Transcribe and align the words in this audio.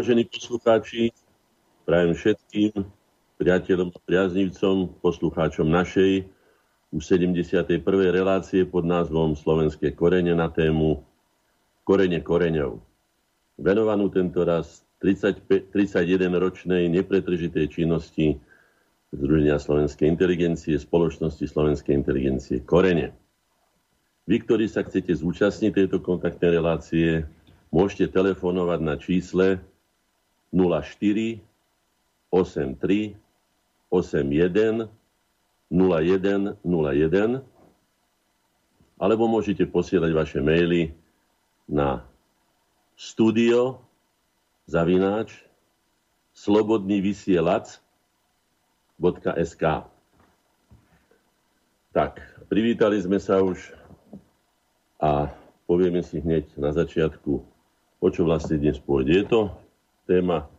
Vážení 0.00 0.24
poslucháči. 0.24 1.12
Prajem 1.84 2.16
všetkým 2.16 2.72
priateľom 3.36 3.92
a 3.92 3.98
priaznivcom, 4.08 4.96
poslucháčom 5.04 5.68
našej 5.68 6.24
už 6.88 7.02
71. 7.04 7.84
relácie 8.08 8.64
pod 8.64 8.88
názvom 8.88 9.36
Slovenské 9.36 9.92
korene 9.92 10.32
na 10.32 10.48
tému 10.48 11.04
Korene 11.84 12.24
koreňov. 12.24 12.80
Venovanú 13.60 14.08
tento 14.08 14.40
raz 14.40 14.88
31-ročnej 15.04 16.88
nepretržitej 16.88 17.68
činnosti 17.68 18.40
Združenia 19.12 19.60
slovenskej 19.60 20.08
inteligencie, 20.08 20.80
spoločnosti 20.80 21.44
slovenskej 21.44 21.92
inteligencie 21.92 22.64
Korene. 22.64 23.12
Vy, 24.24 24.48
ktorí 24.48 24.64
sa 24.64 24.80
chcete 24.80 25.12
zúčastniť 25.12 25.76
tejto 25.76 26.00
kontaktnej 26.00 26.56
relácie, 26.56 27.28
môžete 27.68 28.16
telefonovať 28.16 28.80
na 28.80 28.96
čísle 28.96 29.60
04 30.52 31.40
83 32.30 33.16
81 33.90 34.88
01 35.70 36.56
01 36.62 37.42
alebo 39.00 39.24
môžete 39.24 39.64
posielať 39.64 40.10
vaše 40.12 40.40
maily 40.44 40.92
na 41.64 42.04
studio 42.98 43.80
zavináč 44.68 45.32
slobodný 46.36 47.00
vysielač 47.00 47.80
.sk 49.00 49.64
Tak, 51.90 52.12
privítali 52.52 53.00
sme 53.00 53.16
sa 53.16 53.40
už 53.40 53.72
a 55.00 55.32
povieme 55.64 56.04
si 56.04 56.20
hneď 56.20 56.52
na 56.60 56.76
začiatku 56.76 57.40
o 58.00 58.06
čo 58.08 58.28
vlastne 58.28 58.60
dnes 58.60 58.76
pôjde. 58.76 59.12
Je 59.16 59.24
to 59.24 59.40
téma 60.10 60.50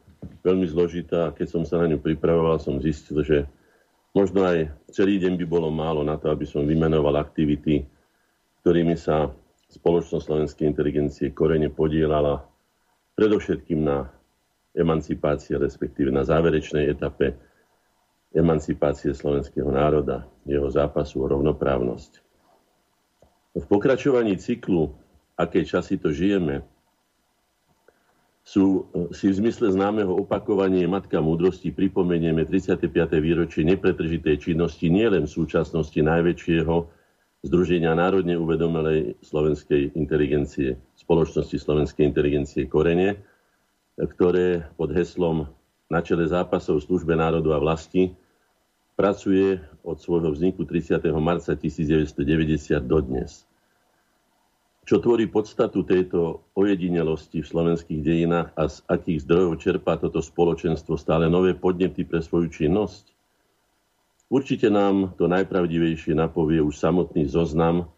veľmi 0.47 0.63
zložitá. 0.71 1.35
Keď 1.35 1.47
som 1.51 1.63
sa 1.67 1.83
na 1.83 1.91
ňu 1.91 1.99
pripravoval, 1.99 2.55
som 2.63 2.79
zistil, 2.79 3.19
že 3.27 3.37
možno 4.15 4.47
aj 4.47 4.71
celý 4.95 5.19
deň 5.19 5.35
by 5.43 5.45
bolo 5.51 5.67
málo 5.67 6.07
na 6.07 6.15
to, 6.15 6.31
aby 6.31 6.47
som 6.47 6.63
vymenoval 6.63 7.19
aktivity, 7.19 7.83
ktorými 8.63 8.95
sa 8.95 9.27
spoločnosť 9.75 10.23
slovenskej 10.23 10.65
inteligencie 10.71 11.35
korene 11.35 11.67
podielala 11.67 12.47
predovšetkým 13.19 13.83
na 13.83 14.07
emancipácii, 14.71 15.59
respektíve 15.59 16.15
na 16.15 16.23
záverečnej 16.23 16.87
etape 16.87 17.35
emancipácie 18.31 19.11
slovenského 19.11 19.67
národa, 19.67 20.23
jeho 20.47 20.71
zápasu 20.71 21.19
o 21.19 21.27
rovnoprávnosť. 21.27 22.23
V 23.51 23.65
pokračovaní 23.67 24.39
cyklu, 24.39 24.95
aké 25.35 25.67
časy 25.67 25.99
to 25.99 26.15
žijeme, 26.15 26.63
sú, 28.41 28.89
e, 28.91 29.13
si 29.13 29.29
v 29.29 29.37
zmysle 29.37 29.71
známeho 29.71 30.11
opakovania 30.17 30.89
Matka 30.89 31.21
múdrosti 31.21 31.69
pripomenieme 31.69 32.45
35. 32.45 33.21
výročie 33.21 33.61
nepretržitej 33.65 34.51
činnosti 34.51 34.89
nielen 34.89 35.29
v 35.29 35.35
súčasnosti 35.35 35.97
najväčšieho 35.97 36.75
Združenia 37.41 37.97
národne 37.97 38.37
uvedomelej 38.37 39.17
slovenskej 39.25 39.97
inteligencie, 39.97 40.77
spoločnosti 40.93 41.57
slovenskej 41.57 42.05
inteligencie 42.05 42.69
Korene, 42.69 43.17
ktoré 43.97 44.69
pod 44.77 44.93
heslom 44.93 45.49
na 45.89 46.05
čele 46.05 46.29
zápasov 46.29 46.85
službe 46.85 47.17
národu 47.17 47.49
a 47.49 47.57
vlasti 47.57 48.13
pracuje 48.93 49.57
od 49.81 49.97
svojho 49.97 50.29
vzniku 50.29 50.69
30. 50.69 51.01
marca 51.17 51.57
1990 51.57 52.77
dodnes 52.85 53.49
čo 54.81 54.97
tvorí 54.97 55.29
podstatu 55.29 55.85
tejto 55.85 56.41
ojedinelosti 56.57 57.45
v 57.45 57.49
slovenských 57.49 58.01
dejinách 58.01 58.49
a 58.57 58.65
z 58.65 58.81
akých 58.89 59.29
zdrojov 59.29 59.53
čerpá 59.61 59.93
toto 60.01 60.25
spoločenstvo 60.25 60.97
stále 60.97 61.29
nové 61.29 61.53
podnety 61.53 62.01
pre 62.01 62.19
svoju 62.19 62.49
činnosť? 62.49 63.13
Určite 64.31 64.73
nám 64.73 65.13
to 65.19 65.29
najpravdivejšie 65.29 66.17
napovie 66.17 66.63
už 66.63 66.73
samotný 66.79 67.29
zoznam 67.29 67.91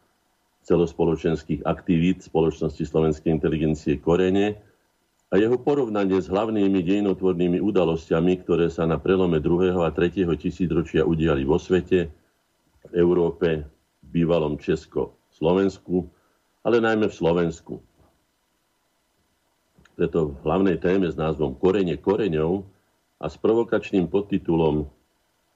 celospoločenských 0.64 1.64
aktivít 1.64 2.24
spoločnosti 2.26 2.84
slovenskej 2.84 3.32
inteligencie 3.32 4.00
Korene 4.00 4.60
a 5.34 5.42
jeho 5.42 5.58
porovnanie 5.58 6.22
s 6.22 6.30
hlavnými 6.30 6.84
dejinotvornými 6.84 7.58
udalosťami, 7.58 8.46
ktoré 8.46 8.70
sa 8.70 8.86
na 8.86 9.02
prelome 9.02 9.42
2. 9.42 9.74
a 9.82 9.90
3. 9.90 10.30
tisícročia 10.38 11.08
udiali 11.08 11.42
vo 11.42 11.58
svete, 11.58 12.12
v 12.84 12.92
Európe, 12.94 13.66
v 14.04 14.08
bývalom 14.14 14.62
Česko-Slovensku, 14.62 16.13
ale 16.64 16.80
najmä 16.80 17.12
v 17.12 17.20
Slovensku. 17.20 17.74
Preto 19.94 20.34
v 20.34 20.38
hlavnej 20.42 20.82
téme 20.82 21.12
s 21.12 21.20
názvom 21.20 21.54
Korene 21.60 22.00
koreňov 22.00 22.66
a 23.22 23.30
s 23.30 23.38
provokačným 23.38 24.10
podtitulom 24.10 24.90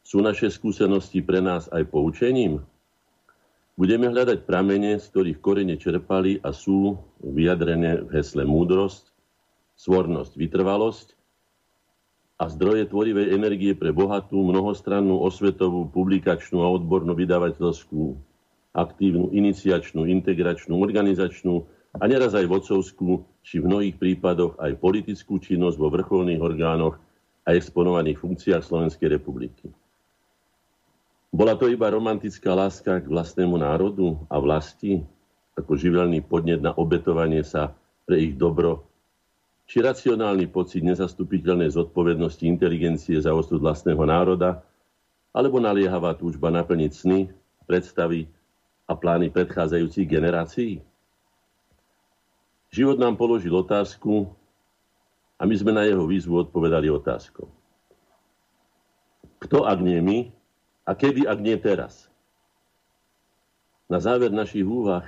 Sú 0.07 0.23
naše 0.23 0.47
skúsenosti 0.47 1.19
pre 1.19 1.44
nás 1.44 1.68
aj 1.68 1.84
poučením? 1.91 2.63
Budeme 3.75 4.07
hľadať 4.07 4.47
pramene, 4.47 4.97
z 4.97 5.06
ktorých 5.12 5.38
korene 5.44 5.75
čerpali 5.78 6.41
a 6.41 6.50
sú 6.50 6.97
vyjadrené 7.22 8.07
v 8.07 8.09
hesle 8.16 8.41
múdrosť, 8.47 9.12
svornosť, 9.78 10.34
vytrvalosť 10.34 11.07
a 12.41 12.50
zdroje 12.50 12.89
tvorivej 12.89 13.38
energie 13.38 13.78
pre 13.78 13.94
bohatú, 13.94 14.41
mnohostrannú, 14.41 15.22
osvetovú, 15.22 15.89
publikačnú 15.94 16.62
a 16.62 16.72
odbornú 16.74 17.13
vydavateľskú 17.13 18.18
aktívnu, 18.77 19.33
iniciačnú, 19.33 20.05
integračnú, 20.05 20.77
organizačnú 20.77 21.65
a 21.97 22.03
neraz 22.05 22.38
aj 22.38 22.45
vodcovskú, 22.45 23.25
či 23.41 23.57
v 23.57 23.65
mnohých 23.65 23.97
prípadoch 23.97 24.61
aj 24.61 24.77
politickú 24.77 25.41
činnosť 25.41 25.77
vo 25.81 25.89
vrcholných 25.89 26.38
orgánoch 26.38 27.01
a 27.41 27.57
exponovaných 27.57 28.21
funkciách 28.21 28.61
Slovenskej 28.61 29.17
republiky. 29.17 29.73
Bola 31.33 31.57
to 31.57 31.65
iba 31.67 31.89
romantická 31.89 32.53
láska 32.53 33.01
k 33.01 33.09
vlastnému 33.09 33.57
národu 33.57 34.15
a 34.29 34.38
vlasti, 34.38 35.01
ako 35.57 35.73
živelný 35.73 36.21
podnet 36.21 36.61
na 36.61 36.71
obetovanie 36.77 37.41
sa 37.41 37.73
pre 38.05 38.21
ich 38.21 38.38
dobro, 38.38 38.85
či 39.67 39.83
racionálny 39.83 40.47
pocit 40.47 40.85
nezastupiteľnej 40.85 41.67
zodpovednosti 41.73 42.45
inteligencie 42.47 43.19
za 43.19 43.35
osud 43.35 43.59
vlastného 43.59 43.99
národa, 44.07 44.63
alebo 45.35 45.59
naliehavá 45.59 46.15
túžba 46.15 46.47
naplniť 46.47 46.91
sny, 46.94 47.19
predstavy 47.67 48.31
a 48.88 48.94
plány 48.96 49.28
predchádzajúcich 49.30 50.07
generácií? 50.07 50.80
Život 52.72 53.00
nám 53.00 53.19
položil 53.19 53.51
otázku 53.51 54.31
a 55.36 55.44
my 55.44 55.56
sme 55.56 55.72
na 55.75 55.84
jeho 55.84 56.07
výzvu 56.07 56.48
odpovedali 56.48 56.88
otázkou. 56.92 57.51
Kto, 59.38 59.68
ak 59.68 59.80
nie 59.84 60.00
my, 60.01 60.18
a 60.88 60.92
kedy, 60.95 61.28
ak 61.28 61.39
nie 61.44 61.56
teraz? 61.60 62.07
Na 63.88 64.00
záver 64.01 64.31
našich 64.34 64.66
úvah 64.66 65.06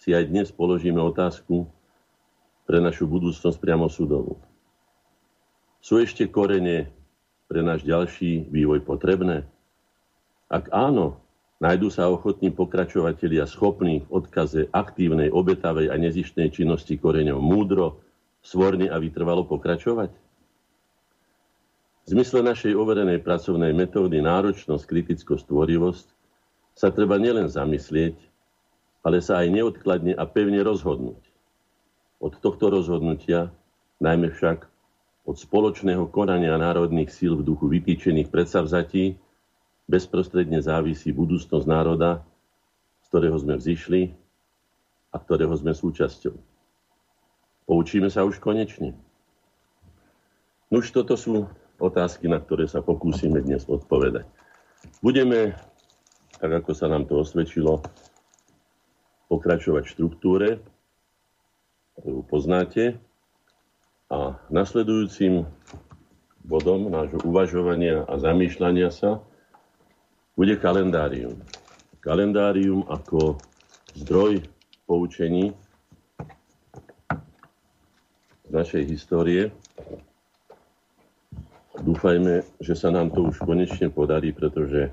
si 0.00 0.12
aj 0.16 0.28
dnes 0.28 0.48
položíme 0.52 1.00
otázku 1.00 1.68
pre 2.64 2.80
našu 2.80 3.08
budúcnosť 3.08 3.56
priamo 3.60 3.88
súdovú. 3.88 4.36
Sú 5.80 5.96
ešte 5.96 6.28
korene 6.28 6.92
pre 7.48 7.64
náš 7.64 7.84
ďalší 7.84 8.48
vývoj 8.52 8.84
potrebné? 8.84 9.48
Ak 10.52 10.68
áno, 10.72 11.20
Nájdú 11.60 11.92
sa 11.92 12.08
ochotní 12.08 12.48
pokračovatelia 12.48 13.44
schopní 13.44 14.00
v 14.08 14.24
odkaze 14.24 14.72
aktívnej, 14.72 15.28
obetavej 15.28 15.92
a 15.92 15.96
nezištnej 16.00 16.48
činnosti 16.48 16.96
koreňov 16.96 17.36
múdro, 17.36 18.00
svorne 18.40 18.88
a 18.88 18.96
vytrvalo 18.96 19.44
pokračovať? 19.44 20.08
V 22.00 22.06
zmysle 22.16 22.40
našej 22.40 22.72
overenej 22.72 23.20
pracovnej 23.20 23.76
metódy 23.76 24.24
náročnosť, 24.24 24.88
kritickosť, 24.88 25.52
tvorivosť 25.52 26.06
sa 26.72 26.88
treba 26.88 27.20
nielen 27.20 27.52
zamyslieť, 27.52 28.16
ale 29.04 29.20
sa 29.20 29.44
aj 29.44 29.52
neodkladne 29.52 30.16
a 30.16 30.24
pevne 30.24 30.64
rozhodnúť. 30.64 31.20
Od 32.24 32.40
tohto 32.40 32.72
rozhodnutia, 32.72 33.52
najmä 34.00 34.32
však 34.32 34.64
od 35.28 35.36
spoločného 35.36 36.08
konania 36.08 36.56
národných 36.56 37.12
síl 37.12 37.36
v 37.36 37.44
duchu 37.44 37.68
vytýčených 37.68 38.32
predsavzatí, 38.32 39.20
bezprostredne 39.90 40.62
závisí 40.62 41.10
budúcnosť 41.10 41.66
národa, 41.66 42.22
z 43.02 43.06
ktorého 43.10 43.34
sme 43.42 43.58
vzýšli 43.58 44.14
a 45.10 45.18
ktorého 45.18 45.50
sme 45.58 45.74
súčasťou. 45.74 46.38
Poučíme 47.66 48.06
sa 48.06 48.22
už 48.22 48.38
konečne. 48.38 48.94
Nuž 50.70 50.94
toto 50.94 51.18
sú 51.18 51.50
otázky, 51.82 52.30
na 52.30 52.38
ktoré 52.38 52.70
sa 52.70 52.78
pokúsime 52.78 53.42
dnes 53.42 53.66
odpovedať. 53.66 54.22
Budeme, 55.02 55.58
tak 56.38 56.62
ako 56.62 56.70
sa 56.70 56.86
nám 56.86 57.10
to 57.10 57.18
osvedčilo, 57.18 57.82
pokračovať 59.26 59.82
v 59.86 59.92
štruktúre, 59.94 60.48
ktorú 61.98 62.22
poznáte. 62.26 62.98
A 64.10 64.38
nasledujúcim 64.50 65.46
bodom 66.42 66.90
nášho 66.90 67.22
uvažovania 67.22 68.02
a 68.10 68.18
zamýšľania 68.18 68.90
sa 68.90 69.22
bude 70.40 70.56
kalendárium. 70.56 71.36
Kalendárium 72.00 72.88
ako 72.88 73.36
zdroj 73.92 74.40
poučení 74.88 75.52
z 78.48 78.48
našej 78.48 78.88
histórie. 78.88 79.52
Dúfajme, 81.84 82.40
že 82.56 82.72
sa 82.72 82.88
nám 82.88 83.12
to 83.12 83.28
už 83.28 83.36
konečne 83.44 83.92
podarí, 83.92 84.32
pretože 84.32 84.88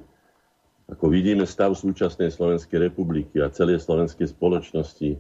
ako 0.92 1.08
vidíme 1.16 1.48
stav 1.48 1.80
súčasnej 1.80 2.28
Slovenskej 2.28 2.92
republiky 2.92 3.40
a 3.40 3.48
celej 3.48 3.88
slovenskej 3.88 4.28
spoločnosti, 4.28 5.16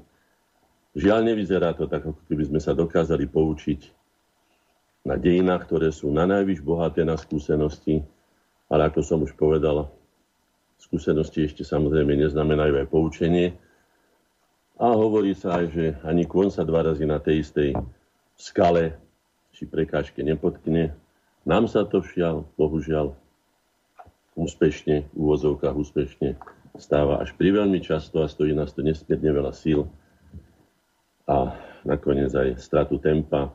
žiaľ 0.91 1.23
nevyzerá 1.23 1.71
to 1.71 1.87
tak, 1.87 2.03
ako 2.03 2.19
keby 2.27 2.51
sme 2.51 2.59
sa 2.59 2.75
dokázali 2.75 3.31
poučiť 3.31 3.79
na 5.07 5.15
dejinách, 5.15 5.71
ktoré 5.71 5.87
sú 5.95 6.11
na 6.11 6.27
najvyš 6.27 6.59
bohaté 6.67 7.07
na 7.07 7.15
skúsenosti, 7.15 8.03
ale 8.67 8.91
ako 8.91 8.99
som 8.99 9.23
už 9.23 9.31
povedal, 9.31 9.87
skúsenosti 10.77 11.45
ešte 11.49 11.65
samozrejme 11.65 12.15
neznamenajú 12.17 12.73
aj 12.81 12.87
poučenie. 12.87 13.57
A 14.77 14.93
hovorí 14.93 15.33
sa 15.33 15.61
aj, 15.61 15.65
že 15.73 15.85
ani 16.05 16.29
kôň 16.29 16.53
sa 16.53 16.61
dva 16.61 16.85
razy 16.85 17.09
na 17.09 17.17
tej 17.17 17.41
istej 17.41 17.73
skale 18.37 18.93
či 19.57 19.65
prekážke 19.65 20.21
nepotkne. 20.21 20.93
Nám 21.49 21.65
sa 21.65 21.81
to 21.81 22.05
všiaľ, 22.05 22.45
bohužiaľ, 22.61 23.17
úspešne, 24.37 25.09
v 25.09 25.17
úvozovkách 25.17 25.73
úspešne 25.73 26.37
stáva 26.77 27.25
až 27.25 27.33
pri 27.33 27.57
veľmi 27.57 27.81
často 27.81 28.21
a 28.21 28.29
stojí 28.29 28.53
nás 28.53 28.69
to 28.69 28.85
nesmierne 28.85 29.33
veľa 29.33 29.49
síl 29.49 29.89
a 31.25 31.57
nakoniec 31.81 32.29
aj 32.31 32.61
stratu 32.61 33.01
tempa. 33.01 33.49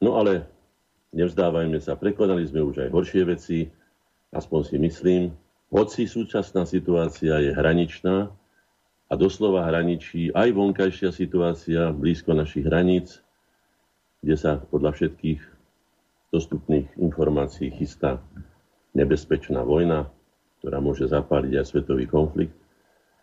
No 0.00 0.16
ale 0.16 0.48
nevzdávajme 1.12 1.76
sa, 1.78 1.94
prekonali 2.00 2.48
sme 2.48 2.64
už 2.64 2.88
aj 2.88 2.90
horšie 2.90 3.22
veci, 3.28 3.58
aspoň 4.32 4.60
si 4.64 4.76
myslím, 4.80 5.22
hoci 5.68 6.08
súčasná 6.08 6.64
situácia 6.64 7.36
je 7.44 7.52
hraničná 7.52 8.32
a 9.08 9.14
doslova 9.16 9.68
hraničí 9.68 10.32
aj 10.32 10.48
vonkajšia 10.52 11.12
situácia 11.12 11.92
blízko 11.92 12.32
našich 12.32 12.64
hraníc, 12.64 13.20
kde 14.24 14.36
sa 14.36 14.52
podľa 14.58 14.96
všetkých 14.96 15.40
dostupných 16.32 16.88
informácií 17.00 17.72
chystá 17.72 18.20
nebezpečná 18.92 19.64
vojna, 19.64 20.08
ktorá 20.60 20.80
môže 20.80 21.08
zapáliť 21.08 21.52
aj 21.60 21.64
svetový 21.68 22.04
konflikt. 22.08 22.56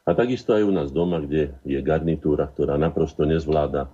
A 0.05 0.13
takisto 0.13 0.53
aj 0.53 0.63
u 0.69 0.73
nás 0.73 0.93
doma, 0.93 1.17
kde 1.17 1.57
je 1.65 1.81
garnitúra, 1.81 2.45
ktorá 2.45 2.77
naprosto 2.77 3.25
nezvláda, 3.25 3.89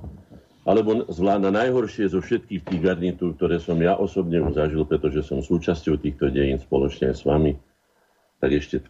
alebo 0.67 1.07
zvláda 1.07 1.49
najhoršie 1.49 2.11
zo 2.11 2.19
všetkých 2.19 2.67
tých 2.67 2.81
garnitúr, 2.83 3.33
ktoré 3.33 3.57
som 3.63 3.79
ja 3.79 3.95
osobne 3.95 4.43
už 4.43 4.59
zažil, 4.59 4.83
pretože 4.83 5.23
som 5.23 5.39
súčasťou 5.39 5.97
týchto 5.97 6.27
dejín 6.29 6.59
spoločne 6.59 7.15
s 7.15 7.23
vami, 7.23 7.55
tak 8.41 8.51
ešte 8.57 8.81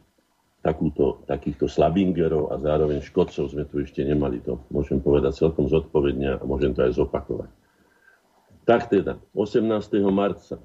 takúto, 0.63 1.27
takýchto 1.27 1.67
slabingerov 1.67 2.53
a 2.53 2.55
zároveň 2.55 3.03
škodcov 3.03 3.51
sme 3.51 3.67
tu 3.67 3.83
ešte 3.83 3.99
nemali. 4.05 4.39
To 4.47 4.63
môžem 4.71 5.03
povedať 5.03 5.43
celkom 5.43 5.67
zodpovedne 5.67 6.39
a 6.39 6.47
môžem 6.47 6.71
to 6.71 6.87
aj 6.87 6.95
zopakovať. 6.95 7.51
Tak 8.63 8.87
teda, 8.87 9.19
18. 9.35 9.67
marca 10.13 10.55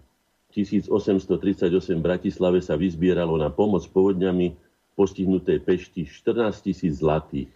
1838 0.54 1.68
v 1.98 2.04
Bratislave 2.04 2.62
sa 2.62 2.78
vyzbieralo 2.78 3.34
na 3.40 3.50
pomoc 3.50 3.82
povodňami 3.90 4.54
postihnutej 4.94 5.64
Pešti 5.64 6.06
14 6.06 6.54
tisíc 6.64 7.02
zlatých. 7.02 7.50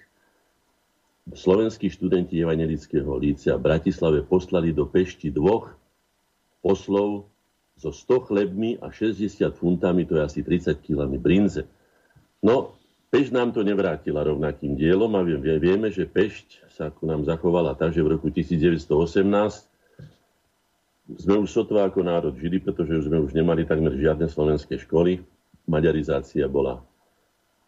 Slovenskí 1.31 1.93
študenti 1.93 2.43
Evangelického 2.43 3.15
lícia 3.21 3.55
v 3.55 3.65
Bratislave 3.71 4.27
poslali 4.27 4.75
do 4.75 4.89
Pešti 4.89 5.31
dvoch 5.31 5.71
poslov 6.65 7.31
so 7.81 7.89
100 7.89 8.29
chlebmi 8.29 8.77
a 8.77 8.93
60 8.93 9.57
funtami, 9.57 10.05
to 10.05 10.21
je 10.21 10.23
asi 10.23 10.41
30 10.45 10.85
kg 10.85 11.09
brinze. 11.17 11.65
No, 12.45 12.77
Pešť 13.11 13.35
nám 13.35 13.51
to 13.51 13.67
nevrátila 13.67 14.23
rovnakým 14.23 14.79
dielom 14.79 15.11
a 15.19 15.27
vieme, 15.27 15.91
že 15.91 16.07
Pešť 16.07 16.71
sa 16.71 16.95
ku 16.95 17.09
nám 17.09 17.27
zachovala 17.27 17.75
tak, 17.75 17.91
že 17.91 18.07
v 18.07 18.15
roku 18.15 18.31
1918 18.31 18.87
sme 21.19 21.43
už 21.43 21.51
sotva 21.51 21.91
ako 21.91 22.07
národ 22.07 22.31
žili, 22.39 22.63
pretože 22.63 23.03
už 23.03 23.11
sme 23.11 23.19
už 23.19 23.35
nemali 23.35 23.67
takmer 23.67 23.99
žiadne 23.99 24.31
slovenské 24.31 24.79
školy. 24.87 25.27
Maďarizácia 25.67 26.47
bola 26.47 26.87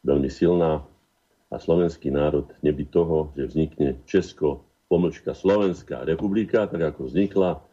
veľmi 0.07 0.31
silná 0.31 0.87
a 1.51 1.57
slovenský 1.59 2.15
národ 2.15 2.47
nebyť 2.63 2.89
toho, 2.95 3.35
že 3.35 3.51
vznikne 3.51 3.99
Česko, 4.07 4.63
pomlčka 4.87 5.35
Slovenská 5.35 6.07
republika, 6.07 6.71
tak 6.71 6.95
ako 6.95 7.11
vznikla 7.11 7.72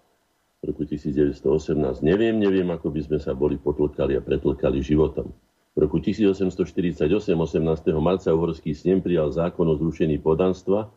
v 0.59 0.75
roku 0.75 0.83
1918. 0.83 2.03
Neviem, 2.03 2.35
neviem, 2.35 2.67
ako 2.67 2.91
by 2.91 3.01
sme 3.07 3.17
sa 3.23 3.31
boli 3.31 3.55
potlkali 3.55 4.19
a 4.19 4.21
pretlkali 4.21 4.83
životom. 4.83 5.31
V 5.71 5.77
roku 5.87 6.03
1848, 6.03 7.07
18. 7.07 7.63
marca, 8.03 8.35
uhorský 8.35 8.75
snem 8.75 8.99
prijal 8.99 9.31
zákon 9.31 9.63
o 9.71 9.79
zrušení 9.79 10.19
podanstva. 10.19 10.91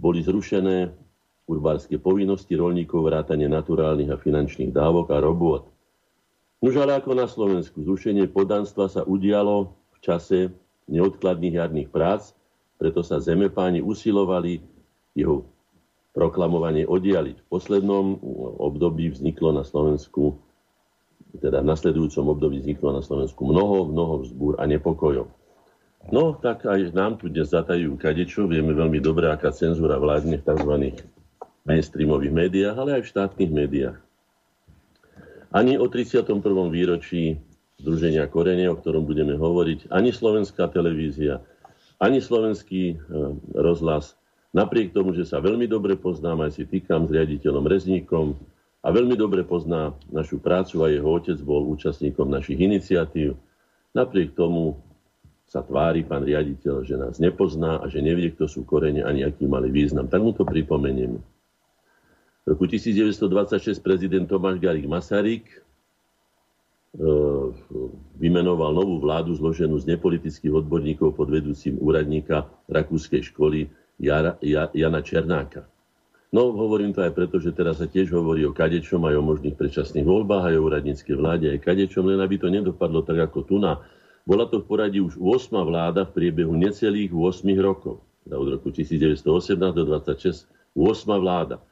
Boli 0.00 0.24
zrušené 0.24 0.96
urbárske 1.44 2.00
povinnosti 2.00 2.56
rolníkov, 2.56 3.04
vrátanie 3.04 3.46
naturálnych 3.52 4.10
a 4.10 4.16
finančných 4.16 4.72
dávok 4.72 5.12
a 5.12 5.20
robôt. 5.20 5.68
Už 6.64 6.80
ale 6.80 6.96
ako 6.96 7.12
na 7.12 7.28
Slovensku, 7.28 7.84
zrušenie 7.84 8.32
podanstva 8.32 8.88
sa 8.88 9.04
udialo 9.04 9.76
v 9.92 9.98
čase 10.00 10.38
neodkladných 10.88 11.60
jarných 11.60 11.92
prác, 11.92 12.32
preto 12.80 13.04
sa 13.04 13.20
zemepáni 13.20 13.84
usilovali 13.84 14.64
jeho 15.12 15.44
proklamovanie 16.16 16.88
oddialiť. 16.88 17.36
V 17.44 17.46
poslednom 17.52 18.16
období 18.56 19.12
vzniklo 19.12 19.52
na 19.52 19.68
Slovensku, 19.68 20.40
teda 21.36 21.60
v 21.60 21.68
nasledujúcom 21.68 22.32
období 22.32 22.64
vzniklo 22.64 22.96
na 22.96 23.04
Slovensku 23.04 23.44
mnoho, 23.44 23.92
mnoho 23.92 24.24
vzbúr 24.24 24.56
a 24.56 24.64
nepokojov. 24.64 25.28
No, 26.08 26.32
tak 26.40 26.64
aj 26.64 26.96
nám 26.96 27.20
tu 27.20 27.28
dnes 27.28 27.52
zatajú 27.52 28.00
kadečo. 28.00 28.48
Vieme 28.48 28.72
veľmi 28.72 28.96
dobre, 29.04 29.28
aká 29.28 29.52
cenzúra 29.52 30.00
vládne 30.00 30.40
v 30.40 30.46
tzv 30.48 30.72
mainstreamových 31.66 32.32
médiách, 32.32 32.76
ale 32.78 32.90
aj 32.96 33.02
v 33.04 33.10
štátnych 33.12 33.52
médiách. 33.52 33.98
Ani 35.50 35.76
o 35.76 35.84
31. 35.90 36.40
výročí 36.70 37.42
Združenia 37.76 38.24
Korene, 38.30 38.70
o 38.72 38.78
ktorom 38.78 39.04
budeme 39.04 39.36
hovoriť, 39.36 39.92
ani 39.92 40.14
slovenská 40.14 40.70
televízia, 40.72 41.42
ani 42.00 42.22
slovenský 42.22 42.94
e, 42.94 42.96
rozhlas, 43.52 44.16
napriek 44.56 44.96
tomu, 44.96 45.12
že 45.12 45.28
sa 45.28 45.44
veľmi 45.44 45.68
dobre 45.68 46.00
poznám, 46.00 46.48
aj 46.48 46.56
si 46.56 46.64
týkam 46.64 47.04
s 47.04 47.12
riaditeľom 47.12 47.68
Rezníkom 47.68 48.32
a 48.80 48.88
veľmi 48.88 49.12
dobre 49.12 49.44
pozná 49.44 49.92
našu 50.08 50.40
prácu 50.40 50.80
a 50.80 50.88
jeho 50.88 51.04
otec 51.12 51.36
bol 51.44 51.68
účastníkom 51.68 52.32
našich 52.32 52.56
iniciatív, 52.56 53.36
napriek 53.92 54.32
tomu 54.32 54.80
sa 55.46 55.60
tvári 55.62 56.02
pán 56.02 56.24
riaditeľ, 56.24 56.74
že 56.82 56.96
nás 56.98 57.20
nepozná 57.22 57.78
a 57.78 57.86
že 57.86 58.02
nevie, 58.02 58.32
kto 58.34 58.50
sú 58.50 58.66
korene 58.66 59.04
ani 59.06 59.22
aký 59.22 59.46
mali 59.46 59.70
význam. 59.70 60.10
Tak 60.10 60.18
mu 60.18 60.34
to 60.34 60.42
pripomenieme. 60.42 61.22
V 62.42 62.46
roku 62.50 62.66
1926 62.66 63.78
prezident 63.78 64.26
Tomáš 64.26 64.58
Garik 64.58 64.86
Masaryk 64.90 65.46
e, 65.50 65.58
vymenoval 68.18 68.74
novú 68.74 68.98
vládu 69.02 69.34
zloženú 69.38 69.78
z 69.78 69.94
nepolitických 69.94 70.54
odborníkov 70.54 71.14
pod 71.14 71.30
vedúcim 71.30 71.78
úradníka 71.78 72.46
rakúskej 72.66 73.30
školy 73.30 73.70
Jana 73.98 75.00
Černáka. 75.02 75.64
No, 76.34 76.52
hovorím 76.52 76.92
to 76.92 77.00
aj 77.00 77.16
preto, 77.16 77.40
že 77.40 77.54
teraz 77.54 77.78
sa 77.80 77.86
tiež 77.88 78.12
hovorí 78.12 78.44
o 78.44 78.52
kadečom, 78.52 79.00
aj 79.08 79.14
o 79.16 79.24
možných 79.24 79.56
predčasných 79.56 80.04
voľbách, 80.04 80.52
aj 80.52 80.56
o 80.58 80.64
úradníckej 80.68 81.16
vláde, 81.16 81.46
aj 81.48 81.64
kadečom, 81.64 82.04
len 82.04 82.20
aby 82.20 82.36
to 82.36 82.50
nedopadlo 82.50 83.00
tak 83.06 83.30
ako 83.30 83.46
tu 83.46 83.56
na. 83.56 83.80
Bola 84.26 84.44
to 84.50 84.58
v 84.60 84.66
poradí 84.66 84.98
už 84.98 85.16
8. 85.16 85.54
vláda 85.54 86.02
v 86.02 86.12
priebehu 86.12 86.52
necelých 86.58 87.14
8 87.14 87.46
rokov. 87.62 88.02
Teda 88.26 88.42
od 88.42 88.58
roku 88.58 88.74
1918 88.74 89.54
do 89.54 89.84
26 89.86 90.50
8. 90.74 91.22
vláda. 91.22 91.62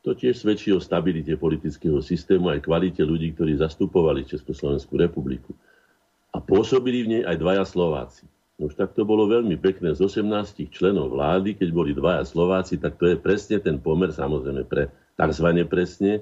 To 0.00 0.16
tiež 0.16 0.40
svedčí 0.40 0.72
o 0.72 0.80
stabilite 0.80 1.36
politického 1.36 2.00
systému 2.00 2.48
aj 2.48 2.64
kvalite 2.64 3.04
ľudí, 3.04 3.36
ktorí 3.36 3.60
zastupovali 3.60 4.24
Československú 4.24 4.96
republiku. 4.96 5.52
A 6.32 6.40
pôsobili 6.40 7.04
v 7.04 7.10
nej 7.14 7.22
aj 7.28 7.36
dvaja 7.36 7.68
Slováci. 7.68 8.24
No 8.60 8.68
už 8.68 8.76
tak 8.76 8.92
to 8.92 9.08
bolo 9.08 9.24
veľmi 9.24 9.56
pekné. 9.56 9.96
Z 9.96 10.04
18 10.04 10.68
členov 10.68 11.16
vlády, 11.16 11.56
keď 11.56 11.68
boli 11.72 11.96
dvaja 11.96 12.28
Slováci, 12.28 12.76
tak 12.76 13.00
to 13.00 13.08
je 13.08 13.16
presne 13.16 13.56
ten 13.56 13.80
pomer, 13.80 14.12
samozrejme 14.12 14.68
pre 14.68 14.92
tzv. 15.16 15.64
presne, 15.64 16.20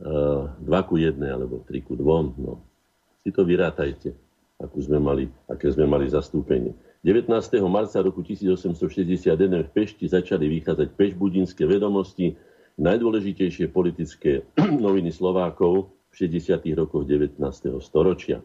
2 0.00 0.64
e, 0.64 0.80
ku 0.88 0.96
1 0.96 1.12
alebo 1.28 1.60
3 1.68 1.84
ku 1.84 1.92
2. 1.92 2.40
No. 2.40 2.64
Si 3.20 3.28
to 3.36 3.44
vyrátajte, 3.44 4.16
akú 4.56 4.80
sme 4.80 4.96
mali, 4.96 5.28
aké 5.44 5.68
sme 5.68 5.84
mali 5.84 6.08
zastúpenie. 6.08 6.72
19. 7.04 7.28
marca 7.68 8.00
roku 8.00 8.24
1861 8.24 9.28
v 9.36 9.70
Pešti 9.76 10.08
začali 10.08 10.48
vychádzať 10.48 10.88
pešbudinské 10.96 11.68
vedomosti, 11.68 12.32
najdôležitejšie 12.80 13.68
politické 13.68 14.40
noviny 14.88 15.12
Slovákov 15.12 15.92
v 16.16 16.32
60. 16.32 16.64
rokoch 16.72 17.04
19. 17.04 17.36
storočia. 17.84 18.40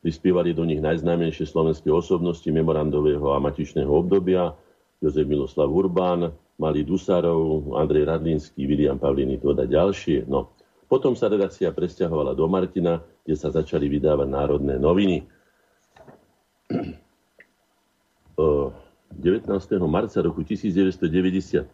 Prispievali 0.00 0.52
do 0.52 0.64
nich 0.64 0.80
najznámejšie 0.80 1.48
slovenské 1.48 1.88
osobnosti 1.92 2.46
memorandového 2.46 3.32
a 3.32 3.42
matičného 3.42 3.88
obdobia, 3.88 4.52
Jozef 5.00 5.28
Miloslav 5.28 5.68
Urbán, 5.68 6.32
Malý 6.56 6.84
Dusarov, 6.88 7.76
Andrej 7.76 8.08
Radlínsky, 8.08 8.64
William 8.64 8.96
Pavliny, 8.96 9.36
to 9.36 9.52
ďalšie. 9.52 10.24
No. 10.24 10.52
Potom 10.86 11.18
sa 11.18 11.26
redakcia 11.26 11.74
presťahovala 11.74 12.32
do 12.32 12.46
Martina, 12.46 13.02
kde 13.26 13.34
sa 13.34 13.50
začali 13.50 13.90
vydávať 13.90 14.28
národné 14.30 14.78
noviny. 14.78 15.26
19. 19.16 19.48
marca 19.88 20.20
roku 20.20 20.44
1995 20.44 21.66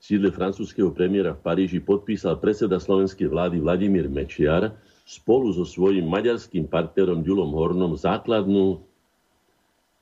sídle 0.00 0.28
francúzského 0.30 0.94
premiéra 0.94 1.34
v 1.34 1.42
Paríži 1.42 1.82
podpísal 1.82 2.38
predseda 2.38 2.78
slovenskej 2.78 3.26
vlády 3.26 3.58
Vladimír 3.58 4.06
Mečiar 4.06 4.72
spolu 5.10 5.50
so 5.50 5.66
svojím 5.66 6.06
maďarským 6.06 6.70
partnerom 6.70 7.26
Ďulom 7.26 7.50
Hornom 7.50 7.98
základnú, 7.98 8.78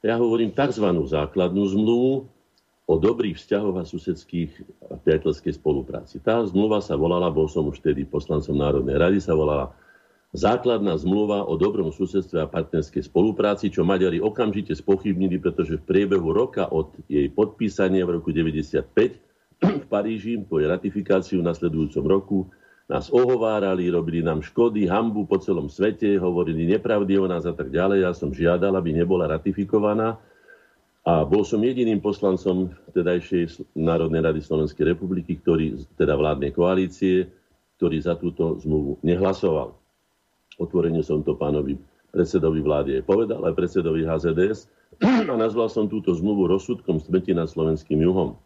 ja 0.05 0.21
hovorím 0.21 0.53
tzv. 0.53 0.85
základnú 0.85 1.65
zmluvu 1.65 2.29
o 2.85 2.95
dobrých 3.01 3.41
vzťahoch 3.41 3.77
a 3.81 3.89
susedských 3.89 4.53
a 4.93 5.01
priateľskej 5.01 5.57
spolupráci. 5.57 6.21
Tá 6.21 6.45
zmluva 6.45 6.85
sa 6.85 6.93
volala, 6.93 7.33
bol 7.33 7.49
som 7.49 7.65
už 7.73 7.81
vtedy 7.81 8.05
poslancom 8.05 8.53
Národnej 8.53 9.01
rady, 9.01 9.19
sa 9.25 9.33
volala 9.33 9.73
základná 10.37 10.93
zmluva 11.01 11.41
o 11.49 11.57
dobrom 11.57 11.89
susedstve 11.89 12.45
a 12.45 12.53
partnerskej 12.53 13.09
spolupráci, 13.09 13.73
čo 13.73 13.89
Maďari 13.89 14.21
okamžite 14.21 14.77
spochybnili, 14.77 15.41
pretože 15.41 15.81
v 15.81 15.87
priebehu 15.89 16.37
roka 16.37 16.69
od 16.69 16.93
jej 17.09 17.33
podpísania 17.33 18.05
v 18.05 18.21
roku 18.21 18.29
1995 18.29 19.25
v 19.59 19.87
Paríži 19.89 20.37
po 20.45 20.61
jej 20.61 20.69
ratifikáciu 20.69 21.41
v 21.41 21.49
nasledujúcom 21.49 22.05
roku 22.05 22.39
nás 22.89 23.13
ohovárali, 23.13 23.93
robili 23.93 24.25
nám 24.25 24.41
škody, 24.41 24.89
hambu 24.89 25.29
po 25.29 25.37
celom 25.37 25.69
svete, 25.69 26.17
hovorili 26.17 26.65
nepravdy 26.65 27.21
o 27.21 27.29
nás 27.29 27.45
a 27.45 27.53
tak 27.53 27.69
ďalej. 27.69 28.09
Ja 28.09 28.13
som 28.17 28.33
žiadal, 28.33 28.73
aby 28.81 28.97
nebola 28.97 29.29
ratifikovaná. 29.29 30.17
A 31.05 31.25
bol 31.25 31.45
som 31.45 31.61
jediným 31.61 32.01
poslancom 32.01 32.73
vtedajšej 32.93 33.77
Národnej 33.77 34.25
rady 34.25 34.41
Slovenskej 34.41 34.97
republiky, 34.97 35.37
ktorý, 35.37 35.85
teda 36.01 36.17
vládnej 36.17 36.53
koalície, 36.53 37.29
ktorý 37.77 37.97
za 38.01 38.17
túto 38.17 38.57
zmluvu 38.65 39.01
nehlasoval. 39.05 39.77
Otvorene 40.59 41.05
som 41.05 41.21
to 41.21 41.37
pánovi 41.37 41.77
predsedovi 42.11 42.61
vlády 42.65 42.91
aj 42.99 43.05
povedal, 43.05 43.41
aj 43.45 43.55
predsedovi 43.55 44.05
HZDS 44.05 44.69
a 45.33 45.35
nazval 45.37 45.69
som 45.69 45.87
túto 45.87 46.17
zmluvu 46.17 46.49
rozsudkom 46.49 46.99
smrti 46.99 47.37
nad 47.37 47.53
slovenským 47.53 48.01
juhom. 48.01 48.37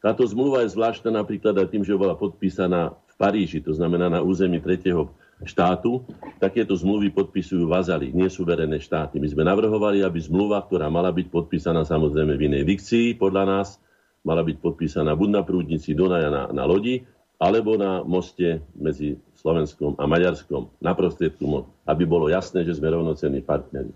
Táto 0.00 0.24
zmluva 0.24 0.64
je 0.64 0.72
zvláštna 0.72 1.12
napríklad 1.12 1.52
aj 1.60 1.68
tým, 1.76 1.84
že 1.84 1.92
bola 1.92 2.16
podpísaná 2.16 2.96
v 2.96 3.14
Paríži, 3.20 3.60
to 3.60 3.76
znamená 3.76 4.08
na 4.08 4.24
území 4.24 4.56
tretieho 4.56 5.12
štátu. 5.44 6.04
Takéto 6.40 6.72
zmluvy 6.72 7.12
podpisujú 7.12 7.68
vazali, 7.68 8.08
nie 8.12 8.32
suverené 8.32 8.80
štáty. 8.80 9.20
My 9.20 9.28
sme 9.28 9.44
navrhovali, 9.44 10.00
aby 10.00 10.16
zmluva, 10.20 10.64
ktorá 10.64 10.88
mala 10.88 11.12
byť 11.12 11.26
podpísaná 11.28 11.84
samozrejme 11.84 12.32
v 12.36 12.44
inej 12.48 12.64
dikcii, 12.64 13.20
podľa 13.20 13.44
nás, 13.44 13.76
mala 14.24 14.40
byť 14.40 14.56
podpísaná 14.60 15.12
buď 15.12 15.28
na 15.36 15.42
prúdnici 15.44 15.92
Dunaja 15.92 16.32
na, 16.32 16.42
na 16.48 16.64
lodi, 16.64 17.04
alebo 17.40 17.76
na 17.80 18.04
moste 18.04 18.60
medzi 18.76 19.16
Slovenskom 19.40 19.96
a 19.96 20.04
Maďarskom, 20.04 20.76
na 20.80 20.92
prostriedku, 20.92 21.44
aby 21.88 22.04
bolo 22.04 22.28
jasné, 22.28 22.68
že 22.68 22.76
sme 22.76 22.92
rovnocenní 22.92 23.40
partneri. 23.40 23.92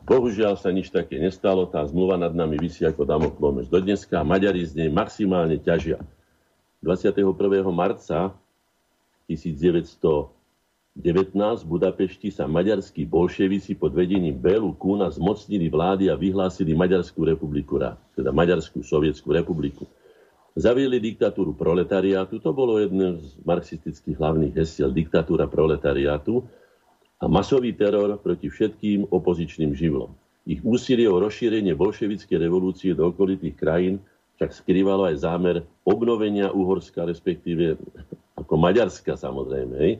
Bohužiaľ 0.00 0.56
sa 0.56 0.72
nič 0.72 0.88
také 0.88 1.20
nestalo, 1.20 1.68
tá 1.68 1.84
zmluva 1.84 2.16
nad 2.16 2.32
nami 2.32 2.56
vysí 2.56 2.82
ako 2.88 3.04
damoklov 3.04 3.60
meč 3.60 3.68
do 3.68 3.78
dneska 3.78 4.24
Maďari 4.24 4.64
z 4.64 4.72
nej 4.80 4.90
maximálne 4.90 5.60
ťažia. 5.60 6.00
21. 6.80 7.28
marca 7.68 8.32
1919 9.28 10.32
v 11.62 11.68
Budapešti 11.68 12.32
sa 12.32 12.48
maďarskí 12.48 13.04
bolševici 13.04 13.76
pod 13.76 13.92
vedením 13.92 14.40
Bélu 14.40 14.72
Kuna 14.74 15.12
zmocnili 15.12 15.68
vlády 15.68 16.08
a 16.08 16.16
vyhlásili 16.16 16.72
Maďarskú 16.72 17.28
republiku, 17.28 17.76
teda 18.16 18.32
Maďarskú 18.32 18.80
sovietskú 18.80 19.36
republiku. 19.36 19.84
Zaviedli 20.58 20.98
diktatúru 20.98 21.54
proletariátu, 21.54 22.42
to 22.42 22.50
bolo 22.50 22.82
jedno 22.82 23.22
z 23.22 23.38
marxistických 23.46 24.18
hlavných 24.18 24.56
hesiel, 24.58 24.90
diktatúra 24.90 25.46
proletariátu 25.46 26.42
a 27.20 27.28
masový 27.28 27.76
teror 27.76 28.16
proti 28.16 28.48
všetkým 28.48 29.12
opozičným 29.12 29.76
živlom. 29.76 30.16
Ich 30.48 30.64
úsilie 30.64 31.04
o 31.04 31.20
rozšírenie 31.20 31.76
bolševickej 31.76 32.40
revolúcie 32.40 32.96
do 32.96 33.12
okolitých 33.12 33.60
krajín 33.60 34.00
však 34.40 34.56
skrývalo 34.56 35.04
aj 35.04 35.20
zámer 35.20 35.56
obnovenia 35.84 36.48
Uhorska, 36.48 37.04
respektíve 37.04 37.76
ako 38.40 38.54
Maďarska 38.56 39.12
samozrejme. 39.12 39.74
Hej. 39.76 39.92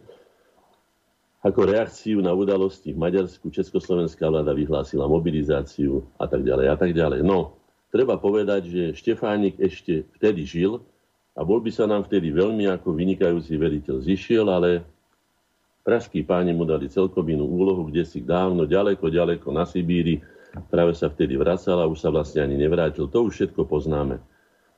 Ako 1.45 1.69
reakciu 1.69 2.25
na 2.25 2.33
udalosti 2.33 2.97
v 2.97 3.05
Maďarsku 3.05 3.53
Československá 3.53 4.33
vláda 4.33 4.57
vyhlásila 4.57 5.05
mobilizáciu 5.05 6.09
a 6.17 6.25
tak 6.25 6.41
ďalej 6.41 6.67
a 6.73 6.77
tak 6.81 6.97
ďalej. 6.97 7.21
No, 7.21 7.61
treba 7.93 8.17
povedať, 8.17 8.73
že 8.73 8.83
Štefánik 8.97 9.61
ešte 9.61 10.09
vtedy 10.17 10.49
žil 10.49 10.81
a 11.37 11.45
bol 11.45 11.61
by 11.61 11.69
sa 11.69 11.85
nám 11.85 12.09
vtedy 12.09 12.33
veľmi 12.33 12.65
ako 12.81 12.97
vynikajúci 12.97 13.61
veriteľ 13.61 14.01
zišiel, 14.01 14.49
ale 14.49 14.89
pražskí 15.91 16.23
páni 16.23 16.55
mu 16.55 16.63
dali 16.63 16.87
celkom 16.87 17.27
inú 17.27 17.51
úlohu, 17.51 17.91
kde 17.91 18.07
si 18.07 18.23
dávno, 18.23 18.63
ďaleko, 18.63 19.11
ďaleko 19.11 19.51
na 19.51 19.67
Sibíri, 19.67 20.23
práve 20.71 20.95
sa 20.95 21.11
vtedy 21.11 21.35
vracal 21.35 21.83
a 21.83 21.91
už 21.91 21.99
sa 21.99 22.15
vlastne 22.15 22.47
ani 22.47 22.55
nevrátil. 22.55 23.11
To 23.11 23.27
už 23.27 23.35
všetko 23.35 23.67
poznáme. 23.67 24.23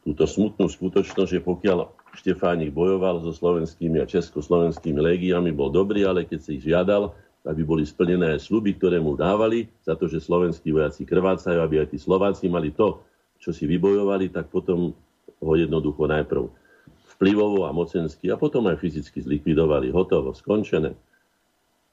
Túto 0.08 0.24
smutnú 0.24 0.72
skutočnosť, 0.72 1.28
že 1.28 1.44
pokiaľ 1.44 1.92
Štefánik 2.16 2.72
bojoval 2.72 3.20
so 3.20 3.28
slovenskými 3.28 4.00
a 4.00 4.08
československými 4.08 5.04
légiami, 5.04 5.52
bol 5.52 5.68
dobrý, 5.68 6.08
ale 6.08 6.24
keď 6.24 6.38
si 6.40 6.56
ich 6.56 6.64
žiadal, 6.64 7.12
aby 7.44 7.60
boli 7.60 7.84
splnené 7.84 8.32
aj 8.32 8.48
sluby, 8.48 8.80
ktoré 8.80 8.96
mu 8.96 9.12
dávali, 9.12 9.68
za 9.84 9.92
to, 9.92 10.08
že 10.08 10.16
slovenskí 10.16 10.72
vojaci 10.72 11.04
krvácajú, 11.04 11.60
aby 11.60 11.84
aj 11.84 11.92
tí 11.92 12.00
Slováci 12.00 12.48
mali 12.48 12.72
to, 12.72 13.04
čo 13.36 13.52
si 13.52 13.68
vybojovali, 13.68 14.32
tak 14.32 14.48
potom 14.48 14.96
ho 15.44 15.52
jednoducho 15.60 16.08
najprv 16.08 16.61
vplyvovo 17.22 17.62
a 17.62 17.70
mocensky 17.70 18.34
a 18.34 18.36
potom 18.36 18.66
aj 18.66 18.82
fyzicky 18.82 19.22
zlikvidovali. 19.22 19.94
Hotovo, 19.94 20.34
skončené. 20.34 20.98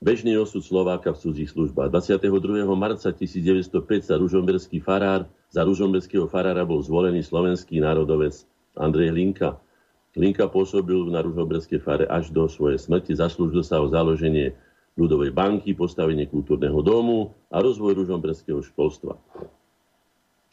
Bežný 0.02 0.34
osud 0.42 0.66
Slováka 0.66 1.14
v 1.14 1.22
cudzích 1.22 1.54
službách. 1.54 1.94
22. 1.94 2.66
marca 2.74 3.14
1905 3.14 4.10
sa 4.10 4.18
ružomberský 4.18 4.82
farár, 4.82 5.30
za 5.54 5.62
ružomberského 5.62 6.26
farára 6.26 6.66
bol 6.66 6.82
zvolený 6.82 7.22
slovenský 7.22 7.78
národovec 7.78 8.42
Andrej 8.74 9.14
Hlinka. 9.14 9.62
Hlinka 10.18 10.50
pôsobil 10.50 10.98
na 11.14 11.22
ružomberskej 11.22 11.78
fare 11.78 12.10
až 12.10 12.34
do 12.34 12.50
svojej 12.50 12.82
smrti, 12.82 13.14
zaslúžil 13.14 13.62
sa 13.62 13.86
o 13.86 13.86
založenie 13.86 14.58
ľudovej 14.98 15.30
banky, 15.30 15.78
postavenie 15.78 16.26
kultúrneho 16.26 16.82
domu 16.82 17.38
a 17.54 17.62
rozvoj 17.62 18.02
ružomberského 18.02 18.66
školstva. 18.66 19.14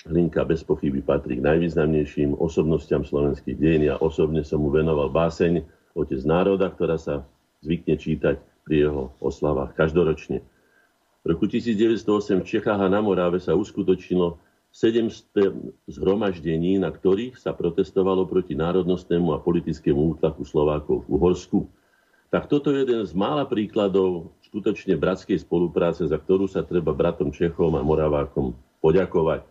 Hlinka 0.06 0.46
bez 0.46 0.62
pochyby 0.62 1.02
patrí 1.02 1.38
k 1.38 1.46
najvýznamnejším 1.46 2.38
osobnostiam 2.38 3.02
slovenských 3.02 3.58
dejín. 3.58 3.90
Ja 3.90 3.98
osobne 3.98 4.46
som 4.46 4.62
mu 4.62 4.70
venoval 4.70 5.10
báseň 5.10 5.66
Otec 5.98 6.22
národa, 6.22 6.70
ktorá 6.70 6.94
sa 6.96 7.26
zvykne 7.64 7.98
čítať 7.98 8.38
pri 8.62 8.86
jeho 8.86 9.10
oslavách 9.18 9.74
každoročne. 9.74 10.44
V 11.22 11.24
roku 11.26 11.50
1908 11.50 12.42
v 12.42 12.46
Čechách 12.46 12.78
a 12.78 12.86
na 12.86 13.02
Moráve 13.02 13.42
sa 13.42 13.58
uskutočnilo 13.58 14.38
700 14.70 15.90
zhromaždení, 15.90 16.78
na 16.78 16.92
ktorých 16.92 17.40
sa 17.40 17.56
protestovalo 17.56 18.28
proti 18.28 18.54
národnostnému 18.54 19.34
a 19.34 19.42
politickému 19.42 20.14
útlaku 20.14 20.46
Slovákov 20.46 21.08
v 21.08 21.18
Uhorsku 21.18 21.66
tak 22.26 22.50
toto 22.50 22.74
je 22.74 22.82
jeden 22.82 23.06
z 23.06 23.14
mála 23.14 23.46
príkladov 23.46 24.34
skutočne 24.50 24.98
bratskej 24.98 25.38
spolupráce, 25.46 26.02
za 26.04 26.18
ktorú 26.18 26.50
sa 26.50 26.66
treba 26.66 26.90
bratom 26.90 27.30
Čechom 27.30 27.70
a 27.78 27.82
Moravákom 27.86 28.52
poďakovať. 28.82 29.46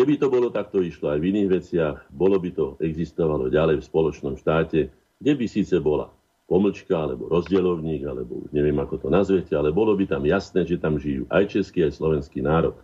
Keby 0.00 0.16
to 0.16 0.32
bolo 0.32 0.48
takto 0.48 0.80
išlo 0.80 1.12
aj 1.12 1.20
v 1.20 1.28
iných 1.28 1.48
veciach, 1.60 1.96
bolo 2.08 2.40
by 2.40 2.56
to 2.56 2.80
existovalo 2.80 3.52
ďalej 3.52 3.84
v 3.84 3.88
spoločnom 3.92 4.32
štáte, 4.32 4.88
kde 5.20 5.32
by 5.36 5.44
síce 5.44 5.76
bola 5.76 6.08
pomlčka, 6.48 6.96
alebo 6.96 7.28
rozdielovník, 7.28 8.08
alebo 8.08 8.48
už 8.48 8.56
neviem, 8.56 8.80
ako 8.80 8.96
to 8.96 9.08
nazvete, 9.12 9.52
ale 9.52 9.68
bolo 9.68 9.92
by 9.92 10.08
tam 10.08 10.24
jasné, 10.24 10.64
že 10.64 10.80
tam 10.80 10.96
žijú 10.96 11.28
aj 11.28 11.52
český, 11.52 11.84
aj 11.84 12.00
slovenský 12.00 12.40
národ. 12.40 12.80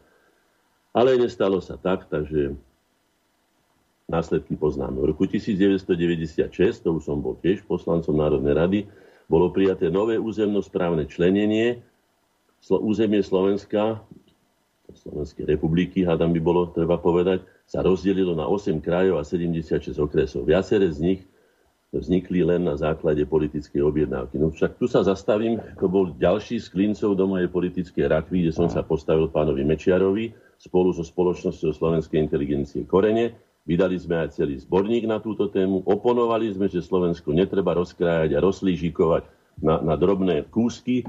Ale 0.93 1.17
nestalo 1.17 1.65
sa 1.65 1.81
tak, 1.81 2.05
takže 2.13 2.53
následky 4.13 4.53
poznáme. 4.53 5.01
V 5.01 5.17
roku 5.17 5.25
1996, 5.25 6.53
to 6.85 7.01
už 7.01 7.09
som 7.09 7.25
bol 7.25 7.41
tiež 7.41 7.65
poslancom 7.65 8.13
Národnej 8.13 8.53
rady, 8.53 8.81
bolo 9.25 9.49
prijaté 9.49 9.89
nové 9.89 10.21
územnosprávne 10.21 11.09
členenie. 11.09 11.81
Územie 12.69 13.25
Slovenska, 13.25 14.05
Slovenskej 14.95 15.49
republiky, 15.51 16.07
hádam 16.07 16.31
by 16.31 16.41
bolo 16.43 16.71
treba 16.71 17.01
povedať, 17.01 17.43
sa 17.67 17.83
rozdelilo 17.83 18.39
na 18.39 18.47
8 18.47 18.79
krajov 18.79 19.19
a 19.19 19.27
76 19.27 19.99
okresov. 19.99 20.47
Viaceré 20.47 20.87
z 20.93 20.99
nich 21.03 21.21
vznikli 21.91 22.45
len 22.45 22.67
na 22.67 22.77
základe 22.77 23.25
politickej 23.25 23.81
objednávky. 23.81 24.37
No 24.37 24.53
však 24.53 24.77
tu 24.77 24.87
sa 24.87 25.01
zastavím, 25.03 25.59
to 25.81 25.89
bol 25.89 26.13
ďalší 26.13 26.61
z 26.61 26.69
klincov 26.71 27.17
do 27.17 27.25
mojej 27.25 27.49
politickej 27.49 28.07
rakvy, 28.11 28.47
kde 28.47 28.53
som 28.53 28.69
sa 28.69 28.85
postavil 28.85 29.33
pánovi 29.33 29.65
Mečiarovi 29.65 30.31
spolu 30.61 30.93
so 30.93 31.03
spoločnosťou 31.03 31.73
Slovenskej 31.73 32.21
inteligencie 32.21 32.85
Korene 32.85 33.47
Vydali 33.67 33.99
sme 33.99 34.23
aj 34.23 34.39
celý 34.39 34.63
zborník 34.63 35.11
na 35.11 35.19
túto 35.19 35.51
tému. 35.51 35.83
Oponovali 35.83 36.55
sme, 36.55 36.71
že 36.71 36.87
Slovensko 36.87 37.35
netreba 37.35 37.75
rozkrájať 37.75 38.39
a 38.39 38.43
rozlížikovať 38.47 39.27
na, 39.59 39.83
na 39.83 39.99
drobné 39.99 40.47
kúsky, 40.47 41.03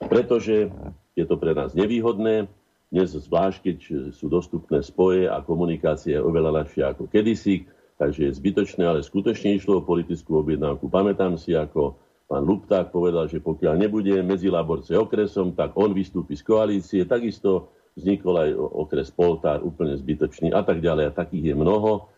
pretože 0.00 0.72
je 1.12 1.24
to 1.28 1.36
pre 1.36 1.52
nás 1.52 1.76
nevýhodné. 1.76 2.48
Dnes 2.88 3.12
zvlášť, 3.12 3.58
keď 3.60 3.78
sú 4.16 4.32
dostupné 4.32 4.80
spoje 4.80 5.28
a 5.28 5.44
komunikácia 5.44 6.16
je 6.16 6.24
oveľa 6.24 6.64
ľahšia 6.64 6.96
ako 6.96 7.04
kedysi, 7.12 7.68
takže 8.00 8.24
je 8.24 8.38
zbytočné, 8.40 8.80
ale 8.80 9.04
skutočne 9.04 9.60
išlo 9.60 9.84
o 9.84 9.86
politickú 9.86 10.40
objednávku. 10.40 10.88
Pamätám 10.88 11.36
si, 11.36 11.52
ako 11.52 12.00
pán 12.24 12.48
Lupták 12.48 12.88
povedal, 12.88 13.28
že 13.28 13.44
pokiaľ 13.44 13.76
nebude 13.76 14.16
medzi 14.24 14.48
Laborce 14.48 14.96
okresom, 14.96 15.52
tak 15.52 15.76
on 15.76 15.92
vystúpi 15.92 16.32
z 16.32 16.48
koalície. 16.48 17.04
Takisto 17.04 17.68
vznikol 17.92 18.34
aj 18.40 18.50
okres 18.56 19.12
Poltár 19.12 19.60
úplne 19.60 19.92
zbytočný 19.92 20.56
a 20.56 20.64
tak 20.64 20.80
ďalej. 20.80 21.12
A 21.12 21.16
takých 21.16 21.52
je 21.52 21.54
mnoho. 21.60 22.08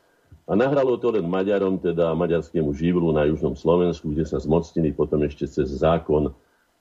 A 0.46 0.54
nahralo 0.54 0.98
to 1.02 1.14
len 1.14 1.26
Maďarom, 1.26 1.82
teda 1.82 2.14
maďarskému 2.14 2.70
živlu 2.78 3.10
na 3.10 3.26
južnom 3.26 3.58
Slovensku, 3.58 4.10
kde 4.10 4.22
sa 4.22 4.38
zmocnili 4.38 4.94
potom 4.94 5.22
ešte 5.26 5.50
cez 5.50 5.66
zákon, 5.82 6.30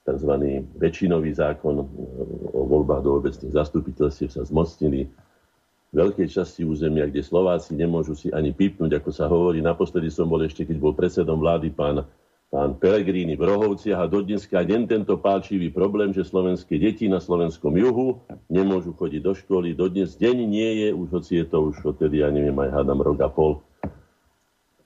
tzv. 0.06 0.32
väčšinový 0.80 1.32
zákon 1.36 1.76
o 2.54 2.62
voľbách 2.66 3.02
do 3.04 3.12
obecných 3.20 3.56
zastupiteľstiev 3.56 4.30
sa 4.32 4.48
zmocnili 4.48 5.10
veľkej 5.90 6.28
časti 6.30 6.62
územia, 6.66 7.10
kde 7.10 7.26
Slováci 7.26 7.74
nemôžu 7.74 8.14
si 8.14 8.28
ani 8.30 8.54
pipnúť, 8.54 9.02
ako 9.02 9.10
sa 9.10 9.26
hovorí. 9.26 9.60
Naposledy 9.60 10.14
som 10.14 10.30
bol 10.30 10.42
ešte, 10.46 10.66
keď 10.66 10.78
bol 10.78 10.94
predsedom 10.94 11.42
vlády 11.42 11.74
pán 11.74 12.06
pán 12.50 12.74
Pelegrini 12.82 13.38
v 13.38 13.46
Rohovciach 13.46 14.10
a 14.10 14.10
dodneska 14.10 14.66
deň 14.66 14.90
tento 14.90 15.14
pálčivý 15.22 15.70
problém, 15.70 16.10
že 16.10 16.26
slovenské 16.26 16.82
deti 16.82 17.06
na 17.06 17.22
slovenskom 17.22 17.78
juhu 17.78 18.26
nemôžu 18.50 18.98
chodiť 18.98 19.22
do 19.22 19.34
školy. 19.38 19.78
Dodnes 19.78 20.18
deň 20.18 20.38
nie 20.50 20.70
je, 20.82 20.90
už 20.90 21.08
hoci 21.22 21.32
je 21.42 21.46
to 21.46 21.70
už 21.70 21.78
odtedy, 21.86 22.26
ja 22.26 22.34
neviem, 22.34 22.58
aj 22.58 22.74
hádam 22.74 23.06
rok 23.06 23.22
a 23.22 23.30
pol, 23.30 23.62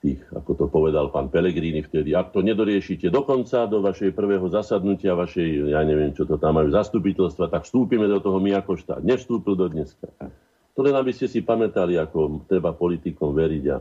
tých, 0.04 0.20
ako 0.36 0.52
to 0.52 0.66
povedal 0.68 1.08
pán 1.08 1.32
Pelegrini 1.32 1.80
vtedy, 1.80 2.12
ak 2.12 2.36
to 2.36 2.44
nedoriešite 2.44 3.08
dokonca 3.08 3.64
do 3.64 3.80
vašej 3.80 4.12
prvého 4.12 4.44
zasadnutia, 4.52 5.16
vašej, 5.16 5.72
ja 5.72 5.80
neviem, 5.80 6.12
čo 6.12 6.28
to 6.28 6.36
tam 6.36 6.60
majú, 6.60 6.68
zastupiteľstva, 6.68 7.48
tak 7.48 7.64
vstúpime 7.64 8.04
do 8.04 8.20
toho 8.20 8.36
my 8.36 8.52
ako 8.60 8.76
štát. 8.76 9.00
Nevstúpil 9.00 9.56
do 9.56 9.64
dneska. 9.72 10.12
To 10.76 10.84
len 10.84 10.92
aby 10.92 11.16
ste 11.16 11.24
si 11.24 11.40
pamätali, 11.40 11.96
ako 11.96 12.44
treba 12.44 12.76
politikom 12.76 13.32
veriť 13.32 13.64
a 13.72 13.80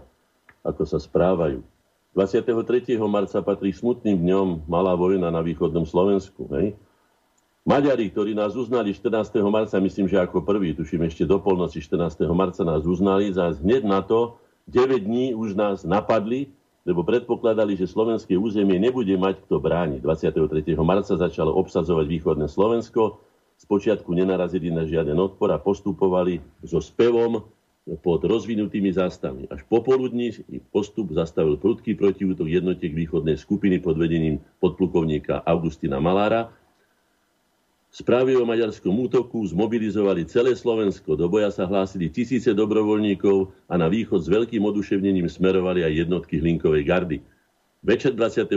ako 0.63 0.87
sa 0.87 0.95
správajú. 0.95 1.59
23. 2.15 2.95
marca 3.03 3.43
patrí 3.43 3.75
smutným 3.75 4.23
dňom 4.23 4.47
malá 4.69 4.95
vojna 4.95 5.27
na 5.27 5.43
východnom 5.43 5.83
Slovensku. 5.83 6.47
Hej? 6.55 6.77
Maďari, 7.67 8.07
ktorí 8.13 8.31
nás 8.31 8.53
uznali 8.55 8.95
14. 8.95 9.33
marca, 9.49 9.75
myslím, 9.81 10.07
že 10.07 10.21
ako 10.21 10.45
prvý, 10.45 10.71
tuším 10.77 11.03
ešte 11.09 11.27
do 11.27 11.41
polnoci 11.41 11.83
14. 11.83 12.23
marca 12.31 12.61
nás 12.63 12.85
uznali, 12.87 13.33
za 13.33 13.51
hneď 13.59 13.83
na 13.83 13.99
to 14.05 14.39
9 14.67 15.03
dní 15.03 15.35
už 15.35 15.55
nás 15.59 15.83
napadli, 15.83 16.47
lebo 16.83 17.03
predpokladali, 17.03 17.79
že 17.79 17.87
slovenské 17.87 18.35
územie 18.35 18.79
nebude 18.79 19.15
mať 19.15 19.43
kto 19.47 19.59
brániť. 19.59 19.99
23. 20.03 20.75
marca 20.83 21.15
začalo 21.15 21.55
obsadzovať 21.55 22.05
východné 22.07 22.47
Slovensko, 22.51 23.19
spočiatku 23.59 24.11
nenarazili 24.11 24.67
na 24.71 24.83
žiaden 24.83 25.15
odpor 25.15 25.51
a 25.55 25.59
postupovali 25.61 26.43
so 26.63 26.83
spevom 26.83 27.43
pod 27.99 28.23
rozvinutými 28.23 28.95
zástavmi. 28.95 29.51
Až 29.51 29.67
popoludní 29.67 30.31
postup 30.71 31.11
zastavil 31.11 31.59
prudký 31.59 31.99
protiútok 31.99 32.47
jednotiek 32.47 32.95
východnej 32.95 33.35
skupiny 33.35 33.83
pod 33.83 33.99
vedením 33.99 34.39
podplukovníka 34.63 35.43
Augustina 35.43 35.99
Malára. 35.99 36.51
Správy 37.93 38.33
o 38.33 38.41
maďarskom 38.41 39.05
útoku 39.05 39.45
zmobilizovali 39.45 40.25
celé 40.25 40.57
Slovensko. 40.57 41.13
Do 41.13 41.29
boja 41.29 41.53
sa 41.53 41.69
hlásili 41.69 42.09
tisíce 42.09 42.49
dobrovoľníkov 42.49 43.53
a 43.69 43.77
na 43.77 43.85
východ 43.85 44.17
s 44.17 44.33
veľkým 44.33 44.65
oduševnením 44.65 45.29
smerovali 45.29 45.85
aj 45.85 46.01
jednotky 46.01 46.41
Hlinkovej 46.41 46.89
gardy. 46.89 47.17
Večer 47.85 48.17
24. 48.17 48.49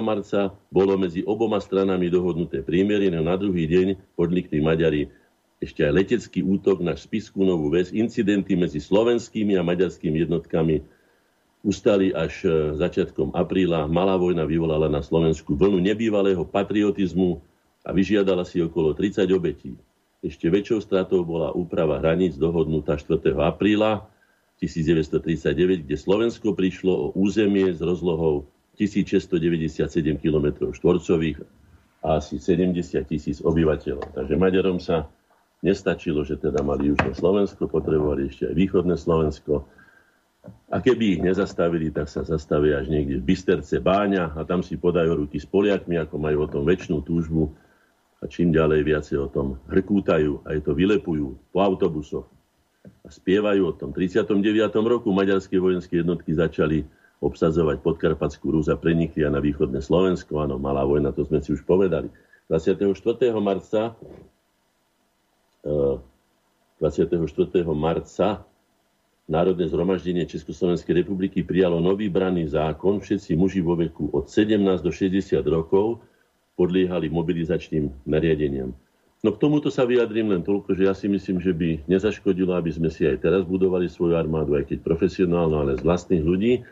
marca 0.00 0.56
bolo 0.72 0.96
medzi 0.96 1.20
oboma 1.28 1.60
stranami 1.60 2.08
dohodnuté 2.08 2.64
prímerie, 2.64 3.12
no 3.12 3.20
na 3.20 3.36
druhý 3.36 3.68
deň 3.68 4.16
podnikli 4.16 4.64
Maďari 4.64 5.12
ešte 5.60 5.84
aj 5.84 5.92
letecký 5.92 6.40
útok 6.40 6.80
na 6.80 6.96
Spisku 6.96 7.44
Novú 7.44 7.68
Ves, 7.68 7.92
incidenty 7.92 8.56
medzi 8.56 8.80
slovenskými 8.80 9.52
a 9.60 9.66
maďarskými 9.68 10.24
jednotkami 10.24 10.80
ustali 11.60 12.16
až 12.16 12.48
e, 12.48 12.48
začiatkom 12.80 13.36
apríla. 13.36 13.84
Malá 13.84 14.16
vojna 14.16 14.48
vyvolala 14.48 14.88
na 14.88 15.04
Slovensku 15.04 15.52
vlnu 15.58 15.76
nebývalého 15.76 16.40
patriotizmu 16.48 17.44
a 17.84 17.90
vyžiadala 17.94 18.42
si 18.46 18.62
okolo 18.62 18.94
30 18.94 19.28
obetí. 19.34 19.74
Ešte 20.18 20.50
väčšou 20.50 20.82
stratou 20.82 21.22
bola 21.22 21.54
úprava 21.54 22.02
hraníc 22.02 22.34
dohodnutá 22.34 22.98
4. 22.98 23.38
apríla 23.38 24.10
1939, 24.58 25.86
kde 25.86 25.96
Slovensko 25.96 26.58
prišlo 26.58 26.90
o 26.90 27.06
územie 27.14 27.70
s 27.70 27.78
rozlohou 27.78 28.50
1697 28.74 29.86
km 30.18 30.74
štvorcových 30.74 31.46
a 32.02 32.18
asi 32.18 32.42
70 32.42 32.74
tisíc 33.06 33.38
obyvateľov. 33.42 34.14
Takže 34.14 34.34
Maďarom 34.34 34.82
sa 34.82 35.06
Nestačilo, 35.58 36.22
že 36.22 36.38
teda 36.38 36.62
mali 36.62 36.94
južné 36.94 37.18
Slovensko, 37.18 37.66
potrebovali 37.66 38.30
ešte 38.30 38.46
aj 38.46 38.54
východné 38.54 38.94
Slovensko. 38.94 39.66
A 40.70 40.78
keby 40.78 41.18
ich 41.18 41.22
nezastavili, 41.22 41.90
tak 41.90 42.06
sa 42.06 42.22
zastavia 42.22 42.78
až 42.78 42.94
niekde 42.94 43.18
v 43.18 43.26
Bysterce 43.26 43.82
Báňa 43.82 44.38
a 44.38 44.46
tam 44.46 44.62
si 44.62 44.78
podajú 44.78 45.26
ruky 45.26 45.42
s 45.42 45.50
Poliakmi, 45.50 45.98
ako 45.98 46.14
majú 46.22 46.46
o 46.46 46.50
tom 46.50 46.62
väčšinu 46.62 47.02
túžbu 47.02 47.58
a 48.18 48.24
čím 48.26 48.50
ďalej 48.50 48.82
viacej 48.82 49.16
o 49.22 49.28
tom 49.30 49.62
hrkútajú, 49.70 50.42
aj 50.46 50.66
to 50.66 50.74
vylepujú 50.74 51.38
po 51.54 51.58
autobusoch 51.62 52.26
a 53.06 53.08
spievajú 53.08 53.62
o 53.68 53.72
tom. 53.74 53.94
V 53.94 54.06
39. 54.06 54.74
roku 54.82 55.14
maďarské 55.14 55.58
vojenské 55.60 56.02
jednotky 56.02 56.34
začali 56.34 56.82
obsadzovať 57.18 57.82
podkarpatskú 57.82 58.54
Rúz 58.54 58.70
a 58.70 58.78
prenikli 58.78 59.26
na 59.26 59.42
východné 59.42 59.82
Slovensko. 59.82 60.38
Áno, 60.38 60.58
malá 60.58 60.86
vojna, 60.86 61.10
to 61.10 61.26
sme 61.26 61.42
si 61.42 61.54
už 61.54 61.66
povedali. 61.66 62.10
24. 62.50 62.94
marca 63.38 63.94
24. 66.78 67.18
marca 67.74 68.46
Národné 69.28 69.68
zhromaždenie 69.68 70.24
Československej 70.24 71.04
republiky 71.04 71.44
prijalo 71.44 71.84
nový 71.84 72.08
branný 72.08 72.48
zákon. 72.48 73.04
Všetci 73.04 73.36
muži 73.36 73.60
vo 73.60 73.76
veku 73.76 74.08
od 74.16 74.32
17 74.32 74.56
do 74.80 74.88
60 74.88 75.36
rokov 75.44 76.00
podliehali 76.58 77.06
mobilizačným 77.06 78.02
nariadeniam. 78.02 78.74
No 79.22 79.34
k 79.34 79.40
tomuto 79.42 79.70
sa 79.70 79.86
vyjadrím 79.86 80.34
len 80.34 80.42
toľko, 80.42 80.74
že 80.74 80.86
ja 80.86 80.94
si 80.94 81.06
myslím, 81.10 81.38
že 81.38 81.54
by 81.54 81.86
nezaškodilo, 81.90 82.54
aby 82.54 82.70
sme 82.74 82.90
si 82.90 83.06
aj 83.06 83.22
teraz 83.22 83.42
budovali 83.46 83.86
svoju 83.86 84.14
armádu, 84.14 84.58
aj 84.58 84.74
keď 84.74 84.78
profesionálno, 84.82 85.58
ale 85.62 85.78
z 85.78 85.82
vlastných 85.82 86.22
ľudí 86.22 86.62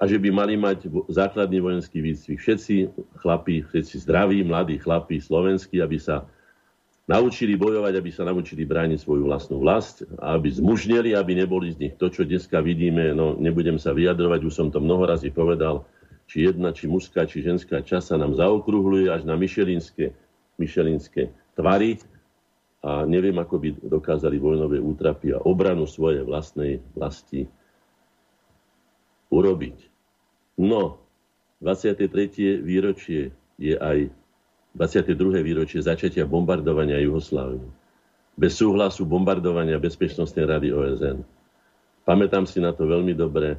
a 0.00 0.08
že 0.08 0.16
by 0.16 0.32
mali 0.32 0.56
mať 0.56 0.88
základný 1.12 1.60
vojenský 1.60 2.00
výcvik 2.00 2.40
všetci 2.40 2.74
chlapí, 3.20 3.60
všetci 3.68 4.00
zdraví, 4.00 4.40
mladí 4.40 4.80
chlapí 4.80 5.20
slovenskí, 5.20 5.84
aby 5.84 6.00
sa 6.00 6.24
naučili 7.04 7.52
bojovať, 7.52 7.92
aby 8.00 8.10
sa 8.14 8.24
naučili 8.24 8.64
brániť 8.64 8.96
svoju 8.96 9.28
vlastnú 9.28 9.60
vlast, 9.60 10.08
aby 10.24 10.48
zmužneli, 10.56 11.12
aby 11.12 11.36
neboli 11.36 11.76
z 11.76 11.84
nich 11.84 11.94
to, 12.00 12.08
čo 12.08 12.24
dneska 12.24 12.64
vidíme. 12.64 13.12
No, 13.12 13.36
nebudem 13.36 13.76
sa 13.76 13.92
vyjadrovať, 13.92 14.40
už 14.40 14.54
som 14.56 14.68
to 14.72 14.80
mnoho 14.80 15.04
razy 15.04 15.28
povedal, 15.28 15.84
či 16.30 16.46
jedna, 16.46 16.70
či 16.70 16.86
mužská, 16.86 17.26
či 17.26 17.42
ženská 17.42 17.82
časa 17.82 18.14
nám 18.14 18.38
zaokrúhluje 18.38 19.10
až 19.10 19.26
na 19.26 19.34
myšelinské, 19.34 20.14
myšelinské 20.62 21.34
tvary 21.58 21.98
a 22.86 23.02
neviem, 23.02 23.34
ako 23.34 23.58
by 23.58 23.68
dokázali 23.82 24.38
vojnové 24.38 24.78
útrapy 24.78 25.34
a 25.34 25.42
obranu 25.42 25.90
svojej 25.90 26.22
vlastnej 26.22 26.78
vlasti 26.94 27.50
urobiť. 29.34 29.76
No, 30.62 31.02
23. 31.58 32.08
výročie 32.62 33.34
je 33.58 33.74
aj 33.74 34.08
22. 34.78 35.42
výročie 35.42 35.82
začatia 35.82 36.24
bombardovania 36.30 37.02
Juhoslávie. 37.02 37.66
Bez 38.38 38.56
súhlasu 38.56 39.02
bombardovania 39.02 39.82
Bezpečnostnej 39.82 40.46
rady 40.46 40.68
OSN. 40.70 41.18
Pamätám 42.06 42.46
si 42.46 42.62
na 42.62 42.70
to 42.70 42.86
veľmi 42.86 43.12
dobre. 43.12 43.58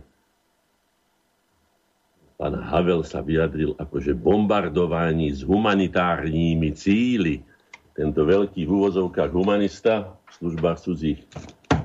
Pán 2.41 2.58
Havel 2.58 3.06
sa 3.06 3.21
vyjadril 3.21 3.77
akože 3.77 4.17
bombardování 4.17 5.30
s 5.30 5.45
humanitárními 5.45 6.73
cíly. 6.73 7.45
Tento 7.93 8.25
veľký 8.25 8.65
v 8.65 8.71
úvozovkách 8.82 9.30
humanista 9.30 10.17
v 10.25 10.32
službách 10.41 10.82
cudzích 10.82 11.21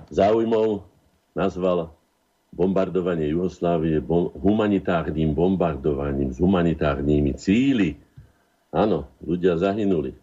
záujmov 0.09 0.89
nazval 1.37 1.93
bombardovanie 2.57 3.29
Jugoslávie 3.37 4.01
bom- 4.01 4.33
humanitárnym 4.33 5.37
bombardovaním 5.37 6.33
s 6.33 6.41
humanitárnymi 6.41 7.37
cíly. 7.37 8.01
Áno, 8.73 9.13
ľudia 9.21 9.61
zahynuli. 9.61 10.17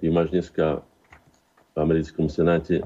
Ty 0.00 0.08
máš 0.08 0.32
dneska 0.32 0.80
v 0.80 1.76
americkom 1.76 2.32
senáte 2.32 2.80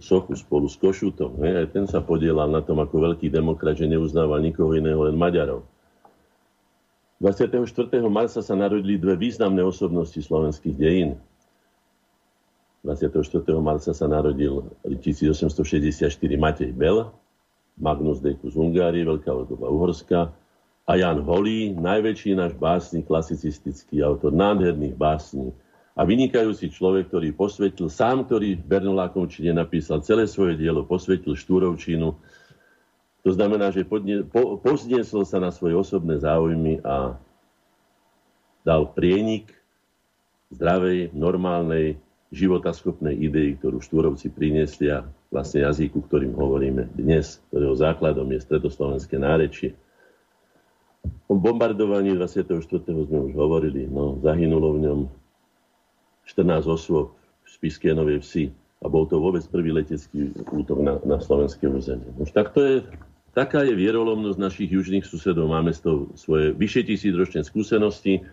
sochu 0.00 0.34
spolu 0.34 0.66
s 0.66 0.80
Košutom. 0.80 1.38
Ne? 1.38 1.64
Aj 1.64 1.68
ten 1.68 1.84
sa 1.84 2.00
podielal 2.00 2.48
na 2.48 2.64
tom 2.64 2.80
ako 2.80 3.12
veľký 3.12 3.28
demokrat, 3.28 3.76
že 3.76 3.86
neuznáva 3.86 4.40
nikoho 4.40 4.72
iného, 4.72 4.98
len 5.04 5.14
Maďarov. 5.14 5.62
24. 7.20 7.68
marca 8.08 8.40
sa 8.40 8.54
narodili 8.56 8.96
dve 8.96 9.12
významné 9.20 9.60
osobnosti 9.60 10.16
slovenských 10.16 10.72
dejín. 10.72 11.20
24. 12.80 13.20
marca 13.60 13.92
sa 13.92 14.06
narodil 14.08 14.64
1864 14.88 16.08
Matej 16.40 16.72
Bel, 16.72 17.12
Magnus 17.76 18.24
Decus 18.24 18.56
Ungárie, 18.56 19.04
Veľká 19.04 19.28
Ordoba 19.36 19.68
Uhorska, 19.68 20.32
a 20.88 20.96
Jan 20.96 21.22
Holý, 21.22 21.76
najväčší 21.76 22.34
náš 22.34 22.56
básnik, 22.58 23.06
klasicistický 23.06 24.02
autor, 24.02 24.34
nádherných 24.34 24.96
básní 24.98 25.54
a 26.00 26.08
vynikajúci 26.08 26.72
človek, 26.72 27.12
ktorý 27.12 27.36
posvetil, 27.36 27.92
sám, 27.92 28.24
ktorý 28.24 28.56
v 28.56 28.64
Bernolákovčine 28.64 29.52
napísal 29.52 30.00
celé 30.00 30.24
svoje 30.24 30.56
dielo, 30.56 30.88
posvetil 30.88 31.36
Štúrovčinu. 31.36 32.16
To 33.20 33.30
znamená, 33.36 33.68
že 33.68 33.84
podne, 33.84 34.24
po, 34.24 34.56
pozniesol 34.56 35.28
sa 35.28 35.36
na 35.44 35.52
svoje 35.52 35.76
osobné 35.76 36.16
záujmy 36.16 36.80
a 36.80 37.20
dal 38.64 38.88
prienik 38.96 39.52
zdravej, 40.56 41.12
normálnej, 41.12 42.00
životaschopnej 42.32 43.20
idei, 43.20 43.60
ktorú 43.60 43.84
Štúrovci 43.84 44.32
priniesli 44.32 44.88
a 44.88 45.04
vlastne 45.28 45.68
jazyku, 45.68 46.00
ktorým 46.08 46.32
hovoríme 46.32 46.96
dnes, 46.96 47.44
ktorého 47.52 47.76
základom 47.76 48.24
je 48.32 48.40
stredoslovenské 48.40 49.20
nárečie. 49.20 49.76
O 51.28 51.36
bombardovaní 51.36 52.16
24. 52.16 52.56
sme 52.88 53.18
už 53.28 53.32
hovorili. 53.36 53.84
No, 53.84 54.16
zahynulo 54.24 54.80
v 54.80 54.82
ňom 54.88 55.00
14 56.30 56.70
osôb 56.70 57.18
v 57.42 57.48
Spiskej 57.50 57.98
Novej 57.98 58.22
Vsi 58.22 58.44
a 58.80 58.86
bol 58.86 59.04
to 59.04 59.18
vôbec 59.18 59.42
prvý 59.50 59.74
letecký 59.74 60.32
útok 60.54 60.78
na, 60.80 60.96
na 61.02 61.18
slovenské 61.20 61.68
územie. 61.68 62.06
Tak 62.32 62.56
to 62.56 62.60
je, 62.62 62.76
taká 63.36 63.66
je 63.66 63.74
vierolomnosť 63.76 64.38
našich 64.38 64.70
južných 64.72 65.04
susedov. 65.04 65.50
Máme 65.50 65.74
z 65.76 65.84
toho 65.84 65.98
svoje 66.16 66.56
vyše 66.56 66.86
tisícročné 66.86 67.44
skúsenosti 67.44 68.24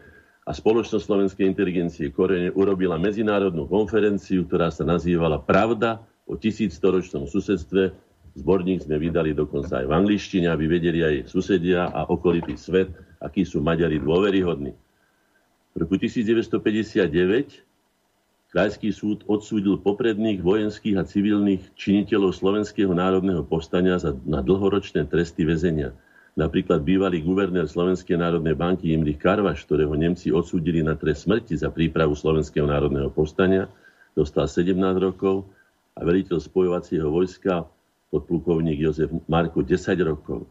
a 0.48 0.56
spoločnosť 0.56 1.04
slovenskej 1.04 1.44
inteligencie 1.44 2.08
Korene 2.16 2.56
urobila 2.56 2.96
medzinárodnú 2.96 3.68
konferenciu, 3.68 4.48
ktorá 4.48 4.72
sa 4.72 4.88
nazývala 4.88 5.44
Pravda 5.44 6.00
o 6.24 6.40
tisícstoročnom 6.40 7.28
susedstve. 7.28 7.92
Zborník 8.40 8.88
sme 8.88 9.02
vydali 9.02 9.36
dokonca 9.36 9.84
aj 9.84 9.86
v 9.90 9.96
angličtine, 9.98 10.48
aby 10.48 10.70
vedeli 10.70 11.04
aj 11.04 11.16
susedia 11.28 11.92
a 11.92 12.08
okolitý 12.08 12.56
svet, 12.56 12.94
akí 13.20 13.44
sú 13.44 13.60
Maďari 13.60 14.00
dôveryhodní. 14.00 14.72
V 15.74 15.76
roku 15.76 16.00
1959 16.00 17.67
Krajský 18.58 18.90
súd 18.90 19.22
odsúdil 19.30 19.78
popredných 19.78 20.42
vojenských 20.42 20.98
a 20.98 21.06
civilných 21.06 21.78
činiteľov 21.78 22.34
Slovenského 22.34 22.90
národného 22.90 23.46
povstania 23.46 24.02
za, 24.02 24.18
na 24.26 24.42
dlhoročné 24.42 25.06
tresty 25.06 25.46
väzenia. 25.46 25.94
Napríklad 26.34 26.82
bývalý 26.82 27.22
guvernér 27.22 27.70
Slovenskej 27.70 28.18
národnej 28.18 28.58
banky 28.58 28.98
Imrich 28.98 29.22
Karvaš, 29.22 29.62
ktorého 29.62 29.94
Nemci 29.94 30.34
odsúdili 30.34 30.82
na 30.82 30.98
trest 30.98 31.30
smrti 31.30 31.54
za 31.54 31.70
prípravu 31.70 32.18
Slovenského 32.18 32.66
národného 32.66 33.14
povstania, 33.14 33.70
dostal 34.18 34.50
17 34.50 34.74
rokov 35.06 35.46
a 35.94 36.02
veliteľ 36.02 36.42
spojovacieho 36.42 37.14
vojska 37.14 37.62
podplukovník 38.10 38.82
Jozef 38.82 39.14
Marko 39.30 39.62
10 39.62 40.02
rokov. 40.02 40.50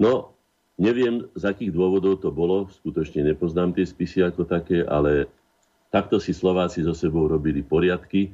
No, 0.00 0.32
neviem, 0.80 1.28
z 1.36 1.44
akých 1.44 1.76
dôvodov 1.76 2.24
to 2.24 2.32
bolo, 2.32 2.72
skutočne 2.72 3.20
nepoznám 3.20 3.76
tie 3.76 3.84
spisy 3.84 4.24
ako 4.24 4.48
také, 4.48 4.80
ale 4.80 5.28
takto 5.88 6.20
si 6.20 6.36
Slováci 6.36 6.84
so 6.84 6.92
sebou 6.92 7.28
robili 7.28 7.64
poriadky, 7.64 8.32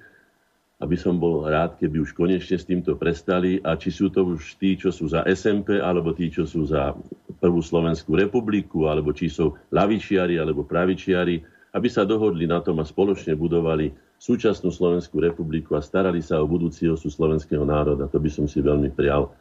aby 0.82 0.96
som 0.98 1.16
bol 1.16 1.46
rád, 1.46 1.78
keby 1.78 2.02
už 2.02 2.12
konečne 2.12 2.58
s 2.58 2.66
týmto 2.66 2.98
prestali 2.98 3.62
a 3.62 3.78
či 3.78 3.94
sú 3.94 4.10
to 4.10 4.26
už 4.26 4.58
tí, 4.58 4.74
čo 4.74 4.90
sú 4.90 5.06
za 5.06 5.22
SMP, 5.24 5.78
alebo 5.78 6.10
tí, 6.12 6.28
čo 6.28 6.44
sú 6.44 6.66
za 6.66 6.92
Prvú 7.38 7.62
Slovenskú 7.62 8.18
republiku, 8.18 8.90
alebo 8.90 9.14
či 9.14 9.30
sú 9.30 9.54
lavičiari, 9.70 10.36
alebo 10.36 10.66
pravičiari, 10.66 11.40
aby 11.74 11.88
sa 11.88 12.02
dohodli 12.02 12.44
na 12.50 12.58
tom 12.58 12.82
a 12.82 12.86
spoločne 12.86 13.38
budovali 13.38 13.94
súčasnú 14.18 14.70
Slovenskú 14.70 15.22
republiku 15.22 15.78
a 15.78 15.82
starali 15.82 16.22
sa 16.22 16.42
o 16.42 16.46
budúci 16.46 16.86
osu 16.90 17.10
slovenského 17.10 17.66
národa. 17.66 18.10
To 18.10 18.18
by 18.18 18.30
som 18.30 18.46
si 18.46 18.62
veľmi 18.62 18.94
prial. 18.94 19.34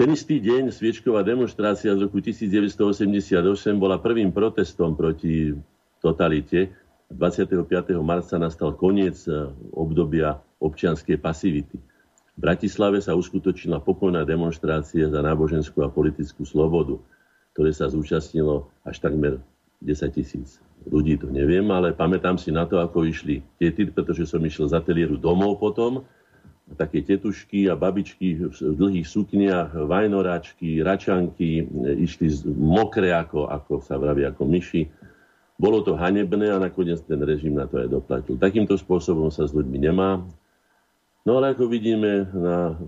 Ten 0.00 0.16
istý 0.16 0.40
deň 0.40 0.72
sviečková 0.72 1.20
demonstrácia 1.20 1.92
z 1.92 2.08
roku 2.08 2.24
1988 2.24 3.36
bola 3.76 4.00
prvým 4.00 4.32
protestom 4.32 4.96
proti 4.96 5.52
totalite. 6.00 6.74
25. 7.10 7.60
marca 8.00 8.38
nastal 8.38 8.74
koniec 8.74 9.22
eh, 9.26 9.50
obdobia 9.74 10.40
občianskej 10.60 11.18
pasivity. 11.18 11.76
V 12.36 12.38
Bratislave 12.40 13.04
sa 13.04 13.12
uskutočnila 13.12 13.84
pokojná 13.84 14.24
demonstrácia 14.24 15.08
za 15.10 15.20
náboženskú 15.20 15.84
a 15.84 15.92
politickú 15.92 16.48
slobodu, 16.48 16.96
ktoré 17.52 17.74
sa 17.74 17.90
zúčastnilo 17.92 18.72
až 18.86 19.02
takmer 19.02 19.42
10 19.84 20.16
tisíc 20.16 20.60
ľudí 20.88 21.20
to 21.20 21.28
neviem, 21.28 21.66
ale 21.68 21.92
pamätám 21.92 22.40
si 22.40 22.48
na 22.48 22.64
to, 22.64 22.80
ako 22.80 23.04
išli 23.04 23.44
tety, 23.60 23.92
pretože 23.92 24.24
som 24.24 24.40
išiel 24.40 24.72
z 24.72 24.80
ateliéru 24.80 25.20
domov 25.20 25.60
potom, 25.60 26.06
také 26.78 27.02
tetušky 27.02 27.66
a 27.66 27.74
babičky 27.74 28.46
v 28.46 28.74
dlhých 28.78 29.04
sukniach, 29.04 29.74
vajnoráčky, 29.74 30.78
račanky, 30.80 31.66
išli 31.98 32.30
mokré 32.54 33.10
ako, 33.10 33.50
ako 33.50 33.82
sa 33.82 33.98
vraví, 33.98 34.22
ako 34.22 34.46
myši. 34.46 34.86
Bolo 35.60 35.84
to 35.84 35.92
hanebné 35.92 36.48
a 36.48 36.56
nakoniec 36.56 37.04
ten 37.04 37.20
režim 37.20 37.52
na 37.52 37.68
to 37.68 37.84
aj 37.84 37.92
doplatil. 37.92 38.40
Takýmto 38.40 38.80
spôsobom 38.80 39.28
sa 39.28 39.44
s 39.44 39.52
ľuďmi 39.52 39.76
nemá. 39.76 40.24
No 41.28 41.36
ale 41.36 41.52
ako 41.52 41.68
vidíme 41.68 42.24
na 42.32 42.80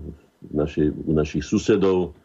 našej, 0.49 0.89
u 1.05 1.13
našich 1.13 1.45
susedov, 1.45 2.17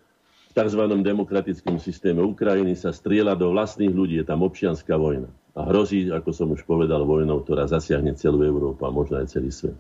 v 0.49 0.53
tzv. 0.57 0.83
demokratickom 1.05 1.77
systéme 1.77 2.25
Ukrajiny 2.25 2.73
sa 2.73 2.97
strieľa 2.97 3.37
do 3.37 3.53
vlastných 3.53 3.93
ľudí, 3.93 4.17
je 4.17 4.25
tam 4.25 4.41
občianská 4.41 4.97
vojna 4.97 5.29
a 5.59 5.67
hrozí, 5.67 6.07
ako 6.07 6.31
som 6.31 6.55
už 6.55 6.63
povedal, 6.63 7.03
vojnou, 7.03 7.43
ktorá 7.43 7.67
zasiahne 7.67 8.15
celú 8.15 8.47
Európu 8.47 8.87
a 8.87 8.95
možno 8.95 9.19
aj 9.19 9.35
celý 9.35 9.51
svet. 9.51 9.75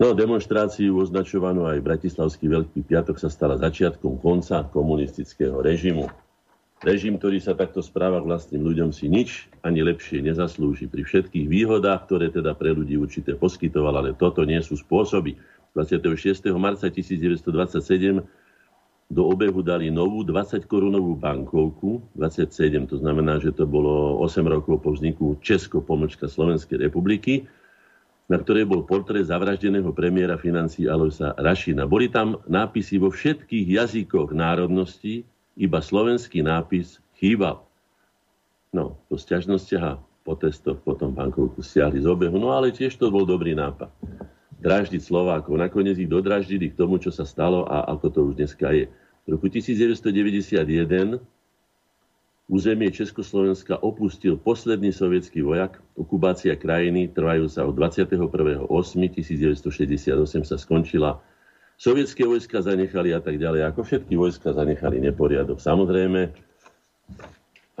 No, 0.00 0.16
demonstráciu 0.16 0.96
označovanú 0.96 1.68
aj 1.68 1.84
Bratislavský 1.84 2.48
Veľký 2.48 2.80
piatok 2.88 3.20
sa 3.20 3.28
stala 3.28 3.60
začiatkom 3.60 4.16
konca 4.16 4.64
komunistického 4.72 5.60
režimu. 5.60 6.08
Režim, 6.80 7.20
ktorý 7.20 7.44
sa 7.44 7.52
takto 7.52 7.84
správa 7.84 8.24
vlastným 8.24 8.64
ľuďom, 8.64 8.88
si 8.88 9.04
nič 9.12 9.52
ani 9.60 9.84
lepšie 9.84 10.24
nezaslúži. 10.24 10.88
Pri 10.88 11.04
všetkých 11.04 11.44
výhodách, 11.44 12.08
ktoré 12.08 12.32
teda 12.32 12.56
pre 12.56 12.72
ľudí 12.72 12.96
určite 12.96 13.36
poskytoval, 13.36 14.00
ale 14.00 14.10
toto 14.16 14.40
nie 14.48 14.56
sú 14.64 14.80
spôsoby. 14.80 15.36
26. 15.76 16.48
marca 16.56 16.88
1927 16.88 18.24
do 19.10 19.22
obehu 19.26 19.60
dali 19.60 19.92
novú 19.92 20.24
20-korunovú 20.24 21.20
bankovku, 21.20 22.00
27, 22.16 22.88
to 22.88 22.96
znamená, 22.96 23.42
že 23.42 23.52
to 23.52 23.68
bolo 23.68 24.16
8 24.24 24.40
rokov 24.46 24.80
po 24.80 24.96
vzniku 24.96 25.36
Česko-Pomočka 25.44 26.32
Slovenskej 26.32 26.80
republiky, 26.80 27.44
na 28.30 28.38
ktorej 28.38 28.64
bol 28.64 28.86
portrét 28.86 29.26
zavraždeného 29.26 29.90
premiéra 29.90 30.38
financí 30.38 30.86
Aloisa 30.86 31.34
Rašina. 31.34 31.84
Boli 31.84 32.08
tam 32.08 32.38
nápisy 32.46 33.02
vo 33.02 33.10
všetkých 33.10 33.66
jazykoch 33.82 34.30
národností, 34.30 35.26
iba 35.60 35.84
slovenský 35.84 36.40
nápis 36.40 36.96
chýbal. 37.20 37.60
No, 38.72 38.96
po 39.12 39.20
sťažnostiach 39.20 39.84
a 39.84 40.00
po 40.24 40.32
testoch 40.32 40.80
potom 40.80 41.12
bankovku 41.12 41.60
stiahli 41.60 42.00
z 42.00 42.08
obehu, 42.08 42.40
no 42.40 42.56
ale 42.56 42.72
tiež 42.72 42.96
to 42.96 43.12
bol 43.12 43.28
dobrý 43.28 43.52
nápad. 43.52 43.92
Draždiť 44.60 45.04
Slovákov. 45.04 45.60
Nakoniec 45.60 46.00
ich 46.00 46.08
dodraždili 46.08 46.72
k 46.72 46.78
tomu, 46.80 46.96
čo 46.96 47.12
sa 47.12 47.28
stalo 47.28 47.68
a 47.68 47.92
ako 47.92 48.06
to 48.08 48.20
už 48.32 48.40
dneska 48.40 48.72
je. 48.72 48.88
V 49.24 49.36
roku 49.36 49.52
1991 49.52 51.20
územie 52.50 52.90
Československa 52.92 53.78
opustil 53.80 54.36
posledný 54.36 54.92
sovietský 54.92 55.40
vojak. 55.40 55.80
Okupácia 55.96 56.52
krajiny 56.56 57.08
trvajúca 57.08 57.64
od 57.64 57.74
21.8.1968 57.76 60.44
sa 60.44 60.56
skončila. 60.60 61.20
Sovietské 61.80 62.28
vojska 62.28 62.60
zanechali 62.60 63.16
a 63.16 63.24
tak 63.24 63.40
ďalej. 63.40 63.72
Ako 63.72 63.80
všetky 63.88 64.12
vojska 64.12 64.52
zanechali 64.52 65.00
neporiadok. 65.00 65.64
Samozrejme, 65.64 66.28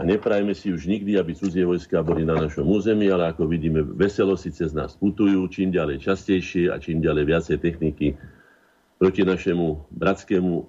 neprajme 0.00 0.56
si 0.56 0.72
už 0.72 0.88
nikdy, 0.88 1.20
aby 1.20 1.36
cudzie 1.36 1.68
vojska 1.68 2.00
boli 2.00 2.24
na 2.24 2.32
našom 2.32 2.64
území, 2.64 3.12
ale 3.12 3.28
ako 3.28 3.44
vidíme, 3.44 3.84
veselo 3.84 4.32
si 4.40 4.48
cez 4.48 4.72
nás 4.72 4.96
putujú, 4.96 5.44
čím 5.52 5.68
ďalej 5.68 6.00
častejšie 6.00 6.72
a 6.72 6.80
čím 6.80 7.04
ďalej 7.04 7.28
viacej 7.28 7.56
techniky 7.60 8.16
proti 8.96 9.20
našemu 9.20 9.84
bratskému 9.92 10.64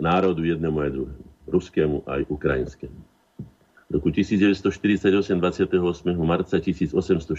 národu 0.00 0.40
jednému 0.40 0.78
aj 0.80 0.90
druhému, 0.96 1.24
ruskému 1.52 2.08
aj 2.08 2.24
ukrajinskému. 2.32 3.00
V 3.86 3.90
roku 4.00 4.08
1948, 4.08 5.12
28. 5.12 5.76
marca 6.24 6.56
1848 6.56 7.36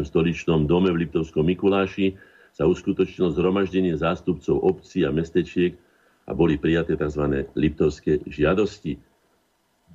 v 0.00 0.08
stoličnom 0.08 0.64
dome 0.64 0.88
v 0.88 1.04
Liptovskom 1.04 1.44
Mikuláši 1.44 2.16
sa 2.56 2.64
uskutočnilo 2.64 3.36
zhromaždenie 3.36 3.92
zástupcov 4.00 4.64
obcí 4.64 5.04
a 5.04 5.12
mestečiek 5.12 5.76
a 6.24 6.32
boli 6.32 6.56
prijaté 6.56 6.96
tzv. 6.96 7.44
liptovské 7.52 8.24
žiadosti. 8.24 8.96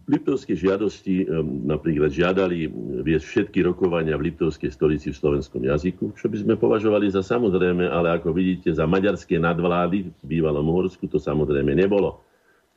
Liptovské 0.06 0.54
žiadosti 0.54 1.26
napríklad 1.66 2.14
žiadali 2.14 2.70
viesť 3.02 3.26
všetky 3.26 3.66
rokovania 3.66 4.18
v 4.18 4.30
Liptovskej 4.30 4.74
stolici 4.74 5.10
v 5.10 5.18
slovenskom 5.18 5.62
jazyku, 5.62 6.14
čo 6.18 6.26
by 6.30 6.38
sme 6.42 6.54
považovali 6.58 7.10
za 7.10 7.22
samozrejme, 7.26 7.86
ale 7.86 8.18
ako 8.18 8.34
vidíte, 8.34 8.74
za 8.74 8.86
maďarské 8.86 9.42
nadvlády 9.42 10.10
v 10.10 10.26
bývalom 10.26 10.66
Uhorsku 10.74 11.06
to 11.06 11.22
samozrejme 11.22 11.74
nebolo. 11.74 12.22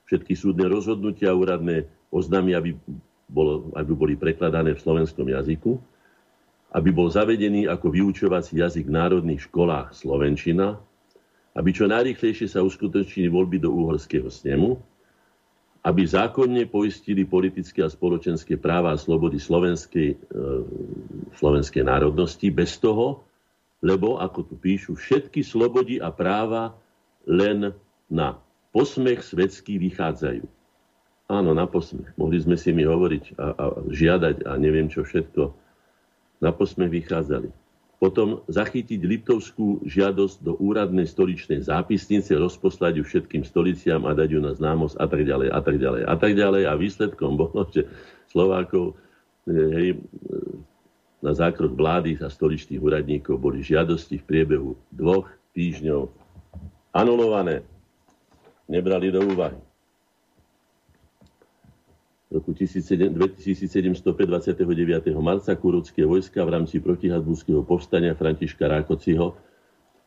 Všetky 0.05 0.37
súdne 0.37 0.69
rozhodnutia 0.69 1.33
úradné 1.33 1.89
oznámy, 2.13 2.53
aby, 2.57 2.71
bolo, 3.25 3.73
aby 3.73 3.93
boli 3.97 4.15
prekladané 4.21 4.77
v 4.77 4.85
slovenskom 4.85 5.25
jazyku, 5.25 5.81
aby 6.75 6.91
bol 6.91 7.07
zavedený 7.07 7.71
ako 7.71 7.87
vyučovací 7.95 8.59
jazyk 8.59 8.91
v 8.91 8.97
národných 8.99 9.47
školách 9.47 9.95
Slovenčina, 9.95 10.75
aby 11.55 11.71
čo 11.71 11.87
najrychlejšie 11.87 12.51
sa 12.51 12.67
uskutočnili 12.67 13.31
voľby 13.31 13.63
do 13.63 13.71
uhorského 13.71 14.27
snemu, 14.27 14.75
aby 15.85 16.03
zákonne 16.03 16.67
poistili 16.67 17.23
politické 17.23 17.85
a 17.85 17.93
spoločenské 17.93 18.59
práva 18.59 18.91
a 18.91 18.99
slobody 18.99 19.39
slovenskej, 19.39 20.17
e, 20.17 20.19
slovenskej 21.39 21.85
národnosti 21.87 22.51
bez 22.51 22.81
toho, 22.83 23.23
lebo, 23.85 24.19
ako 24.19 24.49
tu 24.49 24.55
píšu, 24.57 24.97
všetky 24.97 25.45
slobody 25.45 26.01
a 26.01 26.09
práva 26.09 26.75
len 27.29 27.77
na 28.09 28.41
posmech 28.73 29.23
svetský 29.23 29.77
vychádzajú. 29.79 30.43
Áno, 31.29 31.53
na 31.53 31.69
posmech. 31.69 32.11
Mohli 32.17 32.39
sme 32.43 32.57
si 32.57 32.73
mi 32.73 32.83
hovoriť 32.85 33.25
a, 33.37 33.47
a 33.55 33.65
žiadať 33.87 34.49
a 34.49 34.57
neviem 34.57 34.89
čo 34.89 35.05
všetko. 35.05 35.64
Na 36.45 36.53
posmech 36.53 36.93
vychádzali. 36.93 37.49
potom 37.95 38.45
zachytiť 38.53 39.01
Liptovskú 39.01 39.81
žiadosť 39.89 40.45
do 40.45 40.61
úradnej 40.61 41.09
stoličnej 41.09 41.65
zápisnice, 41.65 42.37
rozposlať 42.37 43.01
ju 43.01 43.05
všetkým 43.09 43.49
stoliciam 43.49 44.05
a 44.05 44.13
dať 44.13 44.29
ju 44.37 44.41
na 44.45 44.53
známosť 44.53 45.01
a 45.01 45.07
tak 45.09 45.25
ďalej 45.25 45.49
a 45.49 45.61
tak 45.65 45.77
ďalej 45.81 46.03
a 46.05 46.15
tak 46.21 46.33
ďalej. 46.37 46.63
A 46.69 46.73
výsledkom 46.77 47.33
bolo, 47.41 47.65
že 47.73 47.89
Slovákov 48.29 48.93
e, 49.49 49.57
hej, 49.57 49.89
na 51.25 51.33
zákrok 51.33 51.73
vlády 51.73 52.21
a 52.21 52.29
stoličných 52.29 52.83
úradníkov 52.83 53.41
boli 53.41 53.65
žiadosti 53.65 54.21
v 54.21 54.29
priebehu 54.29 54.77
dvoch 54.93 55.33
týždňov 55.57 56.13
anulované. 56.93 57.65
Nebrali 58.69 59.09
do 59.09 59.25
úvahy 59.25 59.57
roku 62.35 62.51
2705 62.51 64.03
29. 64.03 65.15
marca 65.23 65.55
kurucké 65.55 66.03
vojska 66.03 66.43
v 66.43 66.51
rámci 66.51 66.83
protihazbúského 66.83 67.63
povstania 67.63 68.19
Františka 68.19 68.67
Rákociho 68.67 69.39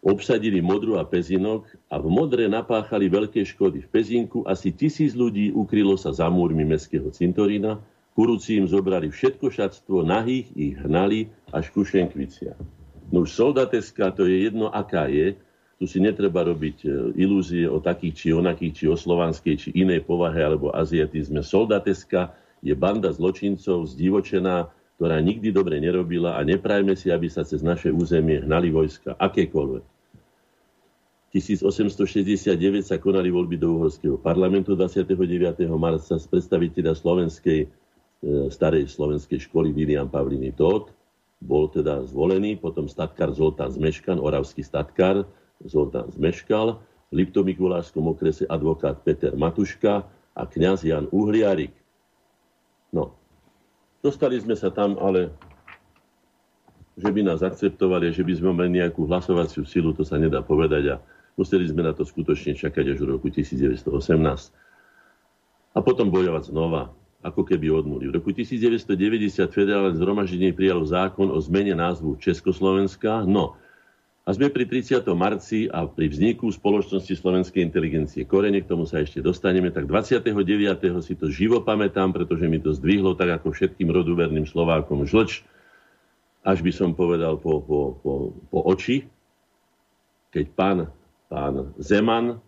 obsadili 0.04 0.60
Modru 0.60 1.00
a 1.00 1.08
Pezinok 1.08 1.72
a 1.88 1.96
v 1.98 2.08
Modre 2.12 2.52
napáchali 2.52 3.08
veľké 3.08 3.48
škody. 3.48 3.88
V 3.88 3.90
Pezinku 3.90 4.44
asi 4.44 4.76
tisíc 4.76 5.16
ľudí 5.16 5.56
ukrylo 5.56 5.96
sa 5.96 6.12
za 6.12 6.28
múrmi 6.28 6.68
mestského 6.68 7.08
cintorína, 7.10 7.80
Kurúci 8.18 8.58
im 8.58 8.66
zobrali 8.66 9.14
všetko 9.14 9.54
šatstvo, 9.54 10.02
nahých 10.02 10.50
ich 10.58 10.74
hnali 10.74 11.30
až 11.54 11.70
ku 11.70 11.86
Šenkvicia. 11.86 12.58
No 13.14 13.30
už 13.30 13.30
soldateska, 13.30 14.10
to 14.10 14.26
je 14.26 14.50
jedno, 14.50 14.74
aká 14.74 15.06
je, 15.06 15.38
tu 15.78 15.86
si 15.86 16.02
netreba 16.02 16.42
robiť 16.42 16.78
e, 16.84 16.88
ilúzie 17.22 17.70
o 17.70 17.78
takých 17.78 18.14
či 18.18 18.28
onakých, 18.34 18.74
či 18.74 18.86
o 18.90 18.98
slovanskej, 18.98 19.56
či 19.62 19.70
inej 19.78 20.10
povahe 20.10 20.42
alebo 20.42 20.74
aziatizme. 20.74 21.46
Soldateska 21.46 22.34
je 22.66 22.74
banda 22.74 23.14
zločincov 23.14 23.86
zdivočená, 23.86 24.74
ktorá 24.98 25.22
nikdy 25.22 25.54
dobre 25.54 25.78
nerobila 25.78 26.34
a 26.34 26.42
neprajme 26.42 26.98
si, 26.98 27.14
aby 27.14 27.30
sa 27.30 27.46
cez 27.46 27.62
naše 27.62 27.94
územie 27.94 28.42
hnali 28.42 28.74
vojska, 28.74 29.14
akékoľvek. 29.22 29.86
1869 31.30 32.82
sa 32.82 32.98
konali 32.98 33.30
voľby 33.30 33.62
do 33.62 33.78
Uhorského 33.78 34.18
parlamentu 34.18 34.74
29. 34.74 35.70
marca 35.78 36.18
z 36.18 36.26
predstaviteľa 36.26 36.98
slovenskej, 36.98 37.60
e, 37.62 37.68
starej 38.50 38.90
slovenskej 38.90 39.46
školy 39.46 39.70
William 39.70 40.10
Pavliny 40.10 40.58
Todt. 40.58 40.90
Bol 41.38 41.70
teda 41.70 42.02
zvolený, 42.10 42.58
potom 42.58 42.90
statkár 42.90 43.30
Zoltán 43.30 43.70
Zmeškan, 43.70 44.18
oravský 44.18 44.66
statkár, 44.66 45.30
Zoltán 45.66 46.12
Zmeškal, 46.14 46.78
v 47.08 47.14
Liptomikulášskom 47.24 48.04
okrese 48.04 48.44
advokát 48.46 49.00
Peter 49.02 49.32
Matuška 49.34 50.04
a 50.36 50.42
kňaz 50.44 50.84
Jan 50.84 51.08
Uhliarik. 51.10 51.72
No, 52.92 53.16
dostali 54.04 54.38
sme 54.38 54.60
sa 54.60 54.70
tam, 54.70 55.00
ale 55.00 55.32
že 56.98 57.10
by 57.14 57.22
nás 57.24 57.46
akceptovali, 57.46 58.10
že 58.12 58.26
by 58.26 58.34
sme 58.36 58.50
mali 58.52 58.82
nejakú 58.82 59.06
hlasovaciu 59.06 59.64
silu, 59.64 59.94
to 59.94 60.02
sa 60.02 60.18
nedá 60.18 60.42
povedať 60.42 60.98
a 60.98 61.02
museli 61.38 61.70
sme 61.70 61.86
na 61.86 61.94
to 61.94 62.02
skutočne 62.04 62.58
čakať 62.58 62.98
až 62.98 62.98
v 63.06 63.08
roku 63.16 63.30
1918. 63.30 63.86
A 65.78 65.80
potom 65.86 66.10
bojovať 66.10 66.50
znova, 66.50 66.90
ako 67.22 67.46
keby 67.46 67.70
od 67.70 67.86
nuly. 67.86 68.10
V 68.10 68.18
roku 68.18 68.34
1990 68.34 69.46
federálne 69.54 69.94
zhromaždenie 69.94 70.58
prijalo 70.58 70.90
zákon 70.90 71.30
o 71.30 71.38
zmene 71.38 71.78
názvu 71.78 72.18
Československa, 72.18 73.22
no 73.30 73.54
a 74.28 74.36
sme 74.36 74.52
pri 74.52 74.68
30. 74.68 75.08
marci 75.16 75.72
a 75.72 75.88
pri 75.88 76.12
vzniku 76.12 76.52
spoločnosti 76.52 77.16
slovenskej 77.16 77.64
inteligencie 77.64 78.28
Korene, 78.28 78.60
k 78.60 78.68
tomu 78.68 78.84
sa 78.84 79.00
ešte 79.00 79.24
dostaneme, 79.24 79.72
tak 79.72 79.88
29. 79.88 80.36
si 81.00 81.16
to 81.16 81.32
živo 81.32 81.64
pamätám, 81.64 82.12
pretože 82.12 82.44
mi 82.44 82.60
to 82.60 82.76
zdvihlo 82.76 83.16
tak 83.16 83.40
ako 83.40 83.56
všetkým 83.56 83.88
roduverným 83.88 84.44
Slovákom 84.44 85.08
žlč, 85.08 85.48
až 86.44 86.60
by 86.60 86.72
som 86.76 86.92
povedal 86.92 87.40
po, 87.40 87.64
po, 87.64 87.96
po, 88.04 88.14
po 88.52 88.60
oči, 88.68 89.08
keď 90.36 90.46
pán, 90.60 90.78
pán 91.32 91.72
Zeman, 91.80 92.44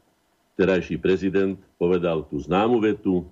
terajší 0.59 0.99
prezident, 0.99 1.55
povedal 1.79 2.27
tú 2.27 2.43
známu 2.43 2.83
vetu, 2.83 3.23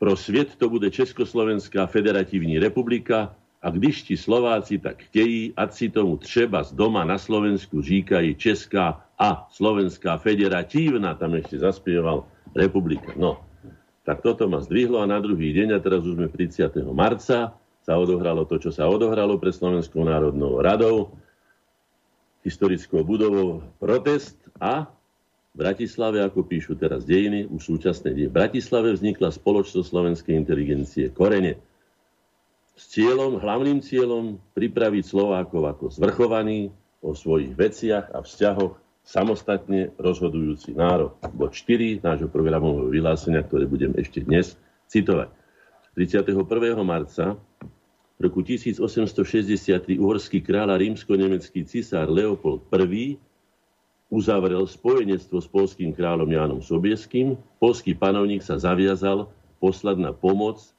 pro 0.00 0.16
svet 0.16 0.56
to 0.56 0.72
bude 0.72 0.88
Československá 0.88 1.84
federatívna 1.92 2.56
republika, 2.56 3.36
a 3.62 3.70
když 3.70 4.02
ti 4.02 4.16
Slováci 4.18 4.78
tak 4.78 5.02
chtějí, 5.06 5.54
ať 5.56 5.70
si 5.72 5.86
tomu 5.88 6.16
třeba 6.18 6.66
z 6.66 6.74
doma 6.74 7.04
na 7.04 7.18
Slovensku 7.18 7.82
říkají 7.82 8.34
Česká 8.34 9.06
a 9.18 9.46
Slovenská 9.54 10.18
federatívna, 10.18 11.14
tam 11.14 11.38
ešte 11.38 11.62
zaspieval 11.62 12.26
republika. 12.58 13.14
No, 13.14 13.38
tak 14.02 14.18
toto 14.18 14.50
ma 14.50 14.58
zdvihlo 14.58 14.98
a 14.98 15.06
na 15.06 15.22
druhý 15.22 15.54
deň, 15.54 15.78
a 15.78 15.82
teraz 15.82 16.02
už 16.02 16.18
sme 16.18 16.26
30. 16.26 16.74
marca, 16.90 17.54
sa 17.82 17.94
odohralo 17.98 18.46
to, 18.46 18.58
čo 18.58 18.74
sa 18.74 18.90
odohralo 18.90 19.38
pre 19.38 19.54
Slovenskou 19.54 20.02
národnou 20.06 20.58
radou, 20.58 21.14
historickou 22.42 23.06
budovou 23.06 23.62
protest 23.78 24.38
a 24.58 24.90
v 25.54 25.56
Bratislave, 25.62 26.18
ako 26.18 26.42
píšu 26.42 26.74
teraz 26.74 27.06
dejiny, 27.06 27.46
už 27.46 27.78
súčasné 27.78 28.10
dejiny, 28.10 28.30
v 28.30 28.38
Bratislave 28.42 28.88
vznikla 28.90 29.30
spoločnosť 29.30 29.86
slovenskej 29.86 30.34
inteligencie 30.34 31.14
Korene 31.14 31.62
s 32.82 32.90
cieľom, 32.90 33.38
hlavným 33.38 33.78
cieľom 33.78 34.42
pripraviť 34.58 35.04
Slovákov 35.06 35.62
ako 35.70 35.84
zvrchovaný 35.94 36.74
o 36.98 37.14
svojich 37.14 37.54
veciach 37.54 38.10
a 38.10 38.26
vzťahoch 38.26 38.74
samostatne 39.06 39.94
rozhodujúci 40.02 40.74
národ. 40.74 41.14
Bod 41.30 41.54
4 41.54 42.02
nášho 42.02 42.26
programového 42.26 42.90
vyhlásenia, 42.90 43.46
ktoré 43.46 43.70
budem 43.70 43.94
ešte 43.94 44.26
dnes 44.26 44.58
citovať. 44.90 45.30
31. 45.94 46.34
marca 46.82 47.38
roku 48.18 48.42
1863 48.42 50.02
uhorský 50.02 50.42
kráľ 50.42 50.74
a 50.74 50.76
rímsko-nemecký 50.82 51.62
cisár 51.62 52.10
Leopold 52.10 52.66
I 52.66 53.14
uzavrel 54.10 54.66
spojenectvo 54.66 55.38
s 55.38 55.46
polským 55.46 55.94
kráľom 55.94 56.26
Jánom 56.26 56.60
Sobieským. 56.62 57.38
Polský 57.62 57.94
panovník 57.94 58.42
sa 58.42 58.58
zaviazal 58.58 59.30
poslať 59.62 60.02
na 60.02 60.10
pomoc 60.10 60.74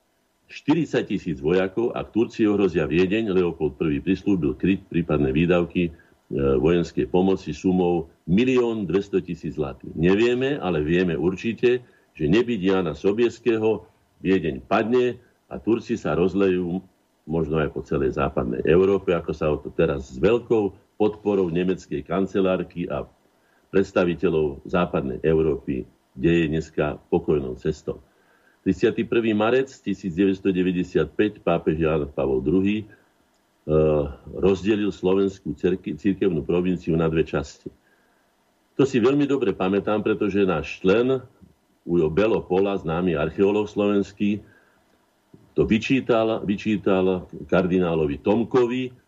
40 0.53 1.09
tisíc 1.09 1.41
vojakov, 1.41 1.97
ak 1.97 2.13
Turci 2.13 2.45
ohrozia 2.45 2.85
Viedeň, 2.85 3.33
Leopold 3.33 3.73
I 3.89 3.97
prislúbil 3.97 4.53
kryť 4.53 4.85
prípadné 4.85 5.33
výdavky 5.33 5.89
e, 5.89 5.91
vojenskej 6.37 7.09
pomoci 7.09 7.57
sumou 7.57 8.13
1 8.29 8.85
200 8.85 9.25
tisíc 9.25 9.57
zlatých. 9.57 9.97
Nevieme, 9.97 10.61
ale 10.61 10.85
vieme 10.85 11.17
určite, 11.17 11.81
že 12.13 12.29
nebyť 12.29 12.59
Jana 12.61 12.93
Sobieského, 12.93 13.89
Viedeň 14.21 14.61
padne 14.63 15.17
a 15.49 15.57
Turci 15.57 15.97
sa 15.97 16.13
rozlejú 16.13 16.85
možno 17.25 17.57
aj 17.57 17.73
po 17.73 17.81
celej 17.81 18.15
západnej 18.15 18.61
Európe, 18.69 19.11
ako 19.11 19.31
sa 19.33 19.49
o 19.49 19.57
to 19.57 19.73
teraz 19.73 20.13
s 20.13 20.21
veľkou 20.21 20.95
podporou 21.01 21.49
nemeckej 21.49 22.05
kancelárky 22.05 22.85
a 22.87 23.09
predstaviteľov 23.73 24.63
západnej 24.69 25.17
Európy 25.25 25.89
deje 26.13 26.45
dneska 26.45 27.01
pokojnou 27.09 27.57
cestou. 27.57 27.99
31. 28.63 29.35
marec 29.35 29.67
1995 29.67 31.43
pápež 31.43 31.75
Jan 31.83 32.07
Pavol 32.07 32.39
II 32.39 32.79
eh, 32.79 32.85
rozdelil 34.39 34.89
slovenskú 34.89 35.51
církevnú 35.99 36.47
provinciu 36.47 36.95
na 36.95 37.11
dve 37.11 37.27
časti. 37.27 37.67
To 38.79 38.87
si 38.87 38.97
veľmi 39.03 39.27
dobre 39.29 39.53
pamätám, 39.53 40.01
pretože 40.01 40.47
náš 40.47 40.81
člen 40.81 41.21
Ujo 41.83 42.07
Belo 42.07 42.39
Pola, 42.39 42.79
známy 42.79 43.19
archeológ 43.19 43.67
slovenský, 43.67 44.39
to 45.53 45.67
vyčítal, 45.67 46.41
vyčítal 46.41 47.29
kardinálovi 47.45 48.17
Tomkovi, 48.17 49.02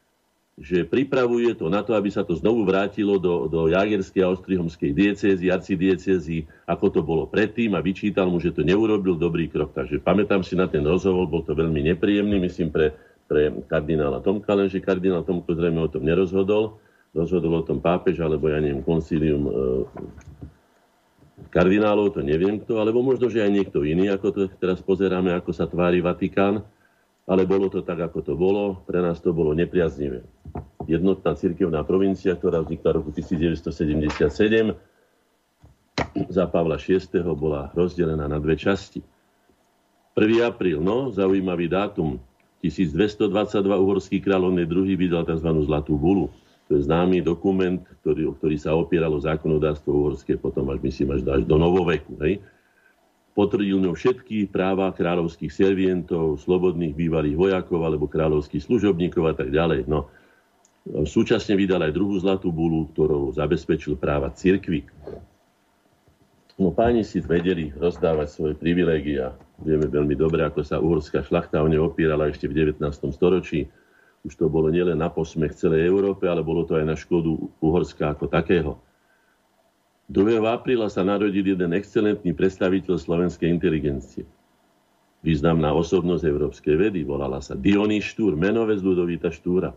že 0.56 0.88
pripravuje 0.88 1.52
to 1.60 1.68
na 1.68 1.84
to, 1.84 2.00
aby 2.00 2.08
sa 2.08 2.24
to 2.24 2.32
znovu 2.32 2.64
vrátilo 2.64 3.20
do, 3.20 3.52
do 3.52 3.68
Jagerskej 3.68 4.24
a 4.24 4.32
Ostrihomskej 4.32 4.96
diecézy, 4.96 5.52
arcidiecézy, 5.52 6.48
ako 6.64 6.86
to 6.96 7.02
bolo 7.04 7.28
predtým 7.28 7.76
a 7.76 7.84
vyčítal 7.84 8.32
mu, 8.32 8.40
že 8.40 8.56
to 8.56 8.64
neurobil 8.64 9.20
dobrý 9.20 9.52
krok. 9.52 9.76
Takže 9.76 10.00
pamätám 10.00 10.48
si 10.48 10.56
na 10.56 10.72
ten 10.72 10.88
rozhovor, 10.88 11.28
bol 11.28 11.44
to 11.44 11.52
veľmi 11.52 11.92
nepríjemný, 11.92 12.40
myslím, 12.48 12.72
pre, 12.72 12.96
pre 13.28 13.52
kardinála 13.68 14.24
Tomka, 14.24 14.56
lenže 14.56 14.80
kardinál 14.80 15.28
Tomko 15.28 15.52
zrejme 15.60 15.84
o 15.84 15.92
tom 15.92 16.08
nerozhodol. 16.08 16.80
Rozhodol 17.12 17.60
o 17.60 17.68
tom 17.68 17.84
pápež, 17.84 18.24
alebo 18.24 18.48
ja 18.48 18.60
neviem, 18.60 18.84
koncílium 18.84 19.44
e, 19.48 19.52
kardinálov, 21.52 22.16
to 22.16 22.24
neviem 22.24 22.64
kto, 22.64 22.80
alebo 22.80 23.04
možno, 23.04 23.28
že 23.28 23.44
aj 23.44 23.52
niekto 23.52 23.84
iný, 23.84 24.12
ako 24.12 24.28
to 24.32 24.42
teraz 24.56 24.80
pozeráme, 24.80 25.36
ako 25.36 25.52
sa 25.52 25.68
tvári 25.68 26.00
Vatikán 26.00 26.64
ale 27.26 27.50
bolo 27.50 27.74
to 27.74 27.82
tak, 27.82 27.98
ako 28.06 28.22
to 28.22 28.34
bolo. 28.38 28.86
Pre 28.86 29.02
nás 29.02 29.18
to 29.18 29.34
bolo 29.34 29.58
nepriaznivé. 29.58 30.22
Jednotná 30.86 31.34
cirkevná 31.34 31.82
provincia, 31.82 32.38
ktorá 32.38 32.62
vznikla 32.62 32.90
v 32.94 32.98
roku 33.02 33.10
1977, 33.10 34.78
za 36.30 36.46
Pavla 36.46 36.78
VI. 36.78 37.02
bola 37.34 37.74
rozdelená 37.74 38.30
na 38.30 38.38
dve 38.38 38.54
časti. 38.54 39.02
1. 40.16 40.48
apríl, 40.48 40.80
no, 40.80 41.12
zaujímavý 41.12 41.68
dátum. 41.68 42.22
1222 42.64 43.30
uhorský 43.62 44.18
kráľ, 44.24 44.54
on 44.54 44.58
je 44.62 44.66
druhý, 44.70 44.94
vydal 44.96 45.28
tzv. 45.28 45.50
Zlatú 45.66 45.98
bulu. 46.00 46.32
To 46.66 46.78
je 46.78 46.88
známy 46.88 47.22
dokument, 47.22 47.78
ktorý, 48.02 48.34
ktorý 48.42 48.58
sa 48.58 48.74
opieralo 48.74 49.22
zákonodárstvo 49.22 49.94
uhorské, 49.94 50.34
potom 50.38 50.66
až 50.74 50.82
myslím 50.82 51.14
až 51.14 51.22
do 51.46 51.58
novoveku. 51.62 52.18
Hej? 52.26 52.42
Potvrdil 53.36 53.84
ňou 53.84 53.94
všetky 53.94 54.48
práva 54.48 54.90
kráľovských 54.96 55.52
servientov, 55.52 56.40
slobodných 56.40 56.96
bývalých 56.96 57.36
vojakov 57.36 57.84
alebo 57.84 58.08
kráľovských 58.08 58.64
služobníkov 58.64 59.24
a 59.28 59.34
tak 59.36 59.52
ďalej. 59.52 59.86
No, 59.92 60.08
Súčasne 60.86 61.58
vydal 61.58 61.82
aj 61.90 61.98
druhú 61.98 62.14
zlatú 62.22 62.54
bulu, 62.54 62.86
ktorou 62.94 63.34
zabezpečil 63.34 63.98
práva 63.98 64.30
cirkvy. 64.30 64.86
No 66.62 66.70
páni 66.70 67.02
si 67.02 67.18
vedeli 67.26 67.74
rozdávať 67.74 68.28
svoje 68.30 68.54
privilégia. 68.54 69.34
Vieme 69.66 69.90
veľmi 69.90 70.14
dobre, 70.14 70.46
ako 70.46 70.62
sa 70.62 70.78
uhorská 70.78 71.26
šlachta 71.26 71.66
o 71.66 71.68
ne 71.68 71.82
opírala 71.82 72.30
ešte 72.30 72.46
v 72.46 72.70
19. 72.70 72.86
storočí. 73.12 73.66
Už 74.22 74.38
to 74.38 74.46
bolo 74.46 74.70
nielen 74.70 75.02
na 75.02 75.10
posmech 75.10 75.58
celej 75.58 75.90
Európe, 75.90 76.30
ale 76.30 76.46
bolo 76.46 76.64
to 76.70 76.78
aj 76.78 76.86
na 76.86 76.94
škodu 76.94 77.34
Uhorska 77.60 78.14
ako 78.14 78.30
takého. 78.30 78.78
2. 80.06 80.38
apríla 80.46 80.86
sa 80.86 81.02
narodil 81.02 81.42
jeden 81.42 81.74
excelentný 81.74 82.30
predstaviteľ 82.38 83.02
slovenskej 83.02 83.50
inteligencie. 83.50 84.24
Významná 85.26 85.74
osobnosť 85.74 86.22
európskej 86.30 86.76
vedy, 86.78 87.02
volala 87.02 87.42
sa 87.42 87.58
Dionýs 87.58 88.06
Štúr, 88.06 88.38
menovec 88.38 88.78
Ludovita 88.86 89.34
Štúra 89.34 89.74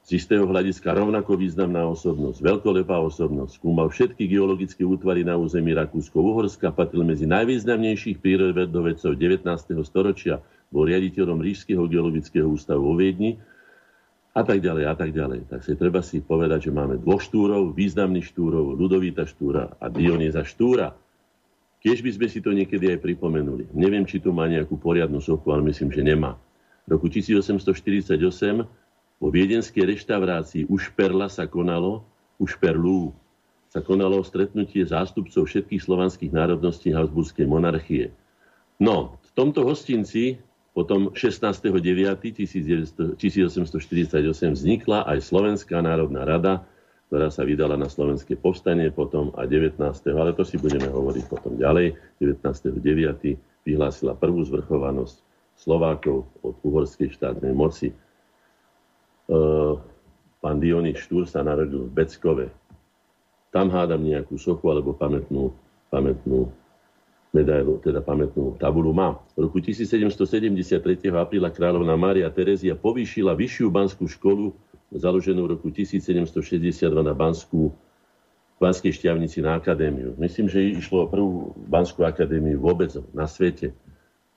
z 0.00 0.18
istého 0.18 0.48
hľadiska 0.48 0.90
rovnako 0.90 1.38
významná 1.38 1.86
osobnosť, 1.86 2.42
veľkolepá 2.42 2.98
osobnosť, 2.98 3.60
skúmal 3.60 3.92
všetky 3.92 4.26
geologické 4.26 4.82
útvary 4.82 5.22
na 5.22 5.38
území 5.38 5.76
Rakúsko-Uhorska, 5.76 6.72
patril 6.74 7.06
medzi 7.06 7.28
najvýznamnejších 7.28 8.18
prírodovedcov 8.18 9.14
19. 9.14 9.46
storočia, 9.86 10.42
bol 10.72 10.88
riaditeľom 10.88 11.38
Rížského 11.38 11.84
geologického 11.86 12.48
ústavu 12.48 12.90
vo 12.90 12.94
Viedni 12.98 13.38
a 14.30 14.42
tak 14.46 14.62
ďalej 14.62 14.84
a 14.86 14.94
tak 14.94 15.10
ďalej. 15.10 15.50
Tak 15.50 15.60
si 15.66 15.74
treba 15.74 16.00
si 16.06 16.22
povedať, 16.22 16.70
že 16.70 16.72
máme 16.74 17.02
dvoch 17.02 17.18
štúrov, 17.18 17.74
významných 17.74 18.30
štúrov, 18.30 18.78
Ludovíta 18.78 19.26
Štúra 19.26 19.74
a 19.82 19.86
Dioniza 19.90 20.46
Štúra. 20.46 20.94
Keď 21.80 21.98
by 22.04 22.10
sme 22.14 22.26
si 22.30 22.38
to 22.44 22.54
niekedy 22.54 22.92
aj 22.92 23.02
pripomenuli. 23.02 23.72
Neviem, 23.74 24.04
či 24.04 24.20
tu 24.20 24.30
má 24.30 24.46
nejakú 24.46 24.76
poriadnu 24.76 25.18
sochu, 25.18 25.50
ale 25.50 25.66
myslím, 25.72 25.90
že 25.90 26.04
nemá. 26.04 26.36
V 26.86 26.94
roku 26.94 27.08
1848 27.08 28.20
vo 29.20 29.28
viedenskej 29.28 29.84
reštaurácii 29.84 30.68
Ušperla 30.68 31.26
sa 31.32 31.48
konalo, 31.48 32.04
Ušperlú, 32.40 33.12
sa 33.70 33.84
konalo 33.84 34.18
stretnutie 34.26 34.82
zástupcov 34.82 35.46
všetkých 35.46 35.82
slovanských 35.82 36.32
národností 36.34 36.90
Habsburskej 36.90 37.46
monarchie. 37.46 38.10
No, 38.82 39.20
v 39.22 39.30
tomto 39.36 39.62
hostinci 39.62 40.42
potom 40.70 41.10
16.9.1848 41.18 43.18
vznikla 44.54 45.02
aj 45.02 45.18
Slovenská 45.18 45.82
národná 45.82 46.22
rada, 46.22 46.62
ktorá 47.10 47.26
sa 47.26 47.42
vydala 47.42 47.74
na 47.74 47.90
slovenské 47.90 48.38
povstanie 48.38 48.94
potom 48.94 49.34
a 49.34 49.42
19. 49.42 49.82
ale 50.14 50.30
to 50.30 50.46
si 50.46 50.62
budeme 50.62 50.86
hovoriť 50.86 51.24
potom 51.26 51.58
ďalej, 51.58 51.98
19.9. 52.22 53.66
vyhlásila 53.66 54.14
prvú 54.14 54.46
zvrchovanosť 54.46 55.18
Slovákov 55.58 56.30
od 56.46 56.54
uhorskej 56.62 57.18
štátnej 57.18 57.50
moci. 57.50 57.90
E, 57.90 57.94
pán 60.38 60.56
Dionys 60.62 61.02
Štúr 61.02 61.26
sa 61.26 61.42
narodil 61.42 61.90
v 61.90 61.92
Beckove. 61.92 62.46
Tam 63.50 63.74
hádam 63.74 64.06
nejakú 64.06 64.38
sochu 64.38 64.70
alebo 64.70 64.94
pamätnú, 64.94 65.50
pamätnú 65.90 66.54
medailu, 67.30 67.78
teda 67.78 68.02
pamätnú 68.02 68.58
tabulu 68.58 68.90
má. 68.90 69.14
V 69.38 69.46
roku 69.46 69.62
1773. 69.62 70.82
apríla 71.14 71.50
kráľovná 71.54 71.94
Mária 71.94 72.26
Terezia 72.30 72.74
povýšila 72.74 73.38
vyššiu 73.38 73.66
banskú 73.70 74.10
školu, 74.10 74.50
založenú 74.90 75.46
v 75.46 75.48
roku 75.54 75.70
1762 75.70 76.90
na 76.90 77.14
Banskú 77.14 77.70
Banskej 78.60 78.92
šťavnici 78.92 79.40
na 79.40 79.56
akadémiu. 79.56 80.18
Myslím, 80.18 80.50
že 80.50 80.60
išlo 80.60 81.06
o 81.06 81.10
prvú 81.10 81.54
Banskú 81.70 82.02
akadémiu 82.02 82.58
vôbec 82.58 82.92
na 83.14 83.24
svete 83.24 83.72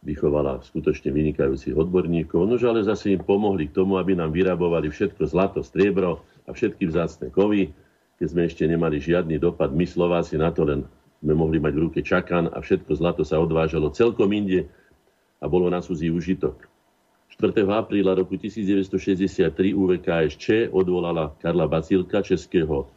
vychovala 0.04 0.60
skutočne 0.62 1.16
vynikajúcich 1.16 1.74
odborníkov, 1.74 2.44
nože 2.44 2.68
ale 2.68 2.84
zase 2.84 3.16
im 3.16 3.24
pomohli 3.24 3.72
k 3.72 3.76
tomu, 3.80 3.96
aby 3.96 4.14
nám 4.14 4.36
vyrabovali 4.36 4.92
všetko 4.92 5.24
zlato, 5.32 5.60
striebro 5.64 6.20
a 6.44 6.52
všetky 6.52 6.92
vzácne 6.92 7.32
kovy, 7.32 7.72
keď 8.20 8.28
sme 8.28 8.42
ešte 8.44 8.64
nemali 8.68 9.00
žiadny 9.00 9.40
dopad. 9.40 9.72
My 9.72 9.88
Slováci 9.88 10.36
na 10.36 10.52
to 10.52 10.68
len 10.68 10.84
sme 11.24 11.34
mohli 11.40 11.58
mať 11.64 11.74
v 11.74 11.84
ruke 11.88 12.00
čakan 12.04 12.52
a 12.52 12.60
všetko 12.60 12.92
zlato 13.00 13.24
sa 13.24 13.40
odvážalo 13.40 13.96
celkom 13.96 14.28
inde 14.36 14.68
a 15.40 15.48
bolo 15.48 15.72
na 15.72 15.80
cudzí 15.80 16.12
užitok. 16.12 16.68
4. 17.32 17.66
apríla 17.66 18.14
roku 18.14 18.38
1963 18.38 19.50
UVKSČ 19.74 20.70
odvolala 20.70 21.34
Karla 21.42 21.66
Bacilka, 21.66 22.22
českého 22.22 22.92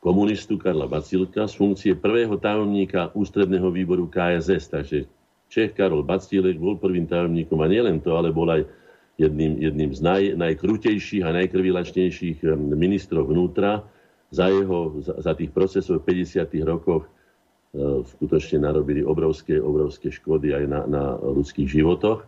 komunistu 0.00 0.58
Karla 0.58 0.90
Bacilka, 0.90 1.46
z 1.46 1.54
funkcie 1.54 1.92
prvého 1.94 2.34
tajomníka 2.40 3.14
ústredného 3.14 3.70
výboru 3.70 4.10
KSS, 4.10 4.72
takže 4.72 4.98
Čech 5.46 5.78
Karol 5.78 6.02
Bacílek 6.02 6.58
bol 6.58 6.74
prvým 6.74 7.06
tajomníkom 7.06 7.62
a 7.62 7.70
nielen 7.70 8.02
to, 8.02 8.18
ale 8.18 8.34
bol 8.34 8.50
aj 8.50 8.66
jedným, 9.14 9.62
jedným 9.62 9.90
z 9.94 10.00
naj, 10.02 10.22
najkrutejších 10.34 11.22
a 11.22 11.30
najkrvilačnejších 11.42 12.42
ministrov 12.58 13.30
vnútra. 13.30 13.86
Za, 14.34 14.50
jeho, 14.50 14.98
za, 15.06 15.22
za 15.22 15.32
tých 15.38 15.54
procesov 15.54 16.02
v 16.02 16.26
50. 16.26 16.50
rokoch 16.66 17.06
skutočne 18.16 18.64
narobili 18.64 19.04
obrovské, 19.04 19.60
obrovské 19.60 20.08
škody 20.08 20.56
aj 20.56 20.64
na, 20.64 20.80
na 20.88 21.20
ľudských 21.20 21.68
životoch. 21.68 22.24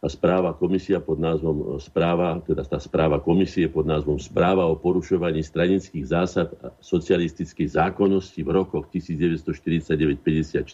A 0.00 0.08
správa 0.08 0.56
komisia 0.56 0.96
pod 0.96 1.20
názvom 1.20 1.76
správa, 1.76 2.40
teda 2.48 2.64
tá 2.64 2.80
správa 2.80 3.20
komisie 3.20 3.68
pod 3.68 3.84
názvom 3.84 4.16
Správa 4.16 4.64
o 4.64 4.72
porušovaní 4.72 5.44
stranických 5.44 6.08
zásad 6.08 6.56
a 6.64 6.72
socialistickej 6.80 7.76
zákonnosti 7.76 8.40
v 8.40 8.48
rokoch 8.48 8.88
1949-54 8.88 10.64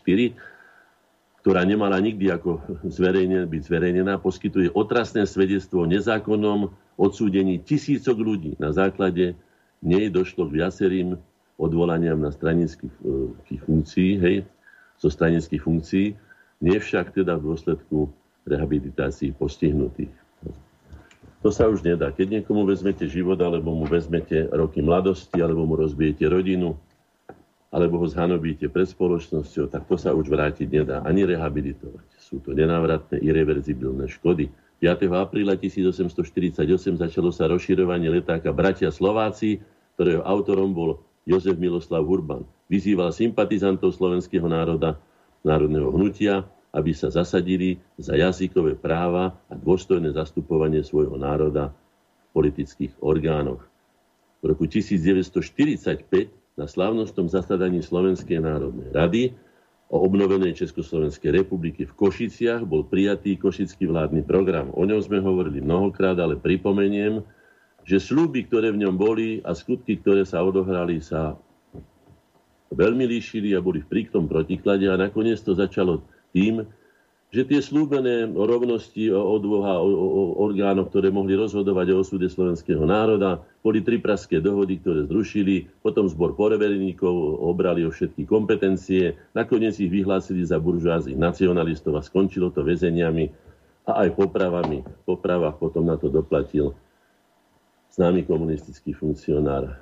ktorá 1.47 1.63
nemala 1.63 2.03
nikdy 2.03 2.27
ako 2.27 2.59
zverejne, 2.91 3.47
byť 3.47 3.63
zverejnená, 3.71 4.19
poskytuje 4.19 4.67
otrasné 4.75 5.31
svedectvo 5.31 5.87
o 5.87 5.91
nezákonnom 5.91 6.75
odsúdení 6.99 7.63
tisícok 7.63 8.19
ľudí. 8.19 8.59
Na 8.59 8.75
základe 8.75 9.39
nej 9.79 10.11
došlo 10.11 10.51
k 10.51 10.59
viacerým 10.59 11.15
odvolaniam 11.57 12.21
na 12.21 12.33
stranických 12.33 12.95
e, 13.03 13.57
funkcií, 13.65 14.11
hej, 14.21 14.37
zo 15.01 15.09
stranických 15.09 15.63
funkcií, 15.65 16.07
nie 16.61 16.77
však 16.77 17.13
teda 17.17 17.37
v 17.37 17.53
dôsledku 17.53 18.09
rehabilitácií 18.49 19.37
postihnutých. 19.37 20.13
To 21.45 21.53
sa 21.53 21.69
už 21.69 21.85
nedá. 21.85 22.11
Keď 22.11 22.41
niekomu 22.41 22.65
vezmete 22.65 23.07
život, 23.07 23.37
alebo 23.39 23.71
mu 23.77 23.87
vezmete 23.87 24.49
roky 24.51 24.81
mladosti, 24.81 25.39
alebo 25.39 25.69
mu 25.69 25.77
rozbijete 25.79 26.27
rodinu, 26.27 26.75
alebo 27.71 28.01
ho 28.01 28.07
zhanobíte 28.09 28.73
pred 28.73 28.89
spoločnosťou, 28.89 29.69
tak 29.69 29.85
to 29.85 30.01
sa 30.01 30.17
už 30.17 30.33
vrátiť 30.33 30.69
nedá 30.71 30.97
ani 31.05 31.29
rehabilitovať. 31.29 32.07
Sú 32.17 32.41
to 32.41 32.57
nenávratné, 32.57 33.21
irreverzibilné 33.21 34.09
škody. 34.09 34.49
5. 34.81 35.09
apríla 35.13 35.57
1848 35.61 36.67
začalo 37.01 37.31
sa 37.33 37.49
rozširovanie 37.49 38.13
letáka 38.13 38.53
Bratia 38.53 38.93
Slováci, 38.93 39.61
ktorého 39.97 40.25
autorom 40.25 40.73
bol 40.73 41.01
Jozef 41.27 41.59
Miloslav 41.59 42.07
Hurban. 42.07 42.47
Vyzýval 42.71 43.11
sympatizantov 43.11 43.99
slovenského 43.99 44.47
národa, 44.47 44.95
národného 45.43 45.91
hnutia, 45.91 46.47
aby 46.71 46.95
sa 46.95 47.11
zasadili 47.11 47.83
za 47.99 48.15
jazykové 48.15 48.79
práva 48.79 49.35
a 49.51 49.55
dôstojné 49.59 50.15
zastupovanie 50.15 50.87
svojho 50.87 51.19
národa 51.19 51.75
v 51.75 52.27
politických 52.31 52.95
orgánoch. 53.03 53.65
V 54.45 54.55
roku 54.55 54.71
1945 54.71 56.31
na 56.55 56.71
slávnostnom 56.71 57.27
zasadaní 57.27 57.83
Slovenskej 57.83 58.39
národnej 58.39 58.89
rady 58.95 59.23
o 59.91 60.03
obnovenej 60.03 60.55
Československej 60.59 61.43
republiky 61.43 61.87
v 61.87 61.93
Košiciach 61.95 62.63
bol 62.67 62.87
prijatý 62.87 63.39
košický 63.39 63.87
vládny 63.87 64.23
program. 64.27 64.71
O 64.75 64.83
ňom 64.83 64.99
sme 65.03 65.23
hovorili 65.23 65.63
mnohokrát, 65.63 66.19
ale 66.19 66.39
pripomeniem, 66.39 67.23
že 67.87 68.03
slúby, 68.03 68.51
ktoré 68.51 68.75
v 68.75 68.83
ňom 68.83 68.99
boli 68.99 69.39
a 69.47 69.55
skutky, 69.55 70.03
ktoré 70.03 70.27
sa 70.27 70.43
odohrali, 70.43 70.99
sa 70.99 71.39
veľmi 72.75 73.07
líšili 73.07 73.55
a 73.55 73.63
boli 73.63 73.79
v 73.79 73.89
príktom 73.89 74.27
protiklade 74.27 74.91
a 74.91 74.99
nakoniec 74.99 75.39
to 75.39 75.55
začalo 75.55 76.03
tým, 76.35 76.67
že 77.31 77.43
tie 77.43 77.59
slúbené 77.59 78.27
rovnosti 78.31 79.11
o 79.11 79.37
dvoch 79.43 79.67
a 79.67 79.77
o, 79.83 79.87
o, 79.87 80.23
orgánoch, 80.47 80.89
ktoré 80.91 81.11
mohli 81.11 81.35
rozhodovať 81.35 81.87
o 81.93 82.01
osude 82.03 82.27
slovenského 82.31 82.87
národa, 82.87 83.43
boli 83.63 83.83
tri 83.83 83.99
praské 83.99 84.39
dohody, 84.39 84.79
ktoré 84.79 85.11
zrušili, 85.11 85.67
potom 85.83 86.07
zbor 86.07 86.39
poreverníkov 86.39 87.13
obrali 87.43 87.83
o 87.83 87.91
všetky 87.91 88.27
kompetencie, 88.31 89.19
nakoniec 89.35 89.75
ich 89.83 89.91
vyhlásili 89.91 90.47
za 90.47 90.59
buržáznych 90.63 91.19
nacionalistov 91.19 91.99
a 91.99 92.03
skončilo 92.03 92.55
to 92.55 92.63
väzeniami 92.63 93.31
a 93.91 94.07
aj 94.07 94.15
popravami. 94.15 94.87
Popravách 95.03 95.59
potom 95.59 95.87
na 95.87 95.99
to 95.99 96.07
doplatil 96.07 96.79
známy 97.97 98.29
komunistický 98.29 98.93
funkcionár 98.93 99.73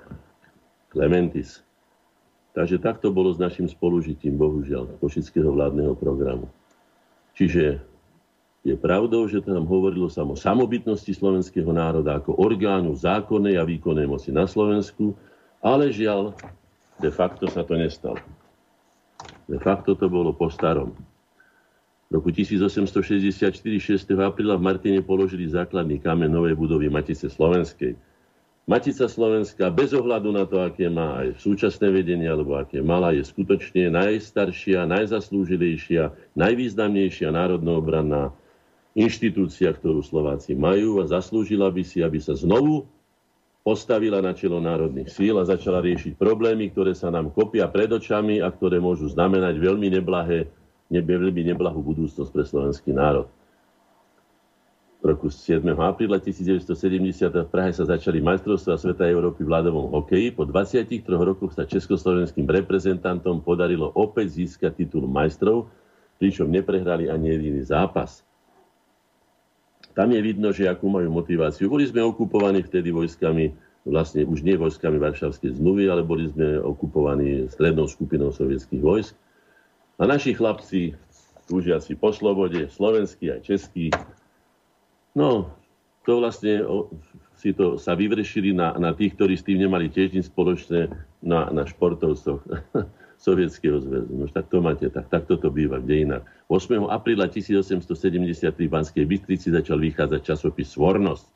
Clementis. 0.94 1.66
Takže 2.54 2.78
takto 2.78 3.10
bolo 3.10 3.34
s 3.34 3.42
našim 3.42 3.66
spolužitím, 3.66 4.38
bohužiaľ, 4.38 5.02
košického 5.02 5.50
vládneho 5.50 5.98
programu. 5.98 6.46
Čiže 7.34 7.82
je 8.62 8.74
pravdou, 8.78 9.26
že 9.26 9.42
tam 9.42 9.66
hovorilo 9.66 10.06
sa 10.06 10.22
o 10.22 10.38
samobytnosti 10.38 11.10
slovenského 11.10 11.66
národa 11.74 12.22
ako 12.22 12.38
orgánu 12.38 12.94
zákonnej 12.94 13.58
a 13.58 13.66
výkonnej 13.66 14.06
moci 14.06 14.30
na 14.30 14.46
Slovensku, 14.46 15.18
ale 15.58 15.90
žiaľ, 15.90 16.38
de 17.02 17.10
facto 17.10 17.50
sa 17.50 17.66
to 17.66 17.74
nestalo. 17.74 18.22
De 19.50 19.58
facto 19.58 19.98
to 19.98 20.06
bolo 20.06 20.30
po 20.30 20.46
starom. 20.46 20.94
Roku 22.14 22.30
1864 22.30 23.50
6. 23.58 24.06
apríla 24.22 24.54
v 24.54 24.62
Martine 24.62 25.02
položili 25.02 25.50
základný 25.50 25.98
kameň 25.98 26.30
novej 26.30 26.54
budovy 26.54 26.86
Matice 26.86 27.26
Slovenskej. 27.26 27.98
Matica 28.70 29.10
Slovenska, 29.10 29.66
bez 29.68 29.90
ohľadu 29.92 30.30
na 30.30 30.46
to, 30.46 30.62
aké 30.62 30.86
má 30.86 31.26
aj 31.26 31.42
súčasné 31.42 31.90
vedenie, 31.90 32.30
alebo 32.30 32.54
aké 32.54 32.78
mala, 32.80 33.10
je 33.12 33.26
skutočne 33.26 33.90
najstaršia, 33.90 34.86
najzaslúžilejšia, 34.88 36.14
najvýznamnejšia 36.38 37.34
národnoobranná 37.34 38.30
inštitúcia, 38.94 39.74
ktorú 39.74 40.00
Slováci 40.00 40.54
majú 40.54 41.02
a 41.02 41.10
zaslúžila 41.10 41.66
by 41.68 41.82
si, 41.82 41.98
aby 41.98 42.22
sa 42.22 42.38
znovu 42.38 42.86
postavila 43.66 44.22
na 44.22 44.32
čelo 44.38 44.62
národných 44.62 45.10
síl 45.10 45.34
a 45.36 45.44
začala 45.44 45.82
riešiť 45.82 46.14
problémy, 46.14 46.70
ktoré 46.70 46.94
sa 46.94 47.10
nám 47.10 47.34
kopia 47.34 47.66
pred 47.66 47.90
očami 47.90 48.38
a 48.38 48.48
ktoré 48.54 48.78
môžu 48.78 49.10
znamenať 49.10 49.58
veľmi 49.58 49.92
neblahé, 49.98 50.46
veľmi 51.02 51.42
neblahú 51.54 51.80
budúcnosť 51.82 52.30
pre 52.30 52.44
slovenský 52.46 52.94
národ 52.94 53.26
roku 55.04 55.28
7. 55.28 55.60
apríla 55.76 56.16
1970 56.16 57.28
v 57.28 57.48
Prahe 57.52 57.68
sa 57.76 57.84
začali 57.84 58.24
majstrovstvá 58.24 58.80
sveta 58.80 59.04
Európy 59.04 59.44
v 59.44 59.52
ľadovom 59.52 59.92
hokeji. 59.92 60.32
Po 60.32 60.48
23 60.48 61.04
rokoch 61.04 61.52
sa 61.52 61.68
československým 61.68 62.48
reprezentantom 62.48 63.44
podarilo 63.44 63.92
opäť 63.92 64.40
získať 64.40 64.80
titul 64.80 65.04
majstrov, 65.04 65.68
pričom 66.16 66.48
neprehrali 66.48 67.12
ani 67.12 67.36
jediný 67.36 67.60
zápas. 67.68 68.24
Tam 69.92 70.08
je 70.08 70.24
vidno, 70.24 70.50
že 70.56 70.66
akú 70.66 70.88
majú 70.88 71.12
motiváciu. 71.12 71.68
Boli 71.68 71.84
sme 71.84 72.00
okupovaní 72.00 72.64
vtedy 72.64 72.88
vojskami, 72.88 73.52
vlastne 73.84 74.24
už 74.24 74.40
nie 74.40 74.56
vojskami 74.56 74.96
Varšavskej 74.96 75.60
zmluvy, 75.60 75.84
ale 75.86 76.00
boli 76.00 76.32
sme 76.32 76.58
okupovaní 76.64 77.46
strednou 77.52 77.84
skupinou 77.86 78.32
sovietských 78.32 78.80
vojsk. 78.80 79.14
A 79.98 80.02
naši 80.06 80.34
chlapci, 80.34 80.98
túžiaci 81.46 81.94
po 81.94 82.10
slobode, 82.10 82.66
slovenskí 82.72 83.30
aj 83.30 83.40
českí, 83.46 83.88
No, 85.14 85.54
to 86.02 86.18
vlastne 86.18 86.66
si 87.38 87.54
to 87.54 87.78
sa 87.78 87.94
vyvršili 87.94 88.50
na, 88.50 88.74
na 88.76 88.90
tých, 88.90 89.14
ktorí 89.14 89.38
s 89.38 89.46
tým 89.46 89.62
nemali 89.62 89.86
tiež 89.86 90.10
nič 90.10 90.26
spoločné, 90.26 90.90
na, 91.22 91.48
na 91.54 91.62
športovcoch 91.64 92.42
Sovietskeho 93.24 93.78
zväzu. 93.80 94.12
No 94.12 94.26
tak 94.28 94.50
to 94.50 94.58
máte, 94.58 94.90
tak, 94.90 95.06
tak 95.08 95.30
toto 95.30 95.48
býva 95.48 95.78
v 95.80 95.86
dejinách. 95.86 96.26
8. 96.50 96.90
apríla 96.90 97.30
1873 97.30 98.52
v 98.52 98.68
Banskej 98.68 99.06
Bystrici 99.06 99.54
začal 99.54 99.80
vychádzať 99.80 100.20
časopis 100.20 100.74
Svornosť. 100.74 101.26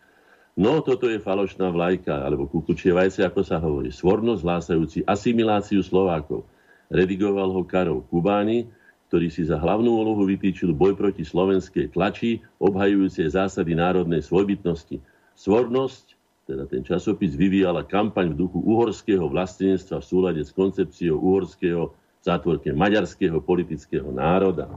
No, 0.59 0.83
toto 0.83 1.07
je 1.07 1.23
falošná 1.23 1.71
vlajka, 1.71 2.27
alebo 2.27 2.51
kukučie 2.51 2.91
vajce, 2.91 3.23
ako 3.23 3.41
sa 3.47 3.63
hovorí. 3.63 3.95
Svornosť 3.95 4.43
hlásajúci 4.43 4.99
asimiláciu 5.07 5.87
Slovákov. 5.87 6.51
Redigoval 6.89 7.53
ho 7.53 7.63
Karol 7.69 8.01
Kubáni, 8.09 8.69
ktorý 9.09 9.33
si 9.33 9.45
za 9.45 9.57
hlavnú 9.57 10.05
úlohu 10.05 10.29
vytýčil 10.29 10.77
boj 10.77 10.93
proti 10.93 11.25
slovenskej 11.25 11.93
tlači, 11.97 12.45
obhajujúcej 12.61 13.33
zásady 13.33 13.73
národnej 13.73 14.21
svojbytnosti. 14.21 15.01
Svornosť, 15.33 16.05
teda 16.45 16.65
ten 16.69 16.85
časopis, 16.85 17.33
vyvíjala 17.33 17.89
kampaň 17.89 18.37
v 18.37 18.45
duchu 18.45 18.61
uhorského 18.61 19.25
vlastenectva 19.29 20.01
v 20.01 20.09
súlade 20.09 20.41
s 20.45 20.53
koncepciou 20.53 21.17
uhorského, 21.21 21.93
zátvorke 22.21 22.73
maďarského 22.77 23.41
politického 23.41 24.13
národa. 24.13 24.69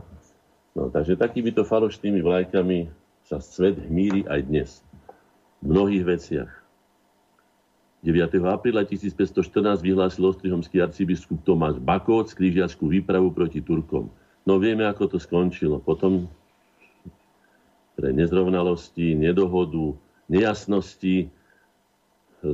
No, 0.72 0.88
takže 0.88 1.20
takýmito 1.20 1.68
falošnými 1.68 2.24
vlajkami 2.24 2.88
sa 3.28 3.44
svet 3.44 3.76
hmíri 3.88 4.24
aj 4.32 4.40
dnes. 4.48 4.70
V 5.60 5.76
mnohých 5.76 6.04
veciach. 6.08 6.61
9. 8.02 8.42
apríla 8.50 8.82
1514 8.82 9.86
vyhlásil 9.86 10.26
ostrihomský 10.26 10.82
arcibiskup 10.82 11.46
Tomáš 11.46 11.78
Bakóc 11.78 12.34
krížiackú 12.34 12.90
výpravu 12.90 13.30
proti 13.30 13.62
Turkom. 13.62 14.10
No 14.42 14.58
vieme, 14.58 14.90
ako 14.90 15.06
to 15.06 15.18
skončilo. 15.22 15.78
Potom 15.78 16.26
pre 17.94 18.10
nezrovnalosti, 18.10 19.14
nedohodu, 19.14 19.94
nejasnosti 20.26 21.30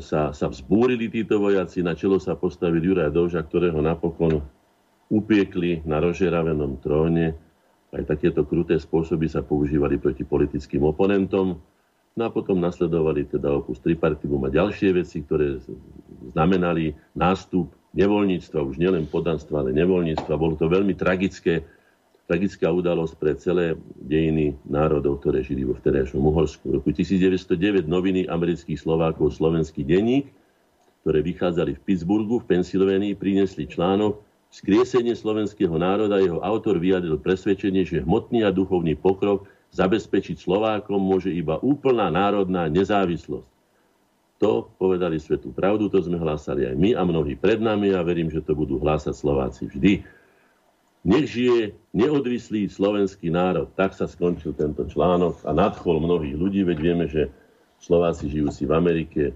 sa, 0.03 0.35
sa 0.35 0.51
vzbúrili 0.51 1.07
títo 1.07 1.39
vojaci, 1.39 1.79
na 1.79 1.95
čelo 1.95 2.19
sa 2.19 2.35
postavil 2.35 2.83
Juraj 2.83 3.15
Dovža, 3.15 3.39
ktorého 3.47 3.79
napokon 3.79 4.43
upiekli 5.07 5.79
na 5.87 6.03
rožeravenom 6.03 6.83
tróne. 6.83 7.31
Aj 7.95 8.03
takéto 8.03 8.43
kruté 8.43 8.75
spôsoby 8.75 9.31
sa 9.31 9.39
používali 9.39 9.95
proti 9.95 10.27
politickým 10.27 10.83
oponentom. 10.83 11.55
No 12.17 12.25
a 12.25 12.33
potom 12.33 12.57
nasledovali 12.57 13.29
teda 13.29 13.53
opus 13.53 13.77
tripartibum 13.77 14.41
a 14.41 14.49
ďalšie 14.49 14.89
veci, 14.97 15.21
ktoré 15.21 15.61
znamenali 16.33 16.97
nástup 17.13 17.69
nevoľníctva, 17.93 18.57
už 18.65 18.81
nielen 18.81 19.05
podanstva, 19.05 19.61
ale 19.61 19.77
nevoľníctva. 19.77 20.33
Bolo 20.33 20.57
to 20.57 20.65
veľmi 20.65 20.97
tragické 20.97 21.61
tragická 22.27 22.67
udalosť 22.67 23.13
pre 23.15 23.31
celé 23.39 23.79
dejiny 24.03 24.59
národov, 24.67 25.23
ktoré 25.23 25.45
žili 25.45 25.63
vo 25.63 25.79
vtedajšom 25.79 26.19
Uhorsku. 26.19 26.65
V 26.67 26.73
roku 26.83 26.89
1909 26.91 27.87
noviny 27.87 28.27
amerických 28.27 28.83
Slovákov 28.83 29.39
Slovenský 29.39 29.87
denník, 29.87 30.27
ktoré 31.05 31.23
vychádzali 31.23 31.79
v 31.79 31.83
Pittsburghu 31.87 32.43
v 32.43 32.49
Pensylvánii, 32.51 33.15
priniesli 33.15 33.63
článok 33.63 34.27
Skriesenie 34.47 35.15
slovenského 35.15 35.75
národa. 35.75 36.23
Jeho 36.23 36.39
autor 36.39 36.79
vyjadril 36.79 37.19
presvedčenie, 37.19 37.83
že 37.87 38.03
hmotný 38.03 38.43
a 38.43 38.51
duchovný 38.51 38.95
pokrok 38.95 39.47
zabezpečiť 39.77 40.41
Slovákom 40.41 40.97
môže 40.97 41.29
iba 41.29 41.61
úplná 41.61 42.09
národná 42.09 42.65
nezávislosť. 42.65 43.45
To 44.37 44.69
povedali 44.77 45.17
svetú 45.17 45.49
pravdu, 45.49 45.89
to 45.89 45.97
sme 46.01 46.17
hlásali 46.17 46.65
aj 46.69 46.75
my 46.77 46.93
a 46.93 47.01
mnohí 47.01 47.33
pred 47.37 47.57
nami 47.57 47.93
a 47.93 48.05
verím, 48.05 48.29
že 48.29 48.41
to 48.41 48.53
budú 48.53 48.77
hlásať 48.77 49.13
Slováci 49.13 49.65
vždy. 49.65 50.05
Nech 51.07 51.25
žije 51.29 51.73
neodvislý 51.93 52.69
slovenský 52.69 53.33
národ. 53.33 53.69
Tak 53.73 53.97
sa 53.97 54.05
skončil 54.05 54.53
tento 54.53 54.85
článok 54.85 55.41
a 55.45 55.53
nadchol 55.53 56.01
mnohých 56.01 56.37
ľudí, 56.37 56.61
veď 56.65 56.77
vieme, 56.77 57.05
že 57.09 57.33
Slováci 57.81 58.29
žijú 58.29 58.49
si 58.53 58.65
v 58.65 58.73
Amerike. 58.77 59.33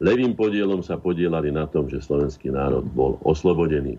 Levým 0.00 0.36
podielom 0.36 0.80
sa 0.84 1.00
podielali 1.00 1.48
na 1.48 1.68
tom, 1.68 1.88
že 1.88 2.04
slovenský 2.04 2.52
národ 2.52 2.84
bol 2.84 3.16
oslobodený. 3.24 3.96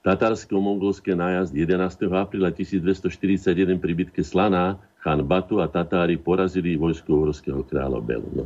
Tatársko-mongolské 0.00 1.12
nájazd 1.12 1.52
11. 1.52 2.08
apríla 2.16 2.48
1241 2.56 3.76
pri 3.76 3.92
bitke 3.92 4.24
Slaná 4.24 4.80
Chan 5.04 5.20
Batu 5.20 5.60
a 5.60 5.68
Tatári 5.68 6.16
porazili 6.16 6.76
vojsko 6.76 7.20
uhorského 7.20 7.60
kráľa 7.68 8.00
Belu. 8.00 8.30
No. 8.32 8.44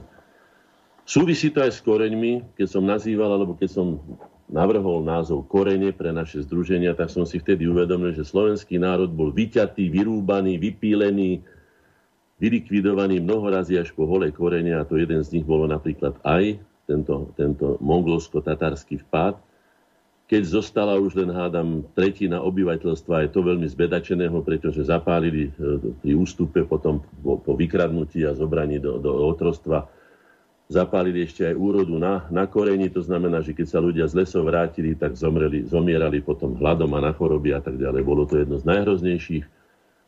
Súvisí 1.07 1.55
to 1.55 1.63
aj 1.63 1.79
s 1.79 1.81
koreňmi, 1.85 2.59
keď 2.59 2.67
som 2.67 2.83
nazýval, 2.83 3.31
alebo 3.39 3.55
keď 3.55 3.71
som 3.71 4.03
navrhol 4.51 5.05
názov 5.05 5.47
Korene 5.47 5.95
pre 5.95 6.11
naše 6.11 6.43
združenia, 6.43 6.97
tak 6.97 7.13
som 7.13 7.23
si 7.29 7.39
vtedy 7.39 7.69
uvedomil, 7.69 8.13
že 8.17 8.27
slovenský 8.27 8.81
národ 8.81 9.13
bol 9.13 9.31
vyťatý, 9.31 9.89
vyrúbaný, 9.95 10.59
vypílený, 10.59 11.45
vylikvidovaný 12.43 13.23
mnoho 13.23 13.47
razy 13.47 13.79
až 13.79 13.95
po 13.95 14.05
holé 14.11 14.35
korene 14.35 14.75
a 14.75 14.83
to 14.83 14.99
jeden 14.99 15.23
z 15.23 15.39
nich 15.39 15.47
bolo 15.47 15.71
napríklad 15.71 16.19
aj 16.27 16.59
tento, 16.85 17.31
tento 17.39 17.81
mongolsko-tatársky 17.81 19.01
vpád. 19.07 19.39
Keď 20.25 20.43
zostala 20.49 20.97
už 20.97 21.21
len, 21.21 21.29
hádam, 21.29 21.85
tretina 21.93 22.41
obyvateľstva, 22.41 23.29
je 23.29 23.31
to 23.31 23.45
veľmi 23.45 23.69
zbedačeného, 23.69 24.41
pretože 24.41 24.89
zapálili 24.89 25.53
e, 25.53 25.81
pri 26.01 26.13
ústupe 26.17 26.65
potom 26.65 27.05
po, 27.21 27.37
po 27.37 27.53
vykradnutí 27.53 28.25
a 28.25 28.33
zobraní 28.33 28.81
do, 28.81 28.97
do 28.97 29.13
otrostva 29.29 29.85
zapálili 30.65 31.29
ešte 31.29 31.45
aj 31.45 31.55
úrodu 31.61 31.95
na, 32.01 32.25
na 32.33 32.49
koreni, 32.49 32.89
to 32.89 33.05
znamená, 33.05 33.45
že 33.45 33.53
keď 33.53 33.67
sa 33.69 33.79
ľudia 33.85 34.09
z 34.09 34.25
lesov 34.25 34.49
vrátili, 34.49 34.97
tak 34.97 35.13
zomreli, 35.13 35.69
zomierali 35.69 36.25
potom 36.25 36.57
hladom 36.57 36.89
a 36.97 37.05
na 37.05 37.13
choroby 37.13 37.53
a 37.53 37.61
tak 37.61 37.77
ďalej. 37.77 38.01
Bolo 38.01 38.25
to 38.25 38.41
jedno 38.41 38.57
z 38.57 38.65
najhroznejších 38.65 39.45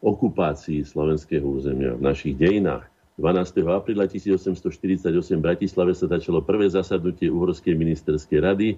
okupácií 0.01 0.85
slovenského 0.85 1.45
územia 1.45 1.97
v 1.97 2.05
našich 2.05 2.37
dejinách. 2.37 2.89
12. 3.17 3.65
apríla 3.69 4.05
1848 4.05 5.09
v 5.09 5.41
Bratislave 5.41 5.93
sa 5.97 6.05
začalo 6.05 6.45
prvé 6.45 6.69
zasadnutie 6.69 7.33
Uhorskej 7.33 7.73
ministerskej 7.73 8.39
rady, 8.45 8.69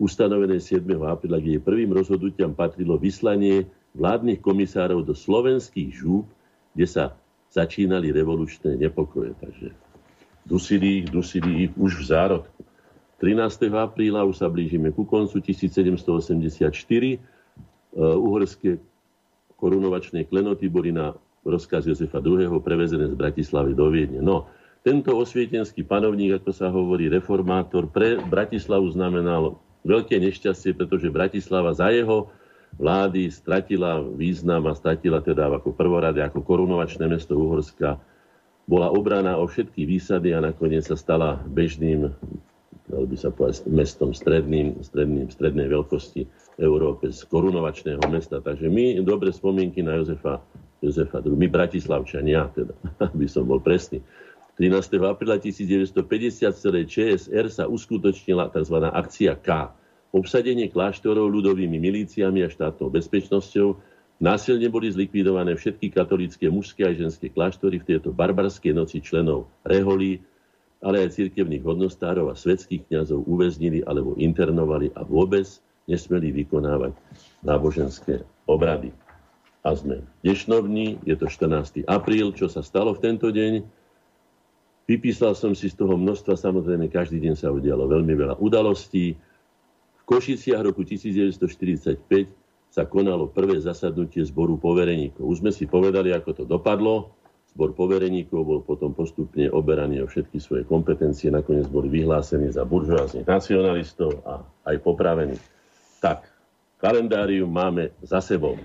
ustanovené 0.00 0.56
7. 0.56 0.80
apríla, 1.04 1.36
kde 1.36 1.60
prvým 1.60 1.92
rozhodnutiam 1.92 2.56
patrilo 2.56 2.96
vyslanie 2.96 3.68
vládnych 3.92 4.40
komisárov 4.40 5.04
do 5.04 5.12
slovenských 5.12 5.92
žúb, 5.92 6.24
kde 6.72 6.86
sa 6.88 7.04
začínali 7.52 8.08
revolučné 8.08 8.80
nepokoje. 8.80 9.36
Takže 9.36 9.68
Dusili 10.46 11.04
ich, 11.04 11.06
dusili 11.12 11.68
ich 11.68 11.72
už 11.76 12.00
v 12.00 12.04
zárodku. 12.10 12.60
13. 13.20 13.68
apríla 13.76 14.24
už 14.24 14.40
sa 14.40 14.48
blížime 14.48 14.88
ku 14.96 15.04
koncu 15.04 15.44
1784. 15.44 16.72
Uhorské 17.94 18.80
korunovačné 19.60 20.24
klenoty 20.24 20.72
boli 20.72 20.88
na 20.88 21.12
rozkaz 21.44 21.84
Jozefa 21.84 22.24
II. 22.24 22.48
prevezené 22.64 23.12
z 23.12 23.16
Bratislavy 23.16 23.76
do 23.76 23.92
Viedne. 23.92 24.24
No, 24.24 24.48
tento 24.80 25.12
osvietenský 25.20 25.84
panovník, 25.84 26.40
ako 26.40 26.50
sa 26.56 26.72
hovorí, 26.72 27.12
reformátor, 27.12 27.92
pre 27.92 28.16
Bratislavu 28.16 28.88
znamenal 28.88 29.60
veľké 29.84 30.20
nešťastie, 30.20 30.76
pretože 30.76 31.12
Bratislava 31.12 31.72
za 31.72 31.88
jeho 31.92 32.28
vlády 32.78 33.32
stratila 33.32 33.98
význam 34.02 34.70
a 34.70 34.76
stratila 34.76 35.18
teda 35.24 35.50
ako 35.50 35.74
prvorade, 35.74 36.22
ako 36.22 36.44
korunovačné 36.44 37.08
mesto 37.10 37.34
Uhorska 37.34 37.98
bola 38.70 38.86
obraná 38.94 39.34
o 39.34 39.50
všetky 39.50 39.82
výsady 39.82 40.30
a 40.30 40.38
nakoniec 40.38 40.86
sa 40.86 40.94
stala 40.94 41.42
bežným, 41.50 42.06
dalo 42.86 43.04
by 43.10 43.16
sa 43.18 43.34
povedať, 43.34 43.66
mestom 43.66 44.14
stredným, 44.14 44.78
stredným, 44.86 45.26
strednej 45.26 45.66
veľkosti 45.66 46.22
Európe 46.62 47.10
z 47.10 47.26
korunovačného 47.26 48.02
mesta. 48.06 48.38
Takže 48.38 48.70
my 48.70 49.02
dobre 49.02 49.34
spomienky 49.34 49.82
na 49.82 49.98
Jozefa, 49.98 50.38
Jozefa 50.78 51.18
my 51.26 51.46
Bratislavčania, 51.50 52.46
teda, 52.54 52.74
aby 53.10 53.26
som 53.26 53.42
bol 53.42 53.58
presný. 53.58 53.98
13. 54.60 55.00
apríla 55.00 55.40
1950 55.40 56.04
v 56.52 56.58
celej 56.60 56.84
ČSR 56.92 57.48
sa 57.48 57.64
uskutočnila 57.64 58.52
tzv. 58.52 58.76
akcia 58.92 59.32
K. 59.40 59.72
Obsadenie 60.12 60.68
kláštorov 60.68 61.32
ľudovými 61.32 61.80
milíciami 61.80 62.44
a 62.44 62.52
štátnou 62.52 62.92
bezpečnosťou. 62.92 63.80
Násilne 64.20 64.68
boli 64.68 64.92
zlikvidované 64.92 65.56
všetky 65.56 65.88
katolické 65.96 66.52
mužské 66.52 66.84
a 66.84 66.92
ženské 66.92 67.32
kláštory 67.32 67.80
v 67.80 67.88
tejto 67.88 68.12
barbarskej 68.12 68.76
noci 68.76 69.00
členov 69.00 69.48
reholí, 69.64 70.20
ale 70.84 71.08
aj 71.08 71.16
cirkevných 71.16 71.64
hodnostárov 71.64 72.28
a 72.28 72.36
svetských 72.36 72.84
kňazov 72.84 73.24
uväznili 73.24 73.80
alebo 73.88 74.12
internovali 74.20 74.92
a 74.92 75.08
vôbec 75.08 75.48
nesmeli 75.88 76.36
vykonávať 76.36 76.92
náboženské 77.40 78.28
obrady. 78.44 78.92
A 79.64 79.72
sme 79.72 80.04
dnešnovní, 80.20 81.00
je 81.08 81.16
to 81.16 81.32
14. 81.32 81.88
apríl, 81.88 82.36
čo 82.36 82.52
sa 82.52 82.60
stalo 82.60 82.92
v 82.92 83.08
tento 83.08 83.32
deň. 83.32 83.79
Vypísal 84.90 85.38
som 85.38 85.54
si 85.54 85.70
z 85.70 85.78
toho 85.78 85.94
množstva, 85.94 86.34
samozrejme 86.34 86.90
každý 86.90 87.22
deň 87.22 87.38
sa 87.38 87.54
udialo 87.54 87.86
veľmi 87.86 88.10
veľa 88.10 88.42
udalostí. 88.42 89.14
V 89.94 90.02
Košiciach 90.02 90.66
roku 90.66 90.82
1945 90.82 92.02
sa 92.74 92.82
konalo 92.90 93.30
prvé 93.30 93.62
zasadnutie 93.62 94.26
zboru 94.26 94.58
povereníkov. 94.58 95.22
Už 95.22 95.46
sme 95.46 95.54
si 95.54 95.70
povedali, 95.70 96.10
ako 96.10 96.42
to 96.42 96.42
dopadlo. 96.42 97.14
Zbor 97.54 97.70
povereníkov 97.78 98.42
bol 98.42 98.60
potom 98.66 98.90
postupne 98.90 99.46
oberaný 99.54 100.02
o 100.02 100.10
všetky 100.10 100.42
svoje 100.42 100.66
kompetencie. 100.66 101.30
Nakoniec 101.30 101.70
boli 101.70 101.86
vyhlásení 101.86 102.50
za 102.50 102.66
buržoáznych 102.66 103.30
nacionalistov 103.30 104.18
a 104.26 104.42
aj 104.66 104.74
popravení. 104.82 105.38
Tak, 106.02 106.26
kalendárium 106.82 107.46
máme 107.46 107.94
za 108.02 108.18
sebou. 108.18 108.58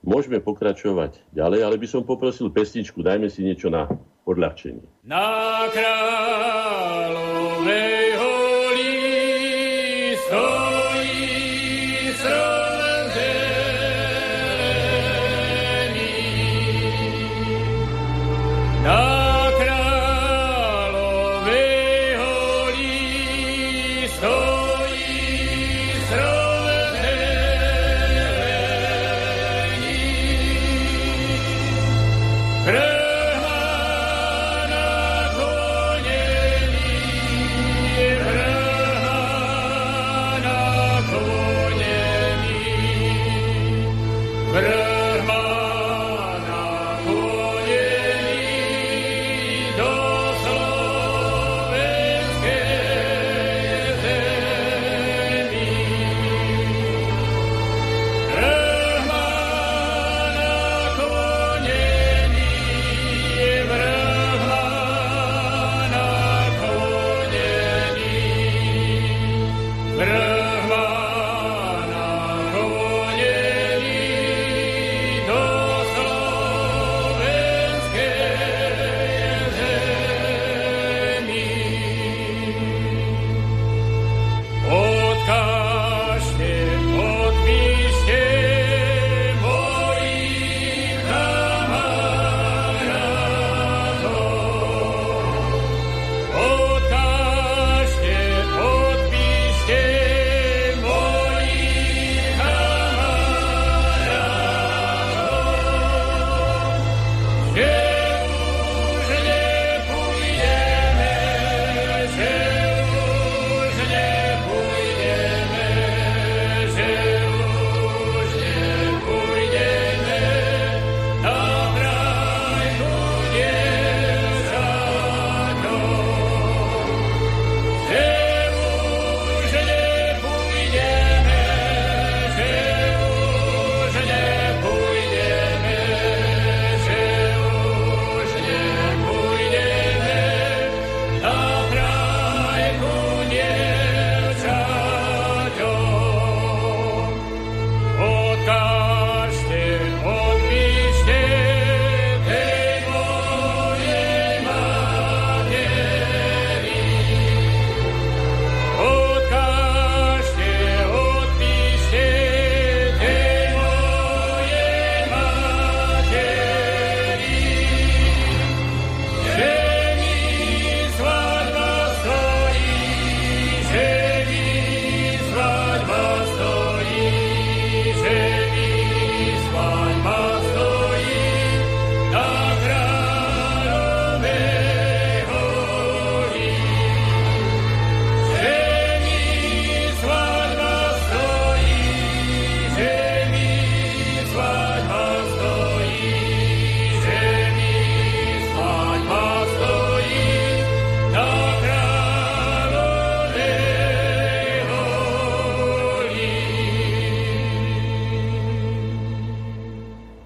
Môžeme 0.00 0.40
pokračovať 0.40 1.20
ďalej, 1.36 1.60
ale 1.68 1.76
by 1.76 1.84
som 1.84 2.00
poprosil 2.00 2.48
pesničku, 2.48 3.04
dajme 3.04 3.28
si 3.28 3.44
niečo 3.44 3.68
na 3.68 3.84
odľahčenie. 4.30 4.86
Na 5.04 5.66
kráľovej 5.74 7.10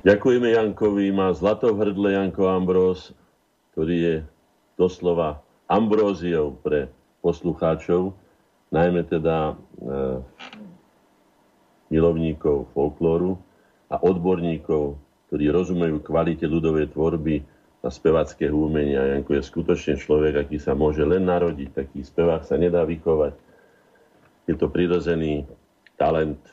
Ďakujeme 0.05 0.53
Jankovi, 0.53 1.09
má 1.17 1.33
zlato 1.33 1.73
v 1.73 1.81
hrdle 1.81 2.13
Janko 2.13 2.45
Ambrós, 2.53 3.17
ktorý 3.73 3.97
je 3.97 4.17
doslova 4.77 5.41
ambróziou 5.65 6.61
pre 6.61 6.93
poslucháčov, 7.25 8.13
najmä 8.69 9.09
teda 9.09 9.57
e, 9.81 9.81
milovníkov 11.89 12.69
folklóru 12.77 13.41
a 13.89 13.97
odborníkov, 13.97 15.01
ktorí 15.33 15.49
rozumejú 15.49 16.05
kvalite 16.05 16.45
ľudovej 16.45 16.93
tvorby 16.93 17.41
a 17.81 17.89
spevackého 17.89 18.53
umenia. 18.53 19.17
Janko 19.17 19.41
je 19.41 19.49
skutočne 19.49 19.97
človek, 19.97 20.37
aký 20.37 20.61
sa 20.61 20.77
môže 20.77 21.01
len 21.01 21.25
narodiť. 21.25 21.81
Taký 21.81 22.05
spevák 22.05 22.45
sa 22.45 22.61
nedá 22.61 22.85
vychovať. 22.85 23.33
Je 24.45 24.53
to 24.53 24.69
prirodzený 24.69 25.49
talent, 25.97 26.45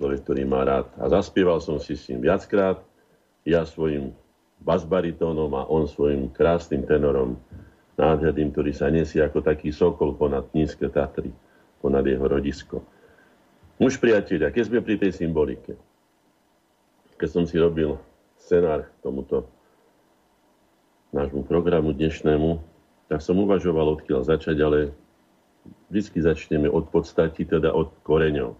človek, 0.00 0.24
ktorý 0.24 0.48
má 0.48 0.64
rád. 0.64 0.88
A 0.96 1.12
zaspieval 1.12 1.60
som 1.60 1.76
si 1.76 1.92
s 1.92 2.08
ním 2.08 2.24
viackrát, 2.24 2.80
ja 3.44 3.68
svojim 3.68 4.16
basbaritónom 4.64 5.52
a 5.52 5.68
on 5.68 5.84
svojim 5.84 6.32
krásnym 6.32 6.88
tenorom. 6.88 7.36
nádherným, 8.00 8.48
ktorý 8.48 8.72
sa 8.72 8.88
nesie 8.88 9.20
ako 9.20 9.44
taký 9.44 9.76
sokol 9.76 10.16
ponad 10.16 10.48
nízke 10.56 10.88
Tatry, 10.88 11.28
ponad 11.84 12.08
jeho 12.08 12.24
rodisko. 12.24 12.80
Už 13.76 14.00
priatelia, 14.00 14.48
keď 14.48 14.72
sme 14.72 14.80
pri 14.80 14.96
tej 14.96 15.12
symbolike, 15.12 15.76
keď 17.20 17.28
som 17.28 17.44
si 17.44 17.60
robil 17.60 18.00
scenár 18.40 18.88
tomuto 19.04 19.44
nášmu 21.12 21.44
programu 21.44 21.92
dnešnému, 21.92 22.56
tak 23.12 23.20
som 23.20 23.36
uvažoval, 23.36 24.00
odkiaľ 24.00 24.24
začať, 24.24 24.56
ale 24.64 24.96
vždy 25.92 26.24
začneme 26.24 26.72
od 26.72 26.88
podstaty, 26.88 27.44
teda 27.44 27.76
od 27.76 27.92
koreňov. 28.00 28.56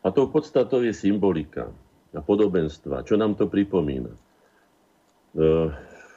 A 0.00 0.08
tou 0.08 0.28
podstatou 0.32 0.80
je 0.80 0.96
symbolika 0.96 1.68
a 2.16 2.20
podobenstva. 2.24 3.04
Čo 3.04 3.20
nám 3.20 3.36
to 3.36 3.46
pripomína? 3.46 4.10
E, 4.10 4.18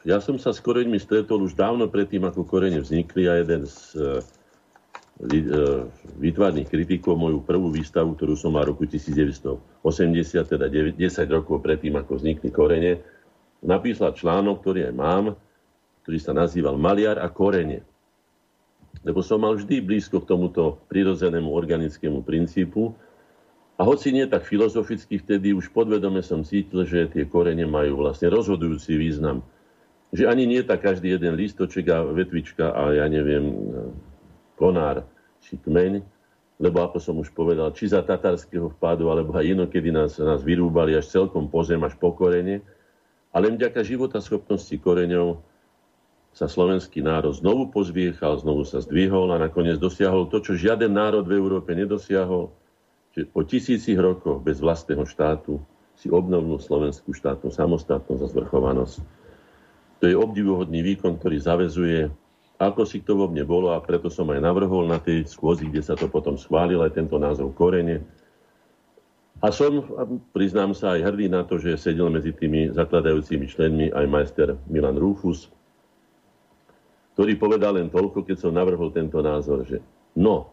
ja 0.07 0.17
som 0.23 0.39
sa 0.39 0.55
s 0.55 0.63
koreňmi 0.63 0.97
stretol 0.97 1.43
už 1.43 1.53
dávno 1.53 1.91
predtým, 1.91 2.23
ako 2.23 2.47
korene 2.47 2.79
vznikli 2.79 3.27
a 3.27 3.43
jeden 3.43 3.67
z 3.67 3.77
E, 5.13 5.45
výtvarných 6.17 6.73
kritikov 6.73 7.13
moju 7.13 7.45
prvú 7.45 7.69
výstavu, 7.69 8.17
ktorú 8.17 8.33
som 8.33 8.57
mal 8.57 8.65
roku 8.65 8.89
1980, 8.89 9.61
teda 10.41 10.65
10 10.65 10.97
rokov 11.29 11.61
predtým, 11.61 11.93
ako 12.01 12.17
vznikli 12.17 12.49
korene, 12.49 12.97
napísal 13.61 14.17
článok, 14.17 14.65
ktorý 14.65 14.89
aj 14.89 14.93
mám, 14.97 15.25
ktorý 16.01 16.17
sa 16.17 16.33
nazýval 16.33 16.81
Maliar 16.81 17.21
a 17.21 17.29
korene. 17.29 17.85
Lebo 19.05 19.21
som 19.21 19.45
mal 19.45 19.53
vždy 19.53 19.85
blízko 19.85 20.25
k 20.25 20.33
tomuto 20.33 20.81
prirodzenému 20.89 21.53
organickému 21.53 22.25
princípu 22.25 22.97
a 23.73 23.81
hoci 23.81 24.13
nie 24.13 24.29
tak 24.29 24.45
filozoficky, 24.45 25.17
vtedy 25.17 25.49
už 25.57 25.73
podvedome 25.73 26.21
som 26.21 26.45
cítil, 26.45 26.85
že 26.85 27.09
tie 27.09 27.25
korene 27.25 27.65
majú 27.65 28.05
vlastne 28.05 28.29
rozhodujúci 28.29 28.93
význam. 29.01 29.41
Že 30.13 30.29
ani 30.29 30.45
nie 30.45 30.61
tak 30.61 30.85
každý 30.85 31.17
jeden 31.17 31.33
listoček 31.33 31.89
a 31.89 32.05
vetvička 32.05 32.69
a 32.69 32.93
ja 32.93 33.09
neviem, 33.09 33.49
konár 34.53 35.09
či 35.41 35.57
kmeň, 35.57 36.05
lebo 36.61 36.85
ako 36.85 36.97
som 37.01 37.17
už 37.17 37.33
povedal, 37.33 37.73
či 37.73 37.89
za 37.89 38.05
tatarského 38.05 38.69
vpádu, 38.77 39.09
alebo 39.09 39.33
aj 39.33 39.57
inokedy 39.57 39.89
nás, 39.89 40.21
nás 40.21 40.45
vyrúbali 40.45 40.93
až 40.93 41.09
celkom 41.09 41.49
po 41.49 41.65
zem, 41.65 41.81
až 41.81 41.97
po 41.97 42.13
korene. 42.13 42.61
Ale 43.33 43.49
vďaka 43.49 43.81
života 43.81 44.21
schopnosti 44.21 44.77
koreňov 44.77 45.41
sa 46.29 46.45
slovenský 46.45 47.01
národ 47.01 47.33
znovu 47.33 47.73
pozviechal, 47.73 48.37
znovu 48.37 48.69
sa 48.69 48.85
zdvihol 48.85 49.33
a 49.33 49.41
nakoniec 49.41 49.81
dosiahol 49.81 50.29
to, 50.29 50.45
čo 50.45 50.53
žiaden 50.53 50.93
národ 50.93 51.25
v 51.25 51.41
Európe 51.41 51.73
nedosiahol, 51.73 52.53
že 53.13 53.29
po 53.29 53.45
tisícich 53.45 53.95
rokoch 53.95 54.41
bez 54.41 54.57
vlastného 54.59 55.05
štátu 55.05 55.61
si 55.93 56.09
obnovnú 56.09 56.57
slovenskú 56.57 57.13
štátnu 57.13 57.53
samostatnosť 57.53 58.21
a 58.25 58.31
zvrchovanosť. 58.33 58.97
To 60.01 60.03
je 60.09 60.15
obdivuhodný 60.17 60.81
výkon, 60.81 61.21
ktorý 61.21 61.37
zavezuje 61.37 62.09
ako 62.61 62.85
si 62.85 63.01
to 63.03 63.17
vo 63.17 63.27
mne 63.27 63.43
bolo 63.43 63.73
a 63.73 63.81
preto 63.81 64.07
som 64.07 64.29
aj 64.29 64.39
navrhol 64.39 64.87
na 64.87 65.01
tej 65.01 65.25
schôzi, 65.27 65.67
kde 65.67 65.81
sa 65.81 65.97
to 65.97 66.07
potom 66.07 66.39
schválil, 66.39 66.79
aj 66.79 66.95
tento 66.95 67.17
názov 67.19 67.51
korene. 67.57 68.05
A 69.43 69.51
som, 69.51 69.83
priznám 70.31 70.71
sa, 70.71 70.95
aj 70.95 71.03
hrdý 71.03 71.27
na 71.27 71.43
to, 71.43 71.59
že 71.59 71.75
sedel 71.75 72.07
medzi 72.07 72.31
tými 72.31 72.71
zakladajúcimi 72.71 73.45
členmi 73.49 73.87
aj 73.91 74.05
majster 74.07 74.55
Milan 74.71 74.95
Rufus, 74.95 75.51
ktorý 77.17 77.35
povedal 77.35 77.75
len 77.75 77.91
toľko, 77.91 78.23
keď 78.23 78.37
som 78.39 78.55
navrhol 78.55 78.93
tento 78.95 79.19
názor, 79.19 79.67
že 79.67 79.83
no, 80.15 80.52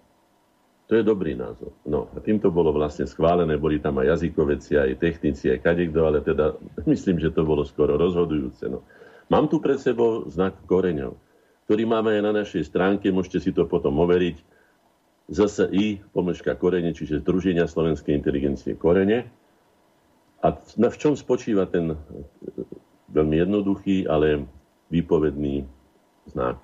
to 0.91 0.99
je 0.99 1.07
dobrý 1.07 1.39
názor. 1.39 1.71
No 1.87 2.11
a 2.11 2.19
týmto 2.19 2.51
bolo 2.51 2.75
vlastne 2.75 3.07
schválené, 3.07 3.55
boli 3.55 3.79
tam 3.79 4.03
aj 4.03 4.19
jazykoveci, 4.19 4.75
aj 4.75 4.99
technici, 4.99 5.47
aj 5.47 5.63
kadekto, 5.63 6.03
ale 6.03 6.19
teda 6.19 6.59
myslím, 6.91 7.23
že 7.23 7.31
to 7.31 7.47
bolo 7.47 7.63
skoro 7.63 7.95
rozhodujúce. 7.95 8.67
No. 8.67 8.83
Mám 9.31 9.47
tu 9.47 9.63
pred 9.63 9.79
sebou 9.79 10.27
znak 10.27 10.59
koreňov 10.67 11.15
ktorý 11.71 11.87
máme 11.87 12.19
aj 12.19 12.23
na 12.27 12.33
našej 12.43 12.67
stránke, 12.67 13.15
môžete 13.15 13.47
si 13.47 13.51
to 13.55 13.63
potom 13.63 13.95
overiť. 14.03 14.43
ZSI, 15.31 16.03
pomlčka 16.11 16.59
korene, 16.59 16.91
čiže 16.91 17.23
Združenia 17.23 17.71
slovenskej 17.71 18.11
inteligencie 18.11 18.75
korene. 18.75 19.31
A 20.43 20.59
v 20.59 20.97
čom 20.99 21.15
spočíva 21.15 21.71
ten 21.71 21.95
e, 21.95 21.97
veľmi 23.15 23.39
jednoduchý, 23.39 24.11
ale 24.11 24.51
výpovedný 24.91 25.63
znak? 26.35 26.59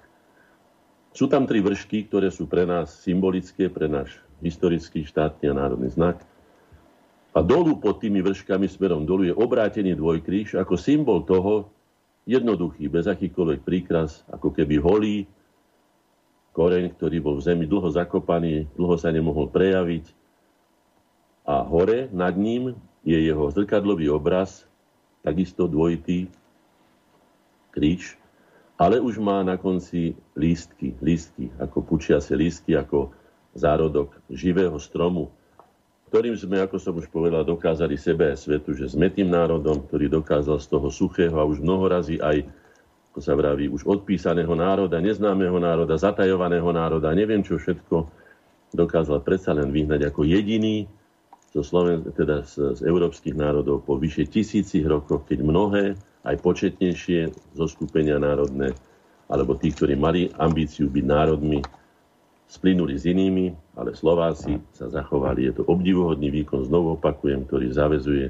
Sú 1.16 1.32
tam 1.32 1.48
tri 1.48 1.64
vršky, 1.64 2.12
ktoré 2.12 2.28
sú 2.28 2.44
pre 2.44 2.68
nás 2.68 2.92
symbolické, 3.00 3.72
pre 3.72 3.88
náš 3.88 4.20
historický 4.44 5.08
štátny 5.08 5.48
a 5.48 5.56
národný 5.56 5.88
znak. 5.88 6.20
A 7.32 7.40
dolu 7.40 7.80
pod 7.80 8.04
tými 8.04 8.20
vrškami 8.20 8.68
smerom 8.68 9.08
dolu 9.08 9.24
je 9.24 9.32
obrátený 9.32 9.96
dvojkríž 9.96 10.60
ako 10.60 10.76
symbol 10.76 11.24
toho, 11.24 11.72
jednoduchý, 12.28 12.92
bez 12.92 13.08
akýkoľvek 13.08 13.60
príkras, 13.64 14.28
ako 14.28 14.52
keby 14.52 14.76
holý 14.76 15.16
koreň, 16.52 16.92
ktorý 16.92 17.16
bol 17.24 17.40
v 17.40 17.48
zemi 17.48 17.64
dlho 17.64 17.88
zakopaný, 17.96 18.68
dlho 18.76 18.96
sa 19.00 19.08
nemohol 19.08 19.48
prejaviť. 19.48 20.12
A 21.48 21.64
hore 21.64 22.12
nad 22.12 22.36
ním 22.36 22.76
je 23.08 23.16
jeho 23.16 23.48
zrkadlový 23.56 24.12
obraz, 24.12 24.68
takisto 25.24 25.64
dvojitý 25.64 26.28
kríž, 27.72 28.20
ale 28.76 29.00
už 29.00 29.16
má 29.18 29.40
na 29.40 29.56
konci 29.56 30.12
lístky, 30.36 30.92
lístky, 31.00 31.48
ako 31.56 31.80
pučiace 31.80 32.36
lístky, 32.36 32.76
ako 32.76 33.12
zárodok 33.56 34.12
živého 34.28 34.76
stromu, 34.76 35.32
ktorým 36.12 36.36
sme, 36.38 36.62
ako 36.62 36.76
som 36.78 36.94
už 36.94 37.10
povedal, 37.10 37.42
dokázali 37.42 37.98
sebe 37.98 38.30
a 38.30 38.36
svetu, 38.38 38.76
že 38.76 38.92
sme 38.92 39.10
tým 39.10 39.32
národom, 39.32 39.82
ktorý 39.88 40.06
dokázal 40.12 40.62
z 40.62 40.66
toho 40.70 40.88
suchého 40.92 41.34
a 41.34 41.48
už 41.48 41.58
mnoho 41.58 41.88
razy 41.90 42.20
aj, 42.22 42.46
ako 43.10 43.20
sa 43.24 43.34
vraví, 43.34 43.66
už 43.66 43.88
odpísaného 43.88 44.52
národa, 44.54 45.02
neznámeho 45.02 45.56
národa, 45.58 45.98
zatajovaného 45.98 46.68
národa, 46.70 47.10
neviem 47.16 47.42
čo 47.42 47.58
všetko, 47.58 48.06
dokázal 48.76 49.24
predsa 49.24 49.56
len 49.56 49.72
vyhnať 49.72 50.12
ako 50.12 50.28
jediný 50.28 50.86
zo 51.56 51.64
Sloven- 51.64 52.04
teda 52.12 52.44
z, 52.44 52.76
z 52.76 52.80
európskych 52.84 53.32
národov 53.32 53.82
po 53.88 53.96
vyše 53.96 54.28
tisícich 54.28 54.84
rokoch, 54.84 55.24
keď 55.24 55.40
mnohé, 55.40 55.84
aj 56.26 56.36
početnejšie 56.42 57.20
zo 57.54 57.66
skupenia 57.70 58.18
národné, 58.18 58.74
alebo 59.30 59.54
tí, 59.54 59.70
ktorí 59.70 59.94
mali 59.94 60.26
ambíciu 60.34 60.90
byť 60.90 61.04
národmi, 61.06 61.62
splynuli 62.46 62.94
s 62.94 63.06
inými, 63.06 63.50
ale 63.74 63.94
Slováci 63.94 64.58
sa 64.70 64.86
zachovali. 64.86 65.50
Je 65.50 65.52
to 65.58 65.62
obdivuhodný 65.66 66.30
výkon, 66.30 66.66
znovu 66.66 66.94
opakujem, 66.94 67.42
ktorý 67.46 67.66
zavezuje. 67.74 68.26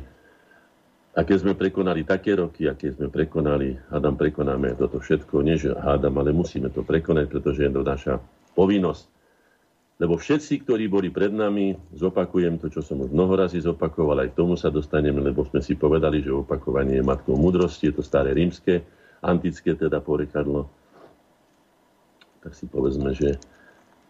A 1.16 1.24
keď 1.24 1.36
sme 1.44 1.52
prekonali 1.56 2.04
také 2.04 2.36
roky, 2.36 2.68
aké 2.68 2.92
sme 2.92 3.08
prekonali, 3.08 3.76
hádam, 3.88 4.20
prekonáme 4.20 4.76
toto 4.76 5.00
všetko, 5.00 5.44
nie 5.44 5.56
že 5.56 5.72
hádam, 5.72 6.16
ale 6.20 6.32
musíme 6.32 6.68
to 6.68 6.84
prekonať, 6.84 7.32
pretože 7.32 7.64
je 7.64 7.72
to 7.72 7.82
naša 7.84 8.14
povinnosť. 8.52 9.15
Lebo 9.96 10.20
všetci, 10.20 10.68
ktorí 10.68 10.92
boli 10.92 11.08
pred 11.08 11.32
nami, 11.32 11.72
zopakujem 11.96 12.60
to, 12.60 12.68
čo 12.68 12.84
som 12.84 13.00
už 13.00 13.08
mnoho 13.16 13.32
razy 13.32 13.64
zopakoval, 13.64 14.20
aj 14.20 14.36
k 14.36 14.38
tomu 14.38 14.52
sa 14.52 14.68
dostaneme, 14.68 15.24
lebo 15.24 15.48
sme 15.48 15.64
si 15.64 15.72
povedali, 15.72 16.20
že 16.20 16.36
opakovanie 16.36 17.00
je 17.00 17.04
matkou 17.04 17.32
múdrosti, 17.32 17.88
je 17.88 17.96
to 17.96 18.02
staré 18.04 18.36
rímske, 18.36 18.84
antické 19.24 19.72
teda 19.72 20.04
porekadlo. 20.04 20.68
Tak 22.44 22.52
si 22.52 22.68
povedzme, 22.68 23.16
že 23.16 23.40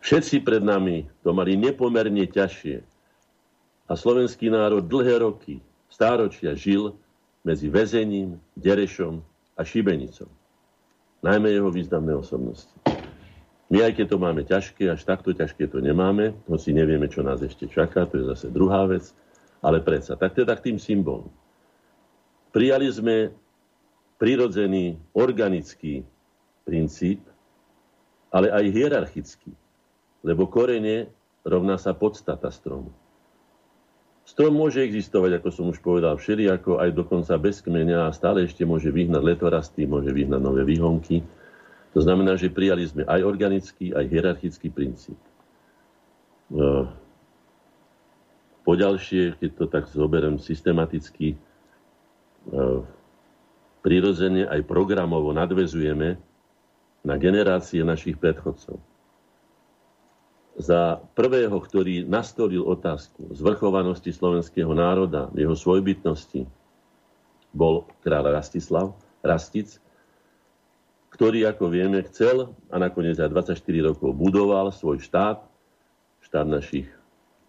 Všetci 0.06 0.46
pred 0.46 0.62
nami 0.62 1.10
to 1.26 1.34
mali 1.34 1.58
nepomerne 1.58 2.30
ťažšie. 2.30 2.78
A 3.90 3.92
slovenský 3.98 4.46
národ 4.54 4.86
dlhé 4.86 5.18
roky, 5.18 5.58
stáročia 5.90 6.54
žil 6.54 6.94
medzi 7.42 7.66
väzením, 7.66 8.38
derešom 8.54 9.18
a 9.58 9.66
šibenicom. 9.66 10.30
Najmä 11.26 11.50
jeho 11.50 11.74
významné 11.74 12.14
osobnosti. 12.14 12.70
My, 13.66 13.82
aj 13.82 13.98
keď 13.98 14.06
to 14.14 14.18
máme 14.22 14.42
ťažké, 14.46 14.86
až 14.86 15.02
takto 15.02 15.34
ťažké 15.34 15.66
to 15.66 15.82
nemáme, 15.82 16.38
si 16.58 16.70
nevieme, 16.70 17.10
čo 17.10 17.26
nás 17.26 17.42
ešte 17.42 17.66
čaká, 17.66 18.06
to 18.06 18.22
je 18.22 18.30
zase 18.30 18.46
druhá 18.54 18.86
vec, 18.86 19.10
ale 19.58 19.82
predsa. 19.82 20.14
Tak 20.14 20.38
teda 20.38 20.54
k 20.54 20.70
tým 20.70 20.78
symbolom. 20.78 21.26
Prijali 22.54 22.86
sme 22.86 23.34
prirodzený 24.22 24.96
organický 25.18 26.06
princíp, 26.62 27.26
ale 28.30 28.54
aj 28.54 28.64
hierarchický 28.70 29.50
lebo 30.26 30.50
korene 30.50 31.06
rovná 31.46 31.78
sa 31.78 31.94
podstata 31.94 32.50
stromu. 32.50 32.90
Strom 34.26 34.58
môže 34.58 34.82
existovať, 34.82 35.38
ako 35.38 35.48
som 35.54 35.66
už 35.70 35.78
povedal, 35.78 36.18
všelijako, 36.18 36.82
aj 36.82 36.90
dokonca 36.98 37.38
bez 37.38 37.62
kmeňa 37.62 38.10
a 38.10 38.16
stále 38.16 38.42
ešte 38.42 38.66
môže 38.66 38.90
vyhnať 38.90 39.22
letorasty, 39.22 39.86
môže 39.86 40.10
vyhnať 40.10 40.42
nové 40.42 40.66
výhonky. 40.66 41.22
To 41.96 42.00
znamená, 42.04 42.36
že 42.36 42.52
prijali 42.52 42.84
sme 42.84 43.08
aj 43.08 43.24
organický, 43.24 43.96
aj 43.96 44.04
hierarchický 44.04 44.68
princíp. 44.68 45.16
No, 46.52 46.92
poďalšie, 48.68 49.40
keď 49.40 49.50
to 49.56 49.64
tak 49.64 49.88
zoberiem 49.88 50.36
systematicky, 50.36 51.40
no, 52.52 52.84
prirodzene 53.80 54.44
aj 54.44 54.68
programovo 54.68 55.32
nadvezujeme 55.32 56.20
na 57.00 57.14
generácie 57.16 57.80
našich 57.80 58.20
predchodcov 58.20 58.76
za 60.56 61.04
prvého, 61.12 61.52
ktorý 61.52 62.08
nastolil 62.08 62.64
otázku 62.64 63.28
zvrchovanosti 63.36 64.08
slovenského 64.08 64.72
národa, 64.72 65.28
jeho 65.36 65.52
svojbytnosti, 65.52 66.48
bol 67.52 67.84
kráľ 68.00 68.40
Rastislav, 68.40 68.96
Rastic. 69.20 69.76
Ktorý, 71.10 71.48
ako 71.48 71.72
vieme, 71.72 72.02
chcel 72.06 72.52
a 72.70 72.76
nakoniec 72.76 73.16
aj 73.16 73.32
24 73.32 73.88
rokov 73.92 74.10
budoval 74.12 74.68
svoj 74.74 75.00
štát, 75.00 75.40
štát 76.26 76.46
našich 76.46 76.90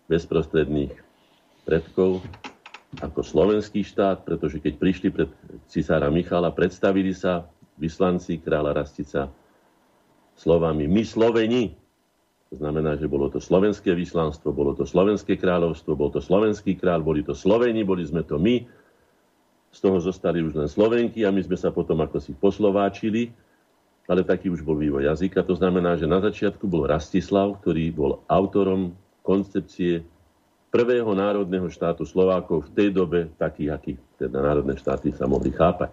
bezprostredných 0.07 0.93
predkov, 1.67 2.23
ako 3.03 3.19
slovenský 3.19 3.83
štát, 3.83 4.23
pretože 4.23 4.63
keď 4.63 4.73
prišli 4.79 5.07
pred 5.11 5.29
cisára 5.67 6.07
Michala, 6.07 6.55
predstavili 6.55 7.11
sa 7.11 7.43
vyslanci 7.75 8.39
kráľa 8.39 8.85
Rastica 8.85 9.27
slovami 10.39 10.87
my 10.87 11.03
Sloveni. 11.03 11.75
To 12.47 12.55
znamená, 12.63 12.95
že 12.95 13.11
bolo 13.11 13.27
to 13.27 13.43
slovenské 13.43 13.91
vyslanstvo, 13.91 14.55
bolo 14.55 14.71
to 14.71 14.87
slovenské 14.87 15.35
kráľovstvo, 15.35 15.99
bol 15.99 16.07
to 16.07 16.23
slovenský 16.23 16.79
kráľ, 16.79 17.03
boli 17.03 17.19
to 17.19 17.35
Sloveni, 17.35 17.83
boli 17.83 18.07
sme 18.07 18.23
to 18.23 18.39
my. 18.39 18.63
Z 19.75 19.83
toho 19.83 19.99
zostali 19.99 20.39
už 20.39 20.55
len 20.55 20.71
Slovenky 20.71 21.27
a 21.27 21.35
my 21.35 21.43
sme 21.43 21.59
sa 21.59 21.75
potom 21.75 21.99
ako 21.99 22.23
si 22.23 22.31
poslováčili, 22.31 23.35
ale 24.07 24.23
taký 24.23 24.47
už 24.47 24.63
bol 24.63 24.79
vývoj 24.79 25.11
jazyka. 25.11 25.43
To 25.43 25.59
znamená, 25.59 25.99
že 25.99 26.07
na 26.07 26.23
začiatku 26.23 26.63
bol 26.63 26.87
Rastislav, 26.87 27.59
ktorý 27.59 27.91
bol 27.91 28.11
autorom 28.31 28.95
koncepcie 29.21 30.07
prvého 30.71 31.11
národného 31.11 31.67
štátu 31.67 32.07
Slovákov 32.07 32.71
v 32.71 32.73
tej 32.73 32.89
dobe, 32.95 33.27
takých, 33.35 33.69
aký 33.75 33.91
teda 34.15 34.39
národné 34.39 34.79
štáty 34.79 35.11
sa 35.11 35.27
mohli 35.27 35.51
chápať. 35.51 35.91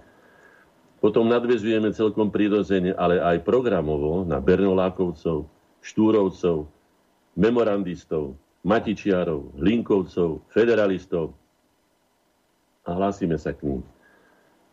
Potom 1.02 1.28
nadvezujeme 1.28 1.92
celkom 1.92 2.32
prirodzene, 2.32 2.96
ale 2.96 3.20
aj 3.20 3.44
programovo 3.44 4.24
na 4.24 4.40
Bernolákovcov, 4.40 5.44
Štúrovcov, 5.84 6.64
memorandistov, 7.36 8.38
Matičiarov, 8.64 9.60
Hlinkovcov, 9.60 10.40
federalistov 10.48 11.36
a 12.88 12.96
hlásime 12.96 13.36
sa 13.36 13.52
k 13.52 13.68
ním. 13.68 13.80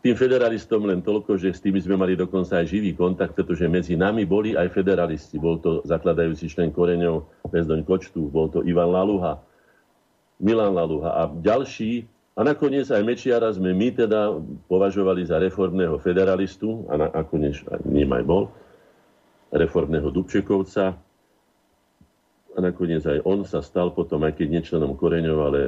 Tým 0.01 0.17
federalistom 0.17 0.81
len 0.89 0.97
toľko, 1.05 1.37
že 1.37 1.53
s 1.53 1.61
tými 1.61 1.77
sme 1.77 1.93
mali 1.93 2.17
dokonca 2.17 2.57
aj 2.57 2.73
živý 2.73 2.97
kontakt, 2.97 3.37
pretože 3.37 3.69
medzi 3.69 3.93
nami 3.93 4.25
boli 4.25 4.57
aj 4.57 4.73
federalisti. 4.73 5.37
Bol 5.37 5.61
to 5.61 5.85
zakladajúci 5.85 6.49
člen 6.49 6.73
koreňov 6.73 7.29
Bezdoň 7.53 7.85
Kočtu, 7.85 8.25
bol 8.25 8.49
to 8.49 8.65
Ivan 8.65 8.89
Laluha, 8.89 9.37
Milan 10.41 10.73
Laluha 10.73 11.21
a 11.21 11.23
ďalší. 11.29 12.09
A 12.33 12.41
nakoniec 12.41 12.89
aj 12.89 13.05
Mečiara 13.05 13.53
sme 13.53 13.77
my 13.77 13.93
teda 13.93 14.33
považovali 14.65 15.21
za 15.21 15.37
reformného 15.37 16.01
federalistu, 16.01 16.89
a 16.89 16.97
nakoniec 17.21 17.61
ním 17.85 18.09
aj 18.09 18.23
bol, 18.25 18.49
reformného 19.53 20.09
Dubčekovca. 20.09 20.97
A 22.51 22.57
nakoniec 22.57 23.05
aj 23.05 23.21
on 23.21 23.45
sa 23.45 23.61
stal 23.61 23.93
potom, 23.93 24.25
aj 24.25 24.33
keď 24.33 24.47
nečlenom 24.49 24.97
koreňov, 24.97 25.37
ale 25.45 25.59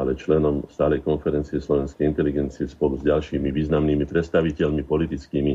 ale 0.00 0.16
členom 0.16 0.64
stálej 0.72 1.04
konferencie 1.04 1.60
slovenskej 1.60 2.08
inteligencie 2.08 2.64
spolu 2.64 2.96
s 2.96 3.04
ďalšími 3.04 3.52
významnými 3.52 4.08
predstaviteľmi 4.08 4.80
politickými 4.88 5.52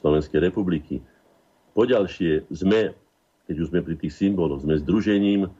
Slovenskej 0.00 0.40
republiky. 0.40 1.04
Poďalšie 1.76 2.48
sme, 2.48 2.96
keď 3.44 3.56
už 3.60 3.68
sme 3.68 3.84
pri 3.84 4.00
tých 4.00 4.16
symboloch, 4.16 4.64
sme 4.64 4.80
združením 4.80 5.52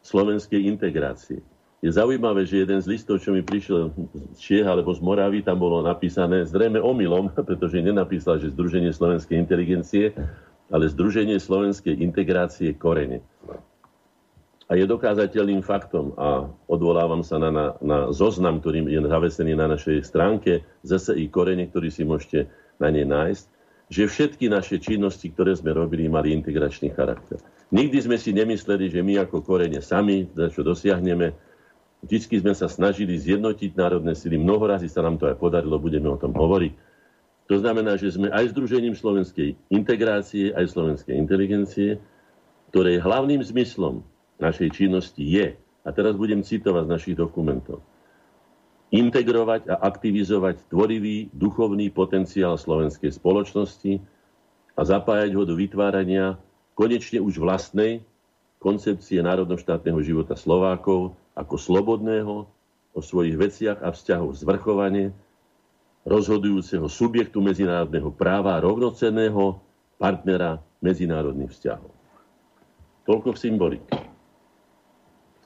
slovenskej 0.00 0.64
integrácie. 0.64 1.44
Je 1.78 1.92
zaujímavé, 1.92 2.42
že 2.42 2.64
jeden 2.64 2.80
z 2.82 2.90
listov, 2.90 3.22
čo 3.22 3.30
mi 3.30 3.44
prišiel 3.44 3.94
z 4.34 4.38
Čiech 4.40 4.66
alebo 4.66 4.90
z 4.90 5.04
Moravy, 5.04 5.44
tam 5.44 5.62
bolo 5.62 5.84
napísané 5.84 6.42
zrejme 6.48 6.80
omylom, 6.80 7.30
pretože 7.48 7.84
nenapísal, 7.84 8.40
že 8.40 8.50
Združenie 8.50 8.90
slovenskej 8.96 9.36
inteligencie, 9.36 10.16
ale 10.72 10.88
Združenie 10.88 11.36
slovenskej 11.36 12.00
integrácie 12.00 12.72
korene 12.74 13.20
a 14.68 14.76
je 14.76 14.84
dokázateľným 14.84 15.64
faktom 15.64 16.12
a 16.20 16.44
odvolávam 16.68 17.24
sa 17.24 17.40
na, 17.40 17.48
na, 17.48 17.66
na 17.80 17.98
zoznam, 18.12 18.60
ktorý 18.60 18.84
je 18.84 19.00
zavesený 19.00 19.56
na 19.56 19.66
našej 19.72 20.04
stránke 20.04 20.60
ZSI 20.84 21.24
Korene, 21.32 21.72
ktorý 21.72 21.88
si 21.88 22.04
môžete 22.04 22.52
na 22.76 22.92
nej 22.92 23.08
nájsť, 23.08 23.44
že 23.88 24.04
všetky 24.04 24.52
naše 24.52 24.76
činnosti, 24.76 25.32
ktoré 25.32 25.56
sme 25.56 25.72
robili, 25.72 26.04
mali 26.12 26.36
integračný 26.36 26.92
charakter. 26.92 27.40
Nikdy 27.72 27.98
sme 28.04 28.16
si 28.20 28.36
nemysleli, 28.36 28.92
že 28.92 29.00
my 29.00 29.24
ako 29.24 29.40
Korene 29.40 29.80
sami, 29.80 30.28
čo 30.28 30.60
dosiahneme, 30.60 31.32
vždy 32.04 32.44
sme 32.44 32.52
sa 32.52 32.68
snažili 32.68 33.16
zjednotiť 33.16 33.72
národné 33.72 34.12
sily. 34.12 34.36
Mnoho 34.36 34.68
razy 34.68 34.92
sa 34.92 35.00
nám 35.00 35.16
to 35.16 35.32
aj 35.32 35.40
podarilo, 35.40 35.80
budeme 35.80 36.12
o 36.12 36.20
tom 36.20 36.36
hovoriť. 36.36 36.72
To 37.48 37.56
znamená, 37.56 37.96
že 37.96 38.12
sme 38.12 38.28
aj 38.28 38.52
Združením 38.52 38.92
slovenskej 38.92 39.56
integrácie, 39.72 40.52
aj 40.52 40.68
slovenskej 40.68 41.16
inteligencie, 41.16 41.96
ktoré 42.68 43.00
hlavným 43.00 43.40
zmyslom 43.40 44.04
našej 44.38 44.68
činnosti 44.74 45.22
je, 45.22 45.54
a 45.82 45.88
teraz 45.90 46.14
budem 46.14 46.42
citovať 46.42 46.84
z 46.86 46.92
našich 46.92 47.16
dokumentov, 47.18 47.82
integrovať 48.88 49.68
a 49.68 49.84
aktivizovať 49.84 50.72
tvorivý 50.72 51.28
duchovný 51.36 51.92
potenciál 51.92 52.56
slovenskej 52.56 53.12
spoločnosti 53.12 54.00
a 54.78 54.80
zapájať 54.80 55.30
ho 55.36 55.42
do 55.44 55.54
vytvárania 55.58 56.40
konečne 56.72 57.20
už 57.20 57.42
vlastnej 57.42 58.00
koncepcie 58.62 59.20
národnoštátneho 59.20 60.00
života 60.00 60.34
Slovákov 60.34 61.14
ako 61.36 61.54
slobodného 61.58 62.34
o 62.96 63.00
svojich 63.00 63.36
veciach 63.36 63.78
a 63.84 63.94
vzťahov 63.94 64.34
zvrchovane, 64.34 65.14
rozhodujúceho 66.08 66.88
subjektu 66.88 67.38
medzinárodného 67.44 68.10
práva 68.10 68.56
a 68.56 68.62
rovnocenného 68.64 69.60
partnera 70.00 70.62
medzinárodných 70.80 71.52
vzťahov. 71.52 71.90
Toľko 73.04 73.28
v 73.34 73.38
symbolike 73.38 74.07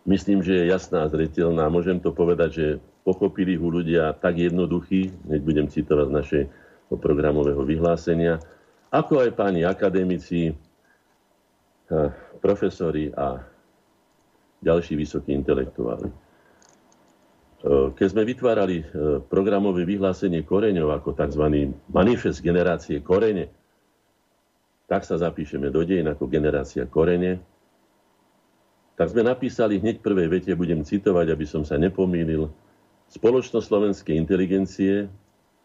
myslím, 0.07 0.43
že 0.43 0.55
je 0.55 0.71
jasná 0.73 1.07
a 1.07 1.13
zretelná. 1.13 1.67
Môžem 1.69 1.99
to 1.99 2.15
povedať, 2.15 2.51
že 2.53 2.67
pochopili 3.03 3.59
ho 3.59 3.67
ľudia 3.67 4.15
tak 4.19 4.39
jednoduchí, 4.39 5.11
hneď 5.27 5.41
budem 5.43 5.67
citovať 5.67 6.07
z 6.09 6.17
našej 6.17 6.45
programového 6.93 7.63
vyhlásenia, 7.65 8.39
ako 8.93 9.25
aj 9.25 9.31
páni 9.33 9.65
akademici, 9.65 10.53
profesori 12.41 13.13
a 13.13 13.41
ďalší 14.63 14.97
vysokí 14.97 15.35
intelektuáli. 15.35 16.11
Keď 17.95 18.07
sme 18.11 18.27
vytvárali 18.27 18.83
eh, 18.83 18.87
programové 19.23 19.87
vyhlásenie 19.87 20.43
koreňov 20.43 20.99
ako 20.99 21.15
tzv. 21.15 21.71
manifest 21.95 22.43
generácie 22.43 22.99
korene, 22.99 23.47
tak 24.91 25.07
sa 25.07 25.15
zapíšeme 25.15 25.71
do 25.71 25.87
dejin 25.87 26.11
ako 26.11 26.27
generácia 26.27 26.85
korene, 26.91 27.39
tak 29.03 29.19
sme 29.19 29.27
napísali 29.27 29.83
hneď 29.83 29.99
prvej 29.99 30.31
vete, 30.31 30.55
budem 30.55 30.87
citovať, 30.87 31.35
aby 31.35 31.43
som 31.43 31.67
sa 31.67 31.75
nepomýlil, 31.75 32.47
spoločnosť 33.11 33.67
slovenskej 33.67 34.15
inteligencie 34.15 35.11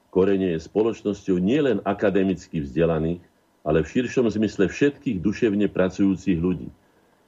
korene 0.09 0.57
je 0.57 0.65
spoločnosťou 0.65 1.37
nielen 1.37 1.77
akademicky 1.85 2.65
vzdelaných, 2.65 3.21
ale 3.61 3.85
v 3.85 3.91
širšom 3.93 4.25
zmysle 4.33 4.65
všetkých 4.65 5.21
duševne 5.21 5.69
pracujúcich 5.69 6.33
ľudí. 6.33 6.73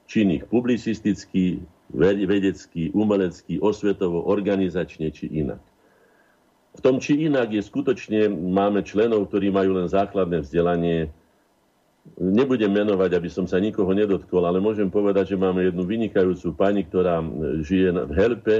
Činných 0.09 0.49
publicistický, 0.49 1.61
vedecký, 1.93 2.89
umelecký, 2.97 3.61
osvetovo, 3.61 4.25
organizačne 4.25 5.13
či 5.13 5.29
inak. 5.29 5.61
V 6.73 6.81
tom 6.81 6.97
či 6.97 7.29
inak 7.29 7.53
je 7.53 7.61
skutočne, 7.61 8.33
máme 8.33 8.81
členov, 8.81 9.29
ktorí 9.29 9.53
majú 9.53 9.77
len 9.77 9.85
základné 9.85 10.41
vzdelanie, 10.41 11.13
Nebudem 12.19 12.71
menovať, 12.71 13.15
aby 13.15 13.29
som 13.29 13.45
sa 13.45 13.61
nikoho 13.61 13.91
nedotkol, 13.93 14.43
ale 14.43 14.63
môžem 14.63 14.89
povedať, 14.89 15.35
že 15.35 15.37
máme 15.37 15.67
jednu 15.67 15.83
vynikajúcu 15.85 16.55
pani, 16.57 16.83
ktorá 16.83 17.21
žije 17.63 17.95
v 18.07 18.11
Helpe, 18.15 18.57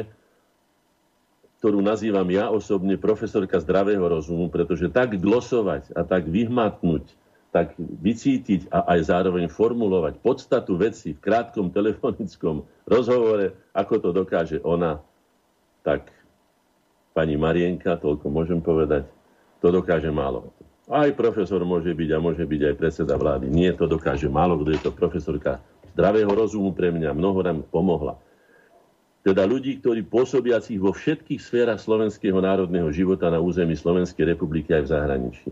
ktorú 1.59 1.83
nazývam 1.83 2.27
ja 2.31 2.47
osobne 2.47 2.95
profesorka 2.95 3.59
zdravého 3.59 4.03
rozumu, 4.07 4.47
pretože 4.47 4.87
tak 4.87 5.19
glosovať 5.19 5.91
a 5.91 6.07
tak 6.07 6.31
vyhmatnúť, 6.31 7.03
tak 7.51 7.75
vycítiť 7.79 8.71
a 8.71 8.95
aj 8.95 9.11
zároveň 9.11 9.51
formulovať 9.51 10.23
podstatu 10.23 10.79
veci 10.79 11.11
v 11.11 11.19
krátkom 11.19 11.67
telefonickom 11.77 12.63
rozhovore, 12.87 13.59
ako 13.75 13.93
to 13.99 14.09
dokáže 14.15 14.57
ona, 14.63 15.03
tak 15.83 16.07
pani 17.11 17.35
Marienka, 17.35 17.99
toľko 17.99 18.31
môžem 18.31 18.63
povedať, 18.63 19.03
to 19.59 19.67
dokáže 19.67 20.07
málo. 20.07 20.55
Aj 20.89 21.09
profesor 21.13 21.61
môže 21.61 21.93
byť 21.93 22.09
a 22.11 22.17
môže 22.17 22.41
byť 22.49 22.61
aj 22.65 22.75
predseda 22.81 23.13
vlády. 23.13 23.45
Nie, 23.45 23.77
to 23.77 23.85
dokáže 23.85 24.25
málo 24.25 24.57
kto 24.57 24.69
je 24.73 24.81
to 24.81 24.91
profesorka 24.91 25.61
zdravého 25.93 26.33
rozumu 26.33 26.73
pre 26.73 26.89
mňa, 26.89 27.13
mnoho 27.13 27.45
nám 27.45 27.61
pomohla. 27.69 28.17
Teda 29.21 29.45
ľudí, 29.45 29.77
ktorí 29.77 30.01
pôsobiacich 30.09 30.81
vo 30.81 30.89
všetkých 30.89 31.37
sférach 31.37 31.77
slovenského 31.77 32.41
národného 32.41 32.89
života 32.89 33.29
na 33.29 33.37
území 33.37 33.77
Slovenskej 33.77 34.33
republiky 34.33 34.73
aj 34.73 34.89
v 34.89 34.91
zahraničí. 34.95 35.49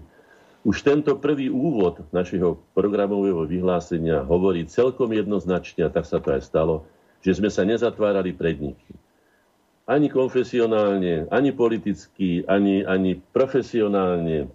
Už 0.65 0.81
tento 0.81 1.13
prvý 1.21 1.53
úvod 1.53 2.01
našeho 2.09 2.57
programového 2.73 3.45
vyhlásenia 3.45 4.25
hovorí 4.25 4.65
celkom 4.65 5.13
jednoznačne, 5.13 5.85
a 5.85 5.93
tak 5.93 6.09
sa 6.09 6.17
to 6.17 6.33
aj 6.33 6.41
stalo, 6.47 6.87
že 7.21 7.37
sme 7.37 7.53
sa 7.53 7.61
nezatvárali 7.61 8.33
pred 8.33 8.57
nikým. 8.57 8.97
Ani 9.85 10.09
konfesionálne, 10.09 11.29
ani 11.29 11.51
politicky, 11.53 12.43
ani, 12.49 12.83
ani 12.83 13.19
profesionálne, 13.31 14.51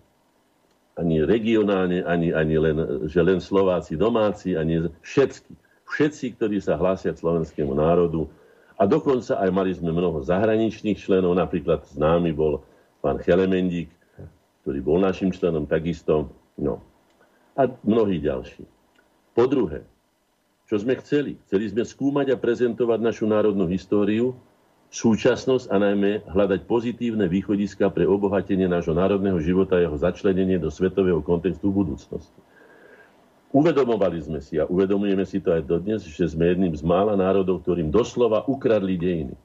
ani 0.98 1.24
regionálne, 1.24 2.04
ani, 2.04 2.36
ani 2.36 2.56
len, 2.60 2.76
že 3.08 3.20
len 3.24 3.40
Slováci 3.40 3.96
domáci, 3.96 4.56
ani 4.58 4.92
všetci. 5.00 5.52
Všetci, 5.88 6.26
ktorí 6.40 6.56
sa 6.60 6.80
hlásia 6.80 7.12
k 7.12 7.20
slovenskému 7.20 7.76
národu. 7.76 8.28
A 8.80 8.88
dokonca 8.88 9.36
aj 9.36 9.50
mali 9.52 9.76
sme 9.76 9.92
mnoho 9.92 10.24
zahraničných 10.24 10.96
členov, 10.96 11.36
napríklad 11.36 11.84
s 11.84 11.96
námi 12.00 12.32
bol 12.32 12.64
pán 13.04 13.20
Chelemendík, 13.20 13.92
ktorý 14.64 14.78
bol 14.80 14.96
našim 15.00 15.28
členom 15.32 15.68
takisto, 15.68 16.32
No. 16.60 16.84
A 17.56 17.68
mnohí 17.84 18.20
ďalší. 18.20 18.64
Po 19.32 19.48
druhé, 19.48 19.84
čo 20.68 20.80
sme 20.80 20.96
chceli? 21.00 21.36
Chceli 21.48 21.68
sme 21.68 21.84
skúmať 21.84 22.32
a 22.32 22.40
prezentovať 22.40 22.98
našu 23.00 23.24
národnú 23.28 23.68
históriu, 23.68 24.36
súčasnosť 24.92 25.72
a 25.72 25.76
najmä 25.80 26.28
hľadať 26.28 26.68
pozitívne 26.68 27.24
východiska 27.24 27.88
pre 27.88 28.04
obohatenie 28.04 28.68
nášho 28.68 28.92
národného 28.92 29.40
života 29.40 29.80
a 29.80 29.88
jeho 29.88 29.96
začlenenie 29.96 30.60
do 30.60 30.68
svetového 30.68 31.24
kontextu 31.24 31.72
v 31.72 31.82
budúcnosti. 31.82 32.40
Uvedomovali 33.56 34.20
sme 34.20 34.40
si 34.44 34.60
a 34.60 34.68
uvedomujeme 34.68 35.24
si 35.24 35.40
to 35.40 35.56
aj 35.56 35.64
dodnes, 35.64 36.04
že 36.04 36.28
sme 36.28 36.52
jedným 36.52 36.76
z 36.76 36.84
mála 36.84 37.16
národov, 37.16 37.64
ktorým 37.64 37.88
doslova 37.88 38.44
ukradli 38.44 39.00
dejiny 39.00 39.36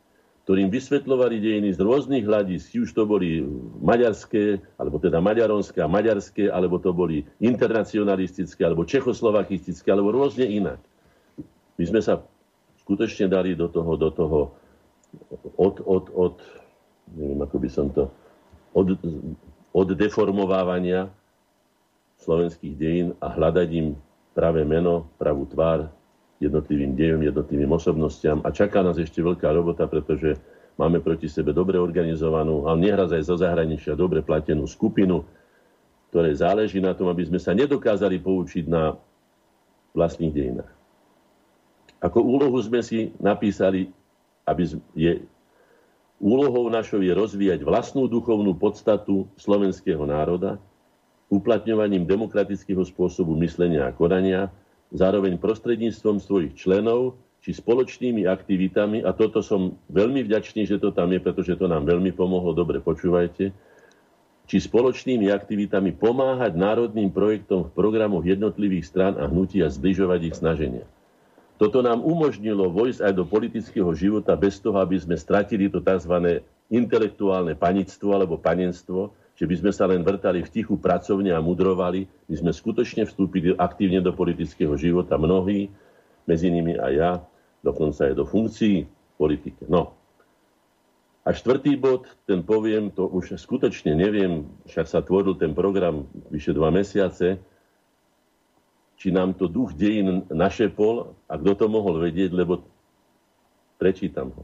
ktorým 0.48 0.72
vysvetľovali 0.72 1.44
dejiny 1.44 1.76
z 1.76 1.80
rôznych 1.84 2.24
hľadíc, 2.24 2.72
či 2.72 2.80
už 2.80 2.96
to 2.96 3.04
boli 3.04 3.44
maďarské, 3.84 4.64
alebo 4.80 4.96
teda 4.96 5.20
maďaronské 5.20 5.84
a 5.84 5.92
maďarské, 5.92 6.48
alebo 6.48 6.80
to 6.80 6.96
boli 6.96 7.28
internacionalistické, 7.44 8.64
alebo 8.64 8.88
čechoslovakistické, 8.88 9.92
alebo 9.92 10.16
rôzne 10.16 10.48
inak. 10.48 10.80
My 11.76 11.84
sme 11.84 12.00
sa 12.00 12.24
skutočne 12.80 13.28
dali 13.28 13.60
do 13.60 13.68
toho, 13.68 14.00
do 14.00 14.08
toho 14.08 14.56
od, 15.58 15.82
od, 15.86 16.06
od 16.14 16.36
neviem, 17.16 17.40
ako 17.42 17.58
by 17.58 17.70
som 17.72 17.88
to, 17.94 18.12
od, 18.76 19.00
od 19.72 19.88
deformovávania 19.96 21.08
slovenských 22.22 22.74
dejín 22.76 23.08
a 23.22 23.32
hľadať 23.32 23.70
im 23.78 23.88
práve 24.34 24.62
meno, 24.68 25.10
pravú 25.18 25.48
tvár, 25.50 25.90
jednotlivým 26.38 26.94
dejom, 26.94 27.22
jednotlivým 27.26 27.72
osobnostiam 27.74 28.46
a 28.46 28.54
čaká 28.54 28.86
nás 28.86 29.02
ešte 29.02 29.26
veľká 29.26 29.50
robota, 29.50 29.90
pretože 29.90 30.38
máme 30.78 31.02
proti 31.02 31.26
sebe 31.26 31.50
dobre 31.50 31.82
organizovanú, 31.82 32.70
ale 32.70 32.86
nieraz 32.86 33.10
aj 33.10 33.26
zo 33.26 33.36
zahraničia 33.42 33.98
dobre 33.98 34.22
platenú 34.22 34.70
skupinu, 34.70 35.26
ktoré 36.14 36.38
záleží 36.38 36.78
na 36.78 36.94
tom, 36.94 37.10
aby 37.10 37.26
sme 37.26 37.42
sa 37.42 37.58
nedokázali 37.58 38.22
poučiť 38.22 38.70
na 38.70 38.94
vlastných 39.98 40.34
dejinách. 40.34 40.72
Ako 42.06 42.22
úlohu 42.22 42.62
sme 42.62 42.86
si 42.86 43.10
napísali, 43.18 43.90
aby 44.48 44.64
je 44.96 45.14
úlohou 46.18 46.72
našou 46.72 47.04
je 47.04 47.14
rozvíjať 47.14 47.62
vlastnú 47.62 48.10
duchovnú 48.10 48.56
podstatu 48.58 49.28
slovenského 49.38 50.02
národa, 50.08 50.58
uplatňovaním 51.28 52.08
demokratického 52.08 52.82
spôsobu 52.88 53.36
myslenia 53.44 53.92
a 53.92 53.94
konania, 53.94 54.48
zároveň 54.96 55.36
prostredníctvom 55.36 56.24
svojich 56.24 56.56
členov 56.56 57.20
či 57.44 57.54
spoločnými 57.54 58.26
aktivitami, 58.26 59.04
a 59.06 59.14
toto 59.14 59.44
som 59.44 59.78
veľmi 59.92 60.26
vďačný, 60.26 60.66
že 60.66 60.82
to 60.82 60.90
tam 60.96 61.14
je, 61.14 61.20
pretože 61.22 61.60
to 61.60 61.68
nám 61.70 61.86
veľmi 61.86 62.12
pomohlo, 62.16 62.56
dobre 62.56 62.82
počúvajte, 62.82 63.54
či 64.48 64.58
spoločnými 64.64 65.28
aktivitami 65.28 65.92
pomáhať 65.92 66.56
národným 66.56 67.12
projektom 67.12 67.68
v 67.68 67.76
programoch 67.76 68.24
jednotlivých 68.24 68.88
strán 68.88 69.14
a 69.20 69.28
hnutí 69.28 69.60
a 69.60 69.68
zbližovať 69.68 70.20
ich 70.24 70.36
snaženia. 70.40 70.88
Toto 71.58 71.82
nám 71.82 72.06
umožnilo 72.06 72.70
vojsť 72.70 73.02
aj 73.02 73.14
do 73.18 73.26
politického 73.26 73.90
života 73.98 74.38
bez 74.38 74.62
toho, 74.62 74.78
aby 74.78 74.94
sme 75.02 75.18
stratili 75.18 75.74
to 75.74 75.82
tzv. 75.82 76.46
intelektuálne 76.70 77.58
panictvo 77.58 78.14
alebo 78.14 78.38
panenstvo, 78.38 79.18
že 79.34 79.50
by 79.50 79.56
sme 79.58 79.72
sa 79.74 79.90
len 79.90 80.06
vrtali 80.06 80.46
v 80.46 80.54
tichu 80.54 80.78
pracovne 80.78 81.34
a 81.34 81.42
mudrovali. 81.42 82.06
My 82.30 82.36
sme 82.38 82.52
skutočne 82.54 83.10
vstúpili 83.10 83.58
aktívne 83.58 84.02
do 84.06 84.14
politického 84.14 84.78
života 84.78 85.18
mnohí, 85.18 85.70
medzi 86.30 86.54
nimi 86.54 86.78
aj 86.78 86.94
ja, 86.94 87.12
dokonca 87.66 88.06
aj 88.06 88.14
do 88.14 88.26
funkcií 88.26 88.86
politike. 89.18 89.66
No. 89.66 89.98
A 91.26 91.34
štvrtý 91.34 91.76
bod, 91.76 92.08
ten 92.30 92.46
poviem, 92.46 92.94
to 92.94 93.04
už 93.04 93.36
skutočne 93.36 93.98
neviem, 93.98 94.48
však 94.70 94.86
sa 94.88 95.04
tvoril 95.04 95.36
ten 95.36 95.52
program 95.52 96.08
vyše 96.32 96.54
dva 96.54 96.72
mesiace, 96.72 97.42
či 98.98 99.14
nám 99.14 99.38
to 99.38 99.46
duch 99.46 99.78
dejín 99.78 100.26
našepol 100.28 101.14
a 101.30 101.34
kto 101.38 101.52
to 101.54 101.66
mohol 101.70 102.02
vedieť, 102.02 102.34
lebo 102.34 102.66
prečítam 103.78 104.34
ho. 104.34 104.44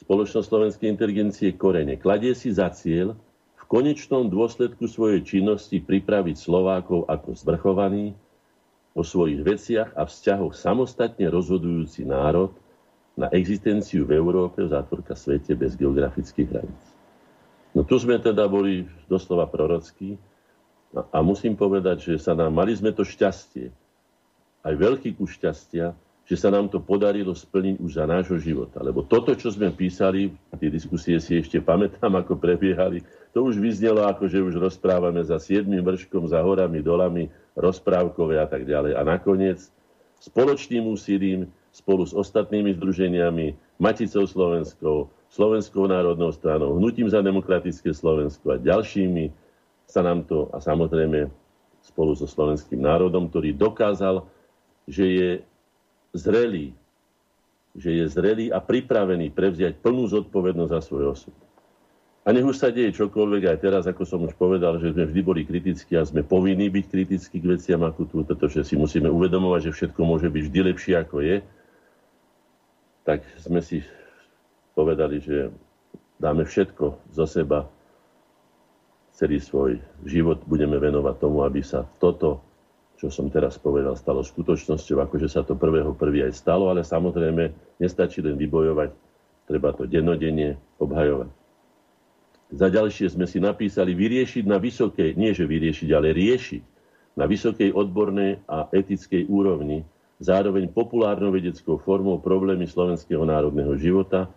Spoločnosť 0.00 0.46
slovenskej 0.48 0.88
inteligencie 0.88 1.56
Korene 1.56 1.96
kladie 1.96 2.36
si 2.36 2.52
za 2.52 2.68
cieľ 2.72 3.16
konečnom 3.70 4.26
dôsledku 4.26 4.90
svojej 4.90 5.22
činnosti 5.22 5.78
pripraviť 5.78 6.34
Slovákov 6.34 7.06
ako 7.06 7.38
zvrchovaný, 7.38 8.18
o 8.90 9.06
svojich 9.06 9.46
veciach 9.46 9.94
a 9.94 10.02
vzťahoch 10.02 10.50
samostatne 10.50 11.30
rozhodujúci 11.30 12.02
národ 12.02 12.50
na 13.14 13.30
existenciu 13.30 14.02
v 14.02 14.18
Európe, 14.18 14.66
v 14.66 14.74
zátvorka 14.74 15.14
svete 15.14 15.54
bez 15.54 15.78
geografických 15.78 16.48
hraníc. 16.50 16.84
No 17.70 17.86
tu 17.86 17.94
sme 18.02 18.18
teda 18.18 18.50
boli 18.50 18.90
doslova 19.06 19.46
prorockí 19.46 20.18
a, 20.94 21.00
a 21.14 21.18
musím 21.22 21.54
povedať, 21.54 22.12
že 22.12 22.14
sa 22.18 22.34
nám, 22.34 22.50
mali 22.50 22.74
sme 22.74 22.90
to 22.90 23.06
šťastie, 23.06 23.70
aj 24.60 24.74
veľký 24.76 25.16
kus 25.16 25.38
šťastia, 25.38 25.94
že 26.30 26.38
sa 26.38 26.46
nám 26.46 26.70
to 26.70 26.78
podarilo 26.78 27.34
splniť 27.34 27.82
už 27.82 27.90
za 27.98 28.06
nášho 28.06 28.38
života. 28.38 28.78
Lebo 28.78 29.02
toto, 29.02 29.34
čo 29.34 29.50
sme 29.50 29.74
písali, 29.74 30.30
tie 30.62 30.70
diskusie 30.70 31.18
si 31.18 31.42
ešte 31.42 31.58
pamätám, 31.58 32.14
ako 32.14 32.38
prebiehali, 32.38 33.02
to 33.34 33.42
už 33.42 33.58
vyznelo 33.58 34.06
ako, 34.06 34.30
že 34.30 34.38
už 34.38 34.62
rozprávame 34.62 35.26
za 35.26 35.42
siedmým 35.42 35.82
vrškom, 35.82 36.30
za 36.30 36.38
horami, 36.38 36.86
dolami, 36.86 37.26
rozprávkové 37.58 38.38
a 38.38 38.46
tak 38.46 38.62
ďalej. 38.62 38.94
A 38.94 39.02
nakoniec 39.02 39.58
spoločným 40.22 40.86
úsilím 40.86 41.50
spolu 41.74 42.06
s 42.06 42.14
ostatnými 42.14 42.78
združeniami, 42.78 43.58
Maticou 43.82 44.22
Slovenskou, 44.26 45.10
Slovenskou 45.34 45.90
národnou 45.90 46.30
stranou, 46.30 46.78
Hnutím 46.78 47.10
za 47.10 47.22
demokratické 47.26 47.90
Slovensko 47.90 48.54
a 48.54 48.62
ďalšími 48.62 49.34
sa 49.90 50.06
nám 50.06 50.22
to, 50.22 50.46
a 50.54 50.62
samozrejme 50.62 51.26
spolu 51.82 52.14
so 52.14 52.30
slovenským 52.30 52.78
národom, 52.78 53.26
ktorý 53.26 53.50
dokázal, 53.58 54.22
že 54.86 55.04
je 55.10 55.30
zrelý, 56.14 56.70
že 57.74 57.90
je 57.98 58.04
zrelý 58.06 58.46
a 58.54 58.62
pripravený 58.62 59.34
prevziať 59.34 59.82
plnú 59.82 60.06
zodpovednosť 60.06 60.70
za 60.70 60.80
svoj 60.82 61.04
osud. 61.18 61.36
A 62.20 62.36
nech 62.36 62.44
už 62.44 62.60
sa 62.60 62.68
deje 62.68 62.92
čokoľvek 62.94 63.48
aj 63.48 63.58
teraz, 63.58 63.84
ako 63.88 64.04
som 64.04 64.20
už 64.28 64.36
povedal, 64.36 64.76
že 64.76 64.92
sme 64.92 65.08
vždy 65.08 65.20
boli 65.24 65.42
kritickí 65.42 65.96
a 65.96 66.04
sme 66.04 66.20
povinní 66.20 66.68
byť 66.68 66.86
kritickí 66.86 67.40
k 67.40 67.50
veciam 67.56 67.80
ako 67.80 68.02
tu, 68.06 68.16
pretože 68.22 68.60
si 68.62 68.76
musíme 68.76 69.08
uvedomovať, 69.08 69.72
že 69.72 69.74
všetko 69.74 70.00
môže 70.04 70.28
byť 70.28 70.42
vždy 70.46 70.60
lepšie 70.70 70.94
ako 71.00 71.24
je, 71.24 71.36
tak 73.08 73.24
sme 73.40 73.64
si 73.64 73.80
povedali, 74.76 75.18
že 75.24 75.48
dáme 76.20 76.44
všetko 76.44 77.08
zo 77.16 77.24
seba, 77.24 77.64
celý 79.20 79.36
svoj 79.36 79.76
život 80.08 80.40
budeme 80.48 80.80
venovať 80.80 81.14
tomu, 81.20 81.44
aby 81.44 81.60
sa 81.60 81.84
toto 82.00 82.40
čo 83.00 83.08
som 83.08 83.32
teraz 83.32 83.56
povedal, 83.56 83.96
stalo 83.96 84.20
skutočnosťou, 84.20 85.00
akože 85.08 85.24
sa 85.32 85.40
to 85.40 85.56
prvého 85.56 85.96
prvý 85.96 86.20
aj 86.28 86.36
stalo, 86.36 86.68
ale 86.68 86.84
samozrejme 86.84 87.48
nestačí 87.80 88.20
len 88.20 88.36
vybojovať, 88.36 88.92
treba 89.48 89.72
to 89.72 89.88
dennodenne 89.88 90.60
obhajovať. 90.76 91.32
Za 92.52 92.68
ďalšie 92.68 93.08
sme 93.08 93.24
si 93.24 93.40
napísali 93.40 93.96
vyriešiť 93.96 94.44
na 94.44 94.60
vysokej, 94.60 95.16
nie 95.16 95.32
že 95.32 95.48
vyriešiť, 95.48 95.88
ale 95.96 96.12
riešiť 96.12 96.62
na 97.16 97.24
vysokej 97.24 97.72
odbornej 97.72 98.44
a 98.44 98.68
etickej 98.68 99.32
úrovni, 99.32 99.80
zároveň 100.20 100.68
populárnou 100.68 101.32
vedeckou 101.32 101.80
formou 101.80 102.20
problémy 102.20 102.68
slovenského 102.68 103.24
národného 103.24 103.80
života, 103.80 104.28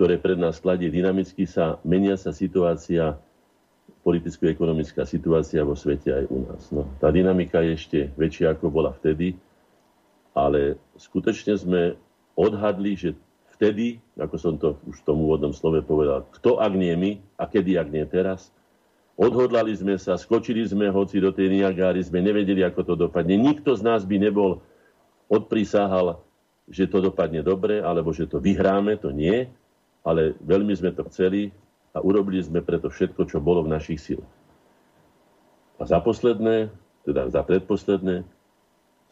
ktoré 0.00 0.16
pred 0.16 0.40
nás 0.40 0.56
kladie 0.56 0.88
dynamicky 0.88 1.44
sa 1.44 1.76
menia 1.84 2.16
sa 2.16 2.32
situácia 2.32 3.20
politicko-ekonomická 4.04 5.08
situácia 5.08 5.64
vo 5.64 5.72
svete 5.72 6.12
aj 6.12 6.24
u 6.28 6.38
nás. 6.44 6.62
No, 6.68 6.84
tá 7.00 7.08
dynamika 7.08 7.64
je 7.64 7.72
ešte 7.72 7.98
väčšia, 8.20 8.52
ako 8.52 8.68
bola 8.68 8.92
vtedy, 8.92 9.34
ale 10.36 10.76
skutočne 11.00 11.56
sme 11.56 11.82
odhadli, 12.36 12.92
že 12.98 13.16
vtedy, 13.56 14.02
ako 14.18 14.36
som 14.36 14.54
to 14.60 14.76
už 14.84 15.00
v 15.00 15.06
tom 15.06 15.24
úvodnom 15.24 15.56
slove 15.56 15.80
povedal, 15.86 16.26
kto 16.36 16.60
ak 16.60 16.72
nie 16.76 16.92
my 16.98 17.10
a 17.40 17.48
kedy 17.48 17.80
ak 17.80 17.88
nie 17.88 18.04
teraz, 18.04 18.52
odhodlali 19.14 19.72
sme 19.72 19.94
sa, 19.96 20.18
skočili 20.18 20.66
sme 20.66 20.90
hoci 20.90 21.22
do 21.22 21.30
tej 21.30 21.54
Niagáry, 21.54 22.02
sme 22.02 22.20
nevedeli, 22.20 22.66
ako 22.66 22.80
to 22.82 22.94
dopadne. 23.08 23.38
Nikto 23.38 23.78
z 23.78 23.82
nás 23.86 24.02
by 24.02 24.20
nebol 24.20 24.60
odprisahal, 25.30 26.20
že 26.66 26.90
to 26.90 26.98
dopadne 26.98 27.40
dobre, 27.40 27.78
alebo 27.80 28.10
že 28.10 28.26
to 28.26 28.42
vyhráme, 28.42 28.98
to 28.98 29.14
nie, 29.14 29.46
ale 30.04 30.36
veľmi 30.42 30.74
sme 30.76 30.92
to 30.92 31.06
chceli, 31.08 31.54
a 31.94 32.02
urobili 32.02 32.42
sme 32.42 32.58
preto 32.60 32.90
všetko, 32.90 33.30
čo 33.30 33.38
bolo 33.38 33.62
v 33.62 33.72
našich 33.72 34.02
silách. 34.02 34.34
A 35.78 35.86
za 35.86 36.02
posledné, 36.02 36.74
teda 37.06 37.30
za 37.30 37.42
predposledné, 37.46 38.26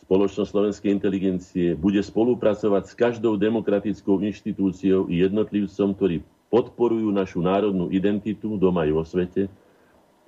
spoločnosť 0.02 0.50
slovenskej 0.50 0.90
inteligencie 0.90 1.78
bude 1.78 2.02
spolupracovať 2.02 2.82
s 2.90 2.94
každou 2.98 3.38
demokratickou 3.38 4.18
inštitúciou 4.18 5.06
i 5.06 5.22
jednotlivcom, 5.22 5.94
ktorí 5.94 6.26
podporujú 6.50 7.08
našu 7.14 7.40
národnú 7.40 7.88
identitu 7.88 8.58
doma 8.58 8.84
aj 8.84 8.92
vo 8.92 9.04
svete, 9.06 9.42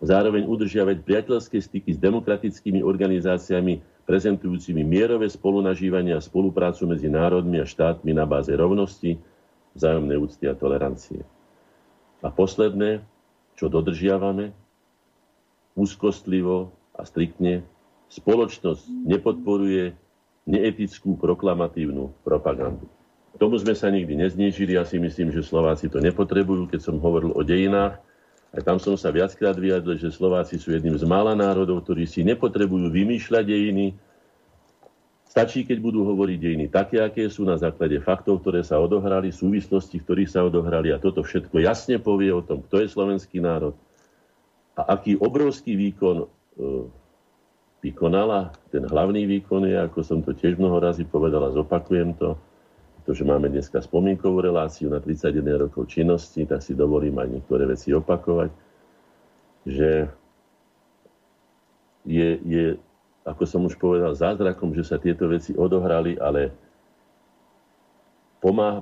zároveň 0.00 0.46
udržiavať 0.46 1.02
priateľské 1.02 1.58
styky 1.58 1.90
s 1.92 1.98
demokratickými 1.98 2.80
organizáciami 2.80 3.82
prezentujúcimi 4.04 4.84
mierové 4.84 5.26
spolunažívanie 5.32 6.12
a 6.12 6.20
spoluprácu 6.20 6.84
medzi 6.88 7.08
národmi 7.08 7.60
a 7.60 7.66
štátmi 7.66 8.12
na 8.12 8.28
báze 8.28 8.52
rovnosti, 8.52 9.16
vzájomnej 9.74 10.16
úcty 10.20 10.44
a 10.46 10.54
tolerancie. 10.54 11.24
A 12.24 12.32
posledné, 12.32 13.04
čo 13.54 13.68
dodržiavame, 13.68 14.56
úzkostlivo 15.76 16.72
a 16.96 17.04
striktne, 17.04 17.60
spoločnosť 18.08 18.88
nepodporuje 19.04 19.92
neetickú 20.48 21.20
proklamatívnu 21.20 22.16
propagandu. 22.24 22.88
K 23.34 23.42
tomu 23.42 23.58
sme 23.58 23.74
sa 23.74 23.90
nikdy 23.90 24.14
neznížili. 24.14 24.78
Ja 24.78 24.86
si 24.86 25.02
myslím, 25.02 25.34
že 25.34 25.42
Slováci 25.42 25.90
to 25.90 25.98
nepotrebujú. 25.98 26.70
Keď 26.70 26.80
som 26.80 27.02
hovoril 27.02 27.34
o 27.34 27.42
dejinách, 27.42 27.98
aj 28.54 28.62
tam 28.62 28.78
som 28.78 28.94
sa 28.94 29.10
viackrát 29.10 29.58
vyjadril, 29.58 29.98
že 29.98 30.14
Slováci 30.14 30.62
sú 30.62 30.70
jedným 30.70 30.94
z 30.94 31.02
mála 31.02 31.34
národov, 31.34 31.82
ktorí 31.82 32.06
si 32.06 32.22
nepotrebujú 32.22 32.86
vymýšľať 32.86 33.44
dejiny. 33.50 33.98
Stačí, 35.34 35.66
keď 35.66 35.82
budú 35.82 36.06
hovoriť 36.06 36.38
dejiny 36.38 36.66
také, 36.70 37.02
aké 37.02 37.26
sú 37.26 37.42
na 37.42 37.58
základe 37.58 37.98
faktov, 37.98 38.38
ktoré 38.46 38.62
sa 38.62 38.78
odohrali, 38.78 39.34
súvislosti, 39.34 39.98
ktorých 39.98 40.30
sa 40.30 40.46
odohrali 40.46 40.94
a 40.94 41.02
toto 41.02 41.26
všetko 41.26 41.58
jasne 41.58 41.98
povie 41.98 42.30
o 42.30 42.38
tom, 42.38 42.62
kto 42.62 42.78
je 42.78 42.94
slovenský 42.94 43.42
národ 43.42 43.74
a 44.78 44.94
aký 44.94 45.18
obrovský 45.18 45.74
výkon 45.74 46.22
e, 46.22 46.26
vykonala. 47.82 48.54
Ten 48.70 48.86
hlavný 48.86 49.26
výkon 49.26 49.66
je, 49.66 49.74
ako 49.74 50.06
som 50.06 50.22
to 50.22 50.38
tiež 50.38 50.54
mnoho 50.54 50.78
razy 50.78 51.02
povedal 51.02 51.50
a 51.50 51.54
zopakujem 51.54 52.14
to, 52.14 52.38
pretože 53.02 53.26
máme 53.26 53.50
dneska 53.50 53.82
spomienkovú 53.82 54.38
reláciu 54.38 54.86
na 54.86 55.02
31 55.02 55.66
rokov 55.66 55.90
činnosti, 55.90 56.46
tak 56.46 56.62
si 56.62 56.78
dovolím 56.78 57.18
aj 57.18 57.28
niektoré 57.34 57.66
veci 57.66 57.90
opakovať, 57.90 58.54
že 59.66 60.06
je, 62.06 62.28
je, 62.38 62.64
ako 63.24 63.42
som 63.48 63.64
už 63.64 63.80
povedal, 63.80 64.12
zázrakom, 64.12 64.76
že 64.76 64.84
sa 64.84 65.00
tieto 65.00 65.24
veci 65.26 65.56
odohrali, 65.56 66.20
ale 66.20 66.52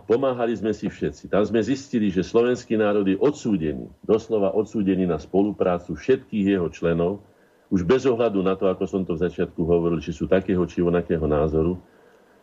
pomáhali 0.06 0.58
sme 0.58 0.74
si 0.74 0.90
všetci. 0.90 1.30
Tam 1.30 1.46
sme 1.46 1.62
zistili, 1.62 2.10
že 2.10 2.26
slovenský 2.26 2.74
národ 2.74 3.06
je 3.06 3.14
odsúdený, 3.14 3.86
doslova 4.02 4.50
odsúdený 4.50 5.06
na 5.06 5.22
spoluprácu 5.22 5.94
všetkých 5.94 6.58
jeho 6.58 6.66
členov, 6.74 7.22
už 7.70 7.86
bez 7.86 8.02
ohľadu 8.04 8.42
na 8.42 8.58
to, 8.58 8.66
ako 8.66 8.84
som 8.84 9.06
to 9.06 9.14
v 9.14 9.22
začiatku 9.30 9.62
hovoril, 9.62 10.02
či 10.02 10.10
sú 10.10 10.26
takého 10.26 10.66
či 10.66 10.82
onakého 10.82 11.24
názoru, 11.24 11.78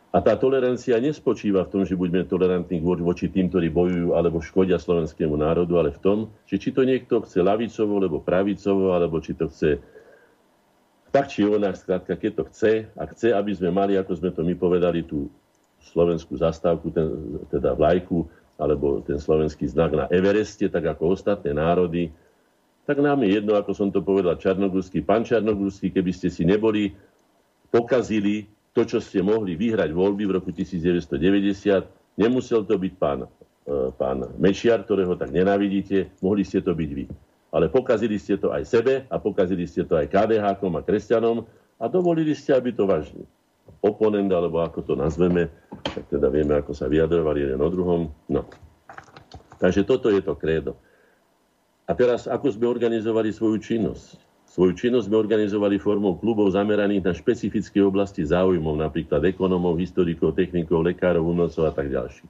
a 0.09 0.25
tá 0.25 0.33
tolerancia 0.33 0.97
nespočíva 0.97 1.69
v 1.69 1.69
tom, 1.69 1.81
že 1.85 1.93
buďme 1.93 2.25
tolerantní 2.25 2.81
voči 2.81 3.29
tým, 3.29 3.45
ktorí 3.53 3.69
bojujú 3.69 4.17
alebo 4.17 4.41
škodia 4.41 4.81
slovenskému 4.81 5.37
národu, 5.37 5.77
ale 5.77 5.93
v 5.93 6.01
tom, 6.01 6.17
že 6.49 6.57
či 6.57 6.73
to 6.73 6.81
niekto 6.81 7.21
chce 7.21 7.45
lavicovo, 7.45 8.01
alebo 8.01 8.17
pravicovo, 8.17 8.97
alebo 8.97 9.21
či 9.21 9.37
to 9.37 9.45
chce 9.53 9.77
tak 11.09 11.29
či 11.33 11.45
onak, 11.45 11.77
skrátka, 11.77 12.13
keď 12.13 12.31
to 12.37 12.43
chce 12.53 12.73
a 12.93 13.03
chce, 13.09 13.33
aby 13.33 13.51
sme 13.53 13.73
mali, 13.73 13.97
ako 13.97 14.13
sme 14.13 14.29
to 14.29 14.45
my 14.45 14.53
povedali, 14.53 15.01
tú 15.01 15.29
slovenskú 15.89 16.37
zastávku, 16.37 16.93
ten, 16.93 17.07
teda 17.49 17.73
vlajku, 17.73 18.29
alebo 18.59 18.99
ten 19.01 19.17
slovenský 19.17 19.65
znak 19.71 19.95
na 19.95 20.05
Evereste, 20.11 20.67
tak 20.67 20.85
ako 20.85 21.15
ostatné 21.15 21.55
národy, 21.55 22.11
tak 22.83 22.99
nám 22.99 23.21
je 23.23 23.37
jedno, 23.37 23.55
ako 23.55 23.71
som 23.71 23.89
to 23.93 24.01
povedal, 24.01 24.35
Čarnogórsky. 24.35 25.05
Pán 25.05 25.23
Čarnogórsky, 25.23 25.93
keby 25.93 26.11
ste 26.11 26.33
si 26.33 26.43
neboli 26.43 26.91
pokazili 27.69 28.49
to, 28.73 28.81
čo 28.85 28.97
ste 28.97 29.21
mohli 29.21 29.53
vyhrať 29.53 29.93
voľby 29.93 30.25
v 30.25 30.35
roku 30.41 30.49
1990, 30.49 32.17
nemusel 32.17 32.65
to 32.65 32.75
byť 32.75 32.93
pán, 32.97 33.25
e, 33.25 33.29
pán 33.93 34.25
Mečiar, 34.41 34.83
ktorého 34.83 35.13
tak 35.15 35.29
nenávidíte, 35.29 36.09
mohli 36.21 36.41
ste 36.41 36.65
to 36.65 36.73
byť 36.73 36.89
vy. 36.93 37.05
Ale 37.49 37.69
pokazili 37.69 38.21
ste 38.21 38.37
to 38.37 38.53
aj 38.53 38.63
sebe 38.65 38.93
a 39.09 39.15
pokazili 39.17 39.65
ste 39.65 39.81
to 39.81 39.97
aj 39.97 40.09
KDH 40.09 40.45
a 40.61 40.81
kresťanom 40.85 41.45
a 41.81 41.85
dovolili 41.89 42.37
ste, 42.37 42.53
aby 42.53 42.69
to 42.75 42.85
váš 42.85 43.09
oponent, 43.81 44.29
alebo 44.29 44.61
ako 44.61 44.83
to 44.85 44.93
nazveme, 44.93 45.49
tak 45.81 46.05
teda 46.09 46.27
vieme, 46.29 46.57
ako 46.57 46.73
sa 46.75 46.91
vyjadrovali 46.91 47.47
jeden 47.49 47.59
o 47.61 47.69
druhom. 47.69 48.01
No. 48.27 48.45
Takže 49.57 49.83
toto 49.87 50.11
je 50.11 50.21
to 50.21 50.35
krédo. 50.35 50.75
A 51.89 51.97
teraz, 51.97 52.29
ako 52.29 52.53
sme 52.53 52.69
organizovali 52.69 53.33
svoju 53.33 53.57
činnosť? 53.57 54.07
Svoju 54.49 54.73
činnosť 54.77 55.09
sme 55.09 55.17
organizovali 55.17 55.81
formou 55.81 56.17
klubov 56.17 56.53
zameraných 56.53 57.05
na 57.05 57.13
špecifické 57.13 57.81
oblasti 57.81 58.25
záujmov, 58.25 58.77
napríklad 58.77 59.25
ekonomov, 59.25 59.77
historikov, 59.77 60.37
technikov, 60.37 60.85
lekárov, 60.85 61.25
umelcov 61.25 61.69
a 61.69 61.73
tak 61.73 61.89
ďalší. 61.89 62.25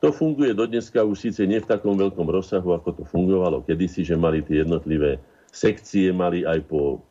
To 0.00 0.08
funguje 0.08 0.56
dodneska 0.56 1.04
už 1.04 1.28
síce 1.28 1.44
nie 1.44 1.60
v 1.60 1.68
takom 1.68 1.92
veľkom 1.92 2.24
rozsahu, 2.24 2.72
ako 2.72 3.00
to 3.00 3.02
fungovalo 3.04 3.60
kedysi, 3.60 4.00
že 4.00 4.16
mali 4.16 4.40
tie 4.40 4.64
jednotlivé 4.64 5.20
sekcie, 5.52 6.08
mali 6.08 6.48
aj 6.48 6.64
po 6.64 7.04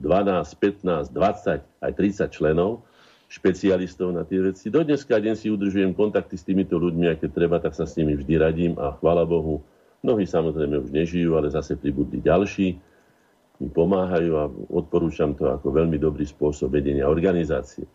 12, 0.00 0.40
15, 0.56 1.12
20, 1.12 1.60
aj 1.60 1.92
30 1.92 2.32
členov, 2.32 2.88
špecialistov 3.28 4.16
na 4.16 4.24
tie 4.24 4.40
veci. 4.40 4.72
Do 4.72 4.80
dneska 4.80 5.20
deň 5.20 5.34
si 5.36 5.52
udržujem 5.52 5.92
kontakty 5.92 6.40
s 6.40 6.48
týmito 6.48 6.80
ľuďmi 6.80 7.12
a 7.12 7.18
keď 7.20 7.30
treba, 7.36 7.60
tak 7.60 7.76
sa 7.76 7.84
s 7.84 8.00
nimi 8.00 8.16
vždy 8.16 8.34
radím 8.40 8.72
a 8.80 8.96
chvála 8.96 9.28
Bohu, 9.28 9.60
mnohí 10.00 10.24
samozrejme 10.24 10.80
už 10.88 10.90
nežijú, 10.92 11.36
ale 11.36 11.52
zase 11.52 11.76
pribudli 11.76 12.24
ďalší 12.24 12.80
mi 13.62 13.70
pomáhajú 13.70 14.32
a 14.34 14.50
odporúčam 14.74 15.38
to 15.38 15.46
ako 15.46 15.70
veľmi 15.70 15.94
dobrý 15.94 16.26
spôsob 16.26 16.74
vedenia 16.74 17.06
organizácie. 17.06 17.86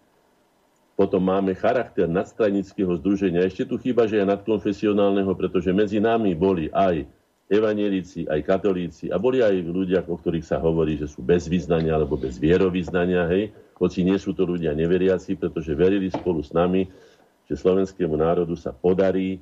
Potom 0.98 1.22
máme 1.22 1.54
charakter 1.54 2.10
nadstranického 2.10 2.98
združenia. 2.98 3.46
Ešte 3.46 3.70
tu 3.70 3.78
chýba, 3.78 4.10
že 4.10 4.18
je 4.18 4.26
nadkonfesionálneho, 4.26 5.30
pretože 5.38 5.70
medzi 5.70 6.02
nami 6.02 6.34
boli 6.34 6.74
aj 6.74 7.06
evanielici, 7.48 8.26
aj 8.26 8.42
katolíci 8.42 9.14
a 9.14 9.22
boli 9.22 9.46
aj 9.46 9.62
ľudia, 9.62 10.02
o 10.10 10.18
ktorých 10.18 10.50
sa 10.50 10.58
hovorí, 10.58 10.98
že 10.98 11.06
sú 11.06 11.22
bez 11.22 11.46
vyznania 11.46 11.94
alebo 11.94 12.18
bez 12.18 12.42
vierovýznania, 12.42 13.30
hej, 13.30 13.54
hoci 13.78 14.02
nie 14.02 14.18
sú 14.18 14.34
to 14.34 14.44
ľudia 14.44 14.74
neveriaci, 14.74 15.38
pretože 15.38 15.78
verili 15.78 16.10
spolu 16.10 16.42
s 16.42 16.50
nami, 16.52 16.90
že 17.46 17.56
slovenskému 17.56 18.18
národu 18.18 18.58
sa 18.58 18.74
podarí 18.74 19.40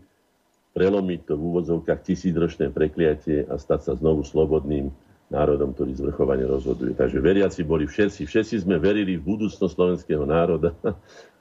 prelomiť 0.76 1.20
to 1.24 1.34
v 1.39 1.43
úvodzovkách 1.56 2.03
tisícročné 2.03 2.68
prekliatie 2.70 3.47
a 3.47 3.56
stať 3.56 3.80
sa 3.89 3.93
znovu 3.95 4.28
slobodným 4.28 4.91
národom, 5.32 5.72
ktorý 5.74 5.97
zvrchovane 5.97 6.45
rozhoduje. 6.45 6.93
Takže 6.93 7.24
veriaci 7.24 7.64
boli 7.66 7.88
všetci. 7.88 8.28
Všetci 8.28 8.68
sme 8.68 8.78
verili 8.78 9.18
v 9.18 9.24
budúcnosť 9.24 9.72
slovenského 9.72 10.28
národa 10.28 10.76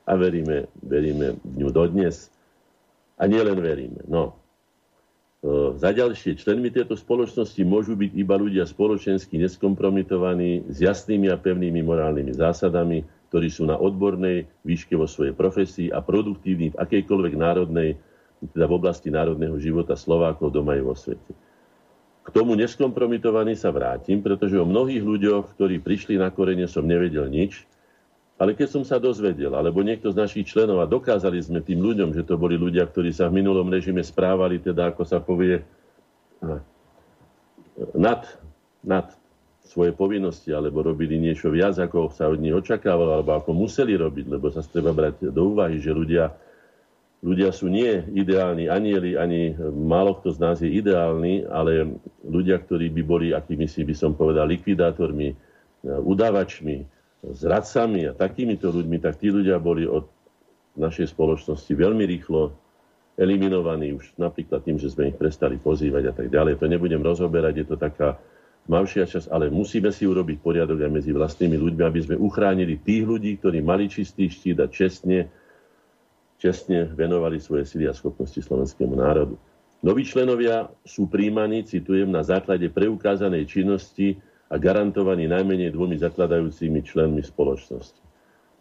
a 0.05 0.13
veríme, 0.17 0.69
veríme 0.85 1.41
v 1.41 1.55
ňu 1.65 1.69
dodnes. 1.73 2.29
A 3.17 3.25
nielen 3.25 3.57
veríme. 3.61 4.05
No. 4.05 4.37
Za 5.77 5.93
ďalšie, 5.93 6.41
členmi 6.41 6.73
tejto 6.73 6.97
spoločnosti 6.97 7.61
môžu 7.69 8.01
byť 8.01 8.17
iba 8.17 8.33
ľudia 8.33 8.65
spoločensky 8.65 9.37
neskompromitovaní, 9.37 10.73
s 10.73 10.81
jasnými 10.81 11.29
a 11.29 11.37
pevnými 11.37 11.85
morálnymi 11.85 12.33
zásadami, 12.33 13.05
ktorí 13.29 13.53
sú 13.53 13.69
na 13.69 13.77
odbornej 13.77 14.49
výške 14.65 14.97
vo 14.97 15.05
svojej 15.05 15.37
profesii 15.37 15.93
a 15.93 16.01
produktívni 16.01 16.73
v 16.73 16.81
akejkoľvek 16.81 17.35
národnej, 17.37 18.01
teda 18.41 18.65
v 18.65 18.77
oblasti 18.77 19.13
národného 19.13 19.57
života 19.61 20.01
Slovákov 20.01 20.49
doma 20.49 20.81
aj 20.81 20.83
vo 20.85 20.95
svete. 20.97 21.33
K 22.25 22.29
tomu 22.33 22.57
neskompromitovaný 22.57 23.53
sa 23.53 23.69
vrátim, 23.69 24.25
pretože 24.25 24.57
o 24.57 24.65
mnohých 24.65 25.05
ľuďoch, 25.05 25.61
ktorí 25.61 25.77
prišli 25.85 26.17
na 26.17 26.33
korene, 26.33 26.65
som 26.65 26.89
nevedel 26.89 27.29
nič. 27.29 27.69
Ale 28.35 28.59
keď 28.59 28.67
som 28.67 28.83
sa 28.83 28.99
dozvedel, 28.99 29.55
alebo 29.55 29.79
niekto 29.87 30.11
z 30.11 30.19
našich 30.19 30.51
členov, 30.51 30.83
a 30.83 30.91
dokázali 30.91 31.39
sme 31.39 31.63
tým 31.63 31.79
ľuďom, 31.79 32.11
že 32.19 32.27
to 32.27 32.35
boli 32.35 32.59
ľudia, 32.59 32.83
ktorí 32.83 33.15
sa 33.15 33.31
v 33.31 33.39
minulom 33.39 33.71
režime 33.71 34.03
správali, 34.03 34.59
teda 34.59 34.91
ako 34.91 35.03
sa 35.07 35.23
povie, 35.23 35.63
nad, 37.95 38.27
nad 38.83 39.07
svoje 39.63 39.95
povinnosti, 39.95 40.51
alebo 40.51 40.83
robili 40.83 41.15
niečo 41.17 41.49
viac, 41.49 41.79
ako 41.79 42.11
sa 42.11 42.27
od 42.27 42.43
nich 42.43 42.53
očakávalo, 42.53 43.23
alebo 43.23 43.39
ako 43.39 43.55
museli 43.55 43.95
robiť, 43.95 44.27
lebo 44.27 44.51
sa 44.51 44.67
treba 44.67 44.91
brať 44.91 45.31
do 45.31 45.55
úvahy, 45.55 45.79
že 45.79 45.95
ľudia 45.95 46.35
ľudia 47.25 47.49
sú 47.57 47.73
nie 47.73 48.05
ideálni 48.13 48.69
anieli, 48.69 49.17
ani 49.17 49.57
málo 49.73 50.21
kto 50.21 50.37
z 50.37 50.39
nás 50.45 50.61
je 50.61 50.69
ideálny, 50.69 51.49
ale 51.49 51.97
ľudia, 52.21 52.61
ktorí 52.61 52.93
by 52.93 53.03
boli, 53.03 53.27
akými 53.33 53.65
si 53.65 53.81
by 53.81 53.97
som 53.97 54.13
povedal, 54.13 54.45
likvidátormi, 54.45 55.33
e, 55.33 55.37
udávačmi, 57.25 57.41
zradcami 57.41 58.01
a 58.11 58.13
takýmito 58.13 58.69
ľuďmi, 58.69 59.01
tak 59.01 59.17
tí 59.17 59.33
ľudia 59.33 59.57
boli 59.57 59.89
od 59.89 60.05
našej 60.77 61.15
spoločnosti 61.17 61.73
veľmi 61.73 62.05
rýchlo 62.05 62.53
eliminovaní 63.15 63.95
už 63.95 64.19
napríklad 64.19 64.67
tým, 64.67 64.77
že 64.77 64.91
sme 64.91 65.15
ich 65.15 65.17
prestali 65.17 65.55
pozývať 65.55 66.11
a 66.11 66.13
tak 66.13 66.29
ďalej. 66.35 66.59
To 66.59 66.67
nebudem 66.67 66.99
rozoberať, 66.99 67.63
je 67.63 67.67
to 67.71 67.77
taká 67.79 68.19
tmavšia 68.67 69.07
časť, 69.07 69.31
ale 69.31 69.55
musíme 69.55 69.95
si 69.95 70.03
urobiť 70.03 70.43
poriadok 70.43 70.83
aj 70.83 70.91
medzi 70.91 71.15
vlastnými 71.15 71.55
ľuďmi, 71.55 71.83
aby 71.85 72.01
sme 72.03 72.17
uchránili 72.19 72.83
tých 72.83 73.07
ľudí, 73.07 73.39
ktorí 73.39 73.63
mali 73.63 73.87
čistý 73.87 74.27
štít 74.27 74.59
a 74.59 74.67
čestne 74.67 75.31
čestne 76.45 76.91
venovali 76.93 77.41
svoje 77.41 77.65
sily 77.65 77.89
a 77.89 77.95
schopnosti 77.97 78.37
slovenskému 78.37 78.99
národu. 78.99 79.39
Noví 79.81 80.05
členovia 80.05 80.69
sú 80.85 81.09
príjmaní, 81.09 81.65
citujem, 81.65 82.09
na 82.09 82.25
základe 82.25 82.69
preukázanej 82.73 83.49
činnosti 83.49 84.21
a 84.49 84.55
garantovaní 84.61 85.25
najmenej 85.29 85.73
dvomi 85.73 85.97
zakladajúcimi 85.97 86.85
členmi 86.85 87.25
spoločnosti. 87.25 88.01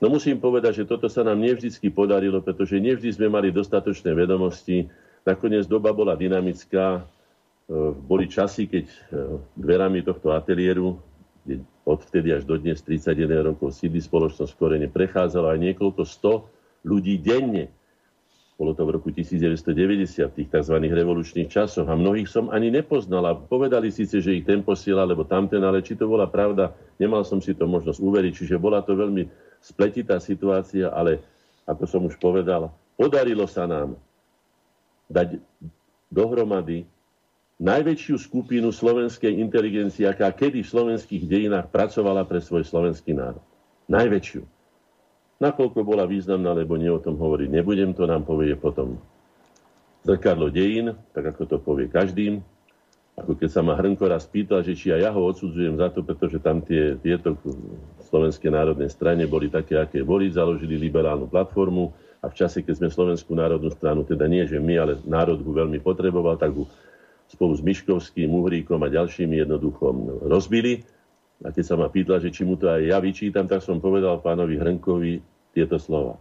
No 0.04 0.12
musím 0.12 0.36
povedať, 0.36 0.84
že 0.84 0.90
toto 0.90 1.08
sa 1.08 1.24
nám 1.24 1.40
nevždycky 1.40 1.88
podarilo, 1.88 2.44
pretože 2.44 2.76
nevždy 2.76 3.16
sme 3.16 3.32
mali 3.32 3.56
dostatočné 3.56 4.12
vedomosti. 4.12 4.92
Nakoniec 5.24 5.64
doba 5.64 5.96
bola 5.96 6.20
dynamická. 6.20 7.00
E, 7.00 7.02
boli 8.04 8.28
časy, 8.28 8.68
keď 8.68 8.86
e, 8.92 8.98
dverami 9.56 10.04
tohto 10.04 10.36
ateliéru, 10.36 11.00
kde 11.48 11.64
odvtedy 11.88 12.36
až 12.36 12.44
do 12.44 12.60
dnes 12.60 12.84
31 12.84 13.56
rokov 13.56 13.76
sídli 13.76 14.04
spoločnosť 14.04 14.52
v 14.52 14.60
Korene, 14.60 14.88
prechádzalo 14.92 15.56
aj 15.56 15.60
niekoľko 15.72 16.04
sto 16.04 16.52
ľudí 16.84 17.20
denne. 17.24 17.72
Bolo 18.54 18.78
to 18.78 18.86
v 18.86 18.94
roku 18.94 19.10
1990, 19.10 20.30
v 20.30 20.34
tých 20.38 20.50
tzv. 20.54 20.76
revolučných 20.78 21.50
časoch. 21.50 21.90
A 21.90 21.98
mnohých 21.98 22.30
som 22.30 22.54
ani 22.54 22.70
nepoznal. 22.70 23.26
A 23.26 23.34
povedali 23.34 23.90
síce, 23.90 24.22
že 24.22 24.38
ich 24.38 24.46
ten 24.46 24.62
posiela, 24.62 25.10
lebo 25.10 25.26
tamten, 25.26 25.66
ale 25.66 25.82
či 25.82 25.98
to 25.98 26.06
bola 26.06 26.30
pravda, 26.30 26.70
nemal 27.02 27.26
som 27.26 27.42
si 27.42 27.58
to 27.58 27.66
možnosť 27.66 27.98
uveriť. 27.98 28.34
Čiže 28.46 28.62
bola 28.62 28.86
to 28.86 28.94
veľmi 28.94 29.26
spletitá 29.58 30.22
situácia, 30.22 30.94
ale 30.94 31.24
ako 31.66 31.84
som 31.90 32.02
už 32.06 32.20
povedal, 32.22 32.70
podarilo 32.94 33.50
sa 33.50 33.66
nám 33.66 33.98
dať 35.10 35.42
dohromady 36.14 36.86
najväčšiu 37.58 38.16
skupinu 38.22 38.70
slovenskej 38.70 39.40
inteligencie, 39.40 40.06
aká 40.06 40.30
kedy 40.30 40.62
v 40.62 40.72
slovenských 40.72 41.24
dejinách 41.26 41.72
pracovala 41.74 42.28
pre 42.28 42.38
svoj 42.44 42.68
slovenský 42.68 43.18
národ. 43.18 43.42
Najväčšiu. 43.90 44.53
Nakoľko 45.42 45.80
bola 45.82 46.06
významná, 46.06 46.54
lebo 46.54 46.78
nie 46.78 46.92
o 46.92 47.02
tom 47.02 47.18
hovoriť 47.18 47.50
nebudem, 47.50 47.92
to 47.94 48.06
nám 48.06 48.26
povie 48.28 48.54
potom 48.54 49.02
zrkadlo 50.04 50.52
dejín, 50.52 50.94
tak 51.16 51.34
ako 51.34 51.42
to 51.48 51.58
povie 51.58 51.88
každým. 51.88 52.44
Ako 53.14 53.38
keď 53.38 53.50
sa 53.50 53.62
ma 53.62 53.78
Hrnko 53.78 54.10
raz 54.10 54.26
pýtal, 54.26 54.66
že 54.66 54.74
či 54.74 54.90
aj 54.90 55.02
ja 55.06 55.12
ho 55.14 55.22
odsudzujem 55.22 55.78
za 55.78 55.94
to, 55.94 56.02
pretože 56.02 56.42
tam 56.42 56.66
tie, 56.66 56.98
tieto 56.98 57.38
slovenské 58.10 58.50
národné 58.50 58.90
strane 58.90 59.30
boli 59.30 59.54
také, 59.54 59.78
aké 59.78 60.02
boli, 60.02 60.34
založili 60.34 60.82
liberálnu 60.82 61.30
platformu 61.30 61.94
a 62.24 62.32
v 62.32 62.38
čase, 62.40 62.66
keď 62.66 62.80
sme 62.80 62.90
Slovenskú 62.90 63.38
národnú 63.38 63.70
stranu, 63.70 64.02
teda 64.08 64.26
nie, 64.26 64.48
že 64.50 64.58
my, 64.58 64.74
ale 64.80 64.94
národ 65.06 65.44
ho 65.44 65.52
veľmi 65.54 65.78
potreboval, 65.84 66.42
tak 66.42 66.58
ho 66.58 66.66
spolu 67.30 67.54
s 67.54 67.62
Miškovským, 67.62 68.32
Uhríkom 68.32 68.82
a 68.82 68.90
ďalšími 68.90 69.46
jednoducho 69.46 69.92
rozbili. 70.26 70.82
A 71.44 71.52
keď 71.52 71.64
sa 71.68 71.76
ma 71.76 71.92
pýtal, 71.92 72.24
že 72.24 72.32
či 72.32 72.48
mu 72.48 72.56
to 72.56 72.72
aj 72.72 72.88
ja 72.88 72.98
vyčítam, 73.04 73.44
tak 73.46 73.60
som 73.60 73.84
povedal 73.84 74.24
pánovi 74.24 74.56
Hrnkovi, 74.56 75.20
tieto 75.52 75.78
slova. 75.78 76.18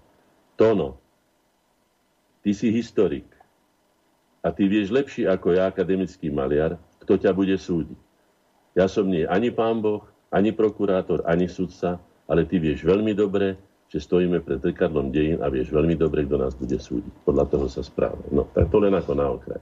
Tono, 0.59 1.01
ty 2.45 2.53
si 2.53 2.68
historik 2.68 3.25
a 4.43 4.51
ty 4.51 4.66
vieš 4.66 4.91
lepšie 4.91 5.31
ako 5.31 5.57
ja, 5.57 5.70
akademický 5.70 6.29
maliar, 6.29 6.77
kto 7.01 7.16
ťa 7.16 7.31
bude 7.33 7.55
súdiť. 7.55 7.99
Ja 8.75 8.91
som 8.91 9.09
nie 9.09 9.25
ani 9.25 9.55
pán 9.55 9.81
Boh, 9.81 10.05
ani 10.35 10.51
prokurátor, 10.51 11.23
ani 11.25 11.47
sudca, 11.47 12.03
ale 12.27 12.45
ty 12.45 12.59
vieš 12.59 12.83
veľmi 12.83 13.14
dobre, 13.14 13.57
že 13.93 14.01
stojíme 14.01 14.41
pred 14.41 14.59
zrkadlom 14.64 15.12
dejín 15.12 15.45
a 15.45 15.53
vieš 15.53 15.68
veľmi 15.68 15.93
dobre, 16.01 16.25
kto 16.25 16.41
nás 16.41 16.57
bude 16.57 16.81
súdiť. 16.81 17.12
Podľa 17.29 17.45
toho 17.53 17.66
sa 17.68 17.85
správame. 17.85 18.25
No, 18.33 18.49
tak 18.49 18.73
to 18.73 18.81
len 18.81 18.97
ako 18.97 19.12
na 19.12 19.29
okraj. 19.29 19.61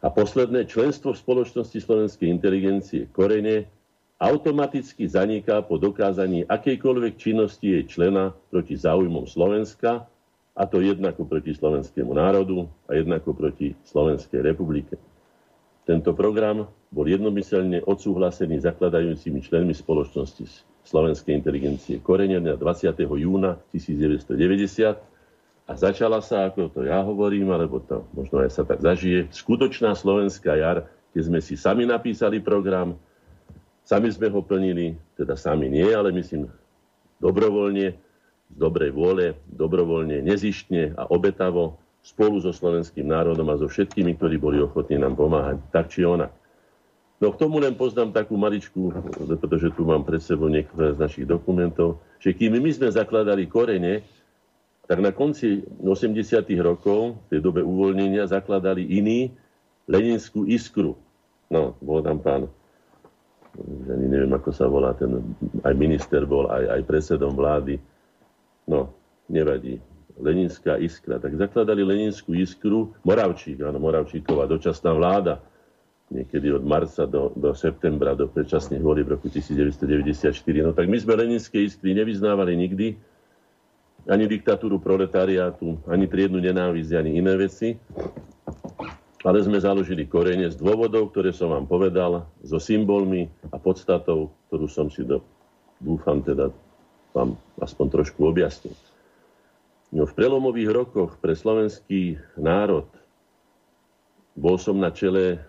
A 0.00 0.08
posledné, 0.08 0.64
členstvo 0.64 1.12
v 1.12 1.20
spoločnosti 1.20 1.76
slovenskej 1.76 2.28
inteligencie 2.32 3.04
korene 3.12 3.68
automaticky 4.16 5.04
zaniká 5.04 5.60
po 5.60 5.76
dokázaní 5.76 6.48
akejkoľvek 6.48 7.20
činnosti 7.20 7.68
jej 7.68 7.84
člena 7.84 8.32
proti 8.48 8.76
záujmom 8.76 9.28
Slovenska, 9.28 10.08
a 10.56 10.62
to 10.64 10.80
jednako 10.80 11.28
proti 11.28 11.52
slovenskému 11.52 12.16
národu 12.16 12.64
a 12.88 12.96
jednako 12.96 13.36
proti 13.36 13.76
Slovenskej 13.84 14.40
republike. 14.40 14.96
Tento 15.84 16.16
program 16.16 16.66
bol 16.88 17.06
jednomyselne 17.06 17.84
odsúhlasený 17.84 18.64
zakladajúcimi 18.64 19.44
členmi 19.44 19.76
spoločnosti 19.76 20.48
slovenskej 20.88 21.36
inteligencie 21.36 22.00
Koreňania 22.00 22.56
20. 22.56 22.96
júna 23.04 23.60
1990 23.70 24.96
a 25.66 25.72
začala 25.76 26.24
sa, 26.24 26.48
ako 26.48 26.72
to 26.72 26.80
ja 26.88 27.04
hovorím, 27.04 27.52
alebo 27.52 27.78
to 27.84 28.08
možno 28.16 28.40
aj 28.40 28.50
sa 28.50 28.62
tak 28.64 28.80
zažije, 28.80 29.28
skutočná 29.30 29.92
slovenská 29.92 30.56
jar, 30.56 30.88
keď 31.12 31.22
sme 31.22 31.38
si 31.44 31.54
sami 31.54 31.84
napísali 31.84 32.40
program, 32.40 32.96
Sami 33.86 34.10
sme 34.10 34.26
ho 34.34 34.42
plnili, 34.42 34.98
teda 35.14 35.38
sami 35.38 35.70
nie, 35.70 35.86
ale 35.94 36.10
myslím 36.10 36.50
dobrovoľne, 37.22 37.94
z 38.46 38.56
dobrej 38.58 38.90
vôle, 38.90 39.38
dobrovoľne, 39.46 40.26
nezištne 40.26 40.98
a 40.98 41.06
obetavo 41.06 41.78
spolu 42.02 42.38
so 42.42 42.50
slovenským 42.50 43.06
národom 43.06 43.46
a 43.50 43.58
so 43.58 43.66
všetkými, 43.66 44.18
ktorí 44.18 44.38
boli 44.38 44.58
ochotní 44.62 44.98
nám 44.98 45.18
pomáhať, 45.18 45.58
tak 45.70 45.90
či 45.90 46.06
onak. 46.06 46.30
No 47.18 47.32
k 47.32 47.40
tomu 47.40 47.62
len 47.62 47.78
poznám 47.78 48.12
takú 48.12 48.36
maličku, 48.36 48.92
pretože 49.40 49.72
tu 49.72 49.88
mám 49.88 50.04
pred 50.04 50.20
sebou 50.20 50.50
niektoré 50.50 50.92
z 50.94 51.00
našich 51.00 51.26
dokumentov, 51.26 52.02
že 52.20 52.36
kým 52.36 52.58
my 52.58 52.70
sme 52.70 52.92
zakladali 52.92 53.48
korene, 53.48 54.04
tak 54.86 55.02
na 55.02 55.10
konci 55.10 55.66
80. 55.82 56.46
rokov, 56.62 57.18
v 57.26 57.38
tej 57.38 57.40
dobe 57.42 57.62
uvoľnenia, 57.62 58.30
zakladali 58.30 58.86
iní 58.86 59.34
Leninskú 59.86 60.46
iskru. 60.46 60.94
No, 61.50 61.78
bol 61.78 62.02
tam 62.02 62.18
pán 62.18 62.50
ani 63.88 64.06
neviem, 64.06 64.32
ako 64.32 64.50
sa 64.52 64.68
volá, 64.68 64.92
ten 64.92 65.22
aj 65.64 65.74
minister 65.74 66.28
bol, 66.28 66.48
aj, 66.52 66.76
aj 66.76 66.82
predsedom 66.84 67.32
vlády. 67.32 67.80
No, 68.68 68.92
nevadí. 69.32 69.80
Leninská 70.16 70.80
iskra. 70.80 71.20
Tak 71.20 71.36
zakladali 71.36 71.84
Leninskú 71.84 72.32
iskru 72.32 72.96
Moravčík, 73.04 73.60
áno, 73.60 73.76
Moravčíková 73.80 74.48
dočasná 74.48 74.96
vláda. 74.96 75.40
Niekedy 76.06 76.54
od 76.54 76.62
marca 76.62 77.04
do, 77.04 77.34
do 77.34 77.50
septembra, 77.52 78.14
do 78.14 78.30
predčasných 78.30 78.80
volieb 78.80 79.10
v 79.10 79.18
roku 79.18 79.26
1994. 79.28 80.30
No 80.62 80.70
tak 80.72 80.86
my 80.86 80.96
sme 80.96 81.18
Leninské 81.18 81.66
iskry 81.66 81.92
nevyznávali 81.98 82.54
nikdy, 82.54 82.96
ani 84.06 84.24
diktatúru 84.30 84.78
proletariátu, 84.78 85.82
ani 85.90 86.06
triednu 86.06 86.38
nenávisť, 86.38 86.94
ani 86.94 87.18
iné 87.18 87.34
veci 87.34 87.74
ale 89.26 89.42
sme 89.42 89.58
založili 89.58 90.06
korene 90.06 90.46
z 90.46 90.54
dôvodov, 90.54 91.10
ktoré 91.10 91.34
som 91.34 91.50
vám 91.50 91.66
povedal, 91.66 92.30
so 92.46 92.62
symbolmi 92.62 93.26
a 93.50 93.58
podstatou, 93.58 94.30
ktorú 94.46 94.70
som 94.70 94.86
si 94.86 95.02
do, 95.02 95.18
dúfam 95.82 96.22
teda 96.22 96.54
vám 97.10 97.34
aspoň 97.58 97.86
trošku 97.90 98.22
objasnil. 98.22 98.78
No, 99.90 100.06
v 100.06 100.14
prelomových 100.14 100.70
rokoch 100.70 101.18
pre 101.18 101.34
slovenský 101.34 102.22
národ 102.38 102.86
bol 104.38 104.62
som 104.62 104.78
na 104.78 104.94
čele 104.94 105.42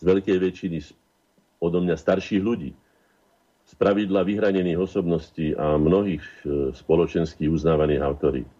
z 0.00 0.02
veľkej 0.02 0.38
väčšiny 0.42 0.78
odo 1.62 1.78
mňa 1.78 1.94
starších 1.94 2.42
ľudí, 2.42 2.74
z 3.66 3.72
pravidla 3.78 4.26
vyhranených 4.26 4.78
osobností 4.82 5.54
a 5.54 5.74
mnohých 5.74 6.22
e, 6.22 6.34
spoločenských 6.70 7.50
uznávaných 7.50 8.02
autorít. 8.02 8.50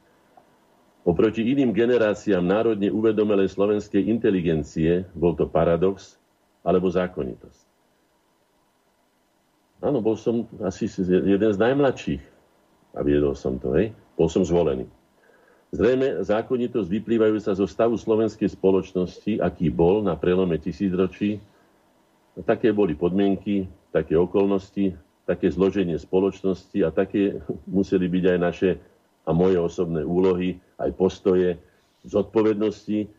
Oproti 1.06 1.54
iným 1.54 1.70
generáciám 1.70 2.42
národne 2.42 2.90
uvedomelej 2.90 3.54
slovenskej 3.54 4.10
inteligencie 4.10 5.06
bol 5.14 5.38
to 5.38 5.46
paradox 5.46 6.18
alebo 6.66 6.90
zákonitosť. 6.90 7.62
Áno, 9.86 10.02
bol 10.02 10.18
som 10.18 10.50
asi 10.66 10.90
jeden 11.06 11.50
z 11.54 11.62
najmladších 11.62 12.22
a 12.98 13.06
viedol 13.06 13.38
som 13.38 13.54
to, 13.54 13.70
hej. 13.78 13.94
Bol 14.18 14.26
som 14.26 14.42
zvolený. 14.42 14.90
Zrejme 15.70 16.26
zákonitosť 16.26 16.88
vyplývajúca 16.90 17.54
zo 17.54 17.70
stavu 17.70 17.94
slovenskej 17.94 18.50
spoločnosti, 18.50 19.38
aký 19.38 19.70
bol 19.70 20.02
na 20.02 20.18
prelome 20.18 20.58
tisícročí, 20.58 21.38
také 22.42 22.74
boli 22.74 22.98
podmienky, 22.98 23.70
také 23.94 24.18
okolnosti, 24.18 24.98
také 25.22 25.54
zloženie 25.54 26.02
spoločnosti 26.02 26.82
a 26.82 26.90
také 26.90 27.38
museli 27.78 28.10
byť 28.10 28.24
aj 28.26 28.38
naše 28.42 28.70
a 29.22 29.30
moje 29.30 29.58
osobné 29.62 30.02
úlohy, 30.02 30.58
aj 30.76 30.90
postoje, 30.94 31.56
zodpovednosti, 32.06 33.10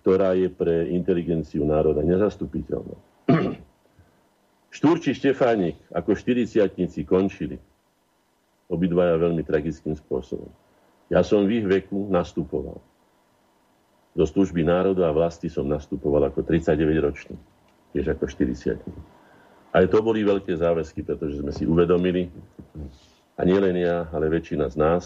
ktorá 0.00 0.38
je 0.38 0.46
pre 0.46 0.86
inteligenciu 0.94 1.66
národa 1.66 2.04
nezastupiteľná. 2.06 2.96
Štúrči 4.76 5.16
Štefánik 5.16 5.80
ako 5.90 6.14
40 6.14 6.62
končili. 7.08 7.58
Obidvaja 8.66 9.18
veľmi 9.18 9.46
tragickým 9.46 9.94
spôsobom. 9.94 10.50
Ja 11.06 11.22
som 11.22 11.46
v 11.46 11.62
ich 11.62 11.66
veku 11.66 12.10
nastupoval. 12.10 12.82
Do 14.16 14.24
služby 14.26 14.66
národa 14.66 15.06
a 15.06 15.14
vlasti 15.14 15.46
som 15.46 15.70
nastupoval 15.70 16.30
ako 16.30 16.42
39-ročný. 16.42 17.36
Tiež 17.94 18.16
ako 18.16 18.26
40 18.26 18.78
Aj 19.70 19.84
to 19.86 19.98
boli 20.02 20.26
veľké 20.26 20.56
záväzky, 20.56 21.06
pretože 21.06 21.40
sme 21.40 21.52
si 21.54 21.62
uvedomili, 21.68 22.26
a 23.36 23.40
nielen 23.44 23.76
ja, 23.76 24.08
ale 24.10 24.32
väčšina 24.32 24.72
z 24.72 24.76
nás, 24.80 25.04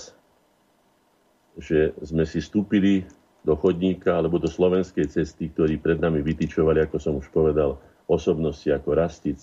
že 1.58 1.96
sme 2.04 2.22
si 2.28 2.38
stúpili 2.38 3.02
do 3.40 3.56
chodníka 3.56 4.14
alebo 4.14 4.36
do 4.36 4.46
slovenskej 4.46 5.08
cesty, 5.08 5.48
ktorí 5.48 5.80
pred 5.80 5.96
nami 5.96 6.20
vytičovali, 6.20 6.84
ako 6.84 6.96
som 7.00 7.14
už 7.16 7.32
povedal, 7.32 7.80
osobnosti 8.06 8.68
ako 8.68 8.92
Rastic, 8.92 9.40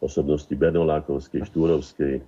osobnosti 0.00 0.50
Bernolákovskej, 0.50 1.44
Štúrovskej, 1.44 2.22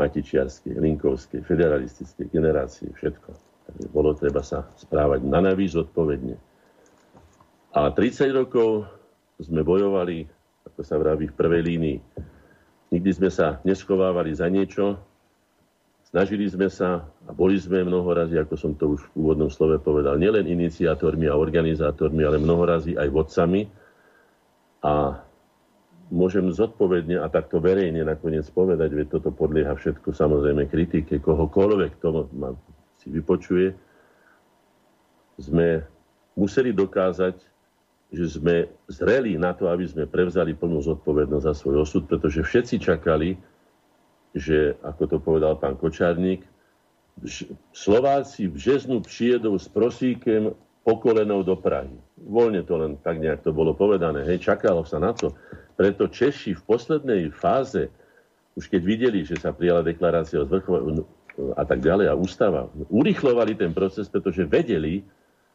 Matičiarskej, 0.00 0.80
Linkovskej, 0.80 1.44
federalistickej 1.44 2.26
generácie, 2.32 2.88
všetko. 2.96 3.30
Takže 3.68 3.86
bolo 3.92 4.16
treba 4.16 4.40
sa 4.40 4.64
správať 4.80 5.20
na 5.28 5.44
navíc 5.44 5.76
odpovedne. 5.76 6.40
A 7.76 7.92
30 7.92 8.32
rokov 8.32 8.88
sme 9.36 9.60
bojovali, 9.60 10.24
ako 10.66 10.80
sa 10.80 10.96
vraví, 10.96 11.28
v 11.28 11.36
prvej 11.36 11.62
línii. 11.68 11.98
Nikdy 12.90 13.10
sme 13.12 13.30
sa 13.30 13.60
neschovávali 13.62 14.32
za 14.34 14.48
niečo, 14.48 14.98
Snažili 16.10 16.50
sme 16.50 16.66
sa 16.66 17.06
a 17.06 17.30
boli 17.30 17.54
sme 17.54 17.86
mnoho 17.86 18.10
razy, 18.10 18.34
ako 18.34 18.54
som 18.58 18.74
to 18.74 18.98
už 18.98 19.00
v 19.14 19.30
úvodnom 19.30 19.46
slove 19.46 19.78
povedal, 19.78 20.18
nielen 20.18 20.42
iniciátormi 20.42 21.30
a 21.30 21.38
organizátormi, 21.38 22.26
ale 22.26 22.42
mnoho 22.42 22.66
razy 22.66 22.98
aj 22.98 23.08
vodcami. 23.14 23.70
A 24.82 25.22
môžem 26.10 26.50
zodpovedne 26.50 27.22
a 27.22 27.30
takto 27.30 27.62
verejne 27.62 28.02
nakoniec 28.02 28.42
povedať, 28.50 28.90
veď 28.90 29.06
toto 29.06 29.30
podlieha 29.30 29.70
všetko 29.78 30.10
samozrejme 30.10 30.66
kritike 30.66 31.22
kohokoľvek, 31.22 32.02
kto 32.02 32.26
ma 32.34 32.58
si 32.98 33.06
vypočuje, 33.06 33.70
sme 35.38 35.86
museli 36.34 36.74
dokázať, 36.74 37.38
že 38.10 38.26
sme 38.26 38.66
zreli 38.90 39.38
na 39.38 39.54
to, 39.54 39.70
aby 39.70 39.86
sme 39.86 40.10
prevzali 40.10 40.58
plnú 40.58 40.82
zodpovednosť 40.82 41.46
za 41.46 41.54
svoj 41.54 41.86
osud, 41.86 42.10
pretože 42.10 42.42
všetci 42.42 42.82
čakali, 42.82 43.38
že, 44.34 44.78
ako 44.82 45.02
to 45.06 45.16
povedal 45.18 45.58
pán 45.58 45.74
Kočárnik, 45.74 46.46
Slováci 47.74 48.48
v 48.48 48.56
žeznu 48.56 49.04
přijedou 49.04 49.58
s 49.58 49.68
prosíkem 49.68 50.56
okolenou 50.88 51.44
do 51.44 51.52
Prahy. 51.56 51.92
Voľne 52.16 52.64
to 52.64 52.80
len 52.80 52.96
tak 53.04 53.20
nejak 53.20 53.44
to 53.44 53.52
bolo 53.52 53.76
povedané. 53.76 54.24
Hej, 54.24 54.48
čakalo 54.48 54.88
sa 54.88 54.96
na 54.96 55.12
to. 55.12 55.36
Preto 55.76 56.08
Češi 56.08 56.56
v 56.56 56.62
poslednej 56.64 57.28
fáze, 57.28 57.92
už 58.56 58.72
keď 58.72 58.82
videli, 58.84 59.20
že 59.24 59.36
sa 59.36 59.52
prijala 59.52 59.84
deklarácia 59.84 60.40
o 60.40 60.48
zvrchovaní 60.48 61.04
a 61.56 61.64
tak 61.64 61.80
ďalej 61.80 62.06
a 62.08 62.16
ústava, 62.16 62.68
urychlovali 62.88 63.56
ten 63.56 63.72
proces, 63.72 64.08
pretože 64.08 64.44
vedeli 64.44 65.04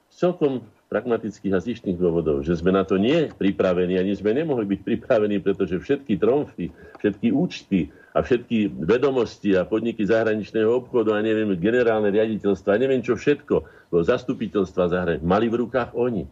celkom 0.10 0.64
pragmatických 0.90 1.54
a 1.54 1.60
zištných 1.60 1.98
dôvodov, 1.98 2.46
že 2.46 2.56
sme 2.56 2.72
na 2.72 2.86
to 2.86 2.96
nie 2.96 3.30
pripravení, 3.34 3.98
ani 3.98 4.14
sme 4.14 4.38
nemohli 4.38 4.66
byť 4.66 4.82
pripravení, 4.86 5.42
pretože 5.42 5.82
všetky 5.82 6.14
tromfy, 6.22 6.70
všetky 7.02 7.34
účty 7.34 7.90
a 8.16 8.24
všetky 8.24 8.72
vedomosti 8.72 9.60
a 9.60 9.68
podniky 9.68 10.08
zahraničného 10.08 10.72
obchodu 10.72 11.20
a 11.20 11.20
neviem, 11.20 11.52
generálne 11.60 12.08
riaditeľstva, 12.16 12.70
a 12.72 12.80
neviem 12.80 13.04
čo 13.04 13.20
všetko, 13.20 13.68
zastupiteľstva 13.92 14.88
zahraničného, 14.88 15.28
mali 15.28 15.52
v 15.52 15.68
rukách 15.68 15.92
oni. 15.92 16.24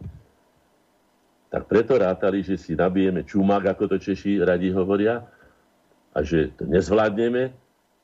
Tak 1.52 1.68
preto 1.68 2.00
rátali, 2.00 2.40
že 2.40 2.56
si 2.56 2.72
nabijeme 2.72 3.28
čumák, 3.28 3.76
ako 3.76 3.94
to 3.94 3.96
Češi 4.00 4.40
radi 4.40 4.72
hovoria, 4.72 5.28
a 6.14 6.18
že 6.24 6.56
to 6.56 6.64
nezvládneme 6.64 7.52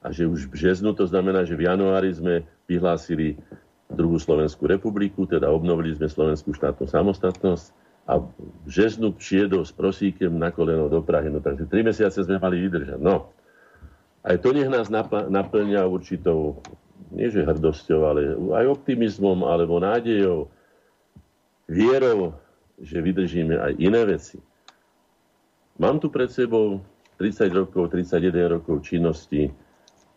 a 0.05 0.07
že 0.13 0.29
už 0.29 0.51
v 0.51 0.53
březnu, 0.61 0.93
to 0.93 1.07
znamená, 1.07 1.47
že 1.49 1.57
v 1.57 1.65
januári 1.71 2.11
sme 2.13 2.43
vyhlásili 2.67 3.39
druhú 3.91 4.19
Slovenskú 4.19 4.67
republiku, 4.67 5.25
teda 5.25 5.49
obnovili 5.51 5.95
sme 5.97 6.11
Slovenskú 6.11 6.53
štátnu 6.53 6.85
samostatnosť 6.85 7.67
a 8.11 8.19
v 8.67 8.69
žeznu 8.71 9.15
přijedol 9.15 9.63
s 9.63 9.71
prosíkem 9.71 10.35
na 10.35 10.51
koleno 10.51 10.91
do 10.91 10.99
Prahy. 11.03 11.31
No 11.31 11.39
takže 11.39 11.71
tri 11.71 11.87
mesiace 11.87 12.23
sme 12.27 12.43
mali 12.43 12.59
vydržať. 12.67 12.99
No, 12.99 13.31
aj 14.25 14.37
to 14.45 14.49
nech 14.53 14.69
nás 14.69 14.93
naplňa 15.29 15.89
určitou, 15.89 16.61
nie 17.11 17.33
že 17.33 17.47
hrdosťou, 17.47 18.01
ale 18.05 18.21
aj 18.55 18.81
optimizmom, 18.81 19.45
alebo 19.49 19.81
nádejou, 19.81 20.53
vierou, 21.71 22.37
že 22.81 23.01
vydržíme 23.01 23.57
aj 23.57 23.73
iné 23.81 24.03
veci. 24.05 24.39
Mám 25.81 26.01
tu 26.01 26.13
pred 26.13 26.29
sebou 26.29 26.85
30 27.17 27.49
rokov, 27.53 27.93
31 27.93 28.61
rokov 28.61 28.85
činnosti 28.85 29.49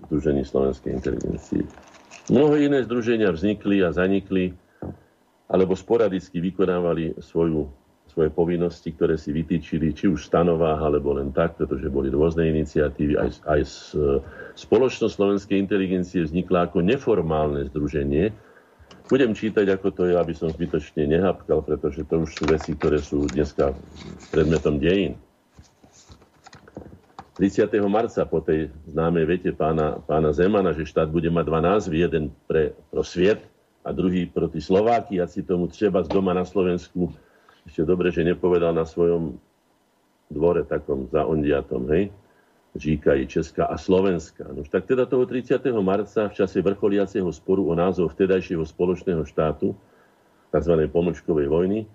Združení 0.03 0.43
slovenskej 0.43 0.99
inteligencie. 0.99 1.63
Mnohé 2.27 2.67
iné 2.67 2.83
združenia 2.83 3.31
vznikli 3.31 3.83
a 3.83 3.95
zanikli, 3.95 4.51
alebo 5.47 5.75
sporadicky 5.77 6.39
vykonávali 6.43 7.19
svoju, 7.23 7.69
svoje 8.13 8.29
povinnosti, 8.29 8.93
ktoré 8.93 9.17
si 9.17 9.33
vytýčili, 9.33 9.89
či 9.97 10.05
už 10.05 10.21
v 10.21 10.29
stanovách, 10.29 10.79
alebo 10.85 11.17
len 11.17 11.33
tak, 11.33 11.57
pretože 11.57 11.89
boli 11.89 12.13
rôzne 12.13 12.45
iniciatívy. 12.45 13.17
Aj, 13.17 13.29
aj 13.49 13.61
z, 13.65 13.77
spoločnosť 14.53 15.17
slovenskej 15.17 15.57
inteligencie 15.57 16.21
vznikla 16.21 16.69
ako 16.69 16.85
neformálne 16.85 17.65
združenie. 17.73 18.29
Budem 19.09 19.33
čítať, 19.33 19.65
ako 19.73 19.87
to 19.91 20.03
je, 20.07 20.15
aby 20.15 20.33
som 20.37 20.53
zbytočne 20.53 21.09
nehapkal, 21.09 21.65
pretože 21.65 22.05
to 22.05 22.21
už 22.21 22.29
sú 22.37 22.43
veci, 22.45 22.77
ktoré 22.77 23.01
sú 23.01 23.25
dneska 23.25 23.73
predmetom 24.29 24.77
dejín. 24.77 25.17
30. 27.33 27.65
marca 27.89 28.21
po 28.29 28.45
tej 28.45 28.69
známej 28.93 29.25
vete 29.25 29.51
pána, 29.57 29.97
pána 30.05 30.29
Zemana, 30.37 30.69
že 30.69 30.85
štát 30.85 31.09
bude 31.09 31.33
mať 31.33 31.45
dva 31.49 31.59
názvy, 31.65 32.05
jeden 32.05 32.29
pre, 32.45 32.77
pro 32.93 33.01
sviet 33.01 33.41
a 33.81 33.89
druhý 33.89 34.29
proti 34.29 34.61
Slováky, 34.61 35.17
a 35.17 35.25
si 35.25 35.41
tomu 35.41 35.65
treba 35.65 36.05
z 36.05 36.13
doma 36.13 36.31
na 36.37 36.45
Slovensku, 36.45 37.09
ešte 37.67 37.83
dobre, 37.87 38.11
že 38.11 38.27
nepovedal 38.27 38.75
na 38.75 38.83
svojom 38.83 39.39
dvore 40.31 40.65
takom 40.65 41.07
zaondiatom, 41.11 41.83
hej, 41.93 42.11
Žíka 42.73 43.13
i 43.13 43.29
Česká 43.29 43.69
a 43.69 43.77
Slovenska. 43.77 44.49
No, 44.49 44.65
tak 44.65 44.89
teda 44.89 45.05
toho 45.05 45.29
30. 45.29 45.61
marca 45.85 46.25
v 46.25 46.33
čase 46.33 46.57
vrcholiaceho 46.57 47.29
sporu 47.29 47.69
o 47.69 47.77
názov 47.77 48.17
vtedajšieho 48.17 48.65
spoločného 48.65 49.21
štátu, 49.29 49.77
tzv. 50.49 50.73
pomlčkovej 50.89 51.53
vojny, 51.53 51.85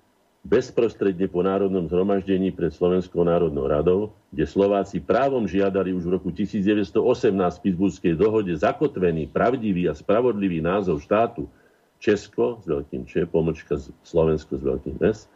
bezprostredne 0.47 1.27
po 1.27 1.43
národnom 1.43 1.91
zhromaždení 1.91 2.55
pred 2.55 2.71
Slovenskou 2.71 3.27
národnou 3.27 3.67
radou, 3.67 4.15
kde 4.31 4.47
Slováci 4.47 5.03
právom 5.03 5.51
žiadali 5.51 5.91
už 5.91 6.07
v 6.07 6.15
roku 6.15 6.31
1918 6.31 6.95
v 7.35 7.63
Pittsburghskej 7.67 8.15
dohode 8.15 8.55
zakotvený, 8.55 9.35
pravdivý 9.35 9.91
a 9.91 9.99
spravodlivý 9.99 10.63
názov 10.63 11.03
štátu 11.03 11.51
Česko 11.99 12.63
s 12.63 12.71
veľkým 12.71 13.03
Č, 13.03 13.27
pomočka 13.27 13.83
Slovensko 14.07 14.55
s 14.55 14.63
veľkým 14.63 14.97
S, 15.03 15.27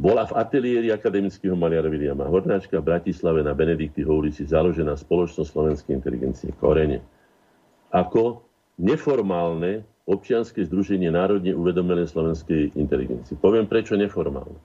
bola 0.00 0.24
v 0.24 0.32
ateliéri 0.40 0.88
akademického 0.88 1.52
maliara 1.52 1.92
Viliama 1.92 2.24
Hornáčka 2.24 2.80
v 2.80 2.88
Bratislave 2.88 3.44
na 3.44 3.52
Benedikty 3.52 4.00
ulici 4.00 4.48
založená 4.48 4.96
spoločnosť 4.96 5.52
slovenskej 5.52 5.92
inteligencie 5.92 6.48
Korene. 6.56 7.04
Ako 7.92 8.40
neformálne 8.80 9.84
občianske 10.08 10.64
združenie 10.64 11.12
národne 11.12 11.52
uvedomené 11.52 12.08
slovenskej 12.08 12.72
inteligencii. 12.80 13.36
Poviem 13.36 13.68
prečo 13.68 13.92
neformálne. 13.94 14.56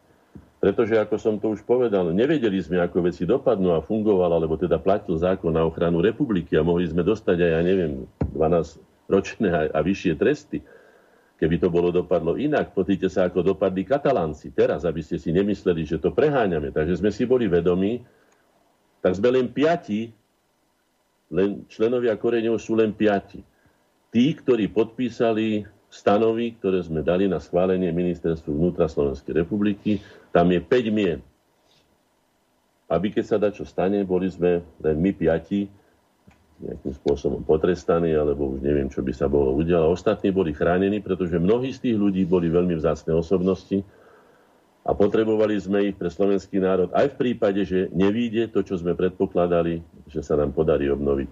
Pretože, 0.63 0.97
ako 0.97 1.15
som 1.19 1.35
to 1.37 1.51
už 1.51 1.67
povedal, 1.67 2.09
nevedeli 2.15 2.57
sme, 2.57 2.79
ako 2.79 3.05
veci 3.05 3.27
dopadnú 3.27 3.75
a 3.75 3.83
fungoval, 3.83 4.39
alebo 4.39 4.55
teda 4.55 4.79
platil 4.79 5.19
zákon 5.19 5.53
na 5.53 5.67
ochranu 5.67 5.99
republiky 5.99 6.55
a 6.55 6.65
mohli 6.65 6.87
sme 6.89 7.05
dostať 7.05 7.37
aj, 7.37 7.51
ja 7.59 7.61
neviem, 7.61 8.07
12 8.33 9.11
ročné 9.11 9.51
a, 9.51 9.61
a 9.69 9.79
vyššie 9.83 10.17
tresty. 10.17 10.63
Keby 11.35 11.59
to 11.59 11.67
bolo 11.67 11.91
dopadlo 11.91 12.39
inak, 12.39 12.71
potýte 12.71 13.11
sa, 13.11 13.27
ako 13.27 13.55
dopadli 13.55 13.83
katalánci 13.83 14.55
teraz, 14.55 14.87
aby 14.87 15.03
ste 15.03 15.19
si 15.19 15.35
nemysleli, 15.35 15.83
že 15.83 15.99
to 15.99 16.15
preháňame. 16.15 16.71
Takže 16.71 17.03
sme 17.03 17.11
si 17.11 17.27
boli 17.27 17.51
vedomí, 17.51 17.99
tak 19.03 19.19
sme 19.19 19.35
len 19.35 19.51
piati, 19.51 20.15
len 21.29 21.67
členovia 21.67 22.15
koreňov 22.15 22.55
sú 22.55 22.79
len 22.79 22.95
piati 22.95 23.43
tí, 24.15 24.31
ktorí 24.31 24.71
podpísali 24.71 25.67
stanovy, 25.91 26.55
ktoré 26.55 26.79
sme 26.79 27.03
dali 27.03 27.27
na 27.27 27.43
schválenie 27.43 27.91
ministerstvu 27.91 28.47
vnútra 28.47 28.87
Slovenskej 28.87 29.43
republiky, 29.43 29.99
tam 30.31 30.55
je 30.55 30.63
5 30.63 30.87
mien. 30.95 31.19
Aby 32.87 33.11
keď 33.11 33.25
sa 33.27 33.35
dá 33.35 33.51
čo 33.51 33.67
stane, 33.67 34.07
boli 34.07 34.31
sme 34.31 34.63
len 34.79 34.95
my 35.03 35.11
piati 35.11 35.67
nejakým 36.55 36.93
spôsobom 36.95 37.43
potrestaní, 37.43 38.15
alebo 38.15 38.55
už 38.55 38.63
neviem, 38.63 38.87
čo 38.87 39.03
by 39.03 39.11
sa 39.11 39.27
bolo 39.27 39.51
udialo. 39.59 39.91
Ostatní 39.91 40.31
boli 40.31 40.55
chránení, 40.55 41.03
pretože 41.03 41.35
mnohí 41.35 41.75
z 41.75 41.91
tých 41.91 41.97
ľudí 41.99 42.23
boli 42.23 42.47
veľmi 42.47 42.79
vzácne 42.79 43.11
osobnosti 43.11 43.83
a 44.87 44.95
potrebovali 44.95 45.59
sme 45.59 45.91
ich 45.91 45.95
pre 45.99 46.07
slovenský 46.07 46.63
národ 46.63 46.93
aj 46.95 47.11
v 47.11 47.19
prípade, 47.19 47.65
že 47.67 47.91
nevíde 47.91 48.47
to, 48.53 48.63
čo 48.63 48.79
sme 48.79 48.95
predpokladali, 48.95 49.83
že 50.07 50.23
sa 50.23 50.39
nám 50.39 50.55
podarí 50.55 50.87
obnoviť 50.87 51.27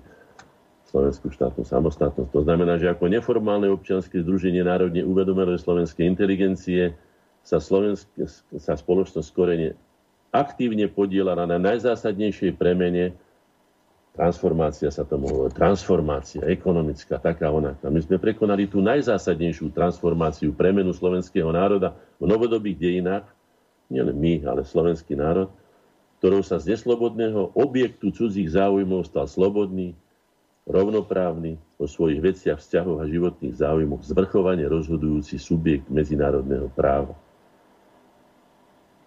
slovenskú 0.92 1.32
štátnu 1.32 1.64
samostatnosť. 1.64 2.30
To 2.30 2.42
znamená, 2.44 2.78
že 2.78 2.92
ako 2.92 3.10
neformálne 3.10 3.72
občianske 3.72 4.22
združenie 4.22 4.62
národne 4.62 5.02
uvedomené 5.08 5.56
slovenskej 5.58 6.06
inteligencie 6.06 6.94
sa, 7.42 7.64
Slovensk- 7.64 8.14
sa 8.60 8.74
spoločnosť 8.76 9.30
Korene 9.32 9.74
aktívne 10.34 10.90
podielala 10.90 11.46
na 11.46 11.62
najzásadnejšej 11.62 12.58
premene 12.58 13.14
transformácia 14.14 14.94
sa 14.94 15.02
tomu 15.02 15.26
hovorí, 15.26 15.52
transformácia 15.58 16.46
ekonomická, 16.46 17.18
taká 17.18 17.50
onaká. 17.50 17.90
My 17.90 18.00
sme 18.06 18.22
prekonali 18.22 18.70
tú 18.70 18.78
najzásadnejšiu 18.86 19.74
transformáciu, 19.74 20.54
premenu 20.54 20.94
slovenského 20.94 21.50
národa 21.50 21.98
v 22.22 22.30
novodobých 22.30 22.78
dejinách, 22.78 23.26
nielen 23.90 24.14
my, 24.14 24.46
ale 24.46 24.62
slovenský 24.62 25.18
národ, 25.18 25.50
ktorou 26.22 26.46
sa 26.46 26.62
z 26.62 26.78
neslobodného 26.78 27.58
objektu 27.58 28.14
cudzích 28.14 28.54
záujmov 28.54 29.10
stal 29.10 29.26
slobodný, 29.26 29.98
rovnoprávny 30.64 31.60
vo 31.76 31.86
svojich 31.90 32.24
veciach, 32.24 32.62
vzťahoch 32.62 33.04
a 33.04 33.10
životných 33.10 33.60
záujmoch, 33.60 34.08
zvrchovane 34.08 34.64
rozhodujúci 34.64 35.36
subjekt 35.36 35.92
medzinárodného 35.92 36.72
práva. 36.72 37.18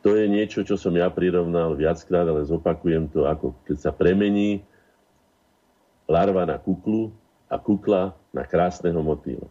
To 0.05 0.13
je 0.13 0.29
niečo, 0.29 0.63
čo 0.63 0.77
som 0.77 0.93
ja 0.95 1.09
prirovnal 1.09 1.75
viackrát, 1.75 2.29
ale 2.29 2.45
zopakujem 2.45 3.09
to, 3.11 3.25
ako 3.25 3.57
keď 3.65 3.77
sa 3.81 3.91
premení 3.91 4.63
larva 6.07 6.47
na 6.47 6.57
kuklu 6.59 7.11
a 7.51 7.59
kukla 7.59 8.15
na 8.35 8.43
krásneho 8.43 8.99
motýla. 9.03 9.47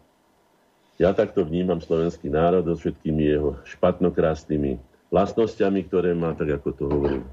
Ja 0.95 1.11
takto 1.11 1.43
vnímam 1.43 1.83
slovenský 1.83 2.31
národ 2.31 2.63
so 2.63 2.75
všetkými 2.79 3.23
jeho 3.27 3.59
špatnokrásnymi 3.67 4.79
vlastnosťami, 5.11 5.79
ktoré 5.91 6.15
má, 6.15 6.31
tak 6.31 6.59
ako 6.59 6.69
to 6.71 6.83
hovoril 6.87 7.23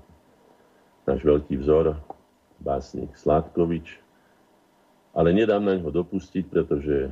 náš 1.06 1.22
veľký 1.22 1.58
vzor, 1.62 1.98
básnik 2.62 3.10
Sládkovič, 3.18 3.98
ale 5.12 5.34
nedám 5.34 5.62
na 5.62 5.74
ňo 5.74 5.90
dopustiť, 5.90 6.46
pretože 6.46 7.10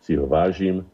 si 0.00 0.14
ho 0.14 0.24
vážim 0.24 0.86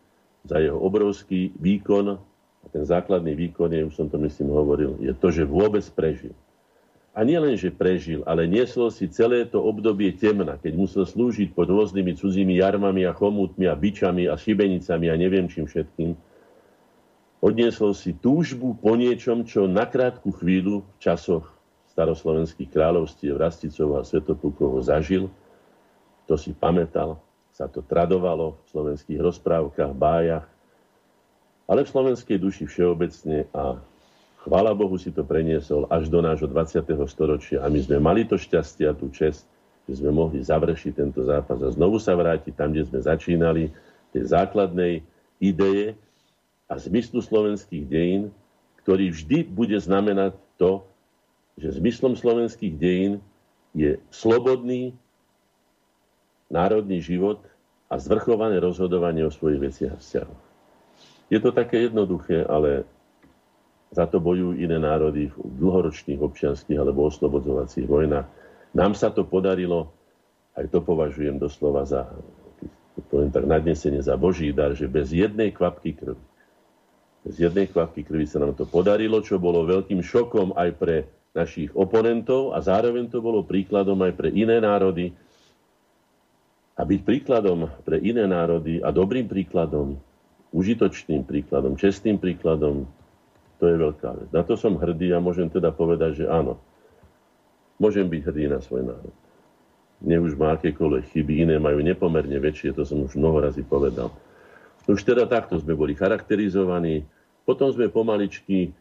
za 0.45 0.57
jeho 0.59 0.81
obrovský 0.81 1.53
výkon. 1.61 2.17
A 2.61 2.67
ten 2.69 2.85
základný 2.85 3.33
výkon 3.37 3.73
je, 3.73 3.89
už 3.89 3.95
som 3.97 4.09
to 4.09 4.21
myslím 4.21 4.53
hovoril, 4.53 5.01
je 5.01 5.13
to, 5.17 5.33
že 5.33 5.49
vôbec 5.49 5.85
prežil. 5.97 6.37
A 7.11 7.27
nielen, 7.27 7.59
že 7.59 7.75
prežil, 7.75 8.23
ale 8.23 8.47
niesol 8.47 8.95
si 8.95 9.11
celé 9.11 9.43
to 9.43 9.59
obdobie 9.59 10.15
temna, 10.15 10.55
keď 10.55 10.73
musel 10.79 11.03
slúžiť 11.03 11.51
pod 11.51 11.67
rôznymi 11.67 12.15
cudzími 12.15 12.63
jarmami 12.63 13.03
a 13.03 13.13
chomútmi 13.13 13.67
a 13.67 13.75
bičami 13.75 14.31
a 14.31 14.39
šibenicami 14.39 15.11
a 15.11 15.19
neviem 15.19 15.51
čím 15.51 15.67
všetkým, 15.67 16.15
odniesol 17.43 17.99
si 17.99 18.15
túžbu 18.15 18.79
po 18.79 18.95
niečom, 18.95 19.43
čo 19.43 19.67
na 19.67 19.91
krátku 19.91 20.31
chvíľu 20.31 20.87
v 20.87 20.97
časoch 21.03 21.51
staroslovenských 21.91 22.71
kráľovstiev 22.71 23.35
Rasticov 23.35 23.99
a 23.99 24.07
Svetopukov 24.07 24.79
zažil. 24.87 25.27
To 26.31 26.39
si 26.39 26.55
pamätal, 26.55 27.19
sa 27.51 27.67
to 27.67 27.83
tradovalo 27.83 28.55
v 28.55 28.67
slovenských 28.71 29.19
rozprávkach, 29.19 29.93
bájach, 29.99 30.47
ale 31.67 31.83
v 31.83 31.91
slovenskej 31.91 32.39
duši 32.39 32.71
všeobecne 32.71 33.51
a 33.51 33.83
Chvála 34.41 34.73
Bohu 34.73 34.97
si 34.97 35.13
to 35.13 35.21
preniesol 35.21 35.85
až 35.93 36.09
do 36.09 36.25
nášho 36.25 36.49
20. 36.49 36.81
storočia 37.05 37.61
a 37.61 37.69
my 37.69 37.77
sme 37.85 38.01
mali 38.01 38.25
to 38.25 38.41
šťastie 38.41 38.89
a 38.89 38.97
tú 38.97 39.13
čest, 39.13 39.45
že 39.85 40.01
sme 40.01 40.17
mohli 40.17 40.41
završiť 40.41 40.93
tento 40.97 41.21
zápas 41.29 41.61
a 41.61 41.69
znovu 41.69 42.01
sa 42.01 42.17
vrátiť 42.17 42.57
tam, 42.57 42.73
kde 42.73 42.89
sme 42.89 43.05
začínali, 43.05 43.69
tej 44.11 44.33
základnej 44.33 45.05
ideje 45.39 45.95
a 46.67 46.75
zmyslu 46.81 47.21
slovenských 47.21 47.85
dejín, 47.85 48.33
ktorý 48.81 49.13
vždy 49.13 49.45
bude 49.45 49.77
znamenať 49.77 50.35
to, 50.57 50.83
že 51.61 51.77
zmyslom 51.77 52.17
slovenských 52.17 52.75
dejín 52.81 53.21
je 53.77 54.01
slobodný 54.09 54.97
národný 56.49 56.99
život 57.05 57.45
a 57.93 58.01
zvrchované 58.01 58.57
rozhodovanie 58.59 59.23
o 59.23 59.31
svojich 59.31 59.61
veciach 59.63 59.93
a 59.95 60.01
vzťahoch. 60.01 60.43
Je 61.31 61.39
to 61.39 61.51
také 61.55 61.87
jednoduché, 61.87 62.43
ale 62.43 62.89
za 63.91 64.07
to 64.07 64.23
bojujú 64.23 64.55
iné 64.55 64.79
národy 64.79 65.35
v 65.35 65.37
dlhoročných 65.59 66.23
občianských 66.23 66.79
alebo 66.79 67.11
oslobodzovacích 67.11 67.87
vojnách. 67.91 68.27
Nám 68.71 68.95
sa 68.95 69.11
to 69.11 69.27
podarilo, 69.27 69.91
aj 70.55 70.71
to 70.71 70.79
považujem 70.79 71.43
doslova 71.43 71.83
za, 71.83 72.07
poviem 73.11 73.35
tak 73.35 73.51
nadnesenie 73.51 73.99
za 73.99 74.15
Boží 74.15 74.55
dar, 74.55 74.79
že 74.79 74.87
bez 74.87 75.11
jednej 75.11 75.51
kvapky 75.51 75.99
krvi, 75.99 76.23
bez 77.27 77.37
jednej 77.37 77.67
kvapky 77.67 78.07
krvi 78.07 78.25
sa 78.31 78.39
nám 78.39 78.55
to 78.55 78.65
podarilo, 78.65 79.21
čo 79.21 79.43
bolo 79.43 79.67
veľkým 79.67 80.01
šokom 80.01 80.55
aj 80.55 80.71
pre 80.79 80.97
našich 81.35 81.71
oponentov 81.75 82.55
a 82.55 82.63
zároveň 82.63 83.11
to 83.11 83.19
bolo 83.23 83.43
príkladom 83.43 83.99
aj 84.07 84.13
pre 84.15 84.29
iné 84.31 84.59
národy. 84.63 85.15
A 86.81 86.83
byť 86.87 87.01
príkladom 87.05 87.69
pre 87.85 88.01
iné 88.01 88.25
národy 88.25 88.81
a 88.81 88.89
dobrým 88.89 89.29
príkladom, 89.29 90.01
užitočným 90.51 91.29
príkladom, 91.29 91.77
čestným 91.77 92.17
príkladom 92.17 92.89
to 93.61 93.69
je 93.69 93.77
veľká 93.77 94.11
vec. 94.17 94.29
Na 94.33 94.41
to 94.41 94.57
som 94.57 94.81
hrdý 94.81 95.13
a 95.13 95.21
môžem 95.21 95.53
teda 95.53 95.69
povedať, 95.69 96.25
že 96.25 96.27
áno. 96.27 96.57
Môžem 97.77 98.09
byť 98.09 98.21
hrdý 98.25 98.45
na 98.49 98.59
svoj 98.65 98.89
národ. 98.89 99.15
Nech 100.01 100.25
už 100.25 100.33
má 100.41 100.57
akékoľvek 100.57 101.13
chyby, 101.13 101.45
iné 101.45 101.57
majú 101.61 101.85
nepomerne 101.85 102.41
väčšie, 102.41 102.73
to 102.73 102.89
som 102.89 103.05
už 103.05 103.21
mnoho 103.21 103.45
razy 103.45 103.61
povedal. 103.61 104.09
Už 104.89 105.05
teda 105.05 105.29
takto 105.29 105.61
sme 105.61 105.77
boli 105.77 105.93
charakterizovaní, 105.93 107.05
potom 107.45 107.69
sme 107.69 107.93
pomaličky 107.93 108.73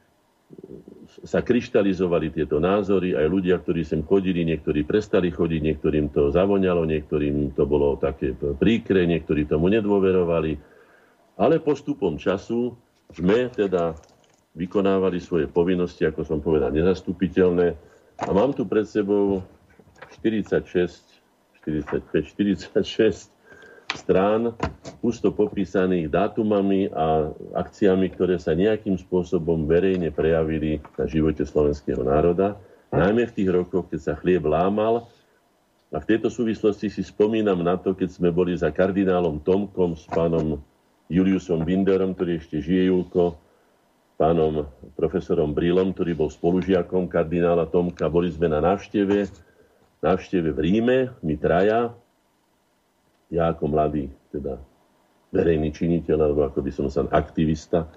sa 1.27 1.45
kryštalizovali 1.45 2.33
tieto 2.33 2.57
názory, 2.57 3.13
aj 3.13 3.27
ľudia, 3.29 3.61
ktorí 3.61 3.85
sem 3.85 4.01
chodili, 4.01 4.47
niektorí 4.47 4.81
prestali 4.87 5.29
chodiť, 5.29 5.61
niektorým 5.61 6.09
to 6.09 6.33
zavonialo, 6.33 6.87
niektorým 6.87 7.53
to 7.53 7.63
bolo 7.69 7.99
také 8.01 8.33
príkre, 8.33 9.05
niektorí 9.05 9.45
tomu 9.45 9.69
nedôverovali. 9.69 10.57
Ale 11.37 11.61
postupom 11.61 12.17
času 12.17 12.73
sme 13.13 13.49
teda 13.53 13.93
vykonávali 14.57 15.21
svoje 15.21 15.45
povinnosti, 15.45 16.05
ako 16.05 16.25
som 16.25 16.39
povedal, 16.41 16.73
nezastupiteľné. 16.73 17.75
A 18.19 18.29
mám 18.33 18.51
tu 18.51 18.65
pred 18.65 18.83
sebou 18.83 19.45
46, 20.19 21.01
45, 21.61 22.09
46 22.33 23.31
strán, 23.95 24.53
pusto 25.01 25.33
popísaných 25.33 26.13
dátumami 26.13 26.93
a 26.93 27.33
akciami, 27.57 28.13
ktoré 28.13 28.37
sa 28.37 28.53
nejakým 28.53 28.99
spôsobom 29.01 29.65
verejne 29.65 30.13
prejavili 30.13 30.77
na 30.93 31.09
živote 31.09 31.41
slovenského 31.41 32.05
národa. 32.05 32.57
Najmä 32.93 33.29
v 33.29 33.35
tých 33.37 33.49
rokoch, 33.49 33.89
keď 33.89 33.99
sa 34.01 34.13
chlieb 34.17 34.45
lámal. 34.45 35.09
A 35.89 35.97
v 35.97 36.05
tejto 36.05 36.29
súvislosti 36.29 36.85
si 36.89 37.01
spomínam 37.01 37.65
na 37.65 37.73
to, 37.73 37.97
keď 37.97 38.13
sme 38.13 38.29
boli 38.29 38.53
za 38.53 38.69
kardinálom 38.69 39.41
Tomkom 39.41 39.97
s 39.97 40.05
pánom 40.05 40.61
Juliusom 41.09 41.65
Binderom, 41.65 42.13
ktorý 42.13 42.37
ešte 42.37 42.61
žije 42.61 42.93
Julko, 42.93 43.41
pánom 44.19 44.67
profesorom 44.99 45.55
Brilom, 45.55 45.95
ktorý 45.95 46.11
bol 46.11 46.27
spolužiakom 46.27 47.07
kardinála 47.07 47.71
Tomka. 47.71 48.11
Boli 48.11 48.27
sme 48.27 48.51
na 48.51 48.59
návšteve, 48.59 49.31
návšteve 50.03 50.51
v 50.51 50.59
Ríme, 50.59 50.97
my 51.23 51.39
traja, 51.39 51.95
ja 53.31 53.47
ako 53.47 53.71
mladý, 53.71 54.11
teda 54.35 54.59
verejný 55.31 55.71
činiteľ, 55.71 56.17
alebo 56.19 56.43
ako 56.51 56.59
by 56.59 56.71
som 56.75 56.91
sa 56.91 57.07
aktivista. 57.15 57.87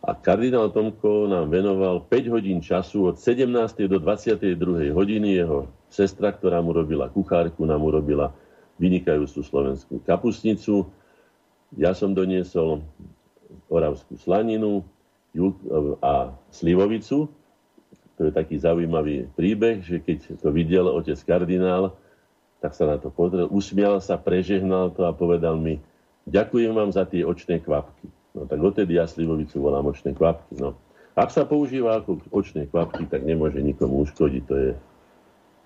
A 0.00 0.16
kardinál 0.16 0.72
Tomko 0.72 1.28
nám 1.28 1.52
venoval 1.52 2.08
5 2.08 2.32
hodín 2.32 2.64
času 2.64 3.12
od 3.12 3.20
17. 3.20 3.52
do 3.84 4.00
22. 4.00 4.56
hodiny. 4.96 5.44
Jeho 5.44 5.68
sestra, 5.92 6.32
ktorá 6.32 6.64
mu 6.64 6.72
robila 6.72 7.12
kuchárku, 7.12 7.68
nám 7.68 7.84
urobila 7.84 8.32
vynikajúcu 8.80 9.44
slovenskú 9.44 10.00
kapusnicu. 10.06 10.88
Ja 11.76 11.92
som 11.92 12.14
doniesol 12.16 12.80
oravskú 13.68 14.16
slaninu, 14.16 14.86
a 16.02 16.32
Slivovicu. 16.50 17.28
To 18.18 18.20
je 18.26 18.32
taký 18.34 18.58
zaujímavý 18.58 19.30
príbeh, 19.38 19.78
že 19.86 20.02
keď 20.02 20.42
to 20.42 20.50
videl 20.50 20.90
otec 20.90 21.18
kardinál, 21.22 21.94
tak 22.58 22.74
sa 22.74 22.90
na 22.90 22.98
to 22.98 23.14
pozrel, 23.14 23.46
usmial 23.46 24.02
sa, 24.02 24.18
prežehnal 24.18 24.90
to 24.90 25.06
a 25.06 25.14
povedal 25.14 25.54
mi, 25.54 25.78
ďakujem 26.26 26.74
vám 26.74 26.90
za 26.90 27.06
tie 27.06 27.22
očné 27.22 27.62
kvapky. 27.62 28.10
No 28.34 28.50
tak 28.50 28.58
odtedy 28.58 28.98
ja 28.98 29.06
Slivovicu 29.06 29.62
volám 29.62 29.86
očné 29.86 30.18
kvapky. 30.18 30.58
No. 30.58 30.74
Ak 31.14 31.30
sa 31.30 31.46
používa 31.46 32.02
ako 32.02 32.18
očné 32.34 32.66
kvapky, 32.66 33.06
tak 33.06 33.22
nemôže 33.22 33.62
nikomu 33.62 34.02
uškodiť, 34.02 34.42
to 34.46 34.54
je 34.58 34.70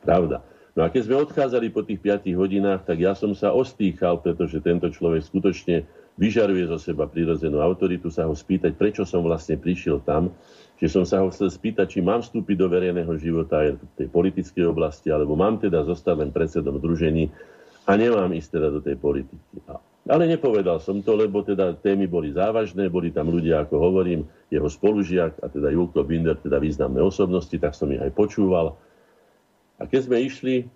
pravda. 0.04 0.44
No 0.72 0.84
a 0.84 0.92
keď 0.92 1.02
sme 1.08 1.16
odchádzali 1.24 1.68
po 1.68 1.84
tých 1.84 2.00
5 2.00 2.32
hodinách, 2.32 2.88
tak 2.88 3.00
ja 3.00 3.12
som 3.12 3.36
sa 3.36 3.52
ostýchal, 3.52 4.20
pretože 4.24 4.60
tento 4.64 4.88
človek 4.88 5.20
skutočne 5.24 5.84
vyžaruje 6.20 6.68
zo 6.68 6.76
seba 6.76 7.08
prirodzenú 7.08 7.60
autoritu, 7.60 8.12
sa 8.12 8.28
ho 8.28 8.34
spýtať, 8.36 8.76
prečo 8.76 9.02
som 9.08 9.24
vlastne 9.24 9.56
prišiel 9.56 10.04
tam, 10.04 10.32
že 10.82 10.90
som 10.90 11.06
sa 11.06 11.22
ho 11.22 11.30
chcel 11.30 11.46
spýtať, 11.46 11.86
či 11.94 11.98
mám 12.02 12.26
vstúpiť 12.26 12.56
do 12.58 12.66
verejného 12.66 13.14
života 13.16 13.62
aj 13.62 13.78
v 13.78 13.82
tej 14.02 14.08
politickej 14.10 14.64
oblasti, 14.66 15.14
alebo 15.14 15.38
mám 15.38 15.62
teda 15.62 15.86
zostať 15.86 16.16
len 16.26 16.30
predsedom 16.34 16.82
združení 16.82 17.30
a 17.86 17.94
nemám 17.94 18.34
ísť 18.34 18.48
teda 18.58 18.68
do 18.74 18.80
tej 18.82 18.98
politiky. 18.98 19.62
Ale 20.02 20.26
nepovedal 20.26 20.82
som 20.82 20.98
to, 20.98 21.14
lebo 21.14 21.46
teda 21.46 21.78
témy 21.78 22.10
boli 22.10 22.34
závažné, 22.34 22.90
boli 22.90 23.14
tam 23.14 23.30
ľudia, 23.30 23.62
ako 23.62 23.78
hovorím, 23.78 24.26
jeho 24.50 24.66
spolužiak 24.66 25.38
a 25.38 25.46
teda 25.46 25.70
Julko 25.70 26.02
Binder, 26.02 26.34
teda 26.34 26.58
významné 26.58 26.98
osobnosti, 26.98 27.54
tak 27.54 27.78
som 27.78 27.86
ich 27.94 28.02
aj 28.02 28.10
počúval. 28.10 28.74
A 29.78 29.86
keď 29.86 30.10
sme 30.10 30.18
išli 30.18 30.66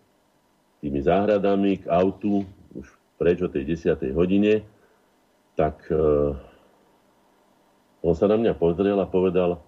tými 0.79 1.03
záhradami 1.03 1.83
k 1.83 1.91
autu, 1.91 2.47
už 2.79 2.87
preč 3.19 3.43
o 3.43 3.51
tej 3.51 3.75
10. 3.75 4.15
hodine, 4.15 4.63
tak 5.57 5.89
uh, 5.89 6.37
on 8.05 8.15
sa 8.15 8.31
na 8.31 8.39
mňa 8.39 8.55
pozrel 8.55 9.01
a 9.03 9.09
povedal, 9.09 9.59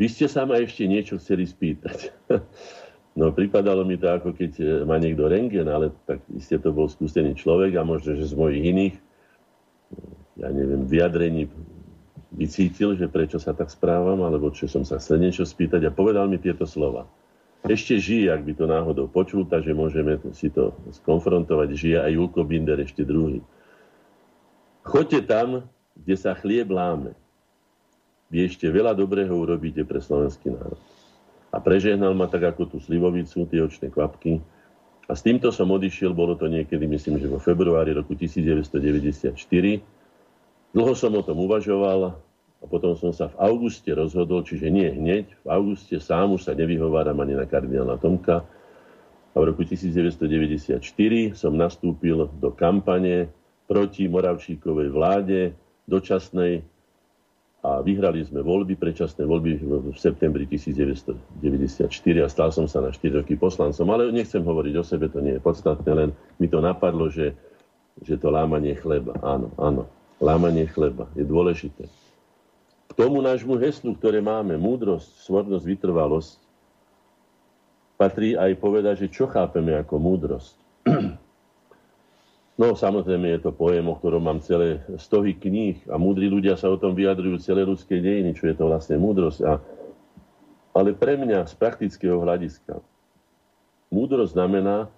vy 0.00 0.10
ste 0.10 0.26
sa 0.26 0.42
ma 0.48 0.58
ešte 0.58 0.88
niečo 0.88 1.20
chceli 1.22 1.46
spýtať. 1.46 2.10
no 3.18 3.30
pripadalo 3.30 3.86
mi 3.86 3.94
to 3.98 4.10
ako 4.10 4.30
keď 4.30 4.52
e, 4.58 4.64
má 4.86 4.94
niekto 4.98 5.26
rengen, 5.26 5.66
ale 5.66 5.90
tak 6.06 6.22
iste 6.30 6.54
to 6.62 6.70
bol 6.70 6.86
skúsený 6.86 7.34
človek 7.34 7.74
a 7.78 7.82
možno, 7.82 8.14
že 8.14 8.30
z 8.30 8.34
mojich 8.38 8.62
iných, 8.62 8.94
ja 10.38 10.48
neviem, 10.54 10.86
vyjadrení 10.86 11.50
vycítil, 12.30 12.94
že 12.94 13.10
prečo 13.10 13.42
sa 13.42 13.54
tak 13.58 13.74
správam, 13.74 14.22
alebo 14.22 14.54
čo 14.54 14.70
som 14.70 14.86
sa 14.86 15.02
chcel 15.02 15.18
niečo 15.18 15.42
spýtať 15.42 15.82
a 15.86 15.94
povedal 15.94 16.30
mi 16.30 16.38
tieto 16.38 16.62
slova. 16.62 17.10
Ešte 17.66 17.98
žije, 17.98 18.30
ak 18.30 18.46
by 18.46 18.52
to 18.54 18.64
náhodou 18.70 19.10
počul, 19.10 19.42
takže 19.42 19.74
môžeme 19.74 20.22
si 20.30 20.46
to 20.46 20.78
skonfrontovať. 21.02 21.74
Žije 21.74 21.98
aj 22.06 22.12
Julko 22.14 22.46
Binder, 22.46 22.78
ešte 22.78 23.02
druhý. 23.02 23.42
Choďte 24.88 25.20
tam, 25.28 25.68
kde 26.00 26.16
sa 26.16 26.32
chlieb 26.32 26.72
láme. 26.72 27.12
Vy 28.32 28.48
ešte 28.48 28.64
veľa 28.72 28.96
dobrého 28.96 29.36
urobíte 29.36 29.84
pre 29.84 30.00
slovenský 30.00 30.48
národ. 30.48 30.80
A 31.52 31.60
prežehnal 31.60 32.16
ma 32.16 32.24
tak 32.24 32.48
ako 32.48 32.72
tú 32.72 32.76
slivovicu, 32.80 33.44
tie 33.48 33.60
očné 33.60 33.92
kvapky. 33.92 34.40
A 35.08 35.12
s 35.12 35.20
týmto 35.20 35.52
som 35.52 35.68
odišiel, 35.68 36.16
bolo 36.16 36.36
to 36.40 36.48
niekedy, 36.48 36.88
myslím, 36.88 37.20
že 37.20 37.28
vo 37.28 37.36
februári 37.36 37.92
roku 37.92 38.16
1994. 38.16 39.36
Dlho 40.72 40.92
som 40.96 41.12
o 41.16 41.22
tom 41.24 41.36
uvažoval 41.40 42.00
a 42.60 42.64
potom 42.64 42.96
som 42.96 43.12
sa 43.12 43.28
v 43.32 43.36
auguste 43.44 43.92
rozhodol, 43.92 44.40
čiže 44.44 44.72
nie 44.72 44.88
hneď, 44.88 45.28
v 45.44 45.48
auguste 45.52 46.00
sám 46.00 46.32
už 46.36 46.48
sa 46.48 46.56
nevyhováram 46.56 47.16
ani 47.20 47.36
na 47.36 47.44
kardinála 47.44 48.00
Tomka. 48.00 48.44
A 49.32 49.36
v 49.36 49.44
roku 49.52 49.68
1994 49.68 50.80
som 51.36 51.52
nastúpil 51.52 52.28
do 52.40 52.48
kampane 52.52 53.32
proti 53.68 54.08
Moravčíkovej 54.08 54.88
vláde 54.88 55.52
dočasnej 55.84 56.64
a 57.58 57.84
vyhrali 57.84 58.22
sme 58.22 58.40
voľby, 58.40 58.78
predčasné 58.78 59.26
voľby 59.26 59.60
v 59.92 59.98
septembri 59.98 60.46
1994 60.46 61.90
a 62.22 62.26
stal 62.30 62.48
som 62.54 62.70
sa 62.70 62.80
na 62.80 62.94
4 62.94 63.20
roky 63.20 63.34
poslancom. 63.34 63.84
Ale 63.92 64.14
nechcem 64.14 64.40
hovoriť 64.40 64.74
o 64.78 64.84
sebe, 64.86 65.10
to 65.10 65.18
nie 65.18 65.36
je 65.36 65.42
podstatné, 65.42 65.90
len 65.90 66.08
mi 66.38 66.46
to 66.46 66.62
napadlo, 66.62 67.10
že, 67.10 67.34
že 68.00 68.14
to 68.16 68.30
lámanie 68.30 68.78
chleba. 68.78 69.18
Áno, 69.20 69.50
áno, 69.58 69.90
lámanie 70.22 70.70
chleba 70.70 71.10
je 71.18 71.26
dôležité. 71.26 71.90
K 72.88 72.92
tomu 72.94 73.20
nášmu 73.20 73.58
heslu, 73.58 73.92
ktoré 73.98 74.22
máme, 74.22 74.54
múdrosť, 74.54 75.28
svornosť, 75.28 75.64
vytrvalosť, 75.66 76.30
patrí 77.98 78.38
aj 78.38 78.54
povedať, 78.62 78.94
že 79.04 79.12
čo 79.12 79.26
chápeme 79.26 79.74
ako 79.74 79.98
múdrosť. 79.98 80.56
No 82.58 82.74
samozrejme 82.74 83.38
je 83.38 83.40
to 83.46 83.54
pojem, 83.54 83.86
o 83.86 83.94
ktorom 83.94 84.26
mám 84.26 84.42
celé 84.42 84.82
stohy 84.98 85.38
kníh 85.38 85.78
a 85.86 85.94
múdri 85.94 86.26
ľudia 86.26 86.58
sa 86.58 86.66
o 86.66 86.74
tom 86.74 86.90
vyjadrujú 86.90 87.38
celé 87.38 87.62
ľudské 87.62 88.02
dejiny, 88.02 88.34
čo 88.34 88.50
je 88.50 88.58
to 88.58 88.66
vlastne 88.66 88.98
múdrosť. 88.98 89.46
A, 89.46 89.62
ale 90.74 90.90
pre 90.90 91.14
mňa 91.14 91.46
z 91.46 91.54
praktického 91.54 92.18
hľadiska 92.18 92.82
múdrosť 93.94 94.34
znamená 94.34 94.90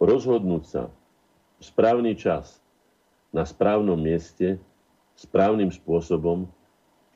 rozhodnúť 0.00 0.64
sa 0.64 0.82
v 1.60 1.62
správny 1.68 2.16
čas 2.16 2.64
na 3.36 3.44
správnom 3.44 4.00
mieste, 4.00 4.56
správnym 5.12 5.68
spôsobom, 5.68 6.48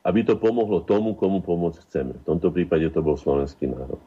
aby 0.05 0.20
to 0.20 0.37
pomohlo 0.37 0.85
tomu, 0.85 1.16
komu 1.16 1.41
pomôcť 1.41 1.81
chceme. 1.89 2.12
V 2.12 2.27
tomto 2.28 2.53
prípade 2.53 2.93
to 2.93 3.01
bol 3.01 3.16
slovenský 3.16 3.73
národ. 3.73 3.99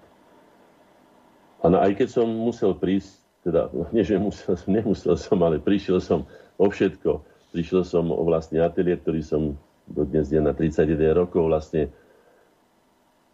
A 1.66 1.90
aj 1.90 1.92
keď 1.98 2.22
som 2.22 2.30
musel 2.30 2.78
prísť 2.78 3.29
teda, 3.44 3.72
no, 3.72 3.88
nie 3.95 4.03
že 4.03 4.20
musel, 4.20 4.60
nemusel 4.68 5.16
som, 5.16 5.40
ale 5.44 5.64
prišiel 5.64 6.03
som 6.03 6.28
o 6.60 6.68
všetko. 6.68 7.24
Prišiel 7.56 7.88
som 7.88 8.11
o 8.11 8.22
vlastný 8.28 8.61
ateliér, 8.61 9.02
ktorý 9.02 9.22
som 9.26 9.41
do 9.90 10.06
dnes 10.06 10.30
je 10.30 10.38
na 10.38 10.53
31 10.53 11.18
rokov 11.18 11.49
vlastne 11.49 11.90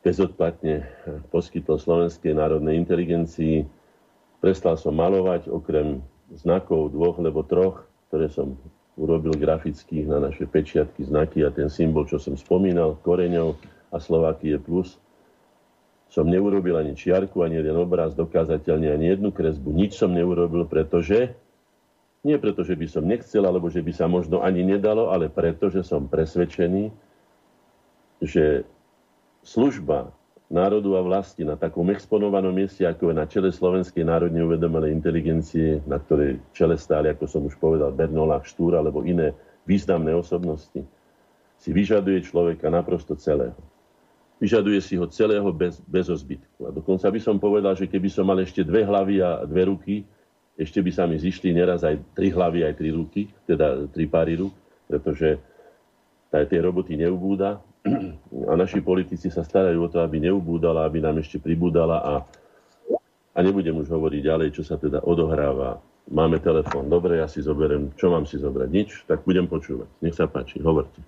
bezodplatne 0.06 0.86
poskytol 1.34 1.82
Slovenskej 1.82 2.38
národnej 2.38 2.80
inteligencii. 2.80 3.66
Prestal 4.40 4.78
som 4.78 4.96
malovať, 4.96 5.50
okrem 5.50 6.00
znakov 6.32 6.94
dvoch 6.94 7.18
alebo 7.18 7.42
troch, 7.44 7.84
ktoré 8.08 8.30
som 8.30 8.56
urobil 8.96 9.36
grafických 9.36 10.08
na 10.08 10.24
naše 10.24 10.48
pečiatky, 10.48 11.04
znaky 11.04 11.44
a 11.44 11.52
ten 11.52 11.68
symbol, 11.68 12.08
čo 12.08 12.22
som 12.22 12.40
spomínal, 12.40 12.96
koreňov 13.04 13.60
a 13.92 13.98
Slovakie 14.00 14.56
plus 14.62 14.96
som 16.16 16.32
neurobil 16.32 16.80
ani 16.80 16.96
čiarku, 16.96 17.44
ani 17.44 17.60
jeden 17.60 17.76
obraz, 17.76 18.16
dokázateľne 18.16 18.88
ani 18.88 19.12
jednu 19.12 19.36
kresbu. 19.36 19.76
Nič 19.76 20.00
som 20.00 20.16
neurobil, 20.16 20.64
pretože, 20.64 21.36
nie 22.24 22.40
preto, 22.40 22.64
že 22.64 22.80
by 22.80 22.88
som 22.88 23.04
nechcel, 23.04 23.44
alebo 23.44 23.68
že 23.68 23.84
by 23.84 23.92
sa 23.92 24.08
možno 24.08 24.40
ani 24.40 24.64
nedalo, 24.64 25.12
ale 25.12 25.28
preto, 25.28 25.68
že 25.68 25.84
som 25.84 26.08
presvedčený, 26.08 26.88
že 28.24 28.64
služba 29.44 30.16
národu 30.48 30.96
a 30.96 31.04
vlasti 31.04 31.44
na 31.44 31.60
takom 31.60 31.84
exponovanom 31.92 32.56
mieste, 32.56 32.88
ako 32.88 33.12
je 33.12 33.20
na 33.20 33.28
čele 33.28 33.52
Slovenskej 33.52 34.08
národne 34.08 34.40
uvedomenej 34.40 34.96
inteligencie, 34.96 35.84
na 35.84 36.00
ktorej 36.00 36.40
čele 36.56 36.80
stáli, 36.80 37.12
ako 37.12 37.28
som 37.28 37.44
už 37.44 37.60
povedal, 37.60 37.92
Bernolák, 37.92 38.48
Štúr 38.48 38.80
alebo 38.80 39.04
iné 39.04 39.36
významné 39.68 40.16
osobnosti, 40.16 40.80
si 41.60 41.70
vyžaduje 41.76 42.24
človeka 42.24 42.72
naprosto 42.72 43.20
celého. 43.20 43.75
Vyžaduje 44.36 44.84
si 44.84 45.00
ho 45.00 45.08
celého 45.08 45.48
bez, 45.56 45.80
bez 45.88 46.12
ozbytku. 46.12 46.68
A 46.68 46.70
dokonca 46.76 47.08
by 47.08 47.20
som 47.24 47.40
povedal, 47.40 47.74
že 47.80 47.88
keby 47.88 48.12
som 48.12 48.28
mal 48.28 48.40
ešte 48.44 48.68
dve 48.68 48.84
hlavy 48.84 49.24
a 49.24 49.48
dve 49.48 49.72
ruky, 49.72 50.04
ešte 50.56 50.80
by 50.80 50.92
sa 50.92 51.04
mi 51.08 51.20
zišli 51.20 51.52
neraz 51.52 51.84
aj 51.84 52.00
tri 52.16 52.32
hlavy, 52.32 52.64
aj 52.64 52.74
tri 52.80 52.90
ruky, 52.92 53.28
teda 53.48 53.92
tri 53.92 54.08
páry 54.08 54.40
ruk, 54.40 54.56
pretože 54.88 55.40
tej 56.32 56.60
roboty 56.60 57.00
neubúda. 57.00 57.64
A 58.50 58.54
naši 58.60 58.84
politici 58.84 59.32
sa 59.32 59.46
starajú 59.46 59.88
o 59.88 59.92
to, 59.92 60.04
aby 60.04 60.20
neubúdala, 60.20 60.84
aby 60.84 61.00
nám 61.00 61.24
ešte 61.24 61.40
pribúdala 61.40 62.04
a, 62.04 62.14
a 63.32 63.38
nebudem 63.40 63.78
už 63.80 63.88
hovoriť 63.88 64.22
ďalej, 64.26 64.50
čo 64.52 64.68
sa 64.68 64.76
teda 64.76 65.06
odohráva. 65.08 65.80
Máme 66.12 66.44
telefón, 66.44 66.92
dobre, 66.92 67.24
ja 67.24 67.28
si 67.30 67.40
zoberiem, 67.40 67.96
čo 67.96 68.12
mám 68.12 68.28
si 68.28 68.36
zobrať? 68.36 68.68
Nič? 68.68 68.90
Tak 69.08 69.24
budem 69.24 69.48
počúvať. 69.48 69.88
Nech 70.04 70.18
sa 70.18 70.28
páči, 70.28 70.60
hovorte. 70.60 71.00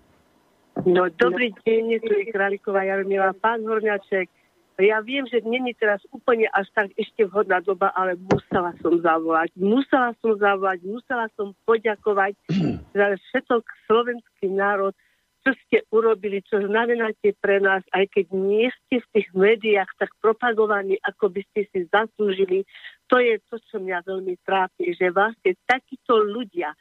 No, 0.85 1.09
dobrý 1.09 1.55
deň, 1.65 2.03
tu 2.05 2.11
je 2.13 2.29
Králiková 2.29 2.85
Jarmila. 2.85 3.33
Pán 3.33 3.65
Horňaček, 3.65 4.29
ja 4.77 5.01
viem, 5.01 5.25
že 5.25 5.41
není 5.41 5.73
teraz 5.73 5.97
úplne 6.13 6.45
až 6.53 6.69
tak 6.77 6.93
ešte 6.93 7.25
vhodná 7.25 7.65
doba, 7.65 7.89
ale 7.97 8.13
musela 8.13 8.77
som 8.85 8.93
zavolať. 9.01 9.49
Musela 9.57 10.13
som 10.21 10.37
zavolať, 10.37 10.85
musela 10.85 11.25
som 11.33 11.57
poďakovať 11.65 12.37
za 12.97 13.07
všetok 13.17 13.63
slovenský 13.89 14.53
národ, 14.53 14.93
čo 15.41 15.55
ste 15.65 15.77
urobili, 15.95 16.43
čo 16.43 16.59
znamenáte 16.59 17.31
pre 17.39 17.63
nás, 17.63 17.81
aj 17.95 18.05
keď 18.11 18.25
nie 18.35 18.67
ste 18.67 18.99
v 18.99 19.07
tých 19.15 19.29
médiách 19.31 19.87
tak 19.95 20.11
propagovaní, 20.19 20.99
ako 21.01 21.31
by 21.31 21.41
ste 21.49 21.65
si 21.71 21.87
zaslúžili. 21.87 22.67
To 23.07 23.17
je 23.17 23.39
to, 23.47 23.55
čo 23.71 23.79
mňa 23.79 24.03
veľmi 24.03 24.35
trápi, 24.43 24.91
že 24.93 25.07
vlastne 25.09 25.55
takíto 25.63 26.19
ľudia, 26.19 26.75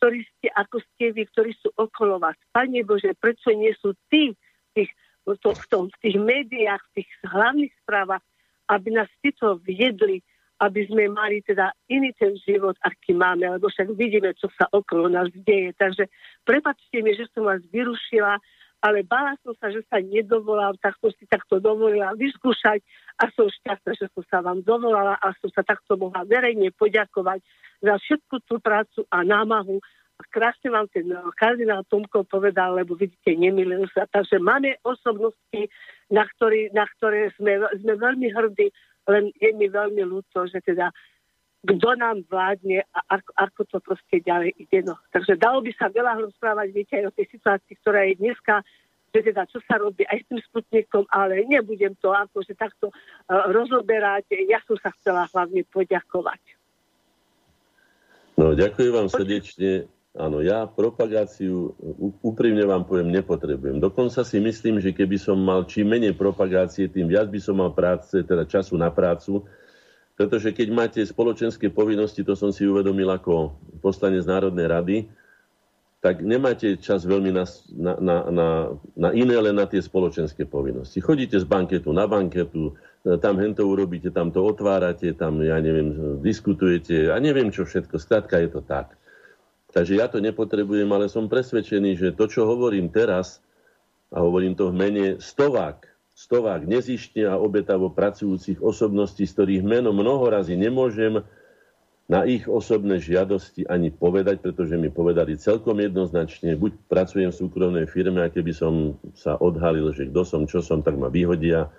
ktorí 0.00 0.24
ste, 0.24 0.48
ako 0.56 0.80
ste 0.80 1.12
vy, 1.12 1.28
ktorí 1.28 1.52
sú 1.60 1.68
okolo 1.76 2.16
vás. 2.16 2.32
Pane 2.56 2.80
Bože, 2.88 3.12
prečo 3.20 3.52
nie 3.52 3.76
sú 3.76 3.92
tí 4.08 4.32
v 4.32 4.70
tých, 4.72 4.90
to, 5.28 5.52
v, 5.52 5.64
tom, 5.68 5.84
v 5.92 5.98
tých 6.00 6.16
médiách, 6.16 6.80
v 6.80 7.04
tých 7.04 7.10
hlavných 7.28 7.72
správach, 7.84 8.24
aby 8.72 8.96
nás 8.96 9.12
títo 9.20 9.60
viedli, 9.60 10.24
aby 10.64 10.88
sme 10.88 11.12
mali 11.12 11.44
teda 11.44 11.76
iný 11.92 12.16
ten 12.16 12.32
život, 12.40 12.80
aký 12.80 13.12
máme, 13.12 13.44
lebo 13.44 13.68
však 13.68 13.92
vidíme, 13.92 14.32
čo 14.40 14.48
sa 14.56 14.64
okolo 14.72 15.12
nás 15.12 15.28
deje. 15.32 15.76
Takže 15.76 16.08
prepačte 16.48 16.96
mi, 17.04 17.12
že 17.12 17.28
som 17.36 17.44
vás 17.44 17.60
vyrušila, 17.68 18.40
ale 18.80 19.04
bála 19.04 19.36
som 19.44 19.52
sa, 19.60 19.68
že 19.68 19.84
sa 19.86 20.00
nedovolám, 20.00 20.72
tak 20.80 20.96
som 21.00 21.12
si 21.12 21.28
takto 21.28 21.60
dovolila 21.60 22.16
vyskúšať 22.16 22.80
a 23.20 23.28
som 23.36 23.46
šťastná, 23.48 23.92
že 23.92 24.08
som 24.16 24.24
sa 24.28 24.40
vám 24.40 24.64
dovolala 24.64 25.20
a 25.20 25.36
som 25.40 25.52
sa 25.52 25.60
takto 25.60 26.00
mohla 26.00 26.24
verejne 26.24 26.72
poďakovať 26.72 27.44
za 27.84 27.94
všetku 28.00 28.40
tú 28.48 28.56
prácu 28.60 29.04
a 29.12 29.20
námahu. 29.20 29.80
A 30.20 30.22
krásne 30.28 30.68
vám 30.68 30.88
ten 30.92 31.08
eh, 31.08 31.20
kardinál 31.36 31.84
Tomko 31.88 32.28
povedal, 32.28 32.76
lebo 32.76 32.96
vidíte, 32.96 33.36
nemýlil 33.36 33.88
sa. 33.92 34.04
Takže 34.08 34.40
máme 34.40 34.76
osobnosti, 34.84 35.60
na, 36.12 36.24
ktorý, 36.36 36.72
na 36.76 36.84
ktoré 36.96 37.32
sme, 37.36 37.60
sme 37.80 37.96
veľmi 37.96 38.28
hrdí, 38.32 38.68
len 39.08 39.32
je 39.40 39.50
mi 39.56 39.68
veľmi 39.68 40.04
ľúto, 40.04 40.44
že 40.48 40.60
teda 40.60 40.92
kto 41.60 41.88
nám 41.92 42.24
vládne 42.24 42.88
a 42.88 43.20
ako, 43.20 43.30
ako 43.36 43.60
to 43.68 43.78
proste 43.84 44.16
ďalej 44.24 44.56
ide. 44.56 44.80
No. 44.80 44.96
Takže 45.12 45.36
dalo 45.36 45.60
by 45.60 45.72
sa 45.76 45.92
veľa 45.92 46.24
rozprávať, 46.24 46.66
viete, 46.72 46.96
aj 46.96 47.12
o 47.12 47.16
tej 47.16 47.26
situácii, 47.36 47.74
ktorá 47.84 48.08
je 48.08 48.14
dneska, 48.16 48.64
že 49.10 49.20
teda 49.26 49.42
čo 49.50 49.58
sa 49.66 49.76
robí 49.76 50.06
aj 50.06 50.24
s 50.24 50.26
tým 50.30 50.40
sputnikom, 50.40 51.04
ale 51.10 51.44
nebudem 51.44 51.92
to 51.98 52.14
akože 52.14 52.54
takto 52.56 52.88
uh, 52.88 53.50
rozoberať. 53.50 54.30
Ja 54.48 54.62
som 54.64 54.78
sa 54.80 54.94
chcela 54.96 55.26
hlavne 55.28 55.66
poďakovať. 55.68 56.40
No, 58.40 58.56
ďakujem 58.56 58.92
vám 58.94 59.08
srdečne. 59.12 59.90
Áno, 60.10 60.42
ja 60.42 60.66
propagáciu, 60.66 61.70
úprimne 62.18 62.66
vám 62.66 62.82
poviem, 62.82 63.14
nepotrebujem. 63.14 63.78
Dokonca 63.78 64.26
si 64.26 64.42
myslím, 64.42 64.82
že 64.82 64.90
keby 64.90 65.14
som 65.14 65.38
mal 65.38 65.62
čím 65.70 65.86
menej 65.86 66.18
propagácie, 66.18 66.90
tým 66.90 67.06
viac 67.06 67.30
by 67.30 67.38
som 67.38 67.62
mal 67.62 67.70
práce, 67.70 68.18
teda 68.26 68.42
času 68.42 68.74
na 68.74 68.90
prácu, 68.90 69.46
pretože 70.20 70.52
keď 70.52 70.68
máte 70.68 71.00
spoločenské 71.00 71.72
povinnosti, 71.72 72.20
to 72.20 72.36
som 72.36 72.52
si 72.52 72.68
uvedomil 72.68 73.08
ako 73.08 73.56
poslanec 73.80 74.28
Národnej 74.28 74.68
rady, 74.68 74.96
tak 76.04 76.20
nemáte 76.20 76.76
čas 76.76 77.08
veľmi 77.08 77.32
na, 77.32 77.48
na, 77.72 77.92
na, 77.96 78.16
na, 78.28 78.48
na 79.00 79.08
iné, 79.16 79.40
len 79.40 79.56
na 79.56 79.64
tie 79.64 79.80
spoločenské 79.80 80.44
povinnosti. 80.44 81.00
Chodíte 81.00 81.40
z 81.40 81.48
banketu 81.48 81.88
na 81.96 82.04
banketu, 82.04 82.76
tam 83.24 83.40
hento 83.40 83.64
urobíte, 83.64 84.12
tam 84.12 84.28
to 84.28 84.44
otvárate, 84.44 85.16
tam, 85.16 85.40
ja 85.40 85.56
neviem, 85.56 86.20
diskutujete 86.20 87.08
a 87.08 87.16
neviem 87.16 87.48
čo 87.48 87.64
všetko. 87.64 87.96
Skrátka 87.96 88.44
je 88.44 88.48
to 88.52 88.60
tak. 88.60 88.92
Takže 89.72 89.96
ja 89.96 90.04
to 90.04 90.20
nepotrebujem, 90.20 90.88
ale 90.92 91.08
som 91.08 91.32
presvedčený, 91.32 91.96
že 91.96 92.12
to, 92.12 92.28
čo 92.28 92.44
hovorím 92.44 92.92
teraz, 92.92 93.40
a 94.12 94.20
hovorím 94.20 94.52
to 94.52 94.68
v 94.68 94.76
mene 94.76 95.06
stovák, 95.16 95.89
stovák 96.20 96.68
nezištne 96.68 97.24
a 97.32 97.40
obetavo 97.40 97.88
pracujúcich 97.88 98.60
osobností, 98.60 99.24
z 99.24 99.32
ktorých 99.32 99.64
meno 99.64 99.96
mnoho 99.96 100.28
razy 100.28 100.52
nemôžem 100.52 101.24
na 102.10 102.26
ich 102.26 102.44
osobné 102.44 103.00
žiadosti 103.00 103.64
ani 103.70 103.88
povedať, 103.88 104.42
pretože 104.42 104.76
mi 104.76 104.92
povedali 104.92 105.38
celkom 105.40 105.78
jednoznačne, 105.78 106.58
buď 106.58 106.76
pracujem 106.90 107.30
v 107.32 107.38
súkromnej 107.40 107.86
firme 107.88 108.20
a 108.20 108.28
keby 108.28 108.52
som 108.52 108.98
sa 109.16 109.38
odhalil, 109.38 109.94
že 109.96 110.10
kto 110.10 110.22
som, 110.26 110.42
čo 110.44 110.60
som, 110.60 110.84
tak 110.84 110.98
ma 110.98 111.08
vyhodia, 111.08 111.70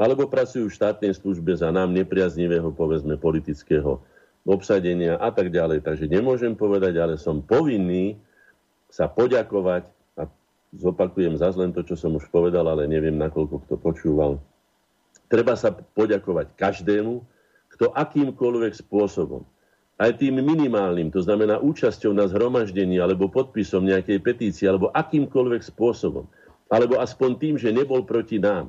alebo 0.00 0.26
pracujú 0.26 0.66
v 0.66 0.76
štátnej 0.80 1.12
službe 1.14 1.54
za 1.54 1.70
nám 1.70 1.92
nepriaznivého, 1.92 2.72
povedzme, 2.72 3.20
politického 3.20 4.00
obsadenia 4.48 5.20
a 5.20 5.30
tak 5.30 5.52
ďalej. 5.52 5.84
Takže 5.84 6.08
nemôžem 6.10 6.56
povedať, 6.58 6.96
ale 6.98 7.20
som 7.20 7.44
povinný 7.44 8.18
sa 8.88 9.06
poďakovať 9.06 9.95
zopakujem 10.74 11.38
zase 11.38 11.60
len 11.62 11.70
to, 11.70 11.86
čo 11.86 11.94
som 11.94 12.16
už 12.16 12.26
povedal, 12.32 12.66
ale 12.66 12.90
neviem, 12.90 13.14
nakoľko 13.14 13.68
kto 13.68 13.74
počúval. 13.78 14.42
Treba 15.26 15.54
sa 15.58 15.74
poďakovať 15.74 16.54
každému, 16.58 17.22
kto 17.74 17.92
akýmkoľvek 17.92 18.72
spôsobom 18.72 19.44
aj 19.96 20.20
tým 20.20 20.44
minimálnym, 20.44 21.08
to 21.08 21.24
znamená 21.24 21.56
účasťou 21.56 22.12
na 22.12 22.28
zhromaždení 22.28 23.00
alebo 23.00 23.32
podpisom 23.32 23.88
nejakej 23.88 24.20
petície 24.20 24.68
alebo 24.68 24.92
akýmkoľvek 24.92 25.64
spôsobom 25.72 26.28
Alebo 26.68 27.00
aspoň 27.00 27.30
tým, 27.40 27.54
že 27.56 27.72
nebol 27.72 28.04
proti 28.04 28.36
nám. 28.36 28.68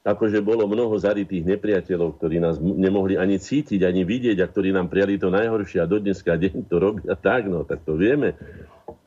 Akože 0.00 0.40
bolo 0.40 0.64
mnoho 0.64 0.96
zaritých 0.96 1.44
nepriateľov, 1.44 2.16
ktorí 2.16 2.40
nás 2.40 2.56
nemohli 2.56 3.20
ani 3.20 3.36
cítiť, 3.36 3.84
ani 3.84 4.06
vidieť 4.06 4.40
a 4.40 4.48
ktorí 4.48 4.72
nám 4.72 4.88
prijali 4.88 5.20
to 5.20 5.28
najhoršie 5.28 5.82
a 5.82 5.90
do 5.90 6.00
dneska 6.00 6.40
deň 6.40 6.70
to 6.72 6.76
robia 6.80 7.12
tak, 7.18 7.50
no 7.50 7.68
tak 7.68 7.84
to 7.84 8.00
vieme. 8.00 8.32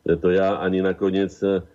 Preto 0.06 0.30
ja 0.30 0.62
ani 0.62 0.84
nakoniec 0.86 1.34
eh, 1.42 1.66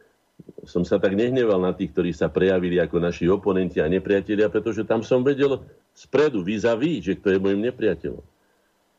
som 0.64 0.84
sa 0.84 1.00
tak 1.00 1.16
nehneval 1.16 1.60
na 1.60 1.72
tých, 1.72 1.92
ktorí 1.92 2.10
sa 2.12 2.28
prejavili 2.28 2.80
ako 2.80 3.00
naši 3.00 3.28
oponenti 3.28 3.80
a 3.80 3.88
nepriatelia, 3.88 4.52
pretože 4.52 4.84
tam 4.84 5.00
som 5.00 5.24
vedel 5.24 5.60
spredu, 5.96 6.44
vis 6.44 6.64
a 6.68 6.76
vis, 6.76 7.04
že 7.04 7.16
kto 7.16 7.34
je 7.34 7.42
môjim 7.42 7.60
nepriateľom. 7.68 8.24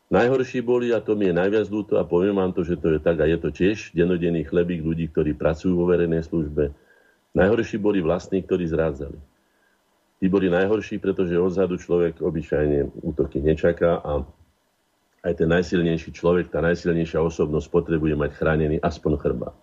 Najhorší 0.09 0.65
boli, 0.65 0.89
a 0.89 0.97
to 0.97 1.13
mi 1.13 1.30
je 1.30 1.38
najviac 1.38 1.69
ľúto, 1.69 2.01
a 2.01 2.03
poviem 2.03 2.34
vám 2.34 2.49
to, 2.49 2.65
že 2.65 2.81
to 2.81 2.97
je 2.97 2.99
tak, 2.99 3.21
a 3.21 3.30
je 3.30 3.38
to 3.38 3.53
tiež 3.53 3.93
denodenný 3.93 4.41
chlebík 4.41 4.81
ľudí, 4.81 5.05
ktorí 5.13 5.38
pracujú 5.38 5.77
vo 5.77 5.85
verejnej 5.85 6.26
službe. 6.26 6.73
Najhorší 7.38 7.77
boli 7.77 8.01
vlastní, 8.01 8.41
ktorí 8.41 8.65
zrádzali. 8.65 9.21
Tí 10.19 10.26
boli 10.26 10.49
najhorší, 10.49 10.97
pretože 10.97 11.38
odzadu 11.38 11.77
človek 11.77 12.26
obyčajne 12.26 13.05
útoky 13.05 13.39
nečaká 13.39 14.01
a 14.01 14.26
aj 15.23 15.34
ten 15.38 15.47
najsilnejší 15.47 16.09
človek, 16.11 16.49
tá 16.49 16.59
najsilnejšia 16.59 17.21
osobnosť 17.21 17.67
potrebuje 17.69 18.17
mať 18.17 18.31
chránený 18.34 18.77
aspoň 18.81 19.13
chrba. 19.21 19.53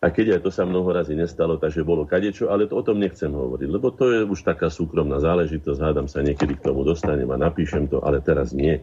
A 0.00 0.08
keď 0.08 0.40
aj 0.40 0.48
to 0.48 0.50
sa 0.50 0.64
mnoho 0.64 0.96
razy 0.96 1.12
nestalo, 1.12 1.60
takže 1.60 1.84
bolo 1.84 2.08
kadečo, 2.08 2.48
ale 2.48 2.64
to, 2.64 2.80
o 2.80 2.84
tom 2.84 2.96
nechcem 2.96 3.28
hovoriť, 3.28 3.68
lebo 3.68 3.92
to 3.92 4.08
je 4.08 4.20
už 4.24 4.48
taká 4.48 4.72
súkromná 4.72 5.20
záležitosť, 5.20 5.76
hádam 5.76 6.08
sa 6.08 6.24
niekedy 6.24 6.56
k 6.56 6.72
tomu 6.72 6.88
dostanem 6.88 7.28
a 7.28 7.36
napíšem 7.36 7.84
to, 7.84 8.00
ale 8.00 8.24
teraz 8.24 8.56
nie. 8.56 8.80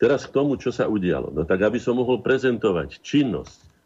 Teraz 0.00 0.24
k 0.24 0.32
tomu, 0.32 0.56
čo 0.56 0.72
sa 0.72 0.88
udialo. 0.88 1.28
No 1.28 1.44
tak, 1.44 1.60
aby 1.60 1.76
som 1.76 2.00
mohol 2.00 2.24
prezentovať 2.24 3.04
činnosť 3.04 3.76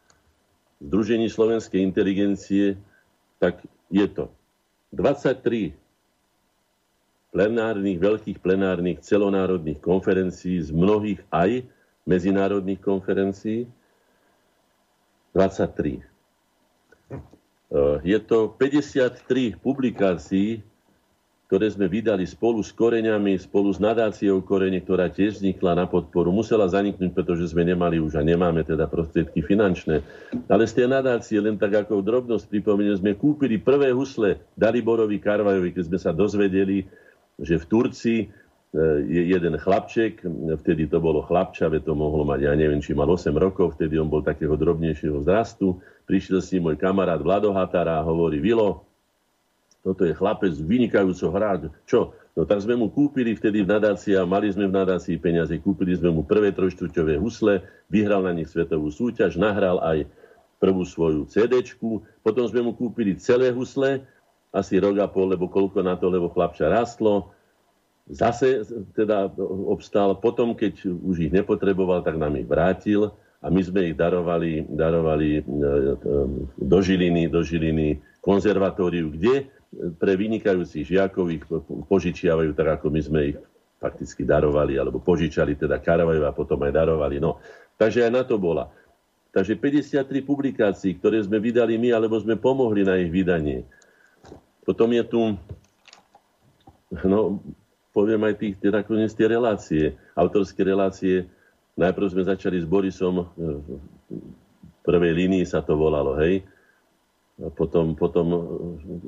Združení 0.79 1.27
slovenskej 1.27 1.83
inteligencie, 1.83 2.79
tak 3.35 3.59
je 3.91 4.07
to 4.07 4.31
23 4.95 5.75
plenárnych, 7.35 7.99
veľkých 7.99 8.39
plenárnych 8.39 9.03
celonárodných 9.03 9.83
konferencií, 9.83 10.63
z 10.63 10.71
mnohých 10.71 11.19
aj 11.29 11.67
medzinárodných 12.07 12.81
konferencií, 12.81 13.67
23. 15.35 16.08
Eh, 17.69 17.97
je 18.01 18.19
to 18.25 18.49
53 18.57 19.53
publikácií, 19.61 20.65
ktoré 21.45 21.65
sme 21.69 21.89
vydali 21.89 22.25
spolu 22.25 22.61
s 22.61 22.69
koreňami, 22.73 23.37
spolu 23.37 23.73
s 23.73 23.81
nadáciou 23.81 24.41
korene, 24.41 24.81
ktorá 24.81 25.09
tiež 25.09 25.41
vznikla 25.41 25.77
na 25.77 25.85
podporu. 25.89 26.29
Musela 26.29 26.69
zaniknúť, 26.69 27.13
pretože 27.13 27.49
sme 27.49 27.65
nemali 27.65 27.97
už 27.97 28.17
a 28.17 28.25
nemáme 28.25 28.61
teda 28.65 28.85
prostriedky 28.85 29.41
finančné. 29.41 30.01
Ale 30.45 30.69
z 30.69 30.81
tej 30.81 30.87
nadácie, 30.93 31.41
len 31.41 31.57
tak 31.57 31.73
ako 31.85 32.05
drobnosť 32.05 32.49
pripomeniem, 32.53 33.01
sme 33.01 33.17
kúpili 33.17 33.57
prvé 33.57 33.93
husle 33.93 34.41
Daliborovi 34.53 35.17
Karvajovi, 35.17 35.73
keď 35.73 35.83
sme 35.89 35.99
sa 36.01 36.11
dozvedeli, 36.13 36.85
že 37.41 37.57
v 37.57 37.65
Turcii 37.65 38.19
E, 38.69 38.77
je 39.09 39.33
jeden 39.33 39.57
chlapček, 39.57 40.21
vtedy 40.61 40.85
to 40.85 41.01
bolo 41.01 41.25
chlapča, 41.25 41.73
to 41.81 41.97
mohlo 41.97 42.21
mať, 42.21 42.45
ja 42.45 42.53
neviem, 42.53 42.77
či 42.77 42.93
mal 42.93 43.09
8 43.09 43.33
rokov, 43.33 43.73
vtedy 43.73 43.97
on 43.97 44.05
bol 44.05 44.21
takého 44.21 44.53
drobnejšieho 44.53 45.25
vzrastu. 45.25 45.81
Prišiel 46.09 46.41
s 46.41 46.49
ním 46.57 46.65
môj 46.65 46.77
kamarát 46.81 47.21
Vlado 47.21 47.53
Hatara 47.53 48.01
a 48.01 48.05
hovorí, 48.05 48.41
Vilo, 48.41 48.81
toto 49.85 50.09
je 50.09 50.17
chlapec 50.17 50.57
vynikajúco 50.57 51.29
hrať. 51.29 51.69
Čo? 51.85 52.17
No 52.33 52.49
tak 52.49 52.65
sme 52.65 52.73
mu 52.73 52.89
kúpili 52.89 53.37
vtedy 53.37 53.61
v 53.61 53.69
nadácii 53.77 54.17
a 54.17 54.25
mali 54.25 54.49
sme 54.49 54.65
v 54.65 54.73
nadácii 54.73 55.21
peniaze. 55.21 55.53
Kúpili 55.61 55.93
sme 55.93 56.09
mu 56.09 56.25
prvé 56.25 56.49
trojštvrťové 56.49 57.21
husle, 57.21 57.61
vyhral 57.93 58.25
na 58.25 58.33
nich 58.33 58.49
svetovú 58.49 58.89
súťaž, 58.89 59.37
nahral 59.37 59.77
aj 59.85 60.09
prvú 60.57 60.81
svoju 60.81 61.29
CD, 61.29 61.61
potom 62.25 62.43
sme 62.49 62.65
mu 62.65 62.73
kúpili 62.73 63.15
celé 63.15 63.53
husle, 63.53 64.03
asi 64.49 64.81
rok 64.81 64.97
a 64.97 65.07
pol, 65.07 65.29
lebo 65.29 65.45
koľko 65.45 65.85
na 65.85 65.93
to, 65.93 66.09
lebo 66.09 66.33
chlapča 66.33 66.73
rastlo 66.73 67.31
zase 68.09 68.65
teda 68.97 69.29
obstál. 69.69 70.17
Potom, 70.17 70.57
keď 70.57 70.89
už 70.89 71.29
ich 71.29 71.31
nepotreboval, 71.31 72.01
tak 72.01 72.17
nám 72.17 72.35
ich 72.35 72.49
vrátil 72.49 73.13
a 73.39 73.47
my 73.47 73.61
sme 73.63 73.91
ich 73.91 73.95
darovali, 73.95 74.67
darovali 74.67 75.29
e, 75.39 75.41
e, 75.41 75.45
do 76.59 76.79
Žiliny, 76.83 77.31
do 77.31 77.39
Žiliny 77.39 78.19
konzervatóriu, 78.19 79.15
kde 79.15 79.47
pre 79.95 80.17
vynikajúcich 80.17 80.83
žiakov 80.91 81.25
ich 81.31 81.43
požičiavajú 81.87 82.51
tak, 82.57 82.79
ako 82.79 82.89
my 82.89 83.01
sme 83.01 83.19
ich 83.31 83.37
fakticky 83.79 84.27
darovali, 84.27 84.75
alebo 84.75 84.99
požičali 84.99 85.55
teda 85.55 85.79
Karavajú 85.79 86.27
a 86.27 86.35
potom 86.35 86.59
aj 86.67 86.73
darovali. 86.75 87.21
No, 87.23 87.39
takže 87.79 88.03
aj 88.03 88.11
na 88.11 88.23
to 88.27 88.35
bola. 88.35 88.67
Takže 89.29 89.55
53 89.55 90.25
publikácií, 90.25 90.97
ktoré 90.97 91.21
sme 91.23 91.39
vydali 91.39 91.77
my, 91.79 91.95
alebo 91.95 92.17
sme 92.19 92.35
pomohli 92.35 92.81
na 92.83 92.97
ich 92.99 93.13
vydanie. 93.13 93.63
Potom 94.65 94.89
je 94.91 95.03
tu 95.05 95.21
no, 97.05 97.39
poviem 97.93 98.25
aj 98.25 98.35
tých, 98.41 98.55
teda 98.57 98.81
tie 98.85 99.27
relácie, 99.29 99.83
autorské 100.17 100.65
relácie. 100.65 101.29
Najprv 101.79 102.07
sme 102.11 102.23
začali 102.27 102.59
s 102.59 102.67
Borisom, 102.67 103.23
v 103.39 104.79
prvej 104.83 105.15
línii 105.15 105.47
sa 105.47 105.63
to 105.63 105.79
volalo, 105.79 106.19
hej. 106.19 106.43
A 107.39 107.47
potom, 107.47 107.95
potom 107.95 108.27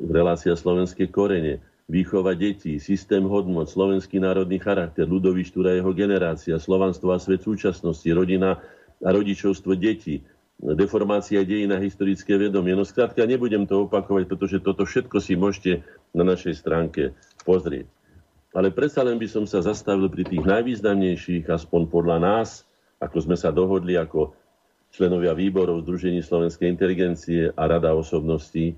relácia 0.08 0.56
slovenské 0.56 1.12
korene, 1.12 1.60
výchova 1.92 2.32
detí, 2.32 2.80
systém 2.80 3.28
hodnot, 3.28 3.68
slovenský 3.68 4.24
národný 4.24 4.64
charakter, 4.64 5.04
ľudový 5.04 5.44
štúra 5.44 5.76
jeho 5.76 5.92
generácia, 5.92 6.56
slovanstvo 6.56 7.12
a 7.12 7.20
svet 7.20 7.44
súčasnosti, 7.44 8.08
rodina 8.16 8.64
a 9.04 9.10
rodičovstvo 9.12 9.76
detí, 9.76 10.24
deformácia 10.64 11.44
dejín 11.44 11.76
na 11.76 11.82
historické 11.84 12.40
vedomie. 12.40 12.72
No 12.72 12.88
skrátka, 12.88 13.28
nebudem 13.28 13.68
to 13.68 13.84
opakovať, 13.84 14.32
pretože 14.32 14.64
toto 14.64 14.88
všetko 14.88 15.18
si 15.20 15.36
môžete 15.36 15.84
na 16.16 16.24
našej 16.24 16.56
stránke 16.56 17.12
pozrieť 17.44 17.92
ale 18.52 18.68
predsa 18.72 19.04
len 19.04 19.16
by 19.16 19.28
som 19.32 19.46
sa 19.48 19.64
zastavil 19.64 20.12
pri 20.12 20.28
tých 20.28 20.44
najvýznamnejších, 20.44 21.48
aspoň 21.48 21.88
podľa 21.88 22.18
nás, 22.20 22.68
ako 23.00 23.18
sme 23.24 23.40
sa 23.40 23.50
dohodli 23.50 23.96
ako 23.96 24.36
členovia 24.92 25.32
výborov 25.32 25.88
Združení 25.88 26.20
slovenskej 26.20 26.68
inteligencie 26.68 27.50
a 27.56 27.64
Rada 27.64 27.96
osobností, 27.96 28.76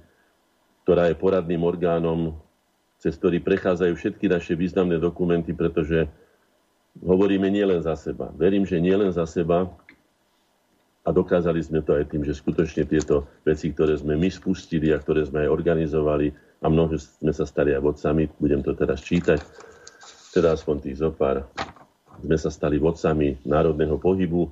ktorá 0.85 1.09
je 1.09 1.17
poradným 1.17 1.65
orgánom, 1.65 2.37
cez 3.01 3.17
ktorý 3.17 3.41
prechádzajú 3.41 3.93
všetky 3.97 4.29
naše 4.29 4.53
významné 4.53 5.01
dokumenty, 5.01 5.51
pretože 5.57 6.05
hovoríme 7.01 7.49
nielen 7.49 7.81
za 7.81 7.97
seba. 7.97 8.29
Verím, 8.37 8.69
že 8.69 8.77
nielen 8.77 9.09
za 9.09 9.25
seba 9.25 9.73
a 11.03 11.09
dokázali 11.11 11.59
sme 11.59 11.81
to 11.81 11.97
aj 11.97 12.13
tým, 12.13 12.23
že 12.23 12.37
skutočne 12.37 12.85
tieto 12.85 13.27
veci, 13.43 13.73
ktoré 13.73 13.97
sme 13.97 14.15
my 14.15 14.29
spustili 14.29 14.93
a 14.93 15.01
ktoré 15.01 15.25
sme 15.25 15.43
aj 15.43 15.49
organizovali, 15.51 16.31
a 16.63 16.71
mnohí 16.71 16.95
sme 16.95 17.35
sa 17.35 17.43
stali 17.43 17.75
aj 17.75 17.83
vodcami, 17.83 18.31
budem 18.39 18.63
to 18.63 18.71
teraz 18.71 19.03
čítať, 19.03 19.43
teda 20.31 20.55
aspoň 20.55 20.87
tých 20.87 21.03
zopár. 21.03 21.43
Sme 22.23 22.39
sa 22.39 22.47
stali 22.47 22.79
vodcami 22.79 23.43
národného 23.43 23.99
pohybu 23.99 24.47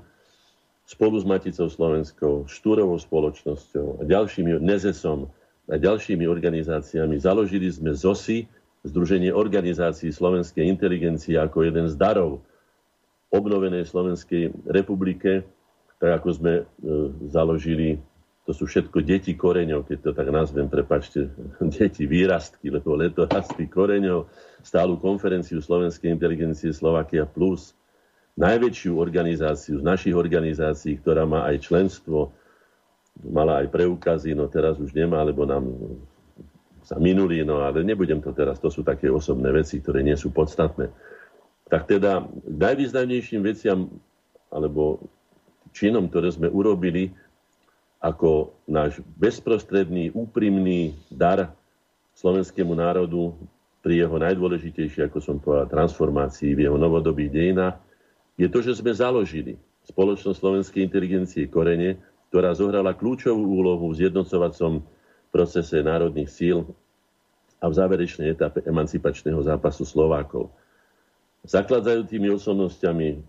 spolu 0.84 1.16
s 1.16 1.26
Maticou 1.26 1.72
Slovenskou, 1.72 2.52
Štúrovou 2.52 3.00
spoločnosťou 3.00 4.04
a 4.04 4.04
ďalšími, 4.04 4.60
Nezesom 4.60 5.32
a 5.72 5.80
ďalšími 5.80 6.28
organizáciami. 6.28 7.16
Založili 7.16 7.72
sme 7.72 7.96
ZOSI, 7.96 8.44
Združenie 8.82 9.30
organizácií 9.30 10.10
slovenskej 10.10 10.66
inteligencie 10.66 11.38
ako 11.38 11.70
jeden 11.70 11.86
z 11.86 11.94
darov 11.96 12.42
obnovenej 13.30 13.86
Slovenskej 13.86 14.52
republike, 14.68 15.46
tak 16.02 16.18
ako 16.18 16.30
sme 16.34 16.54
e, 16.60 16.64
založili 17.30 18.02
to 18.52 18.68
sú 18.68 18.68
všetko 18.68 19.00
deti 19.08 19.32
koreňov, 19.32 19.88
keď 19.88 19.98
to 20.04 20.12
tak 20.12 20.28
nazvem, 20.28 20.68
prepačte, 20.68 21.32
deti 21.80 22.04
výrastky, 22.04 22.68
lebo 22.68 23.00
leto 23.00 23.24
rasty 23.24 23.64
koreňov, 23.64 24.28
stálu 24.60 25.00
konferenciu 25.00 25.64
Slovenskej 25.64 26.12
inteligencie 26.12 26.76
Slovakia 26.76 27.24
Plus, 27.24 27.72
najväčšiu 28.36 29.00
organizáciu 29.00 29.80
z 29.80 29.84
našich 29.88 30.12
organizácií, 30.12 31.00
ktorá 31.00 31.24
má 31.24 31.48
aj 31.48 31.64
členstvo, 31.64 32.36
mala 33.24 33.64
aj 33.64 33.72
preukazy, 33.72 34.36
no 34.36 34.52
teraz 34.52 34.76
už 34.84 34.92
nemá, 34.92 35.24
lebo 35.24 35.48
nám 35.48 35.72
sa 36.84 37.00
minuli, 37.00 37.40
no 37.48 37.64
ale 37.64 37.88
nebudem 37.88 38.20
to 38.20 38.36
teraz, 38.36 38.60
to 38.60 38.68
sú 38.68 38.84
také 38.84 39.08
osobné 39.08 39.48
veci, 39.56 39.80
ktoré 39.80 40.04
nie 40.04 40.20
sú 40.20 40.28
podstatné. 40.36 40.92
Tak 41.72 41.88
teda 41.88 42.28
najvýznamnejším 42.52 43.48
veciam, 43.48 43.88
alebo 44.52 45.08
činom, 45.72 46.12
ktoré 46.12 46.36
sme 46.36 46.52
urobili, 46.52 47.16
ako 48.02 48.58
náš 48.66 48.98
bezprostredný, 49.16 50.10
úprimný 50.18 50.98
dar 51.14 51.54
slovenskému 52.18 52.74
národu 52.74 53.38
pri 53.86 54.02
jeho 54.06 54.18
najdôležitejšej, 54.18 55.06
ako 55.06 55.20
som 55.22 55.38
povedal, 55.38 55.70
transformácii 55.70 56.58
v 56.58 56.66
jeho 56.66 56.78
novodobých 56.82 57.30
dejinách, 57.30 57.78
je 58.42 58.50
to, 58.50 58.66
že 58.66 58.82
sme 58.82 58.90
založili 58.90 59.54
spoločnosť 59.86 60.38
slovenskej 60.38 60.82
inteligencie 60.82 61.46
Korene, 61.46 62.02
ktorá 62.34 62.58
zohrala 62.58 62.98
kľúčovú 62.98 63.42
úlohu 63.42 63.94
v 63.94 64.06
zjednocovacom 64.06 64.82
procese 65.30 65.82
národných 65.82 66.30
síl 66.30 66.66
a 67.62 67.70
v 67.70 67.74
záverečnej 67.78 68.34
etape 68.34 68.66
emancipačného 68.66 69.42
zápasu 69.46 69.86
Slovákov. 69.86 70.50
Zakladzajúcimi 71.46 72.34
osobnostiami, 72.34 73.22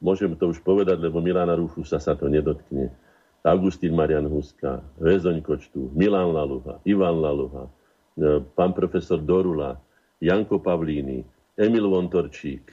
môžem 0.00 0.32
to 0.36 0.52
už 0.52 0.60
povedať, 0.60 1.00
lebo 1.00 1.20
Milana 1.24 1.56
Rúfusa 1.56 2.00
sa 2.00 2.16
to 2.16 2.28
nedotkne, 2.28 2.92
Augustín 3.40 3.96
Marian 3.96 4.28
Huska, 4.28 4.84
Vezoň 5.00 5.40
Kočtu, 5.40 5.88
Milan 5.96 6.36
Laluha, 6.36 6.80
Ivan 6.84 7.16
Laluha, 7.24 7.64
e, 7.64 8.44
pán 8.52 8.76
profesor 8.76 9.16
Dorula, 9.16 9.80
Janko 10.20 10.60
Pavlíny, 10.60 11.24
Emil 11.56 11.88
Vontorčík 11.88 12.68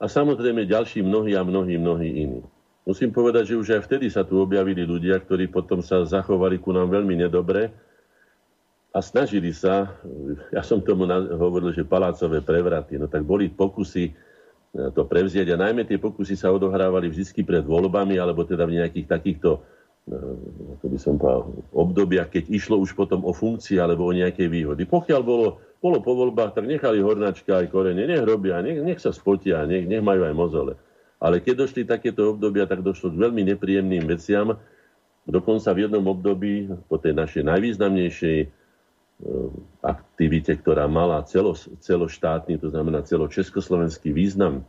a 0.00 0.04
samozrejme 0.04 0.68
ďalší 0.68 1.00
mnohí 1.00 1.32
a 1.32 1.40
mnohí, 1.40 1.80
mnohí 1.80 2.10
iní. 2.28 2.40
Musím 2.84 3.08
povedať, 3.08 3.56
že 3.56 3.60
už 3.60 3.68
aj 3.80 3.82
vtedy 3.88 4.12
sa 4.12 4.28
tu 4.28 4.36
objavili 4.36 4.84
ľudia, 4.84 5.16
ktorí 5.16 5.48
potom 5.48 5.80
sa 5.80 6.04
zachovali 6.04 6.60
ku 6.60 6.68
nám 6.68 6.92
veľmi 6.92 7.16
nedobre 7.16 7.72
a 8.92 9.00
snažili 9.00 9.56
sa, 9.56 9.96
ja 10.52 10.60
som 10.60 10.84
tomu 10.84 11.08
hovoril, 11.40 11.72
že 11.72 11.88
palácové 11.88 12.44
prevraty, 12.44 13.00
no 13.00 13.08
tak 13.08 13.24
boli 13.24 13.48
pokusy 13.48 14.12
e, 14.12 14.12
to 14.92 15.08
prevziať 15.08 15.56
a 15.56 15.60
najmä 15.64 15.88
tie 15.88 15.96
pokusy 15.96 16.36
sa 16.36 16.52
odohrávali 16.52 17.08
vždy 17.08 17.40
pred 17.40 17.64
voľbami 17.64 18.20
alebo 18.20 18.44
teda 18.44 18.68
v 18.68 18.84
nejakých 18.84 19.08
takýchto 19.08 19.64
ako 20.04 20.84
by 20.84 20.98
som 21.00 21.16
povedal, 21.16 21.48
obdobia, 21.72 22.28
keď 22.28 22.52
išlo 22.52 22.76
už 22.76 22.92
potom 22.92 23.24
o 23.24 23.32
funkcie 23.32 23.80
alebo 23.80 24.04
o 24.04 24.12
nejaké 24.12 24.52
výhody. 24.52 24.84
Pokiaľ 24.84 25.20
bolo, 25.24 25.56
bolo 25.80 26.04
po 26.04 26.12
voľbách, 26.12 26.60
tak 26.60 26.68
nechali 26.68 27.00
hornačka 27.00 27.64
aj 27.64 27.72
korene, 27.72 28.04
nech 28.04 28.20
robia, 28.20 28.60
nech, 28.60 28.84
nech 28.84 29.00
sa 29.00 29.16
spotia, 29.16 29.64
nech, 29.64 29.88
nech 29.88 30.04
majú 30.04 30.28
aj 30.28 30.34
mozole. 30.36 30.72
Ale 31.24 31.40
keď 31.40 31.64
došli 31.64 31.88
takéto 31.88 32.36
obdobia, 32.36 32.68
tak 32.68 32.84
došlo 32.84 33.16
k 33.16 33.20
veľmi 33.24 33.48
nepríjemným 33.56 34.04
veciam. 34.04 34.60
Dokonca 35.24 35.72
v 35.72 35.88
jednom 35.88 36.04
období, 36.04 36.68
po 36.84 37.00
tej 37.00 37.16
našej 37.16 37.48
najvýznamnejšej 37.48 38.38
eh, 38.44 38.48
aktivite, 39.80 40.52
ktorá 40.60 40.84
mala 40.84 41.24
celo, 41.24 41.56
celoštátny, 41.56 42.60
to 42.60 42.68
znamená 42.68 43.00
celočeskoslovenský 43.08 44.12
význam, 44.12 44.68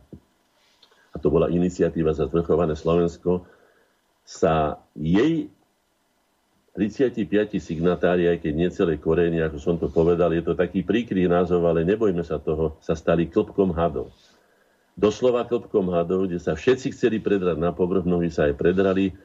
a 1.12 1.20
to 1.20 1.28
bola 1.28 1.52
iniciatíva 1.52 2.16
za 2.16 2.24
zvrchované 2.28 2.72
Slovensko, 2.76 3.44
sa 4.26 4.82
jej 4.98 5.46
35 6.74 7.56
signatári, 7.56 8.28
aj 8.28 8.44
keď 8.44 8.52
nie 8.52 8.68
celé 8.68 9.00
Korény, 9.00 9.40
ako 9.40 9.56
som 9.56 9.74
to 9.80 9.88
povedal, 9.88 10.28
je 10.34 10.44
to 10.44 10.52
taký 10.52 10.84
príkry 10.84 11.24
názov, 11.24 11.64
ale 11.64 11.88
nebojme 11.88 12.20
sa 12.20 12.36
toho, 12.36 12.76
sa 12.84 12.92
stali 12.92 13.32
klopkom 13.32 13.72
hadov. 13.72 14.12
Doslova 14.92 15.48
klopkom 15.48 15.88
hadov, 15.88 16.28
kde 16.28 16.36
sa 16.36 16.52
všetci 16.52 16.92
chceli 16.92 17.16
predrať 17.22 17.56
na 17.56 17.72
povrch, 17.72 18.04
mnohí 18.04 18.28
sa 18.28 18.50
aj 18.50 18.60
predrali, 18.60 19.16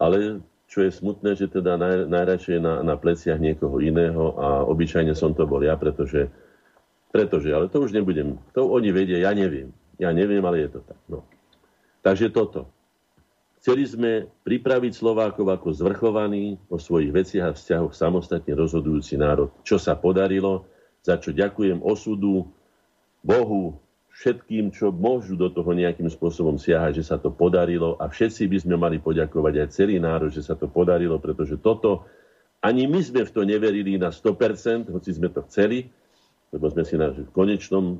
ale 0.00 0.40
čo 0.70 0.80
je 0.80 0.90
smutné, 0.96 1.36
že 1.36 1.52
teda 1.52 1.76
naj, 1.76 2.08
najradšej 2.08 2.58
na, 2.62 2.80
na 2.80 2.96
pleciach 2.96 3.36
niekoho 3.36 3.76
iného 3.82 4.32
a 4.40 4.64
obyčajne 4.64 5.12
som 5.12 5.36
to 5.36 5.44
bol 5.44 5.60
ja, 5.60 5.76
pretože, 5.76 6.32
pretože, 7.12 7.52
ale 7.52 7.68
to 7.68 7.84
už 7.84 7.92
nebudem, 7.92 8.40
to 8.56 8.64
oni 8.64 8.96
vedia, 8.96 9.20
ja 9.20 9.36
neviem. 9.36 9.76
Ja 9.96 10.12
neviem, 10.12 10.44
ale 10.44 10.64
je 10.64 10.76
to 10.76 10.80
tak. 10.84 11.00
No. 11.08 11.24
Takže 12.04 12.32
toto. 12.32 12.75
Chceli 13.66 13.82
sme 13.82 14.12
pripraviť 14.46 14.94
Slovákov 14.94 15.50
ako 15.50 15.74
zvrchovaný 15.74 16.54
o 16.70 16.78
svojich 16.78 17.10
veciach 17.10 17.50
a 17.50 17.56
vzťahoch 17.58 17.98
samostatne 17.98 18.54
rozhodujúci 18.54 19.18
národ. 19.18 19.50
Čo 19.66 19.74
sa 19.82 19.98
podarilo, 19.98 20.70
za 21.02 21.18
čo 21.18 21.34
ďakujem 21.34 21.82
osudu, 21.82 22.46
Bohu, 23.26 23.82
všetkým, 24.14 24.70
čo 24.70 24.94
môžu 24.94 25.34
do 25.34 25.50
toho 25.50 25.74
nejakým 25.74 26.06
spôsobom 26.06 26.62
siahať, 26.62 27.02
že 27.02 27.10
sa 27.10 27.18
to 27.18 27.34
podarilo 27.34 27.98
a 27.98 28.06
všetci 28.06 28.46
by 28.46 28.58
sme 28.62 28.78
mali 28.78 29.02
poďakovať 29.02 29.54
aj 29.58 29.68
celý 29.74 29.98
národ, 29.98 30.30
že 30.30 30.46
sa 30.46 30.54
to 30.54 30.70
podarilo, 30.70 31.18
pretože 31.18 31.58
toto 31.58 32.06
ani 32.62 32.86
my 32.86 33.02
sme 33.02 33.26
v 33.26 33.34
to 33.34 33.42
neverili 33.42 33.98
na 33.98 34.14
100%, 34.14 34.94
hoci 34.94 35.10
sme 35.10 35.26
to 35.34 35.42
chceli, 35.50 35.90
lebo 36.54 36.70
sme 36.70 36.86
si 36.86 36.94
na 36.94 37.10
konečnom 37.34 37.98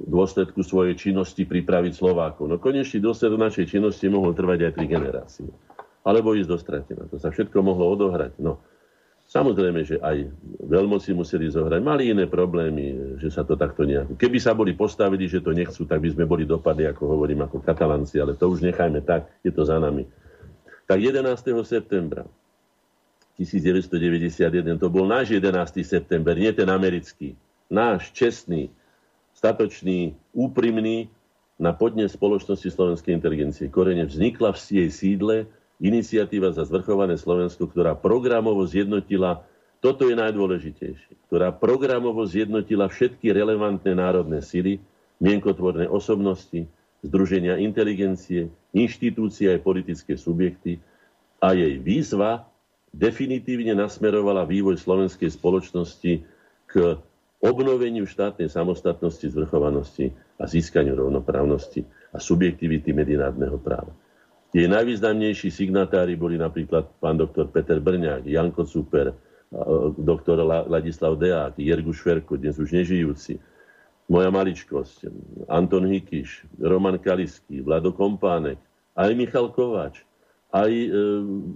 dôsledku 0.00 0.64
svojej 0.64 0.96
činnosti 0.96 1.44
pripraviť 1.44 1.92
Slovákov. 1.92 2.48
No 2.48 2.56
konečný 2.56 3.04
dôsledok 3.04 3.38
našej 3.52 3.68
činnosti 3.68 4.08
mohol 4.08 4.32
trvať 4.32 4.68
aj 4.68 4.72
tri 4.72 4.86
generácie. 4.88 5.48
Alebo 6.02 6.34
ísť 6.34 6.50
do 6.50 6.58
stratená. 6.58 7.04
To 7.12 7.20
sa 7.20 7.30
všetko 7.30 7.60
mohlo 7.62 7.92
odohrať. 7.94 8.40
No, 8.42 8.58
samozrejme, 9.28 9.86
že 9.86 9.96
aj 10.02 10.26
veľmoci 10.66 11.14
museli 11.14 11.46
zohrať. 11.52 11.78
Mali 11.78 12.10
iné 12.10 12.26
problémy, 12.26 13.16
že 13.22 13.30
sa 13.30 13.46
to 13.46 13.54
takto 13.54 13.86
nejako... 13.86 14.18
Keby 14.18 14.38
sa 14.42 14.56
boli 14.56 14.74
postavili, 14.74 15.28
že 15.30 15.44
to 15.44 15.54
nechcú, 15.54 15.86
tak 15.86 16.02
by 16.02 16.10
sme 16.10 16.24
boli 16.26 16.42
dopadli, 16.48 16.88
ako 16.88 17.06
hovorím, 17.06 17.46
ako 17.46 17.62
katalanci, 17.62 18.18
ale 18.18 18.34
to 18.34 18.50
už 18.50 18.64
nechajme 18.66 18.98
tak, 19.04 19.30
je 19.46 19.52
to 19.54 19.62
za 19.62 19.78
nami. 19.78 20.08
Tak 20.90 20.98
11. 20.98 21.22
septembra 21.62 22.26
1991, 23.38 24.76
to 24.76 24.86
bol 24.90 25.06
náš 25.06 25.32
11. 25.32 25.54
september, 25.86 26.34
nie 26.34 26.50
ten 26.50 26.66
americký. 26.68 27.38
Náš 27.72 28.12
čestný, 28.12 28.68
statočný, 29.42 30.14
úprimný 30.30 31.10
na 31.58 31.74
podne 31.74 32.06
spoločnosti 32.06 32.70
slovenskej 32.70 33.18
inteligencie. 33.18 33.66
Korene 33.66 34.06
vznikla 34.06 34.54
v 34.54 34.86
jej 34.86 34.90
sídle 34.94 35.50
iniciatíva 35.82 36.54
za 36.54 36.62
zvrchované 36.62 37.18
Slovensko, 37.18 37.66
ktorá 37.66 37.98
programovo 37.98 38.62
zjednotila, 38.62 39.42
toto 39.82 40.06
je 40.06 40.14
najdôležitejšie, 40.14 41.26
ktorá 41.26 41.50
programovo 41.50 42.22
zjednotila 42.22 42.86
všetky 42.86 43.34
relevantné 43.34 43.98
národné 43.98 44.46
sily, 44.46 44.78
mienkotvorné 45.18 45.90
osobnosti, 45.90 46.70
združenia 47.02 47.58
inteligencie, 47.58 48.46
inštitúcie 48.70 49.50
aj 49.50 49.66
politické 49.66 50.14
subjekty 50.14 50.78
a 51.42 51.50
jej 51.50 51.82
výzva 51.82 52.46
definitívne 52.94 53.74
nasmerovala 53.74 54.46
vývoj 54.46 54.78
slovenskej 54.78 55.34
spoločnosti 55.34 56.22
k 56.70 56.74
obnoveniu 57.42 58.06
štátnej 58.06 58.46
samostatnosti, 58.46 59.26
zvrchovanosti 59.26 60.14
a 60.38 60.46
získaniu 60.46 60.94
rovnoprávnosti 60.94 61.82
a 62.14 62.22
subjektivity 62.22 62.94
medzinárodného 62.94 63.58
práva. 63.58 63.90
Tie 64.54 64.70
najvýznamnejší 64.70 65.50
signatári 65.50 66.14
boli 66.14 66.38
napríklad 66.38 66.86
pán 67.02 67.18
doktor 67.18 67.50
Peter 67.50 67.82
Brňák, 67.82 68.22
Janko 68.28 68.62
Super, 68.62 69.10
doktor 69.98 70.38
Ladislav 70.44 71.18
Deák, 71.18 71.58
Jergu 71.58 71.92
Šverko, 71.92 72.38
dnes 72.38 72.56
už 72.56 72.72
nežijúci, 72.72 73.40
moja 74.12 74.28
maličkosť, 74.28 75.08
Anton 75.48 75.88
Hikiš, 75.88 76.44
Roman 76.60 77.00
Kalisky, 77.00 77.64
Vlado 77.64 77.96
Kompánek, 77.96 78.60
aj 78.92 79.10
Michal 79.16 79.48
Kováč, 79.52 80.04
aj 80.52 80.68
e, 80.68 80.88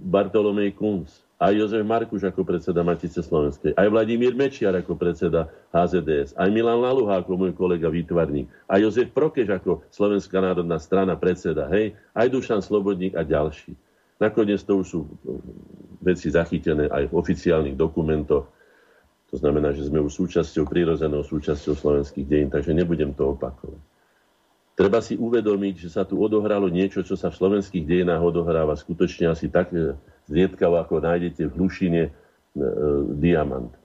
Bartolomej 0.09 0.73
Kunz, 0.73 1.26
aj 1.37 1.53
Jozef 1.53 1.85
Markuš 1.85 2.25
ako 2.33 2.41
predseda 2.41 2.81
Matice 2.81 3.21
Slovenskej, 3.21 3.77
aj 3.77 3.87
Vladimír 3.93 4.33
Mečiar 4.33 4.73
ako 4.73 4.97
predseda 4.97 5.45
HZDS, 5.69 6.33
aj 6.33 6.49
Milan 6.49 6.81
Laluha 6.81 7.21
ako 7.21 7.37
môj 7.37 7.53
kolega 7.53 7.93
výtvarník, 7.93 8.49
aj 8.65 8.81
Jozef 8.81 9.13
Prokeš 9.13 9.53
ako 9.53 9.85
Slovenská 9.93 10.41
národná 10.41 10.81
strana 10.81 11.13
predseda, 11.13 11.69
hej, 11.69 11.93
aj 12.17 12.27
Dušan 12.33 12.65
Slobodník 12.65 13.13
a 13.13 13.21
ďalší. 13.21 13.77
Nakoniec 14.17 14.65
to 14.65 14.81
už 14.81 14.87
sú 14.89 14.99
veci 16.01 16.33
zachytené 16.33 16.89
aj 16.89 17.13
v 17.13 17.13
oficiálnych 17.13 17.77
dokumentoch. 17.77 18.49
To 19.29 19.35
znamená, 19.37 19.77
že 19.77 19.85
sme 19.85 20.01
už 20.01 20.25
súčasťou, 20.25 20.65
prírodzenou 20.65 21.21
súčasťou 21.21 21.77
slovenských 21.77 22.25
dejín, 22.25 22.49
takže 22.49 22.73
nebudem 22.73 23.13
to 23.13 23.37
opakovať. 23.37 23.77
Treba 24.77 25.01
si 25.01 25.17
uvedomiť, 25.17 25.85
že 25.85 25.89
sa 25.89 26.05
tu 26.05 26.17
odohralo 26.17 26.69
niečo, 26.69 27.01
čo 27.05 27.13
sa 27.13 27.29
v 27.29 27.37
slovenských 27.37 27.85
dejinách 27.85 28.21
odohráva 28.21 28.73
skutočne 28.73 29.29
asi 29.29 29.49
tak 29.49 29.73
zriedkavo, 30.27 30.77
ako 30.77 30.99
nájdete 31.03 31.47
v 31.47 31.55
hlušine 31.55 32.01
e, 32.07 32.11
diamant. 33.17 33.71
E, 33.73 33.79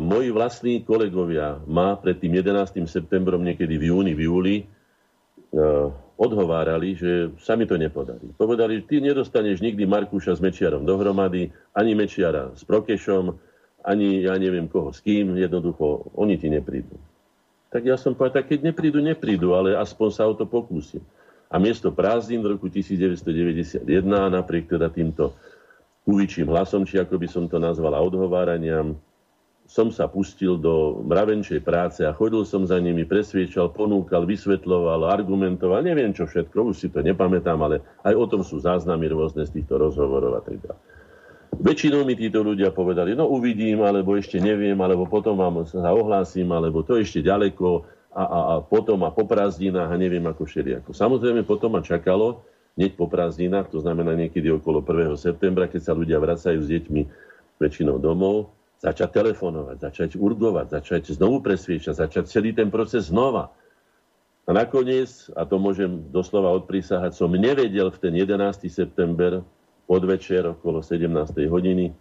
moji 0.00 0.28
vlastní 0.32 0.82
kolegovia 0.82 1.60
ma 1.68 1.96
pred 2.00 2.18
tým 2.18 2.40
11. 2.40 2.84
septembrom, 2.88 3.44
niekedy 3.44 3.76
v 3.76 3.92
júni, 3.92 4.12
v 4.16 4.22
júli, 4.26 4.56
e, 4.60 4.64
odhovárali, 6.16 6.94
že 6.94 7.34
sa 7.42 7.58
mi 7.58 7.66
to 7.66 7.74
nepodarí. 7.74 8.30
Povedali, 8.38 8.78
že 8.80 8.86
ty 8.88 8.96
nedostaneš 9.02 9.58
nikdy 9.58 9.84
Markuša 9.84 10.38
s 10.38 10.40
Mečiarom 10.40 10.86
dohromady, 10.86 11.50
ani 11.74 11.92
Mečiara 11.98 12.54
s 12.54 12.62
Prokešom, 12.62 13.34
ani 13.82 14.22
ja 14.22 14.38
neviem 14.38 14.70
koho 14.70 14.94
s 14.94 15.02
kým, 15.02 15.34
jednoducho 15.34 16.14
oni 16.14 16.38
ti 16.38 16.46
neprídu. 16.46 16.94
Tak 17.72 17.82
ja 17.88 17.96
som 17.98 18.14
povedal, 18.14 18.44
tak 18.44 18.54
keď 18.54 18.70
neprídu, 18.70 19.02
neprídu, 19.02 19.56
ale 19.56 19.74
aspoň 19.74 20.08
sa 20.12 20.28
o 20.28 20.36
to 20.36 20.46
pokúsim. 20.46 21.02
A 21.52 21.60
miesto 21.60 21.92
prázdnin 21.92 22.40
v 22.40 22.56
roku 22.56 22.72
1991, 22.72 23.84
napriek 24.08 24.72
teda 24.72 24.88
týmto 24.88 25.36
uvičím 26.08 26.48
hlasom, 26.48 26.88
či 26.88 26.96
ako 26.96 27.20
by 27.20 27.28
som 27.28 27.44
to 27.44 27.60
nazval, 27.60 27.92
odhováraniam, 28.00 28.96
som 29.68 29.88
sa 29.88 30.10
pustil 30.10 30.58
do 30.58 31.00
mravenčej 31.06 31.62
práce 31.64 32.02
a 32.02 32.12
chodil 32.12 32.42
som 32.44 32.66
za 32.66 32.76
nimi, 32.76 33.06
presviečal, 33.06 33.72
ponúkal, 33.72 34.26
vysvetloval, 34.28 35.06
argumentoval, 35.06 35.80
neviem 35.80 36.12
čo 36.12 36.26
všetko, 36.28 36.72
už 36.72 36.76
si 36.76 36.88
to 36.90 37.00
nepamätám, 37.00 37.56
ale 37.62 37.80
aj 38.04 38.14
o 38.16 38.26
tom 38.26 38.42
sú 38.42 38.60
záznamy 38.60 39.08
rôzne 39.08 39.46
z 39.46 39.60
týchto 39.60 39.80
rozhovorov 39.80 40.40
a 40.40 40.42
tak 40.42 40.60
ďalej. 40.60 40.82
Väčšinou 41.52 42.08
mi 42.08 42.16
títo 42.16 42.40
ľudia 42.40 42.72
povedali, 42.72 43.12
no 43.12 43.28
uvidím, 43.28 43.84
alebo 43.84 44.16
ešte 44.16 44.40
neviem, 44.40 44.76
alebo 44.80 45.04
potom 45.04 45.36
vám 45.36 45.68
sa 45.68 45.92
ohlásim, 45.92 46.48
alebo 46.48 46.80
to 46.80 46.96
ešte 46.96 47.20
ďaleko, 47.20 47.84
a, 48.12 48.22
a, 48.22 48.38
a 48.38 48.54
potom 48.60 49.00
a 49.08 49.10
po 49.10 49.24
prázdninách 49.24 49.88
a 49.88 49.96
neviem 49.96 50.22
ako 50.28 50.44
všelijako. 50.44 50.92
Samozrejme 50.92 51.48
potom 51.48 51.72
ma 51.72 51.80
čakalo, 51.80 52.44
hneď 52.76 52.96
po 52.96 53.08
prázdninách, 53.08 53.72
to 53.72 53.80
znamená 53.80 54.12
niekedy 54.12 54.52
okolo 54.52 54.84
1. 54.84 55.16
septembra, 55.16 55.68
keď 55.68 55.80
sa 55.80 55.96
ľudia 55.96 56.20
vracajú 56.20 56.60
s 56.60 56.68
deťmi 56.68 57.02
väčšinou 57.56 57.96
domov, 57.96 58.52
začať 58.82 59.22
telefonovať, 59.22 59.76
začať 59.78 60.10
urgovať, 60.18 60.66
začať 60.74 61.02
znovu 61.14 61.40
presviečať, 61.40 61.94
začať 62.02 62.24
celý 62.28 62.50
ten 62.52 62.68
proces 62.68 63.08
znova. 63.08 63.54
A 64.42 64.50
nakoniec, 64.50 65.30
a 65.38 65.46
to 65.46 65.62
môžem 65.62 66.02
doslova 66.10 66.50
odprísahať, 66.58 67.14
som 67.14 67.30
nevedel 67.30 67.94
v 67.94 67.98
ten 68.02 68.12
11. 68.12 68.66
september 68.66 69.46
podvečer 69.86 70.58
okolo 70.58 70.82
17. 70.82 71.06
hodiny, 71.46 71.94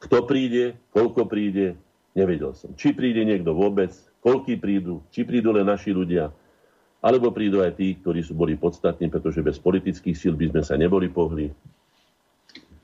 kto 0.00 0.24
príde, 0.24 0.80
koľko 0.96 1.28
príde, 1.28 1.76
nevedel 2.16 2.56
som. 2.56 2.72
Či 2.72 2.96
príde 2.96 3.28
niekto 3.28 3.52
vôbec, 3.52 3.92
koľký 4.26 4.58
prídu, 4.58 5.06
či 5.14 5.22
prídu 5.22 5.54
len 5.54 5.62
naši 5.62 5.94
ľudia, 5.94 6.34
alebo 6.98 7.30
prídu 7.30 7.62
aj 7.62 7.78
tí, 7.78 7.94
ktorí 7.94 8.26
sú 8.26 8.34
boli 8.34 8.58
podstatní, 8.58 9.06
pretože 9.06 9.38
bez 9.38 9.62
politických 9.62 10.18
síl 10.18 10.34
by 10.34 10.50
sme 10.50 10.62
sa 10.66 10.74
neboli 10.74 11.06
pohli. 11.06 11.46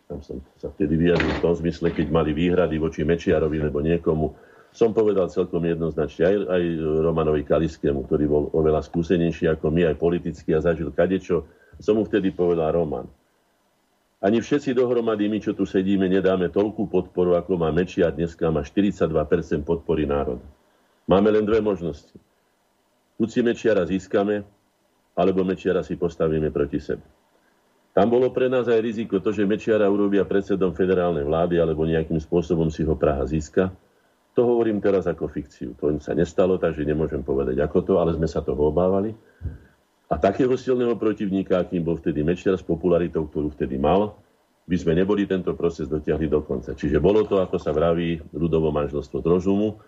Tam 0.06 0.22
som 0.22 0.38
sa 0.62 0.70
vtedy 0.70 0.94
vyjadril 0.94 1.34
v 1.34 1.42
tom 1.42 1.54
zmysle, 1.58 1.90
keď 1.90 2.06
mali 2.14 2.30
výhrady 2.30 2.78
voči 2.78 3.02
Mečiarovi 3.02 3.58
alebo 3.58 3.82
niekomu, 3.82 4.30
som 4.70 4.94
povedal 4.94 5.26
celkom 5.34 5.66
jednoznačne 5.66 6.22
aj, 6.30 6.36
aj 6.46 6.62
Romanovi 7.02 7.42
Kaliskému, 7.42 8.06
ktorý 8.06 8.24
bol 8.30 8.44
oveľa 8.54 8.86
skúsenejší 8.86 9.50
ako 9.50 9.68
my, 9.68 9.90
aj 9.90 9.96
politicky 9.98 10.54
a 10.54 10.62
zažil 10.62 10.94
kadečo, 10.94 11.44
som 11.82 11.98
mu 11.98 12.06
vtedy 12.06 12.30
povedal 12.30 12.70
Roman. 12.70 13.04
Ani 14.22 14.38
všetci 14.38 14.78
dohromady, 14.78 15.26
my, 15.26 15.42
čo 15.42 15.50
tu 15.50 15.66
sedíme, 15.66 16.06
nedáme 16.06 16.46
toľkú 16.46 16.86
podporu, 16.86 17.34
ako 17.34 17.58
má 17.58 17.74
Mečiar. 17.74 18.14
Dneska 18.14 18.54
má 18.54 18.62
42% 18.62 19.10
podpory 19.66 20.06
národa. 20.06 20.46
Máme 21.12 21.28
len 21.28 21.44
dve 21.44 21.60
možnosti. 21.60 22.16
Buď 23.20 23.28
si 23.28 23.40
Mečiara 23.44 23.84
získame, 23.84 24.48
alebo 25.12 25.44
Mečiara 25.44 25.84
si 25.84 26.00
postavíme 26.00 26.48
proti 26.48 26.80
sebe. 26.80 27.04
Tam 27.92 28.08
bolo 28.08 28.32
pre 28.32 28.48
nás 28.48 28.64
aj 28.72 28.80
riziko 28.80 29.20
to, 29.20 29.36
že 29.36 29.44
Mečiara 29.44 29.92
urobia 29.92 30.24
predsedom 30.24 30.72
federálnej 30.72 31.28
vlády, 31.28 31.60
alebo 31.60 31.84
nejakým 31.84 32.16
spôsobom 32.16 32.72
si 32.72 32.80
ho 32.88 32.96
Praha 32.96 33.28
získa 33.28 33.68
to 34.32 34.48
hovorím 34.48 34.80
teraz 34.80 35.04
ako 35.04 35.28
fikciu. 35.28 35.76
To 35.76 35.92
sa 36.00 36.16
nestalo, 36.16 36.56
takže 36.56 36.88
nemôžem 36.88 37.20
povedať 37.20 37.60
ako 37.60 37.78
to, 37.84 37.92
ale 38.00 38.16
sme 38.16 38.24
sa 38.24 38.40
toho 38.40 38.72
obávali. 38.72 39.12
A 40.08 40.16
takého 40.16 40.52
silného 40.56 40.96
protivníka, 40.96 41.60
akým 41.60 41.84
bol 41.84 42.00
vtedy 42.00 42.24
Mečiar 42.24 42.56
s 42.56 42.64
popularitou, 42.64 43.28
ktorú 43.28 43.52
vtedy 43.52 43.76
mal, 43.76 44.16
by 44.64 44.76
sme 44.76 44.96
neboli 44.96 45.28
tento 45.28 45.52
proces 45.52 45.88
dotiahli 45.88 46.32
do 46.32 46.40
konca. 46.44 46.72
Čiže 46.72 46.96
bolo 47.00 47.28
to, 47.28 47.44
ako 47.44 47.60
sa 47.60 47.76
vraví, 47.76 48.20
ľudovo 48.32 48.72
manželstvo 48.72 49.20
z 49.20 49.26
rozumu. 49.26 49.80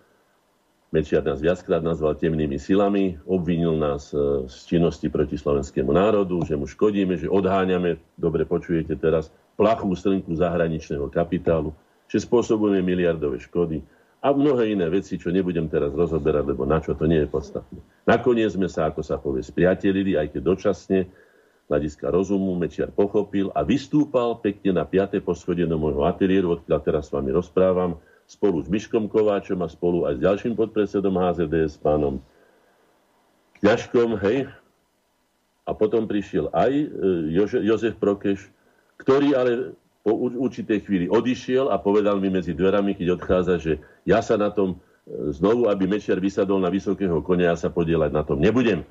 Mečiar 0.95 1.27
nás 1.27 1.43
viackrát 1.43 1.83
nazval 1.83 2.15
temnými 2.15 2.55
silami, 2.55 3.19
obvinil 3.27 3.75
nás 3.75 4.15
e, 4.15 4.47
z 4.47 4.57
činnosti 4.63 5.11
proti 5.11 5.35
slovenskému 5.35 5.91
národu, 5.91 6.39
že 6.47 6.55
mu 6.55 6.63
škodíme, 6.63 7.19
že 7.19 7.27
odháňame, 7.27 7.99
dobre 8.15 8.47
počujete 8.47 8.95
teraz, 8.95 9.27
plachú 9.59 9.91
strnku 9.91 10.31
zahraničného 10.39 11.11
kapitálu, 11.11 11.75
že 12.07 12.23
spôsobujeme 12.23 12.79
miliardové 12.79 13.43
škody, 13.43 13.83
a 14.25 14.33
mnohé 14.33 14.73
iné 14.73 14.89
veci, 14.89 15.21
čo 15.21 15.29
nebudem 15.29 15.69
teraz 15.69 15.93
rozoberať, 15.93 16.49
lebo 16.49 16.65
na 16.65 16.81
čo 16.81 16.97
to 16.97 17.05
nie 17.05 17.21
je 17.21 17.29
podstatné. 17.29 17.77
Nakoniec 18.09 18.57
sme 18.57 18.65
sa, 18.65 18.89
ako 18.89 19.05
sa 19.05 19.21
povie, 19.21 19.45
spriatelili, 19.45 20.17
aj 20.17 20.33
keď 20.33 20.41
dočasne, 20.41 20.99
hľadiska 21.69 22.09
rozumu, 22.09 22.57
Mečiar 22.57 22.89
pochopil 22.89 23.53
a 23.53 23.61
vystúpal 23.61 24.41
pekne 24.41 24.81
na 24.81 24.85
5. 24.85 25.21
poschodie 25.21 25.69
do 25.69 25.77
môjho 25.77 26.09
ateliéru, 26.09 26.57
odkiaľ 26.57 26.79
teraz 26.81 27.09
s 27.09 27.13
vami 27.13 27.29
rozprávam, 27.33 28.01
spolu 28.25 28.61
s 28.61 28.67
Miškom 28.69 29.05
Kováčom 29.05 29.61
a 29.61 29.69
spolu 29.69 30.09
aj 30.09 30.17
s 30.17 30.23
ďalším 30.25 30.53
podpredsedom 30.57 31.13
HZDS, 31.13 31.77
pánom 31.77 32.21
Kňažkom, 33.61 34.19
hej. 34.25 34.49
A 35.65 35.71
potom 35.73 36.05
prišiel 36.05 36.53
aj 36.53 36.71
e, 36.73 36.85
Jozef 37.65 37.97
Prokeš, 37.97 38.53
ktorý 39.01 39.33
ale 39.33 39.51
po 40.05 40.13
určitej 40.13 40.85
chvíli 40.85 41.05
odišiel 41.09 41.73
a 41.73 41.81
povedal 41.81 42.21
mi 42.21 42.29
medzi 42.29 42.53
dverami, 42.53 42.93
keď 42.93 43.17
odchádza, 43.17 43.55
že 43.57 43.73
ja 44.05 44.21
sa 44.21 44.37
na 44.37 44.53
tom 44.53 44.77
e, 44.77 45.33
znovu, 45.33 45.65
aby 45.65 45.89
Mečiar 45.89 46.21
vysadol 46.21 46.61
na 46.61 46.69
vysokého 46.69 47.25
konia, 47.25 47.53
ja 47.53 47.57
sa 47.57 47.73
podielať 47.73 48.13
na 48.13 48.21
tom 48.21 48.37
nebudem. 48.37 48.85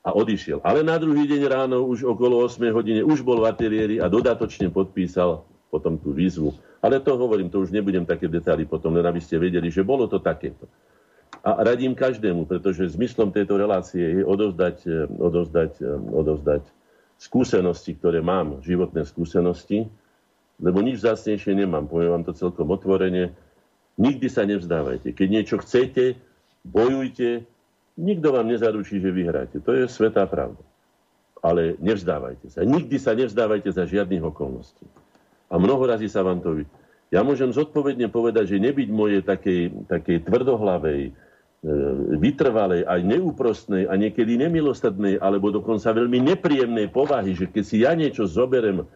A 0.00 0.16
odišiel. 0.16 0.64
Ale 0.64 0.80
na 0.80 0.96
druhý 0.96 1.28
deň 1.28 1.42
ráno, 1.50 1.84
už 1.84 2.08
okolo 2.08 2.40
8 2.46 2.72
hodine, 2.72 3.02
už 3.04 3.20
bol 3.20 3.44
v 3.44 3.52
ateliéri 3.52 3.96
a 4.00 4.08
dodatočne 4.08 4.72
podpísal 4.72 5.44
potom 5.70 5.96
tú 5.96 6.10
výzvu. 6.10 6.50
Ale 6.82 6.98
to 6.98 7.14
hovorím, 7.14 7.48
to 7.48 7.62
už 7.62 7.70
nebudem 7.70 8.02
také 8.02 8.26
detaily 8.26 8.66
potom, 8.66 8.98
len 8.98 9.06
aby 9.06 9.22
ste 9.22 9.38
vedeli, 9.38 9.70
že 9.70 9.86
bolo 9.86 10.10
to 10.10 10.18
takéto. 10.18 10.66
A 11.40 11.62
radím 11.64 11.94
každému, 11.94 12.44
pretože 12.44 12.92
zmyslom 12.98 13.32
tejto 13.32 13.56
relácie 13.56 14.20
je 14.20 14.22
odovzdať, 14.26 14.76
e, 14.84 15.08
odovzdať, 15.08 15.72
e, 15.80 15.86
odovzdať 16.12 16.62
skúsenosti, 17.16 17.96
ktoré 17.96 18.20
mám, 18.20 18.60
životné 18.60 19.06
skúsenosti, 19.08 19.88
lebo 20.60 20.84
nič 20.84 21.00
zácnejšie 21.00 21.56
nemám. 21.56 21.88
Poviem 21.88 22.20
vám 22.20 22.24
to 22.28 22.36
celkom 22.36 22.68
otvorene. 22.68 23.32
Nikdy 23.96 24.28
sa 24.28 24.44
nevzdávajte. 24.44 25.16
Keď 25.16 25.28
niečo 25.28 25.56
chcete, 25.64 26.20
bojujte. 26.66 27.48
Nikto 27.96 28.28
vám 28.32 28.48
nezaručí, 28.48 29.00
že 29.00 29.08
vyhráte. 29.12 29.60
To 29.64 29.72
je 29.72 29.88
svetá 29.88 30.28
pravda. 30.28 30.60
Ale 31.40 31.80
nevzdávajte 31.80 32.52
sa. 32.52 32.60
Nikdy 32.64 32.96
sa 33.00 33.16
nevzdávajte 33.16 33.72
za 33.72 33.88
žiadnych 33.88 34.20
okolností. 34.20 34.84
A 35.50 35.54
mnoho 35.58 35.82
razy 35.84 36.06
sa 36.06 36.22
vám 36.22 36.38
to... 36.38 36.62
Ja 37.10 37.26
môžem 37.26 37.50
zodpovedne 37.50 38.06
povedať, 38.06 38.54
že 38.54 38.62
nebyť 38.62 38.88
mojej 38.94 39.22
takej, 39.26 39.90
takej 39.90 40.30
tvrdohlavej, 40.30 41.10
e, 41.10 41.12
vytrvalej, 42.22 42.86
aj 42.86 43.00
neúprostnej 43.02 43.90
a 43.90 43.98
niekedy 43.98 44.38
nemilostadnej, 44.38 45.18
alebo 45.18 45.50
dokonca 45.50 45.90
veľmi 45.90 46.22
nepríjemnej 46.22 46.86
povahy, 46.94 47.34
že 47.34 47.50
keď 47.50 47.64
si 47.66 47.82
ja 47.82 47.98
niečo 47.98 48.30
zoberem 48.30 48.86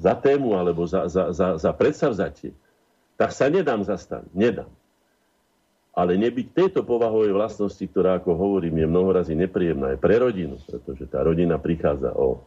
za 0.00 0.14
tému 0.18 0.58
alebo 0.58 0.86
za, 0.86 1.06
za, 1.06 1.30
za, 1.30 1.48
za 1.54 1.70
predsavzatie, 1.70 2.50
tak 3.14 3.30
sa 3.30 3.46
nedám 3.46 3.84
zastaviť. 3.86 4.32
Nedám. 4.34 4.70
Ale 5.94 6.16
nebyť 6.16 6.46
tejto 6.54 6.80
povahovej 6.86 7.34
vlastnosti, 7.34 7.82
ktorá, 7.82 8.18
ako 8.18 8.34
hovorím, 8.34 8.80
je 8.80 8.86
mnohorazí 8.88 9.34
nepríjemná 9.36 9.94
aj 9.94 9.98
pre 10.00 10.16
rodinu, 10.22 10.56
pretože 10.64 11.04
tá 11.10 11.20
rodina 11.20 11.60
prichádza 11.60 12.14
o... 12.14 12.42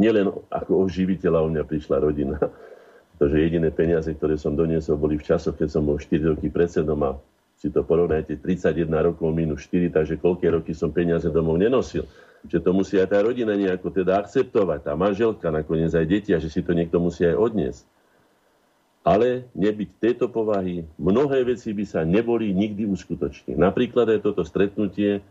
Nielen 0.00 0.32
ako 0.48 0.72
o 0.80 0.84
živiteľa, 0.88 1.44
o 1.44 1.48
mňa 1.52 1.64
prišla 1.66 1.96
rodina, 2.00 2.36
pretože 3.16 3.36
jediné 3.36 3.68
peniaze, 3.68 4.10
ktoré 4.12 4.40
som 4.40 4.56
doniesol, 4.56 4.96
boli 4.96 5.20
v 5.20 5.26
časoch, 5.26 5.56
keď 5.56 5.68
som 5.68 5.82
bol 5.84 6.00
4 6.00 6.36
roky 6.36 6.48
predsedom 6.48 7.00
a 7.04 7.16
si 7.60 7.68
to 7.68 7.84
porovnajte, 7.84 8.40
31 8.40 8.88
rokov 8.88 9.28
minus 9.36 9.68
4, 9.68 9.92
takže 9.92 10.16
koľké 10.16 10.48
roky 10.48 10.72
som 10.72 10.88
peniaze 10.88 11.28
domov 11.28 11.60
nenosil 11.60 12.08
že 12.48 12.58
to 12.60 12.72
musí 12.72 12.96
aj 12.96 13.12
tá 13.12 13.18
rodina 13.20 13.52
nejako 13.52 13.92
teda 13.92 14.16
akceptovať, 14.16 14.88
tá 14.88 14.96
manželka, 14.96 15.52
nakoniec 15.52 15.92
aj 15.92 16.06
deti, 16.08 16.30
a 16.32 16.40
že 16.40 16.48
si 16.48 16.64
to 16.64 16.72
niekto 16.72 16.96
musí 16.96 17.28
aj 17.28 17.36
odniesť. 17.36 17.82
Ale 19.00 19.48
nebyť 19.56 19.90
tejto 19.96 20.28
povahy, 20.28 20.84
mnohé 21.00 21.44
veci 21.44 21.72
by 21.72 21.84
sa 21.88 22.04
neboli 22.04 22.52
nikdy 22.52 22.84
uskutočniť. 22.84 23.56
Napríklad 23.56 24.12
aj 24.12 24.20
toto 24.24 24.44
stretnutie 24.44 25.24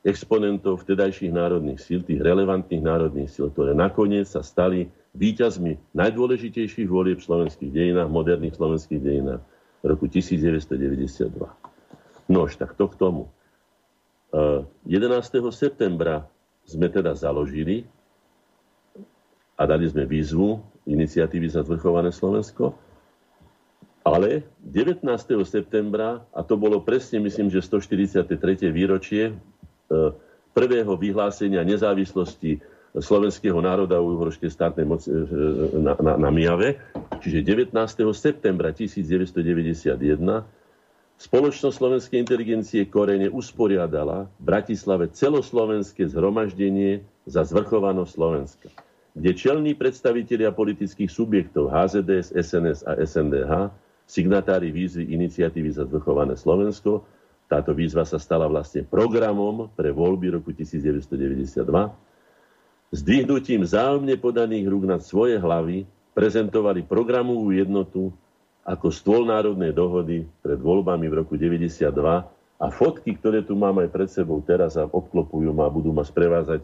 exponentov 0.00 0.80
vtedajších 0.80 1.32
národných 1.32 1.80
síl, 1.80 2.00
tých 2.00 2.24
relevantných 2.24 2.80
národných 2.80 3.28
síl, 3.28 3.52
ktoré 3.52 3.76
nakoniec 3.76 4.24
sa 4.24 4.40
stali 4.40 4.88
víťazmi 5.12 5.92
najdôležitejších 5.92 6.88
volieb 6.88 7.20
v 7.20 7.26
slovenských 7.26 7.72
dejinách, 7.72 8.08
moderných 8.08 8.56
slovenských 8.56 9.00
dejinách 9.02 9.42
v 9.80 9.84
roku 9.84 10.08
1992. 10.08 11.34
Nož, 12.30 12.56
tak 12.56 12.78
to 12.78 12.86
k 12.88 12.94
tomu. 12.96 13.28
11. 14.86 14.86
septembra 15.50 16.24
sme 16.62 16.86
teda 16.86 17.18
založili 17.18 17.82
a 19.58 19.66
dali 19.66 19.90
sme 19.90 20.06
výzvu 20.06 20.62
iniciatívy 20.86 21.50
za 21.50 21.66
zvrchované 21.66 22.14
Slovensko. 22.14 22.78
Ale 24.00 24.48
19. 24.64 25.04
septembra, 25.44 26.24
a 26.32 26.40
to 26.40 26.56
bolo 26.56 26.80
presne, 26.80 27.20
myslím, 27.20 27.52
že 27.52 27.60
143. 27.60 28.24
výročie 28.72 29.28
e, 29.28 29.32
prvého 30.54 30.92
vyhlásenia 30.96 31.66
nezávislosti 31.66 32.62
slovenského 32.98 33.58
národa 33.62 34.02
u 34.02 34.18
uhorskej 34.18 34.50
státnej 34.50 34.82
moci 34.82 35.14
e, 35.14 35.22
na, 35.78 35.94
na, 35.94 36.12
na 36.18 36.30
Mijave, 36.34 36.82
čiže 37.22 37.46
19. 37.46 37.74
septembra 38.10 38.74
1991, 38.74 40.58
Spoločnosť 41.20 41.76
slovenskej 41.76 42.16
inteligencie 42.16 42.88
Korene 42.88 43.28
usporiadala 43.28 44.24
v 44.40 44.56
Bratislave 44.56 45.12
celoslovenské 45.12 46.08
zhromaždenie 46.08 47.04
za 47.28 47.44
zvrchovanosť 47.44 48.08
Slovenska, 48.08 48.68
kde 49.12 49.36
čelní 49.36 49.76
predstavitelia 49.76 50.48
politických 50.48 51.12
subjektov 51.12 51.68
HZDS, 51.68 52.32
SNS 52.32 52.88
a 52.88 52.96
SNDH, 53.04 53.52
signatári 54.08 54.72
výzvy 54.72 55.12
iniciatívy 55.12 55.68
za 55.68 55.84
zvrchované 55.84 56.40
Slovensko, 56.40 57.04
táto 57.50 57.74
výzva 57.74 58.06
sa 58.06 58.22
stala 58.22 58.46
vlastne 58.46 58.86
programom 58.86 59.66
pre 59.74 59.90
voľby 59.90 60.38
roku 60.38 60.54
1992, 60.54 61.66
zdvihnutím 62.94 63.66
zájomne 63.66 64.14
podaných 64.14 64.70
rúk 64.70 64.86
nad 64.86 65.02
svoje 65.02 65.34
hlavy 65.34 65.82
prezentovali 66.14 66.86
programovú 66.86 67.50
jednotu 67.50 68.14
ako 68.62 68.94
stôl 68.94 69.26
národnej 69.26 69.74
dohody 69.74 70.30
pred 70.46 70.62
voľbami 70.62 71.10
v 71.10 71.14
roku 71.26 71.34
92 71.34 71.90
a 72.60 72.66
fotky, 72.70 73.18
ktoré 73.18 73.42
tu 73.42 73.58
mám 73.58 73.82
aj 73.82 73.88
pred 73.90 74.06
sebou 74.06 74.38
teraz 74.46 74.78
a 74.78 74.86
obklopujú 74.86 75.50
ma 75.50 75.66
budú 75.66 75.90
ma 75.90 76.06
sprevázať 76.06 76.62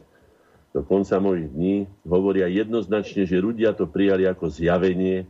do 0.71 0.85
konca 0.87 1.19
mojich 1.19 1.51
dní, 1.51 1.77
hovoria 2.05 2.47
jednoznačne, 2.47 3.27
že 3.27 3.43
ľudia 3.43 3.73
to 3.73 3.89
prijali 3.89 4.29
ako 4.29 4.53
zjavenie, 4.53 5.25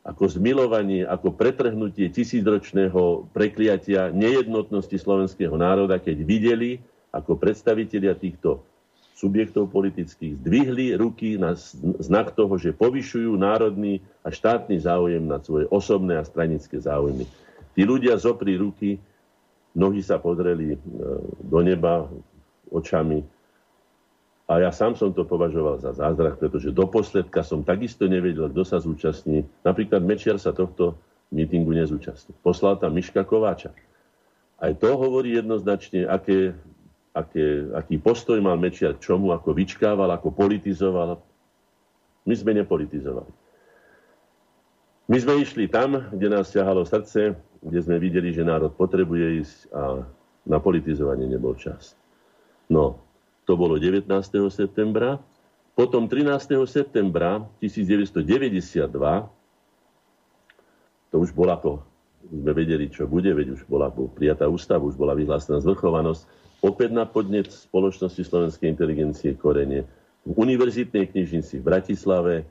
ako 0.00 0.24
zmilovanie, 0.32 1.04
ako 1.04 1.36
pretrhnutie 1.36 2.08
tisícročného 2.08 3.28
prekliatia 3.36 4.08
nejednotnosti 4.08 4.96
slovenského 4.96 5.52
národa, 5.60 6.00
keď 6.00 6.16
videli, 6.24 6.80
ako 7.12 7.36
predstavitelia 7.36 8.16
týchto 8.16 8.64
subjektov 9.20 9.68
politických 9.68 10.40
zdvihli 10.40 10.96
ruky 10.96 11.36
na 11.36 11.52
znak 12.00 12.32
toho, 12.32 12.56
že 12.56 12.72
povyšujú 12.72 13.36
národný 13.36 14.00
a 14.24 14.32
štátny 14.32 14.80
záujem 14.80 15.20
na 15.20 15.36
svoje 15.44 15.68
osobné 15.68 16.16
a 16.16 16.24
stranické 16.24 16.80
záujmy. 16.80 17.28
Tí 17.76 17.84
ľudia 17.84 18.16
zopri 18.16 18.56
ruky, 18.56 18.96
nohy 19.76 20.00
sa 20.00 20.16
podreli 20.16 20.74
e, 20.74 20.78
do 21.44 21.60
neba 21.60 22.08
očami 22.72 23.20
a 24.50 24.58
ja 24.58 24.74
sám 24.74 24.98
som 24.98 25.14
to 25.14 25.22
považoval 25.22 25.78
za 25.78 25.94
zázrak, 25.94 26.42
pretože 26.42 26.74
do 26.74 26.90
posledka 26.90 27.46
som 27.46 27.62
takisto 27.62 28.10
nevedel, 28.10 28.50
kto 28.50 28.66
sa 28.66 28.82
zúčastní. 28.82 29.46
Napríklad 29.62 30.02
Mečiar 30.02 30.42
sa 30.42 30.50
tohto 30.50 30.98
mítingu 31.30 31.70
nezúčastnil. 31.70 32.34
Poslal 32.42 32.82
tam 32.82 32.98
Miška 32.98 33.22
Kováča. 33.22 33.70
Aj 34.58 34.74
to 34.74 34.98
hovorí 34.98 35.38
jednoznačne, 35.38 36.10
aké 36.10 36.58
aké, 37.14 37.66
aký 37.74 37.98
postoj 37.98 38.38
mal 38.38 38.58
Mečiar 38.58 38.94
k 38.94 39.02
čomu, 39.10 39.34
ako 39.34 39.54
vyčkával, 39.54 40.10
ako 40.14 40.30
politizoval. 40.30 41.18
My 42.26 42.34
sme 42.36 42.54
nepolitizovali. 42.54 43.32
My 45.10 45.18
sme 45.18 45.42
išli 45.42 45.66
tam, 45.66 46.06
kde 46.14 46.28
nás 46.30 46.54
ťahalo 46.54 46.86
srdce, 46.86 47.34
kde 47.66 47.80
sme 47.82 47.98
videli, 47.98 48.30
že 48.30 48.46
národ 48.46 48.70
potrebuje 48.78 49.42
ísť 49.42 49.58
a 49.74 50.06
na 50.46 50.58
politizovanie 50.62 51.26
nebol 51.26 51.58
čas. 51.58 51.98
No, 52.70 53.02
to 53.50 53.58
bolo 53.58 53.82
19. 53.82 54.06
septembra. 54.54 55.18
Potom 55.74 56.06
13. 56.06 56.54
septembra 56.70 57.42
1992, 57.58 58.86
to 61.10 61.16
už 61.18 61.34
bola 61.34 61.58
ako 61.58 61.82
sme 62.30 62.52
vedeli, 62.54 62.86
čo 62.86 63.10
bude, 63.10 63.34
veď 63.34 63.58
už 63.58 63.66
bola 63.66 63.90
prijatá 63.90 64.46
ústava, 64.46 64.86
už 64.86 64.94
bola 64.94 65.18
vyhlásená 65.18 65.58
zvrchovanosť, 65.58 66.22
opäť 66.62 66.94
na 66.94 67.02
podnet 67.10 67.50
spoločnosti 67.50 68.22
slovenskej 68.22 68.70
inteligencie 68.70 69.34
Korene 69.34 69.82
v 70.22 70.32
univerzitnej 70.38 71.10
knižnici 71.10 71.58
v 71.58 71.66
Bratislave. 71.66 72.46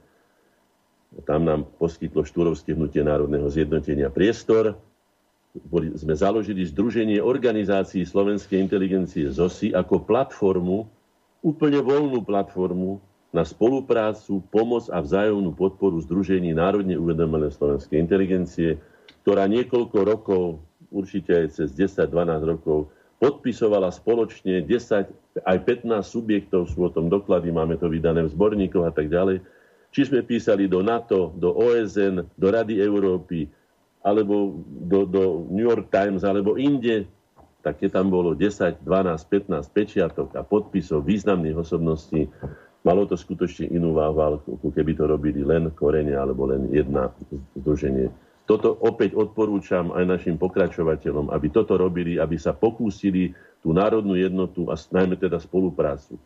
Tam 1.23 1.47
nám 1.47 1.63
poskytlo 1.79 2.27
Štúrovské 2.27 2.75
hnutie 2.75 3.07
národného 3.07 3.47
zjednotenia 3.47 4.11
priestor. 4.11 4.75
Sme 5.97 6.13
založili 6.13 6.61
Združenie 6.61 7.17
organizácií 7.25 8.05
slovenskej 8.05 8.61
inteligencie 8.61 9.33
ZOSI 9.33 9.73
ako 9.73 10.05
platformu, 10.05 10.85
úplne 11.41 11.81
voľnú 11.81 12.21
platformu 12.21 13.01
na 13.33 13.41
spoluprácu, 13.41 14.45
pomoc 14.53 14.85
a 14.93 15.01
vzájomnú 15.01 15.57
podporu 15.57 15.97
Združení 16.05 16.53
národne 16.53 16.97
uvedomené 17.01 17.49
slovenskej 17.49 17.97
inteligencie, 17.97 18.77
ktorá 19.25 19.49
niekoľko 19.49 19.97
rokov, 20.05 20.43
určite 20.93 21.33
aj 21.33 21.45
cez 21.57 21.73
10-12 21.73 22.45
rokov, 22.45 22.93
podpisovala 23.17 23.89
spoločne 23.89 24.61
10, 24.61 25.45
aj 25.45 25.57
15 25.65 25.89
subjektov, 26.05 26.69
sú 26.69 26.85
o 26.85 26.93
tom 26.93 27.09
doklady, 27.09 27.49
máme 27.49 27.73
to 27.81 27.89
vydané 27.89 28.21
v 28.21 28.33
zborníkoch 28.33 28.85
a 28.85 28.93
tak 28.93 29.09
ďalej. 29.09 29.41
Či 29.89 30.13
sme 30.13 30.21
písali 30.21 30.69
do 30.69 30.85
NATO, 30.85 31.33
do 31.33 31.57
OSN, 31.57 32.37
do 32.37 32.47
Rady 32.53 32.77
Európy, 32.77 33.49
alebo 33.99 34.63
do, 34.65 35.03
do 35.03 35.23
New 35.51 35.67
York 35.67 35.91
Times, 35.91 36.23
alebo 36.23 36.55
inde, 36.55 37.03
tak 37.59 37.83
keď 37.83 37.99
tam 37.99 38.07
bolo 38.07 38.31
10, 38.31 38.79
12, 38.81 38.87
15 38.87 39.75
pečiatok 39.75 40.27
a 40.39 40.41
podpisov 40.47 41.03
významných 41.03 41.59
osobností, 41.59 42.31
malo 42.87 43.03
to 43.03 43.19
skutočne 43.19 43.67
inú 43.67 43.91
váhu, 43.91 44.39
keby 44.71 44.95
to 44.95 45.03
robili 45.03 45.43
len 45.43 45.67
korene 45.75 46.15
alebo 46.15 46.47
len 46.47 46.71
jedna 46.71 47.11
združenie 47.59 48.07
toto 48.49 48.73
opäť 48.81 49.13
odporúčam 49.13 49.93
aj 49.93 50.09
našim 50.09 50.33
pokračovateľom, 50.41 51.29
aby 51.29 51.53
toto 51.53 51.77
robili, 51.77 52.17
aby 52.17 52.33
sa 52.41 52.49
pokúsili 52.49 53.37
tú 53.61 53.77
národnú 53.77 54.17
jednotu 54.17 54.65
a 54.73 54.75
najmä 54.89 55.21
teda 55.21 55.37
spoluprácu. 55.37 56.17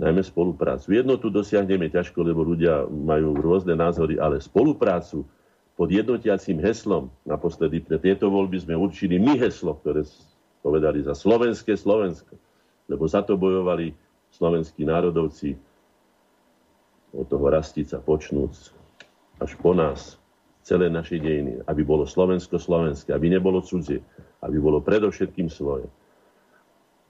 Najmä 0.00 0.24
spoluprácu. 0.24 0.96
Jednotu 0.96 1.28
dosiahneme 1.28 1.92
ťažko, 1.92 2.24
lebo 2.24 2.40
ľudia 2.40 2.88
majú 2.88 3.36
rôzne 3.36 3.76
názory, 3.76 4.16
ale 4.16 4.40
spoluprácu 4.40 5.28
pod 5.76 5.88
jednotiacím 5.88 6.60
heslom, 6.60 7.08
naposledy 7.24 7.80
pre 7.80 7.96
tieto 7.96 8.28
voľby 8.28 8.60
sme 8.60 8.74
určili 8.76 9.16
my 9.16 9.40
heslo, 9.40 9.76
ktoré 9.80 10.04
povedali 10.60 11.02
za 11.02 11.16
slovenské 11.16 11.74
Slovensko, 11.74 12.36
lebo 12.86 13.04
za 13.08 13.24
to 13.24 13.40
bojovali 13.40 13.96
slovenskí 14.32 14.84
národovci 14.84 15.56
od 17.12 17.26
toho 17.28 17.46
rastica 17.52 18.00
počnúc 18.00 18.72
až 19.40 19.58
po 19.58 19.74
nás, 19.74 20.22
celé 20.62 20.86
naše 20.86 21.18
dejiny, 21.18 21.58
aby 21.66 21.82
bolo 21.82 22.06
Slovensko-slovenské, 22.06 23.10
aby 23.10 23.26
nebolo 23.26 23.60
cudzie, 23.66 23.98
aby 24.46 24.56
bolo 24.62 24.78
predovšetkým 24.78 25.50
svoje. 25.50 25.90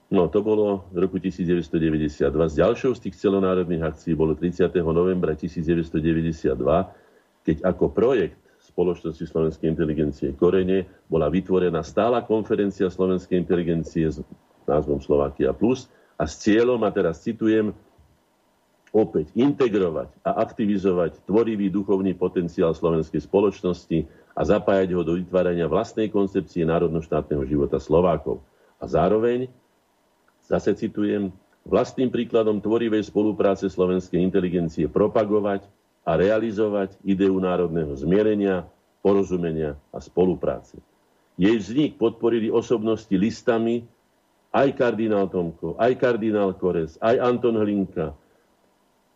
No, 0.09 0.29
to 0.29 0.45
bolo 0.45 0.85
v 0.93 1.05
roku 1.05 1.17
1992. 1.17 2.29
Z 2.29 2.55
ďalšou 2.57 2.91
z 2.97 3.09
tých 3.09 3.15
celonárodných 3.17 3.81
akcií 3.81 4.13
bolo 4.13 4.37
30. 4.37 4.69
novembra 4.81 5.33
1992, 5.33 6.53
keď 7.45 7.57
ako 7.65 7.85
projekt 7.89 8.42
spoločnosti 8.73 9.21
slovenskej 9.29 9.69
inteligencie 9.69 10.33
Korene 10.33 10.89
bola 11.05 11.29
vytvorená 11.29 11.85
stála 11.85 12.25
konferencia 12.25 12.89
slovenskej 12.89 13.37
inteligencie 13.37 14.09
s 14.09 14.17
názvom 14.65 14.97
Slovakia 14.97 15.53
Plus 15.53 15.85
a 16.17 16.25
s 16.25 16.41
cieľom, 16.41 16.81
a 16.81 16.89
teraz 16.89 17.21
citujem, 17.21 17.69
opäť 18.93 19.33
integrovať 19.33 20.09
a 20.21 20.37
aktivizovať 20.41 21.25
tvorivý 21.25 21.69
duchovný 21.73 22.13
potenciál 22.13 22.77
slovenskej 22.77 23.25
spoločnosti 23.25 24.05
a 24.37 24.41
zapájať 24.45 24.93
ho 24.93 25.01
do 25.01 25.17
vytvárania 25.17 25.65
vlastnej 25.65 26.13
koncepcie 26.13 26.61
národno-štátneho 26.65 27.41
života 27.45 27.81
Slovákov. 27.81 28.45
A 28.77 28.85
zároveň, 28.85 29.49
zase 30.45 30.77
citujem, 30.77 31.33
vlastným 31.65 32.13
príkladom 32.13 32.61
tvorivej 32.61 33.09
spolupráce 33.09 33.65
slovenskej 33.65 34.21
inteligencie 34.21 34.85
propagovať 34.85 35.65
a 36.03 36.19
realizovať 36.19 36.99
ideu 37.07 37.39
národného 37.39 37.95
zmierenia, 37.95 38.67
porozumenia 38.99 39.79
a 39.91 39.99
spolupráce. 40.03 40.79
Jej 41.39 41.57
vznik 41.59 41.97
podporili 41.97 42.51
osobnosti 42.51 43.11
listami 43.11 43.83
aj 44.53 44.69
kardinál 44.77 45.27
Tomko, 45.31 45.75
aj 45.81 45.97
kardinál 45.97 46.53
Kores, 46.53 46.95
aj 47.01 47.17
Anton 47.17 47.57
Hlinka, 47.57 48.13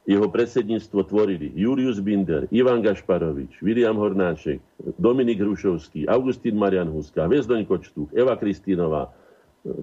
jeho 0.07 0.23
predsedníctvo 0.31 1.03
tvorili 1.03 1.51
Julius 1.51 1.99
Binder, 1.99 2.47
Ivan 2.47 2.79
Gašparovič, 2.79 3.59
William 3.59 3.99
Hornáček, 3.99 4.63
Dominik 4.95 5.43
Hrušovský, 5.43 6.07
Augustín 6.07 6.55
Marian 6.55 6.87
Huska, 6.87 7.27
Vezdoň 7.27 7.67
Kočtúk, 7.67 8.15
Eva 8.15 8.39
Kristínová, 8.39 9.11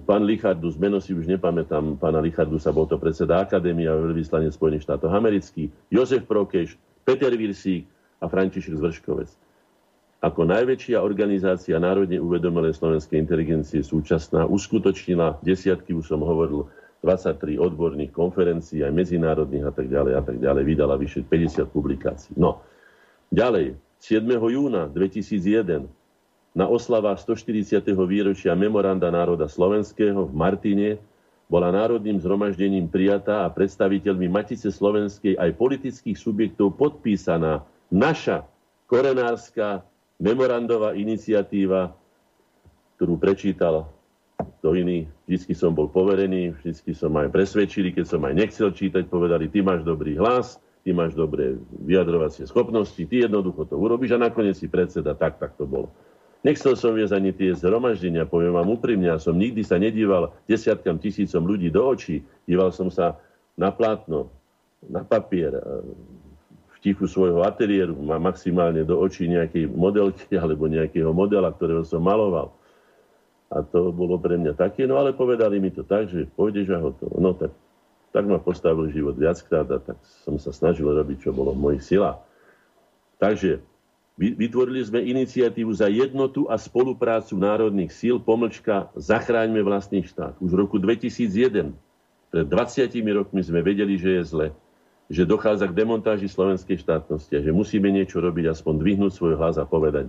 pán 0.09 0.25
Lichardus, 0.25 0.81
meno 0.81 0.97
si 0.97 1.13
už 1.13 1.29
nepamätám, 1.29 2.01
pána 2.01 2.17
Lichardusa, 2.25 2.73
bol 2.73 2.89
to 2.89 2.97
predseda 2.97 3.37
Akadémia 3.37 3.93
a 3.93 4.01
veľvyslanec 4.01 4.57
Spojených 4.57 4.89
štátov 4.89 5.13
amerických, 5.13 5.69
Jozef 5.93 6.25
Prokeš, 6.25 6.73
Peter 7.05 7.29
Virsík 7.29 7.85
a 8.19 8.25
František 8.25 8.81
Zvrškovec. 8.81 9.29
Ako 10.25 10.41
najväčšia 10.49 11.05
organizácia 11.05 11.77
národne 11.77 12.17
uvedomelej 12.17 12.73
slovenskej 12.81 13.21
inteligencie 13.21 13.85
súčasná 13.85 14.49
uskutočnila 14.49 15.37
desiatky, 15.45 15.93
už 15.93 16.09
som 16.09 16.25
hovoril, 16.25 16.65
23 17.05 17.61
odborných 17.61 18.09
konferencií, 18.09 18.81
aj 18.81 18.89
medzinárodných 18.89 19.69
a 19.69 19.71
tak 19.71 19.85
ďalej 19.93 20.13
a 20.17 20.21
tak 20.25 20.37
ďalej. 20.41 20.63
Vydala 20.65 20.97
vyše 20.97 21.21
50 21.21 21.69
publikácií. 21.69 22.33
No, 22.33 22.65
ďalej, 23.29 23.77
7. 24.01 24.25
júna 24.25 24.89
2001 24.89 25.85
na 26.57 26.65
oslava 26.65 27.13
140. 27.13 27.85
výročia 28.09 28.57
Memoranda 28.57 29.13
národa 29.13 29.45
slovenského 29.45 30.25
v 30.25 30.33
Martine 30.33 30.89
bola 31.45 31.69
národným 31.69 32.17
zhromaždením 32.17 32.89
prijatá 32.89 33.45
a 33.45 33.53
predstaviteľmi 33.53 34.25
Matice 34.25 34.73
slovenskej 34.73 35.37
aj 35.37 35.53
politických 35.53 36.17
subjektov 36.17 36.73
podpísaná 36.73 37.61
naša 37.93 38.49
korenárska 38.89 39.85
memorandová 40.17 40.97
iniciatíva, 40.97 41.93
ktorú 42.97 43.19
prečítal 43.21 43.85
do 44.63 44.73
iný. 44.73 45.05
Vždycky 45.29 45.53
som 45.53 45.71
bol 45.73 45.85
poverený, 45.91 46.57
vždycky 46.57 46.97
som 46.97 47.13
aj 47.13 47.29
presvedčili, 47.29 47.93
keď 47.93 48.05
som 48.09 48.21
aj 48.25 48.33
nechcel 48.33 48.69
čítať, 48.73 49.05
povedali, 49.05 49.49
ty 49.51 49.61
máš 49.61 49.85
dobrý 49.85 50.17
hlas, 50.17 50.57
ty 50.81 50.93
máš 50.93 51.13
dobré 51.17 51.57
vyjadrovacie 51.81 52.45
schopnosti, 52.45 52.97
ty 52.97 53.25
jednoducho 53.25 53.65
to 53.65 53.77
urobíš 53.77 54.17
a 54.17 54.29
nakoniec 54.29 54.57
si 54.57 54.69
predseda, 54.69 55.17
tak, 55.17 55.37
tak 55.41 55.57
to 55.57 55.65
bolo. 55.65 55.89
Nechcel 56.45 56.77
som 56.77 56.93
viesť 56.93 57.17
ani 57.17 57.33
tie 57.33 57.57
zhromaždenia, 57.57 58.29
poviem 58.29 58.53
vám 58.53 58.69
úprimne, 58.69 59.09
ja 59.09 59.17
som 59.17 59.33
nikdy 59.33 59.65
sa 59.65 59.81
nedíval 59.81 60.29
desiatkam 60.45 61.01
tisícom 61.01 61.41
ľudí 61.41 61.73
do 61.73 61.81
očí, 61.81 62.21
díval 62.45 62.69
som 62.69 62.93
sa 62.93 63.17
na 63.57 63.73
plátno, 63.73 64.29
na 64.85 65.01
papier, 65.01 65.57
v 66.69 66.77
tichu 66.85 67.09
svojho 67.09 67.41
ateliéru, 67.41 67.97
maximálne 67.97 68.85
do 68.85 68.93
očí 69.01 69.25
nejakej 69.25 69.73
modelky 69.73 70.37
alebo 70.43 70.69
nejakého 70.69 71.09
modela, 71.09 71.49
ktorého 71.49 71.81
som 71.81 72.05
maloval. 72.05 72.53
A 73.49 73.65
to 73.65 73.89
bolo 73.89 74.21
pre 74.21 74.37
mňa 74.37 74.53
také, 74.53 74.85
no 74.85 75.01
ale 75.01 75.17
povedali 75.17 75.57
mi 75.57 75.73
to 75.73 75.81
tak, 75.81 76.13
že 76.13 76.29
pôjdeš 76.37 76.69
a 76.69 76.77
hotovo. 76.77 77.17
No 77.17 77.33
tak, 77.33 77.57
tak 78.13 78.29
ma 78.29 78.37
postavil 78.37 78.93
život 78.93 79.17
viackrát 79.17 79.65
a 79.73 79.81
tak 79.81 79.97
som 80.21 80.37
sa 80.37 80.53
snažil 80.53 80.85
robiť, 80.85 81.25
čo 81.25 81.33
bolo 81.33 81.57
v 81.57 81.73
mojich 81.73 81.89
silách. 81.89 82.21
Takže 83.17 83.65
Vytvorili 84.15 84.79
sme 84.79 85.03
iniciatívu 85.03 85.75
za 85.75 85.91
jednotu 85.91 86.47
a 86.47 86.55
spoluprácu 86.55 87.35
národných 87.35 87.91
síl, 87.91 88.15
pomlčka 88.15 88.87
Zachráňme 88.95 89.59
vlastný 89.59 90.07
štát. 90.07 90.39
Už 90.39 90.55
v 90.55 90.59
roku 90.63 90.79
2001, 90.79 91.75
pred 92.31 92.45
20 92.47 92.95
rokmi 93.11 93.43
sme 93.43 93.59
vedeli, 93.59 93.99
že 93.99 94.19
je 94.19 94.23
zle, 94.23 94.47
že 95.11 95.27
dochádza 95.27 95.67
k 95.67 95.75
demontáži 95.75 96.31
slovenskej 96.31 96.79
štátnosti 96.79 97.35
a 97.35 97.43
že 97.43 97.51
musíme 97.51 97.91
niečo 97.91 98.23
robiť, 98.23 98.55
aspoň 98.55 98.73
dvihnúť 98.79 99.11
svoj 99.11 99.35
hlas 99.35 99.59
a 99.59 99.67
povedať, 99.67 100.07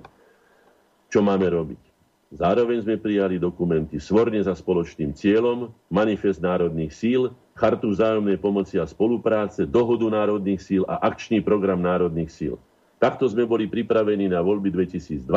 čo 1.11 1.19
máme 1.19 1.51
robiť. 1.51 1.83
Zároveň 2.31 2.83
sme 2.87 2.99
prijali 2.99 3.39
dokumenty 3.39 4.03
Svorne 4.03 4.43
za 4.43 4.55
spoločným 4.55 5.15
cieľom, 5.15 5.71
Manifest 5.91 6.43
národných 6.43 6.91
síl, 6.91 7.31
Chartu 7.55 7.91
vzájomnej 7.91 8.39
pomoci 8.39 8.79
a 8.79 8.87
spolupráce, 8.87 9.67
Dohodu 9.67 10.07
národných 10.11 10.63
síl 10.63 10.83
a 10.87 10.99
Akčný 11.03 11.43
program 11.43 11.79
národných 11.83 12.31
síl. 12.31 12.55
Takto 12.97 13.29
sme 13.29 13.45
boli 13.45 13.69
pripravení 13.69 14.33
na 14.33 14.41
voľby 14.41 14.73
2002. 14.73 15.29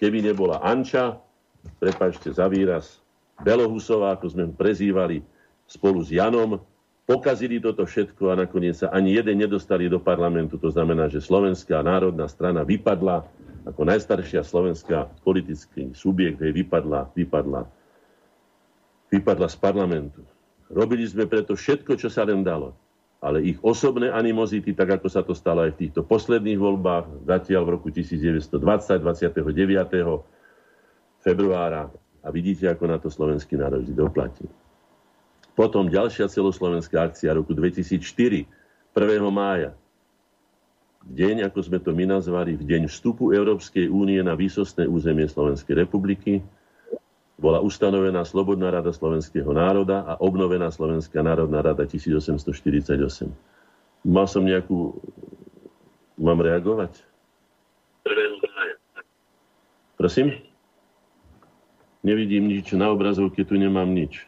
Keby 0.00 0.18
nebola 0.24 0.64
Anča, 0.64 1.20
prepačte 1.76 2.32
za 2.32 2.48
výraz, 2.48 3.02
Belohusová, 3.38 4.16
ako 4.16 4.26
sme 4.32 4.44
prezývali 4.50 5.20
spolu 5.68 6.00
s 6.00 6.10
Janom, 6.10 6.58
pokazili 7.04 7.60
toto 7.60 7.84
všetko 7.84 8.32
a 8.32 8.38
nakoniec 8.40 8.82
sa 8.82 8.88
ani 8.90 9.14
jeden 9.14 9.38
nedostali 9.38 9.86
do 9.86 10.00
parlamentu. 10.00 10.56
To 10.58 10.72
znamená, 10.72 11.06
že 11.12 11.22
Slovenská 11.22 11.84
národná 11.84 12.26
strana 12.26 12.64
vypadla 12.64 13.22
ako 13.68 13.84
najstaršia 13.84 14.40
slovenská 14.42 15.12
politický 15.22 15.92
subjekt, 15.92 16.40
hej, 16.40 16.56
vypadla, 16.56 17.12
vypadla, 17.12 17.68
vypadla 19.12 19.46
z 19.46 19.56
parlamentu. 19.60 20.24
Robili 20.72 21.04
sme 21.04 21.28
preto 21.28 21.52
všetko, 21.52 22.00
čo 22.00 22.08
sa 22.08 22.24
len 22.24 22.40
dalo 22.40 22.72
ale 23.18 23.42
ich 23.42 23.58
osobné 23.66 24.14
animozity, 24.14 24.70
tak 24.70 25.02
ako 25.02 25.06
sa 25.10 25.26
to 25.26 25.34
stalo 25.34 25.66
aj 25.66 25.74
v 25.74 25.86
týchto 25.86 26.06
posledných 26.06 26.58
voľbách, 26.58 27.26
zatiaľ 27.26 27.62
v 27.66 27.70
roku 27.74 27.88
1920, 27.90 28.54
29. 28.54 30.22
februára. 31.18 31.90
A 32.22 32.28
vidíte, 32.30 32.70
ako 32.70 32.84
na 32.86 32.98
to 33.02 33.10
slovenský 33.10 33.58
národ 33.58 33.82
doplatí. 33.90 34.46
Potom 35.58 35.90
ďalšia 35.90 36.30
celoslovenská 36.30 37.10
akcia 37.10 37.34
roku 37.34 37.50
2004, 37.50 38.46
1. 38.94 39.18
mája. 39.34 39.74
V 41.02 41.12
deň, 41.14 41.50
ako 41.50 41.58
sme 41.62 41.78
to 41.82 41.90
my 41.90 42.06
nazvali, 42.06 42.54
v 42.54 42.62
deň 42.62 42.86
vstupu 42.86 43.34
Európskej 43.34 43.90
únie 43.90 44.22
na 44.22 44.38
výsostné 44.38 44.86
územie 44.86 45.26
Slovenskej 45.26 45.74
republiky, 45.82 46.42
bola 47.38 47.62
ustanovená 47.62 48.26
Slobodná 48.26 48.74
rada 48.74 48.90
slovenského 48.90 49.48
národa 49.54 50.02
a 50.02 50.18
obnovená 50.18 50.74
Slovenská 50.74 51.22
národná 51.22 51.62
rada 51.62 51.86
1848. 51.86 53.30
Mal 54.02 54.26
som 54.26 54.42
nejakú... 54.42 54.98
Mám 56.18 56.42
reagovať? 56.42 56.98
Prosím? 59.94 60.34
Nevidím 62.02 62.50
nič 62.50 62.74
na 62.74 62.90
obrazovke, 62.90 63.46
tu 63.46 63.54
nemám 63.54 63.86
nič. 63.86 64.26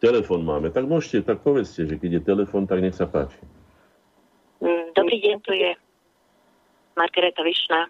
Telefón 0.00 0.44
máme. 0.44 0.68
Tak 0.72 0.84
môžete, 0.84 1.24
tak 1.24 1.40
povedzte, 1.40 1.88
že 1.88 1.96
keď 1.96 2.20
je 2.20 2.22
telefón, 2.24 2.68
tak 2.68 2.84
nech 2.84 2.96
sa 2.96 3.08
páči. 3.08 3.40
Mm, 4.60 4.92
dobrý 4.92 5.16
deň, 5.24 5.36
tu 5.44 5.52
je 5.56 5.72
Margareta 6.96 7.40
Višna. 7.44 7.88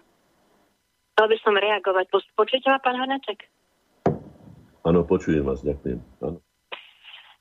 Chcel 1.17 1.33
by 1.33 1.37
som 1.41 1.57
reagovať. 1.57 2.13
Počujete 2.13 2.69
ma, 2.69 2.77
pán 2.77 2.93
Hanaček? 2.93 3.49
Áno, 4.85 5.01
počujem 5.01 5.49
vás, 5.49 5.65
ďakujem. 5.65 5.97
Áno. 6.21 6.37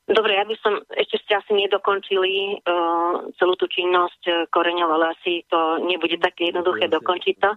Dobre, 0.09 0.32
ja 0.32 0.48
by 0.48 0.57
som, 0.65 0.81
ešte 0.97 1.20
ste 1.20 1.36
asi 1.36 1.53
nedokončili 1.53 2.65
uh, 2.65 3.28
celú 3.36 3.53
tú 3.61 3.69
činnosť 3.69 4.23
uh, 4.32 4.36
koreňov, 4.48 4.97
ale 4.97 5.12
asi 5.12 5.44
to 5.53 5.77
nebude 5.85 6.16
také 6.24 6.48
jednoduché 6.48 6.89
dokončiť 6.89 7.36
to. 7.36 7.53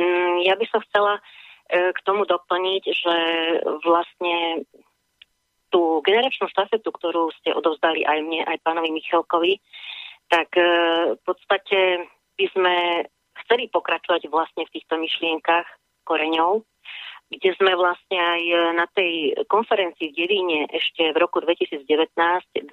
Um, 0.00 0.40
ja 0.48 0.56
by 0.56 0.64
som 0.72 0.80
chcela 0.88 1.20
uh, 1.20 1.90
k 1.92 1.98
tomu 2.08 2.24
doplniť, 2.24 2.82
že 2.88 3.16
vlastne 3.84 4.64
tú 5.68 6.00
generačnú 6.00 6.48
štafetu, 6.48 6.88
ktorú 6.96 7.28
ste 7.44 7.52
odovzdali 7.52 8.08
aj 8.08 8.24
mne, 8.24 8.40
aj 8.48 8.64
pánovi 8.64 8.88
Michalkovi, 8.88 9.60
tak 10.32 10.48
uh, 10.56 11.12
v 11.12 11.22
podstate 11.28 12.08
by 12.40 12.46
sme 12.56 12.74
chceli 13.48 13.72
pokračovať 13.72 14.28
vlastne 14.28 14.68
v 14.68 14.72
týchto 14.76 15.00
myšlienkach 15.00 15.64
koreňov, 16.04 16.68
kde 17.32 17.50
sme 17.56 17.72
vlastne 17.76 18.16
aj 18.20 18.42
na 18.76 18.86
tej 18.92 19.36
konferencii 19.48 20.12
v 20.12 20.16
Devíne 20.16 20.60
ešte 20.68 21.12
v 21.12 21.16
roku 21.16 21.40
2019, 21.40 21.84
23.11. 21.84 22.68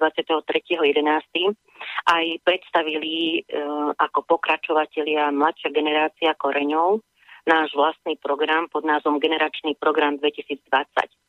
aj 2.08 2.24
predstavili 2.44 3.40
e, 3.44 3.60
ako 3.96 4.24
pokračovatelia 4.24 5.32
mladšia 5.32 5.72
generácia 5.72 6.32
koreňov 6.36 7.04
náš 7.46 7.70
vlastný 7.76 8.18
program 8.18 8.66
pod 8.72 8.82
názvom 8.82 9.22
Generačný 9.22 9.78
program 9.78 10.18
2020. 10.18 11.25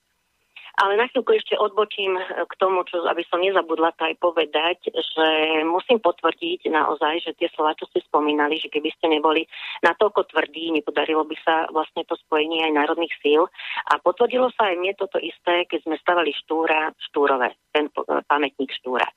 Ale 0.78 0.94
na 0.94 1.10
chvíľku 1.10 1.34
ešte 1.34 1.58
odbočím 1.58 2.14
k 2.22 2.54
tomu, 2.62 2.86
čo, 2.86 3.02
aby 3.10 3.26
som 3.26 3.41
nezabudla 3.41 3.98
to 3.98 4.14
aj 4.14 4.16
povedať, 4.22 4.94
že 4.94 5.28
musím 5.66 5.98
potvrdiť 5.98 6.70
naozaj, 6.70 7.26
že 7.26 7.34
tie 7.34 7.49
slova, 7.58 7.74
čo 7.74 7.90
ste 7.90 8.06
spomínali, 8.06 8.62
že 8.62 8.70
keby 8.70 8.94
ste 8.94 9.10
neboli 9.10 9.49
natoľko 9.82 10.30
tvrdí, 10.30 10.70
nepodarilo 10.70 11.26
by 11.26 11.38
sa 11.41 11.66
vlastne 11.74 12.06
to 12.06 12.14
spojenie 12.30 12.62
aj 12.70 12.78
národných 12.78 13.14
síl. 13.26 13.49
A 13.90 13.98
potvrdilo 13.98 14.54
sa 14.54 14.70
aj 14.70 14.78
mne 14.78 14.94
toto 14.94 15.18
isté, 15.18 15.66
keď 15.66 15.82
sme 15.82 15.98
stavali 15.98 16.30
Štúra, 16.45 16.94
Štúrové, 17.10 17.58
ten 17.74 17.90
pamätník 18.30 18.70
Štúra. 18.78 19.10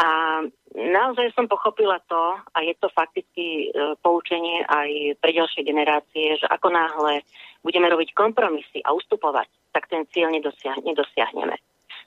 A 0.00 0.40
naozaj 0.72 1.36
som 1.36 1.44
pochopila 1.46 2.00
to, 2.08 2.22
a 2.56 2.58
je 2.64 2.72
to 2.80 2.88
fakticky 2.96 3.68
e, 3.68 3.94
poučenie 4.00 4.64
aj 4.64 5.20
pre 5.20 5.36
ďalšie 5.36 5.62
generácie, 5.68 6.40
že 6.40 6.46
ako 6.48 6.72
náhle 6.72 7.20
budeme 7.60 7.86
robiť 7.92 8.16
kompromisy 8.16 8.80
a 8.82 8.96
ustupovať, 8.96 9.46
tak 9.70 9.86
ten 9.92 10.08
cieľ 10.10 10.32
nedosiah- 10.32 10.80
nedosiahneme. 10.80 11.54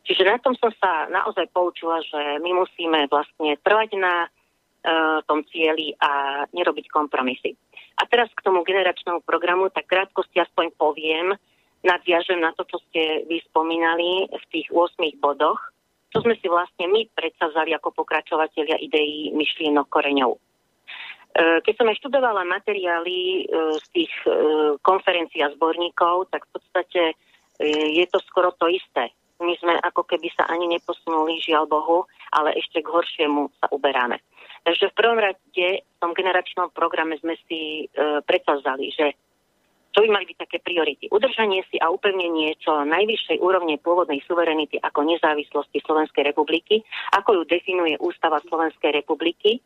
Čiže 0.05 0.25
na 0.25 0.37
tom 0.41 0.57
som 0.57 0.73
sa 0.77 1.09
naozaj 1.09 1.49
poučila, 1.53 2.01
že 2.01 2.41
my 2.41 2.51
musíme 2.57 3.09
vlastne 3.09 3.57
trvať 3.61 3.89
na 3.97 4.25
e, 4.25 4.29
tom 5.29 5.45
cieli 5.49 5.93
a 6.01 6.43
nerobiť 6.49 6.89
kompromisy. 6.89 7.53
A 8.01 8.03
teraz 8.09 8.27
k 8.33 8.43
tomu 8.43 8.65
generačnému 8.67 9.23
programu, 9.23 9.71
tak 9.71 9.87
krátkosti 9.87 10.41
aspoň 10.41 10.73
poviem, 10.75 11.37
nadviažem 11.85 12.41
na 12.41 12.51
to, 12.57 12.65
čo 12.65 12.81
ste 12.89 13.23
vy 13.29 13.39
spomínali 13.45 14.25
v 14.27 14.45
tých 14.51 14.67
8 14.73 14.99
bodoch, 15.21 15.61
to 16.15 16.23
sme 16.23 16.39
si 16.39 16.47
vlastne 16.47 16.87
my 16.87 17.11
predsazali 17.11 17.75
ako 17.75 17.91
pokračovateľia 17.91 18.79
ideí 18.79 19.35
myšlienok 19.35 19.91
koreňov. 19.91 20.31
E, 20.31 20.39
keď 21.59 21.73
som 21.75 21.91
aj 21.91 21.99
študovala 21.99 22.47
materiály 22.47 23.43
e, 23.43 23.43
z 23.83 23.87
tých 23.91 24.13
e, 24.23 24.31
konferencií 24.79 25.43
a 25.43 25.51
zborníkov, 25.51 26.31
tak 26.31 26.47
v 26.47 26.51
podstate 26.55 27.03
je 27.91 28.03
to 28.11 28.19
skoro 28.27 28.51
to 28.59 28.67
isté. 28.67 29.11
My 29.39 29.55
sme 29.59 29.79
ako 29.83 30.07
keby 30.07 30.27
sa 30.35 30.47
ani 30.47 30.67
neposunuli, 30.75 31.43
žiaľ 31.43 31.67
Bohu, 31.67 32.07
ale 32.31 32.55
ešte 32.55 32.83
k 32.83 32.87
horšiemu 32.87 33.51
sa 33.59 33.67
uberáme. 33.71 34.19
Takže 34.63 34.91
v 34.91 34.97
prvom 34.97 35.19
rade 35.19 35.67
v 35.83 35.97
tom 36.01 36.15
generačnom 36.15 36.71
programe 36.71 37.19
sme 37.19 37.35
si 37.47 37.85
e, 37.85 38.23
predsazali, 38.23 38.89
že 38.95 39.13
čo 39.95 40.03
by 40.03 40.11
mali 40.11 40.27
byť 40.27 40.37
také 40.43 40.59
priority? 40.59 41.07
Udržanie 41.07 41.63
si 41.71 41.79
a 41.79 41.87
upevnenie 41.87 42.59
čo 42.59 42.83
najvyššej 42.83 43.39
úrovne 43.39 43.79
pôvodnej 43.79 44.19
suverenity 44.27 44.75
ako 44.83 45.07
nezávislosti 45.07 45.79
Slovenskej 45.87 46.35
republiky, 46.35 46.83
ako 47.15 47.39
ju 47.39 47.41
definuje 47.47 47.95
Ústava 48.03 48.43
Slovenskej 48.43 48.91
republiky, 48.91 49.63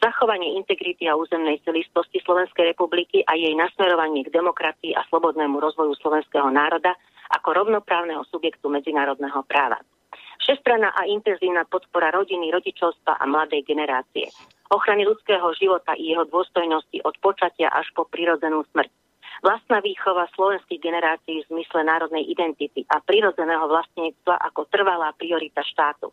zachovanie 0.00 0.56
integrity 0.56 1.04
a 1.12 1.20
územnej 1.20 1.60
celistosti 1.60 2.24
Slovenskej 2.24 2.72
republiky 2.72 3.20
a 3.28 3.36
jej 3.36 3.52
nasmerovanie 3.52 4.24
k 4.24 4.32
demokracii 4.32 4.96
a 4.96 5.04
slobodnému 5.12 5.60
rozvoju 5.60 5.92
slovenského 6.00 6.48
národa 6.48 6.96
ako 7.36 7.52
rovnoprávneho 7.52 8.24
subjektu 8.32 8.72
medzinárodného 8.72 9.44
práva. 9.44 9.76
Všestranná 10.40 10.96
a 10.96 11.04
intenzívna 11.04 11.68
podpora 11.68 12.16
rodiny, 12.16 12.48
rodičovstva 12.48 13.20
a 13.20 13.24
mladej 13.28 13.60
generácie. 13.60 14.32
Ochrany 14.72 15.04
ľudského 15.04 15.52
života 15.52 15.92
i 16.00 16.16
jeho 16.16 16.24
dôstojnosti 16.24 16.96
od 17.04 17.12
počatia 17.20 17.68
až 17.68 17.92
po 17.92 18.08
prirodzenú 18.08 18.64
smrť 18.72 19.05
Vlastná 19.44 19.84
výchova 19.84 20.28
slovenských 20.32 20.80
generácií 20.80 21.44
v 21.44 21.48
zmysle 21.52 21.84
národnej 21.84 22.24
identity 22.24 22.88
a 22.88 23.00
prirodzeného 23.04 23.68
vlastníctva 23.68 24.40
ako 24.52 24.68
trvalá 24.72 25.12
priorita 25.16 25.60
štátu. 25.60 26.08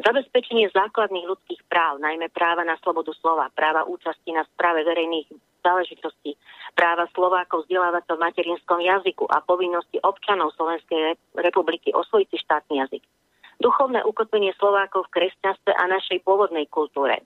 Zabezpečenie 0.00 0.72
základných 0.72 1.28
ľudských 1.28 1.62
práv, 1.68 2.00
najmä 2.00 2.32
práva 2.32 2.64
na 2.64 2.80
slobodu 2.80 3.12
slova, 3.20 3.52
práva 3.52 3.84
účasti 3.84 4.32
na 4.32 4.42
správe 4.48 4.88
verejných 4.88 5.28
záležitostí, 5.60 6.34
práva 6.74 7.06
Slovákov 7.12 7.68
vzdelávať 7.68 8.02
sa 8.08 8.14
v 8.16 8.24
materinskom 8.24 8.80
jazyku 8.80 9.28
a 9.28 9.44
povinnosti 9.44 10.00
občanov 10.02 10.56
Slovenskej 10.56 11.14
republiky 11.38 11.92
osvojiť 11.92 12.26
si 12.32 12.38
štátny 12.40 12.74
jazyk. 12.82 13.02
Duchovné 13.62 14.02
ukotvenie 14.02 14.56
Slovákov 14.58 15.06
v 15.06 15.22
kresťanstve 15.22 15.70
a 15.76 15.84
našej 15.86 16.24
pôvodnej 16.26 16.66
kultúre, 16.66 17.22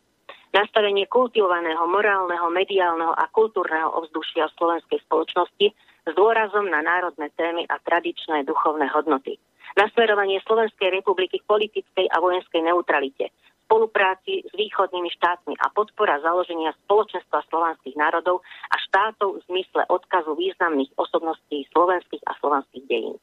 nastavenie 0.56 1.04
kultivovaného 1.12 1.84
morálneho, 1.84 2.48
mediálneho 2.48 3.12
a 3.12 3.28
kultúrneho 3.28 3.92
ovzdušia 3.92 4.48
v 4.48 4.56
slovenskej 4.56 4.98
spoločnosti 5.04 5.66
s 6.08 6.10
dôrazom 6.16 6.72
na 6.72 6.80
národné 6.80 7.28
témy 7.36 7.68
a 7.68 7.76
tradičné 7.84 8.48
duchovné 8.48 8.88
hodnoty. 8.88 9.36
Nasmerovanie 9.76 10.40
Slovenskej 10.48 10.88
republiky 10.88 11.44
k 11.44 11.48
politickej 11.48 12.08
a 12.08 12.16
vojenskej 12.24 12.64
neutralite 12.64 13.28
spolupráci 13.66 14.46
s 14.46 14.52
východnými 14.54 15.10
štátmi 15.18 15.58
a 15.58 15.66
podpora 15.74 16.22
založenia 16.22 16.70
spoločenstva 16.86 17.42
slovanských 17.50 17.98
národov 17.98 18.46
a 18.70 18.78
štátov 18.78 19.42
v 19.42 19.44
zmysle 19.50 19.82
odkazu 19.90 20.38
významných 20.38 20.94
osobností 20.94 21.66
slovenských 21.74 22.22
a 22.30 22.32
slovanských 22.38 22.86
dejín. 22.86 23.18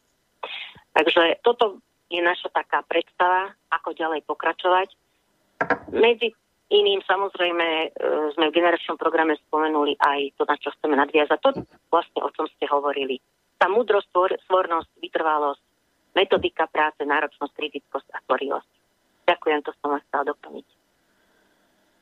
Takže 0.91 1.39
toto 1.47 1.79
je 2.11 2.19
naša 2.19 2.51
taká 2.51 2.83
predstava, 2.83 3.55
ako 3.71 3.95
ďalej 3.95 4.27
pokračovať. 4.27 4.91
Medzi 5.95 6.35
iným 6.73 7.05
samozrejme 7.05 7.67
e, 7.85 7.87
sme 8.33 8.49
v 8.49 8.55
generačnom 8.57 8.97
programe 8.97 9.37
spomenuli 9.45 9.93
aj 10.01 10.33
to, 10.33 10.43
na 10.49 10.57
čo 10.57 10.73
chceme 10.73 10.97
nadviazať. 10.97 11.39
To 11.45 11.49
vlastne 11.93 12.19
o 12.25 12.29
čom 12.33 12.49
ste 12.49 12.65
hovorili. 12.65 13.21
Tá 13.61 13.69
múdrosť, 13.69 14.09
svornosť, 14.49 14.89
vytrvalosť, 14.97 15.61
metodika 16.17 16.65
práce, 16.65 17.05
náročnosť, 17.05 17.53
kritickosť 17.53 18.07
a 18.11 18.19
tvorivosť. 18.25 18.71
Ďakujem, 19.29 19.59
to 19.63 19.71
som 19.79 19.95
vás 19.95 20.03
chcela 20.09 20.33
doplniť. 20.35 20.67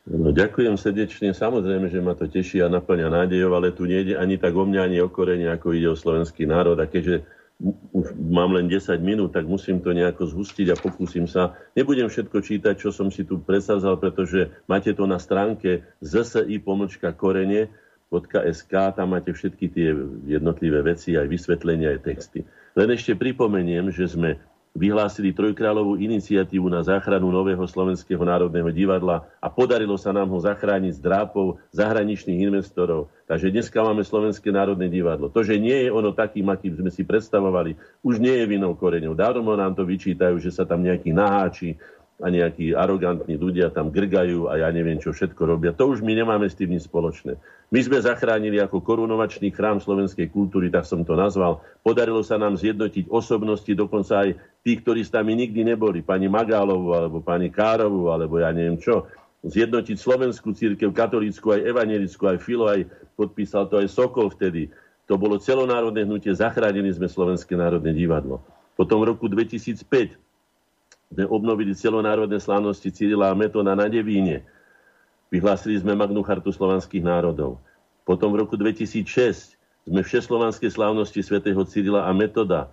No, 0.10 0.34
ďakujem 0.34 0.74
srdečne. 0.82 1.30
Samozrejme, 1.30 1.86
že 1.86 2.02
ma 2.02 2.18
to 2.18 2.26
teší 2.26 2.66
a 2.66 2.74
naplňa 2.74 3.14
nádejov, 3.14 3.54
ale 3.54 3.70
tu 3.70 3.86
nejde 3.86 4.18
ani 4.18 4.42
tak 4.42 4.58
o 4.58 4.66
mňa, 4.66 4.82
ani 4.82 4.98
o 4.98 5.14
korene, 5.14 5.46
ako 5.54 5.78
ide 5.78 5.94
o 5.94 6.00
slovenský 6.00 6.50
národ. 6.50 6.74
A 6.82 6.90
keďže 6.90 7.22
už 7.94 8.18
mám 8.18 8.58
len 8.58 8.66
10 8.66 8.98
minút, 9.06 9.38
tak 9.38 9.46
musím 9.46 9.80
to 9.80 9.94
nejako 9.94 10.26
zhustiť 10.26 10.74
a 10.74 10.80
pokúsim 10.80 11.30
sa. 11.30 11.54
Nebudem 11.78 12.10
všetko 12.10 12.42
čítať, 12.42 12.74
čo 12.78 12.90
som 12.90 13.14
si 13.14 13.22
tu 13.22 13.38
presadzal, 13.38 14.02
pretože 14.02 14.50
máte 14.66 14.90
to 14.98 15.06
na 15.06 15.22
stránke 15.22 15.86
zsi 16.02 16.58
pomlčka 16.62 17.14
korene 17.14 17.70
.sk, 18.12 18.74
tam 18.92 19.16
máte 19.16 19.32
všetky 19.32 19.72
tie 19.72 19.96
jednotlivé 20.28 20.84
veci, 20.84 21.16
aj 21.16 21.32
vysvetlenia, 21.32 21.96
aj 21.96 22.04
texty. 22.04 22.44
Len 22.76 22.92
ešte 22.92 23.16
pripomeniem, 23.16 23.88
že 23.88 24.04
sme 24.12 24.36
vyhlásili 24.72 25.36
Trojkráľovú 25.36 26.00
iniciatívu 26.00 26.72
na 26.72 26.80
záchranu 26.80 27.28
nového 27.28 27.64
slovenského 27.68 28.24
národného 28.24 28.72
divadla 28.72 29.28
a 29.44 29.52
podarilo 29.52 30.00
sa 30.00 30.16
nám 30.16 30.32
ho 30.32 30.40
zachrániť 30.40 30.96
z 30.96 31.04
drápov 31.04 31.60
zahraničných 31.76 32.40
investorov. 32.48 33.12
Takže 33.28 33.52
dneska 33.52 33.84
máme 33.84 34.04
Slovenské 34.04 34.48
národné 34.52 34.88
divadlo. 34.88 35.28
To, 35.32 35.44
že 35.44 35.60
nie 35.60 35.88
je 35.88 35.90
ono 35.92 36.16
takým, 36.16 36.48
akým 36.48 36.80
sme 36.80 36.92
si 36.92 37.04
predstavovali, 37.04 37.76
už 38.04 38.24
nie 38.24 38.32
je 38.32 38.46
vinou 38.48 38.76
koreňov. 38.76 39.16
Dávno 39.16 39.56
nám 39.56 39.76
to 39.76 39.84
vyčítajú, 39.84 40.40
že 40.40 40.56
sa 40.56 40.64
tam 40.64 40.84
nejaký 40.84 41.12
naháči, 41.12 41.76
a 42.22 42.30
nejakí 42.30 42.78
arogantní 42.78 43.34
ľudia 43.34 43.74
tam 43.74 43.90
grgajú 43.90 44.46
a 44.46 44.62
ja 44.62 44.70
neviem, 44.70 45.02
čo 45.02 45.10
všetko 45.10 45.42
robia. 45.42 45.74
To 45.74 45.90
už 45.90 46.06
my 46.06 46.14
nemáme 46.14 46.46
s 46.46 46.54
tým 46.54 46.70
nič 46.70 46.86
spoločné. 46.86 47.34
My 47.74 47.80
sme 47.82 47.98
zachránili 47.98 48.62
ako 48.62 48.86
korunovačný 48.86 49.50
chrám 49.50 49.82
slovenskej 49.82 50.30
kultúry, 50.30 50.70
tak 50.70 50.86
som 50.86 51.02
to 51.02 51.18
nazval. 51.18 51.66
Podarilo 51.82 52.22
sa 52.22 52.38
nám 52.38 52.62
zjednotiť 52.62 53.10
osobnosti, 53.10 53.74
dokonca 53.74 54.28
aj 54.28 54.30
tých, 54.62 54.86
ktorí 54.86 55.02
s 55.02 55.10
nami 55.10 55.34
nikdy 55.34 55.74
neboli. 55.74 56.06
Pani 56.06 56.30
Magálovu, 56.30 56.94
alebo 56.94 57.18
pani 57.26 57.50
Károvu, 57.50 58.14
alebo 58.14 58.38
ja 58.38 58.54
neviem 58.54 58.78
čo. 58.78 59.10
Zjednotiť 59.42 59.98
slovenskú 59.98 60.54
církev, 60.54 60.94
katolícku, 60.94 61.58
aj 61.58 61.66
evangelickú, 61.66 62.30
aj 62.30 62.38
Filo, 62.46 62.70
aj 62.70 62.86
podpísal 63.18 63.66
to 63.66 63.82
aj 63.82 63.90
Sokol 63.90 64.30
vtedy. 64.30 64.70
To 65.10 65.18
bolo 65.18 65.42
celonárodné 65.42 66.06
hnutie, 66.06 66.30
zachránili 66.38 66.94
sme 66.94 67.10
Slovenské 67.10 67.58
národné 67.58 67.98
divadlo. 67.98 68.46
Potom 68.78 69.02
v 69.02 69.10
roku 69.18 69.26
2005 69.26 69.82
sme 69.82 70.31
obnovili 71.28 71.76
celonárodné 71.76 72.40
slávnosti 72.40 72.92
Cyrila 72.92 73.32
a 73.32 73.38
Metona 73.38 73.76
na 73.76 73.92
Devíne. 73.92 74.48
Vyhlásili 75.32 75.80
sme 75.80 75.96
Magnu 75.96 76.24
chartu 76.24 76.52
slovanských 76.52 77.04
národov. 77.04 77.60
Potom 78.08 78.32
v 78.32 78.44
roku 78.44 78.56
2006 78.56 79.60
sme 79.88 80.02
všeslovanské 80.04 80.68
slávnosti 80.72 81.24
svätého 81.24 81.60
Cyrila 81.68 82.08
a 82.08 82.12
Metoda 82.12 82.72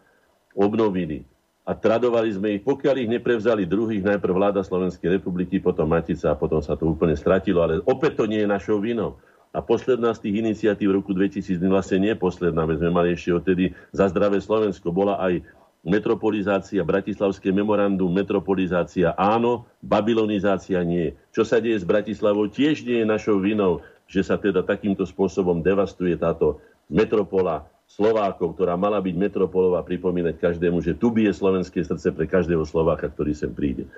obnovili 0.54 1.26
a 1.68 1.76
tradovali 1.76 2.32
sme 2.32 2.48
ich, 2.56 2.62
pokiaľ 2.64 2.94
ich 3.04 3.12
neprevzali 3.12 3.68
druhých, 3.68 4.00
najprv 4.00 4.32
vláda 4.32 4.64
Slovenskej 4.64 5.20
republiky, 5.20 5.60
potom 5.60 5.84
Matica 5.84 6.32
a 6.32 6.38
potom 6.40 6.64
sa 6.64 6.80
to 6.80 6.88
úplne 6.88 7.12
stratilo, 7.12 7.60
ale 7.60 7.84
opäť 7.84 8.24
to 8.24 8.24
nie 8.24 8.40
je 8.40 8.48
našou 8.48 8.80
vinou. 8.80 9.20
A 9.52 9.60
posledná 9.60 10.16
z 10.16 10.28
tých 10.28 10.34
iniciatív 10.44 10.92
v 10.92 10.96
roku 11.00 11.12
2000, 11.12 11.60
vlastne 11.68 12.00
nie 12.00 12.14
posledná, 12.16 12.64
veď 12.64 12.84
sme 12.84 12.90
mali 12.92 13.08
ešte 13.12 13.36
odtedy 13.36 13.76
za 13.92 14.08
zdravé 14.08 14.40
Slovensko, 14.40 14.92
bola 14.92 15.20
aj 15.20 15.44
metropolizácia, 15.88 16.84
Bratislavské 16.84 17.48
memorandum, 17.48 18.12
metropolizácia 18.12 19.16
áno, 19.16 19.64
babylonizácia 19.80 20.84
nie. 20.84 21.16
Čo 21.32 21.48
sa 21.48 21.58
deje 21.58 21.80
s 21.80 21.88
Bratislavou, 21.88 22.46
tiež 22.46 22.84
nie 22.84 23.02
je 23.02 23.06
našou 23.08 23.40
vinou, 23.40 23.80
že 24.04 24.20
sa 24.20 24.36
teda 24.36 24.60
takýmto 24.62 25.08
spôsobom 25.08 25.64
devastuje 25.64 26.14
táto 26.20 26.60
metropola 26.92 27.64
Slovákov, 27.88 28.60
ktorá 28.60 28.76
mala 28.76 29.00
byť 29.00 29.16
metropolova, 29.16 29.80
pripomínať 29.80 30.36
každému, 30.36 30.84
že 30.84 30.92
tu 30.92 31.08
bije 31.08 31.32
slovenské 31.32 31.80
srdce 31.80 32.12
pre 32.12 32.28
každého 32.28 32.60
Slováka, 32.68 33.08
ktorý 33.08 33.32
sem 33.32 33.48
príde. 33.48 33.88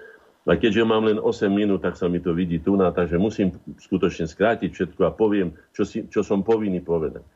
A 0.48 0.56
keďže 0.56 0.86
mám 0.86 1.04
len 1.04 1.20
8 1.20 1.52
minút, 1.52 1.84
tak 1.84 2.00
sa 2.00 2.08
mi 2.08 2.22
to 2.22 2.32
vidí 2.32 2.62
tu 2.62 2.72
takže 2.78 3.20
musím 3.20 3.52
skutočne 3.76 4.24
skrátiť 4.24 4.72
všetko 4.72 5.00
a 5.04 5.12
poviem, 5.12 5.52
čo, 5.76 5.84
si, 5.84 6.08
čo 6.08 6.24
som 6.24 6.40
povinný 6.40 6.80
povedať. 6.80 7.26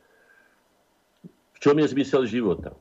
V 1.54 1.58
čom 1.60 1.76
je 1.76 1.86
zmysel 1.90 2.24
života? 2.24 2.72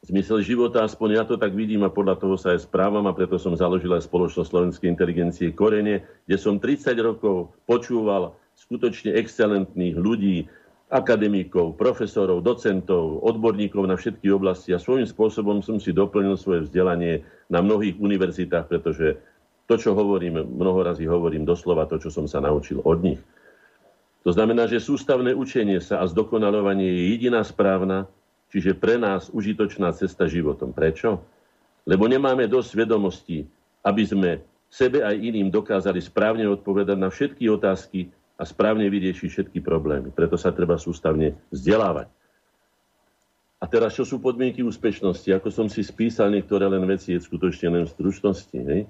Zmysel 0.00 0.40
života, 0.40 0.80
aspoň 0.88 1.08
ja 1.12 1.24
to 1.28 1.36
tak 1.36 1.52
vidím 1.52 1.84
a 1.84 1.92
podľa 1.92 2.16
toho 2.16 2.36
sa 2.40 2.56
aj 2.56 2.64
správam 2.64 3.04
a 3.04 3.12
preto 3.12 3.36
som 3.36 3.52
založil 3.52 3.92
aj 3.92 4.08
spoločnosť 4.08 4.48
slovenskej 4.48 4.88
inteligencie 4.88 5.52
Korene, 5.52 6.00
kde 6.24 6.36
som 6.40 6.56
30 6.56 6.96
rokov 7.04 7.52
počúval 7.68 8.32
skutočne 8.56 9.12
excelentných 9.12 9.96
ľudí, 9.96 10.48
akademikov, 10.90 11.78
profesorov, 11.78 12.42
docentov, 12.42 13.22
odborníkov 13.22 13.86
na 13.86 13.94
všetky 13.94 14.26
oblasti 14.34 14.74
a 14.74 14.82
svojím 14.82 15.06
spôsobom 15.06 15.62
som 15.62 15.78
si 15.78 15.94
doplnil 15.94 16.34
svoje 16.34 16.66
vzdelanie 16.66 17.22
na 17.46 17.62
mnohých 17.62 17.94
univerzitách, 18.02 18.66
pretože 18.66 19.14
to, 19.70 19.78
čo 19.78 19.94
hovorím, 19.94 20.42
mnoho 20.42 20.82
razy 20.82 21.06
hovorím 21.06 21.46
doslova 21.46 21.86
to, 21.86 22.02
čo 22.02 22.10
som 22.10 22.26
sa 22.26 22.42
naučil 22.42 22.82
od 22.82 22.98
nich. 23.06 23.22
To 24.26 24.34
znamená, 24.34 24.66
že 24.66 24.82
sústavné 24.82 25.30
učenie 25.30 25.78
sa 25.78 26.02
a 26.02 26.10
zdokonalovanie 26.10 26.90
je 26.90 27.02
jediná 27.14 27.46
správna 27.46 28.10
Čiže 28.50 28.74
pre 28.74 28.98
nás 28.98 29.30
užitočná 29.30 29.94
cesta 29.94 30.26
životom. 30.26 30.74
Prečo? 30.74 31.22
Lebo 31.86 32.10
nemáme 32.10 32.50
dosť 32.50 32.70
vedomostí, 32.84 33.46
aby 33.86 34.02
sme 34.04 34.30
sebe 34.66 35.06
aj 35.06 35.16
iným 35.16 35.48
dokázali 35.48 36.02
správne 36.02 36.46
odpovedať 36.50 36.98
na 36.98 37.08
všetky 37.10 37.46
otázky 37.50 38.10
a 38.38 38.42
správne 38.42 38.90
vyriešiť 38.90 39.28
všetky 39.30 39.58
problémy. 39.62 40.10
Preto 40.10 40.34
sa 40.34 40.50
treba 40.50 40.76
sústavne 40.76 41.38
vzdelávať. 41.54 42.10
A 43.60 43.68
teraz, 43.68 43.92
čo 43.92 44.08
sú 44.08 44.16
podmienky 44.24 44.64
úspešnosti? 44.64 45.36
Ako 45.36 45.52
som 45.52 45.68
si 45.68 45.84
spísal 45.84 46.32
niektoré 46.32 46.64
len 46.64 46.80
veci, 46.88 47.12
je 47.12 47.20
skutočne 47.20 47.68
len 47.68 47.84
v 47.84 47.92
stručnosti. 47.92 48.56
Hej? 48.56 48.88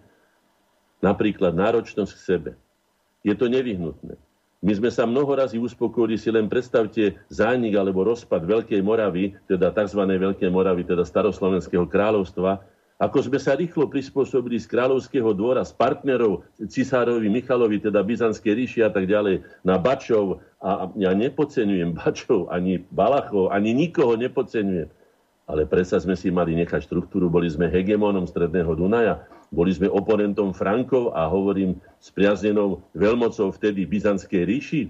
Napríklad 1.03 1.59
náročnosť 1.59 2.13
k 2.15 2.23
sebe. 2.23 2.51
Je 3.27 3.35
to 3.35 3.51
nevyhnutné. 3.51 4.15
My 4.61 4.77
sme 4.77 4.93
sa 4.93 5.09
mnoho 5.09 5.33
razy 5.33 5.57
uspokojili, 5.57 6.21
si 6.21 6.29
len 6.29 6.45
predstavte 6.45 7.17
zánik 7.33 7.81
alebo 7.81 8.05
rozpad 8.05 8.45
Veľkej 8.45 8.85
Moravy, 8.85 9.33
teda 9.49 9.73
tzv. 9.73 10.05
Veľkej 10.05 10.53
Moravy, 10.53 10.85
teda 10.85 11.01
staroslovenského 11.01 11.89
kráľovstva, 11.89 12.61
ako 13.01 13.33
sme 13.33 13.41
sa 13.41 13.57
rýchlo 13.57 13.89
prispôsobili 13.89 14.61
z 14.61 14.69
kráľovského 14.69 15.33
dvora, 15.33 15.65
z 15.65 15.73
partnerov 15.73 16.45
cisárovi 16.69 17.33
Michalovi, 17.33 17.81
teda 17.81 18.05
Byzantskej 18.05 18.53
ríši 18.53 18.81
a 18.85 18.93
tak 18.93 19.09
ďalej, 19.09 19.41
na 19.65 19.81
Bačov. 19.81 20.45
A 20.61 20.93
ja 21.01 21.17
nepodceňujem 21.17 21.97
Bačov, 21.97 22.53
ani 22.53 22.85
Balachov, 22.93 23.49
ani 23.57 23.73
nikoho 23.73 24.21
nepodceňujem. 24.21 24.93
Ale 25.49 25.65
predsa 25.65 25.97
sme 26.05 26.13
si 26.13 26.29
mali 26.29 26.53
nechať 26.61 26.85
štruktúru, 26.85 27.33
boli 27.33 27.49
sme 27.49 27.73
hegemónom 27.73 28.29
stredného 28.29 28.77
Dunaja 28.77 29.25
boli 29.51 29.75
sme 29.75 29.91
oponentom 29.91 30.55
Frankov 30.55 31.11
a 31.11 31.27
hovorím 31.27 31.83
s 31.99 32.15
priaznenou 32.15 32.87
veľmocou 32.95 33.51
vtedy 33.51 33.83
Byzantskej 33.83 34.43
ríši. 34.47 34.83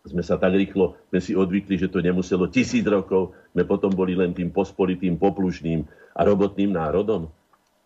Sme 0.00 0.26
sa 0.26 0.40
tak 0.40 0.58
rýchlo, 0.58 0.98
sme 1.14 1.20
si 1.22 1.32
odvykli, 1.38 1.78
že 1.78 1.86
to 1.86 2.02
nemuselo 2.02 2.50
tisíc 2.50 2.82
rokov. 2.82 3.30
My 3.54 3.62
potom 3.62 3.94
boli 3.94 4.18
len 4.18 4.34
tým 4.34 4.50
pospolitým, 4.50 5.14
poplušným 5.20 5.86
a 6.18 6.20
robotným 6.26 6.74
národom. 6.74 7.30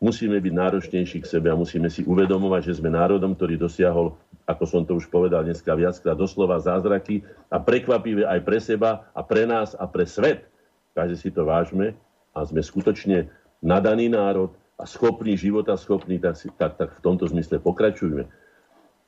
Musíme 0.00 0.40
byť 0.40 0.52
náročnejší 0.56 1.18
k 1.20 1.30
sebe 1.30 1.52
a 1.52 1.58
musíme 1.58 1.92
si 1.92 2.00
uvedomovať, 2.04 2.62
že 2.64 2.76
sme 2.80 2.88
národom, 2.92 3.36
ktorý 3.36 3.60
dosiahol, 3.60 4.16
ako 4.48 4.64
som 4.64 4.82
to 4.88 4.96
už 4.96 5.08
povedal 5.12 5.44
dneska 5.44 5.72
viackrát, 5.76 6.16
doslova 6.16 6.60
zázraky 6.60 7.24
a 7.52 7.60
prekvapivé 7.60 8.24
aj 8.24 8.40
pre 8.40 8.58
seba 8.60 9.10
a 9.12 9.20
pre 9.20 9.44
nás 9.44 9.76
a 9.76 9.84
pre 9.84 10.08
svet. 10.08 10.48
Takže 10.96 11.16
si 11.18 11.28
to 11.28 11.44
vážme 11.44 11.92
a 12.32 12.38
sme 12.46 12.62
skutočne 12.62 13.28
nadaný 13.64 14.12
národ, 14.12 14.54
a 14.74 14.84
schopný, 14.86 15.38
života 15.38 15.78
schopný, 15.78 16.18
tak, 16.18 16.34
tak, 16.58 16.72
tak 16.74 16.88
v 16.98 17.00
tomto 17.00 17.30
zmysle 17.30 17.62
pokračujme. 17.62 18.26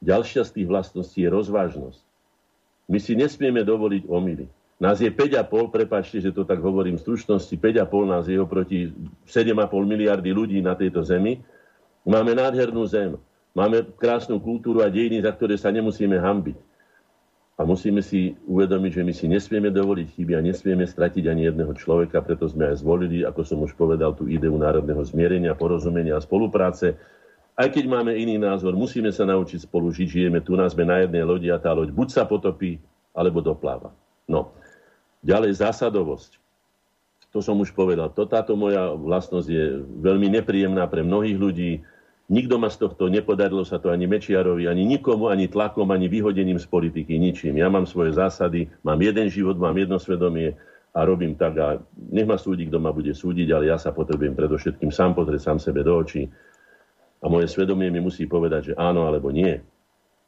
Ďalšia 0.02 0.46
z 0.46 0.50
tých 0.62 0.68
vlastností 0.70 1.26
je 1.26 1.30
rozvážnosť. 1.32 2.00
My 2.86 2.98
si 3.02 3.18
nesmieme 3.18 3.66
dovoliť 3.66 4.06
omily. 4.06 4.46
Nás 4.76 5.00
je 5.00 5.08
5,5, 5.08 5.72
prepáčte, 5.72 6.20
že 6.20 6.30
to 6.30 6.44
tak 6.44 6.60
hovorím 6.60 7.00
v 7.00 7.02
stručnosti, 7.02 7.50
5,5 7.50 8.12
nás 8.12 8.24
je 8.28 8.36
oproti 8.36 8.92
7,5 9.24 9.56
miliardy 9.88 10.30
ľudí 10.30 10.60
na 10.60 10.76
tejto 10.76 11.00
zemi. 11.02 11.40
Máme 12.06 12.36
nádhernú 12.36 12.84
zem, 12.86 13.16
máme 13.56 13.82
krásnu 13.96 14.38
kultúru 14.38 14.84
a 14.84 14.92
dejiny, 14.92 15.24
za 15.24 15.32
ktoré 15.32 15.56
sa 15.56 15.72
nemusíme 15.72 16.20
hambiť. 16.20 16.65
A 17.56 17.64
musíme 17.64 18.04
si 18.04 18.36
uvedomiť, 18.44 19.00
že 19.00 19.02
my 19.02 19.12
si 19.16 19.26
nesmieme 19.32 19.72
dovoliť 19.72 20.12
chyby 20.12 20.32
a 20.36 20.44
nesmieme 20.44 20.84
stratiť 20.84 21.24
ani 21.24 21.48
jedného 21.48 21.72
človeka, 21.72 22.20
preto 22.20 22.44
sme 22.44 22.68
aj 22.68 22.84
zvolili, 22.84 23.24
ako 23.24 23.40
som 23.48 23.64
už 23.64 23.72
povedal, 23.72 24.12
tú 24.12 24.28
ideu 24.28 24.52
národného 24.52 25.00
zmierenia, 25.00 25.56
porozumenia 25.56 26.20
a 26.20 26.24
spolupráce. 26.24 27.00
Aj 27.56 27.72
keď 27.72 27.88
máme 27.88 28.12
iný 28.12 28.36
názor, 28.36 28.76
musíme 28.76 29.08
sa 29.08 29.24
naučiť 29.24 29.64
spolu 29.64 29.88
žiť. 29.88 30.08
Žijeme 30.12 30.44
tu, 30.44 30.52
nás 30.52 30.76
sme 30.76 30.84
na 30.84 31.00
jednej 31.00 31.24
lodi 31.24 31.48
a 31.48 31.56
tá 31.56 31.72
loď 31.72 31.96
buď 31.96 32.08
sa 32.12 32.28
potopí, 32.28 32.76
alebo 33.16 33.40
dopláva. 33.40 33.96
No. 34.28 34.52
Ďalej 35.24 35.64
zásadovosť. 35.64 36.36
To 37.32 37.40
som 37.40 37.56
už 37.56 37.72
povedal. 37.72 38.12
To, 38.12 38.28
táto 38.28 38.52
moja 38.52 38.92
vlastnosť 38.92 39.48
je 39.48 39.64
veľmi 40.04 40.28
nepríjemná 40.36 40.84
pre 40.92 41.00
mnohých 41.00 41.36
ľudí. 41.40 41.80
Nikto 42.26 42.58
ma 42.58 42.66
z 42.66 42.82
tohto, 42.82 43.06
nepodarilo 43.06 43.62
sa 43.62 43.78
to 43.78 43.94
ani 43.94 44.10
Mečiarovi, 44.10 44.66
ani 44.66 44.82
nikomu, 44.82 45.30
ani 45.30 45.46
tlakom, 45.46 45.86
ani 45.94 46.10
vyhodením 46.10 46.58
z 46.58 46.66
politiky, 46.66 47.14
ničím. 47.22 47.54
Ja 47.54 47.70
mám 47.70 47.86
svoje 47.86 48.18
zásady, 48.18 48.66
mám 48.82 48.98
jeden 48.98 49.30
život, 49.30 49.54
mám 49.54 49.78
jedno 49.78 50.02
svedomie 50.02 50.58
a 50.90 51.06
robím 51.06 51.38
tak 51.38 51.54
a 51.62 51.78
nech 52.10 52.26
ma 52.26 52.34
súdi, 52.34 52.66
kto 52.66 52.82
ma 52.82 52.90
bude 52.90 53.14
súdiť, 53.14 53.46
ale 53.54 53.70
ja 53.70 53.78
sa 53.78 53.94
potrebujem 53.94 54.34
predovšetkým 54.34 54.90
sám 54.90 55.14
pozrieť 55.14 55.54
sám 55.54 55.58
sebe 55.62 55.86
do 55.86 55.94
očí 55.94 56.26
a 57.22 57.30
moje 57.30 57.46
svedomie 57.46 57.94
mi 57.94 58.02
musí 58.02 58.26
povedať, 58.26 58.72
že 58.72 58.78
áno 58.80 59.06
alebo 59.06 59.30
nie. 59.30 59.62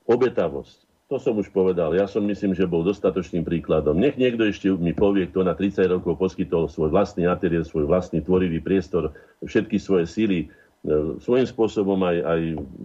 Obetavosť. 0.06 0.86
To 1.08 1.16
som 1.16 1.40
už 1.40 1.48
povedal. 1.56 1.96
Ja 1.96 2.04
som 2.04 2.20
myslím, 2.28 2.52
že 2.52 2.68
bol 2.68 2.84
dostatočným 2.84 3.40
príkladom. 3.40 3.96
Nech 3.96 4.20
niekto 4.20 4.44
ešte 4.44 4.68
mi 4.76 4.92
povie, 4.92 5.24
kto 5.24 5.40
na 5.40 5.56
30 5.56 5.88
rokov 5.88 6.20
poskytol 6.20 6.68
svoj 6.68 6.92
vlastný 6.92 7.24
ateliér, 7.24 7.64
svoj 7.64 7.88
vlastný 7.88 8.20
tvorivý 8.20 8.60
priestor, 8.60 9.16
všetky 9.40 9.80
svoje 9.80 10.04
síly, 10.04 10.52
svojím 11.18 11.46
spôsobom 11.46 11.98
aj, 12.06 12.16
aj 12.22 12.40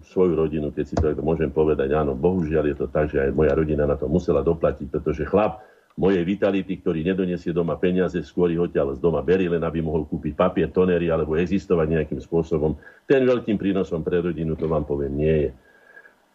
svoju 0.09 0.33
rodinu, 0.33 0.73
keď 0.73 0.85
si 0.85 0.95
to 0.97 1.13
môžem 1.21 1.53
povedať. 1.53 1.93
Áno, 1.93 2.17
bohužiaľ 2.17 2.73
je 2.73 2.77
to 2.77 2.87
tak, 2.89 3.13
že 3.13 3.21
aj 3.21 3.37
moja 3.37 3.53
rodina 3.53 3.85
na 3.85 3.93
to 3.93 4.09
musela 4.09 4.41
doplatiť, 4.41 4.89
pretože 4.89 5.29
chlap 5.29 5.61
mojej 5.93 6.25
vitality, 6.25 6.81
ktorý 6.81 7.05
nedonesie 7.05 7.53
doma 7.53 7.77
peniaze, 7.77 8.17
skôr 8.25 8.49
ich 8.49 8.57
odtiaľ 8.57 8.97
z 8.97 8.99
doma 8.99 9.21
berie, 9.21 9.45
len 9.45 9.61
aby 9.61 9.85
mohol 9.85 10.09
kúpiť 10.09 10.33
papier, 10.33 10.69
tonery 10.73 11.13
alebo 11.13 11.37
existovať 11.37 11.87
nejakým 11.93 12.17
spôsobom. 12.17 12.73
Ten 13.05 13.29
veľkým 13.29 13.61
prínosom 13.61 14.01
pre 14.01 14.25
rodinu, 14.25 14.57
to 14.57 14.65
vám 14.65 14.89
poviem, 14.89 15.13
nie 15.13 15.37
je. 15.47 15.51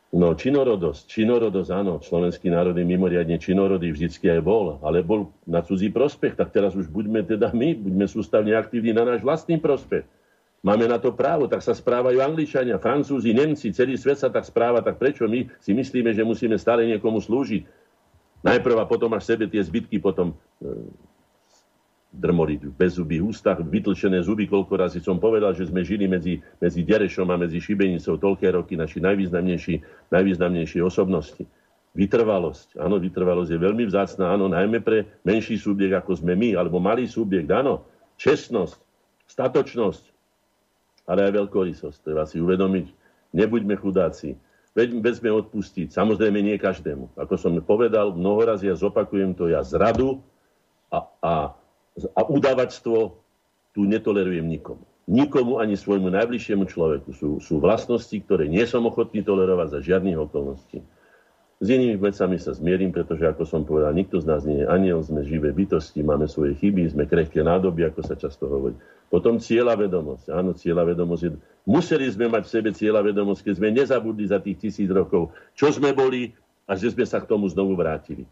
No, 0.09 0.33
činorodosť, 0.33 1.05
činorodosť, 1.05 1.71
áno, 1.75 2.01
slovenský 2.01 2.49
národ 2.49 2.73
je 2.73 2.87
mimoriadne 2.87 3.37
činorodý, 3.37 3.93
vždycky 3.93 4.33
aj 4.33 4.41
bol, 4.41 4.81
ale 4.81 5.05
bol 5.05 5.29
na 5.45 5.61
cudzí 5.61 5.93
prospech, 5.93 6.33
tak 6.33 6.49
teraz 6.49 6.73
už 6.73 6.89
buďme 6.89 7.29
teda 7.29 7.53
my, 7.53 7.77
buďme 7.77 8.09
sústavne 8.09 8.57
aktívni 8.57 8.97
na 8.97 9.05
náš 9.05 9.21
vlastný 9.21 9.61
prospech. 9.61 10.09
Máme 10.59 10.91
na 10.91 10.99
to 10.99 11.15
právo, 11.15 11.47
tak 11.47 11.63
sa 11.63 11.71
správajú 11.71 12.19
Angličania, 12.19 12.83
Francúzi, 12.83 13.31
Nemci, 13.31 13.71
celý 13.71 13.95
svet 13.95 14.19
sa 14.19 14.27
tak 14.27 14.43
správa, 14.43 14.83
tak 14.83 14.99
prečo 14.99 15.31
my 15.31 15.47
si 15.63 15.71
myslíme, 15.71 16.11
že 16.11 16.27
musíme 16.27 16.59
stále 16.59 16.83
niekomu 16.83 17.23
slúžiť? 17.23 17.63
Najprv 18.43 18.77
a 18.83 18.87
potom 18.87 19.15
až 19.15 19.35
sebe 19.35 19.47
tie 19.47 19.63
zbytky 19.63 20.03
potom 20.03 20.35
e, 20.35 20.35
drmoriť 22.11 22.61
v 22.67 22.75
bezzubých 22.75 23.23
ústach, 23.23 23.63
vytlčené 23.63 24.19
zuby, 24.27 24.51
koľko 24.51 24.75
razy 24.75 24.99
som 24.99 25.23
povedal, 25.23 25.55
že 25.55 25.71
sme 25.71 25.87
žili 25.87 26.11
medzi, 26.11 26.43
medzi 26.59 26.83
Derešom 26.83 27.31
a 27.31 27.39
medzi 27.39 27.63
Šibenicou 27.63 28.19
toľké 28.19 28.51
roky, 28.51 28.75
naši 28.75 28.99
najvýznamnejší, 28.99 29.75
najvýznamnejšie 30.11 30.81
osobnosti. 30.83 31.47
Vytrvalosť. 31.95 32.83
Áno, 32.83 32.99
vytrvalosť 32.99 33.51
je 33.55 33.61
veľmi 33.63 33.85
vzácná, 33.87 34.35
áno, 34.35 34.51
najmä 34.51 34.83
pre 34.83 35.07
menší 35.23 35.55
subjekt, 35.55 35.95
ako 35.95 36.19
sme 36.19 36.35
my, 36.35 36.59
alebo 36.59 36.83
malý 36.83 37.07
subjekt, 37.07 37.51
áno. 37.51 37.87
Čestnosť, 38.19 38.79
statočnosť, 39.31 40.18
ale 41.09 41.27
aj 41.27 41.33
veľkorysosť. 41.41 42.05
Treba 42.05 42.29
si 42.29 42.39
uvedomiť, 42.39 42.87
nebuďme 43.33 43.75
chudáci 43.81 44.37
vezme 44.87 45.31
odpustiť. 45.35 45.91
Samozrejme 45.91 46.39
nie 46.39 46.55
každému. 46.55 47.19
Ako 47.19 47.35
som 47.35 47.59
povedal, 47.59 48.15
mnohoraz 48.15 48.63
ja 48.63 48.79
zopakujem 48.79 49.35
to, 49.35 49.51
ja 49.51 49.67
zradu 49.67 50.23
a, 50.95 51.03
a, 51.19 51.33
a 52.15 52.21
udávačstvo 52.31 53.19
tu 53.75 53.81
netolerujem 53.83 54.47
nikomu. 54.47 54.87
Nikomu 55.09 55.59
ani 55.59 55.75
svojmu 55.75 56.13
najbližšiemu 56.13 56.69
človeku. 56.69 57.11
Sú, 57.17 57.41
sú 57.41 57.59
vlastnosti, 57.59 58.15
ktoré 58.23 58.47
nie 58.47 58.63
som 58.69 58.85
ochotný 58.85 59.25
tolerovať 59.25 59.69
za 59.73 59.81
žiadnych 59.81 60.21
okolností. 60.21 60.85
S 61.59 61.67
inými 61.67 61.99
vecami 61.99 62.39
sa 62.39 62.55
zmierim, 62.55 62.95
pretože, 62.95 63.27
ako 63.27 63.43
som 63.43 63.67
povedal, 63.67 63.91
nikto 63.91 64.23
z 64.23 64.31
nás 64.31 64.47
nie 64.47 64.63
je 64.63 64.71
aniel, 64.71 65.03
sme 65.03 65.27
živé 65.27 65.51
bytosti, 65.51 66.07
máme 66.07 66.31
svoje 66.31 66.55
chyby, 66.55 66.87
sme 66.87 67.03
krehké 67.03 67.43
nádoby, 67.43 67.83
ako 67.91 68.07
sa 68.07 68.15
často 68.15 68.47
hovorí. 68.47 68.79
Potom 69.09 69.41
cieľa 69.41 69.75
vedomosť. 69.77 70.29
Áno, 70.29 70.53
cieľa 70.53 70.85
vedomosť 70.93 71.23
je... 71.25 71.31
Museli 71.69 72.09
sme 72.09 72.29
mať 72.33 72.49
v 72.49 72.53
sebe 72.53 72.71
cieľa 72.73 73.01
vedomosť, 73.05 73.41
keď 73.45 73.55
sme 73.57 73.69
nezabudli 73.73 74.25
za 74.29 74.41
tých 74.41 74.57
tisíc 74.69 74.89
rokov, 74.89 75.33
čo 75.53 75.69
sme 75.73 75.93
boli 75.97 76.33
a 76.69 76.77
že 76.77 76.93
sme 76.93 77.05
sa 77.09 77.21
k 77.21 77.29
tomu 77.29 77.49
znovu 77.49 77.77
vrátili. 77.77 78.29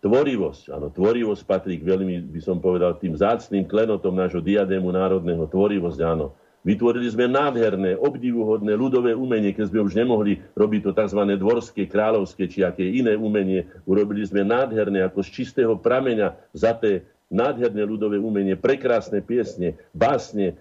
Tvorivosť. 0.00 0.72
Áno, 0.72 0.88
tvorivosť 0.94 1.42
patrí 1.44 1.76
k 1.76 1.84
veľmi, 1.84 2.32
by 2.32 2.40
som 2.40 2.62
povedal, 2.62 2.96
tým 2.96 3.18
zácným 3.18 3.66
klenotom 3.66 4.14
nášho 4.14 4.40
diadému 4.40 4.88
národného. 4.94 5.44
Tvorivosť, 5.50 6.00
áno. 6.06 6.32
Vytvorili 6.66 7.08
sme 7.08 7.30
nádherné, 7.30 7.96
obdivuhodné 7.96 8.74
ľudové 8.74 9.14
umenie, 9.14 9.54
keď 9.54 9.72
sme 9.72 9.80
už 9.88 9.94
nemohli 9.94 10.42
robiť 10.58 10.80
to 10.86 10.92
tzv. 10.92 11.20
dvorské, 11.38 11.86
kráľovské 11.86 12.44
či 12.50 12.66
aké 12.66 12.84
iné 12.84 13.14
umenie. 13.14 13.64
Urobili 13.88 14.26
sme 14.26 14.44
nádherné, 14.44 15.06
ako 15.06 15.22
z 15.24 15.28
čistého 15.42 15.78
prameňa 15.78 16.34
zaté 16.52 17.06
nádherné 17.28 17.84
ľudové 17.84 18.16
umenie, 18.16 18.56
prekrásne 18.56 19.20
piesne, 19.20 19.76
básne, 19.92 20.56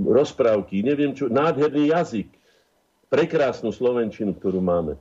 rozprávky, 0.00 0.80
neviem 0.80 1.12
čo, 1.12 1.28
nádherný 1.28 1.92
jazyk, 1.92 2.28
prekrásnu 3.12 3.68
slovenčinu, 3.68 4.32
ktorú 4.32 4.64
máme. 4.64 4.96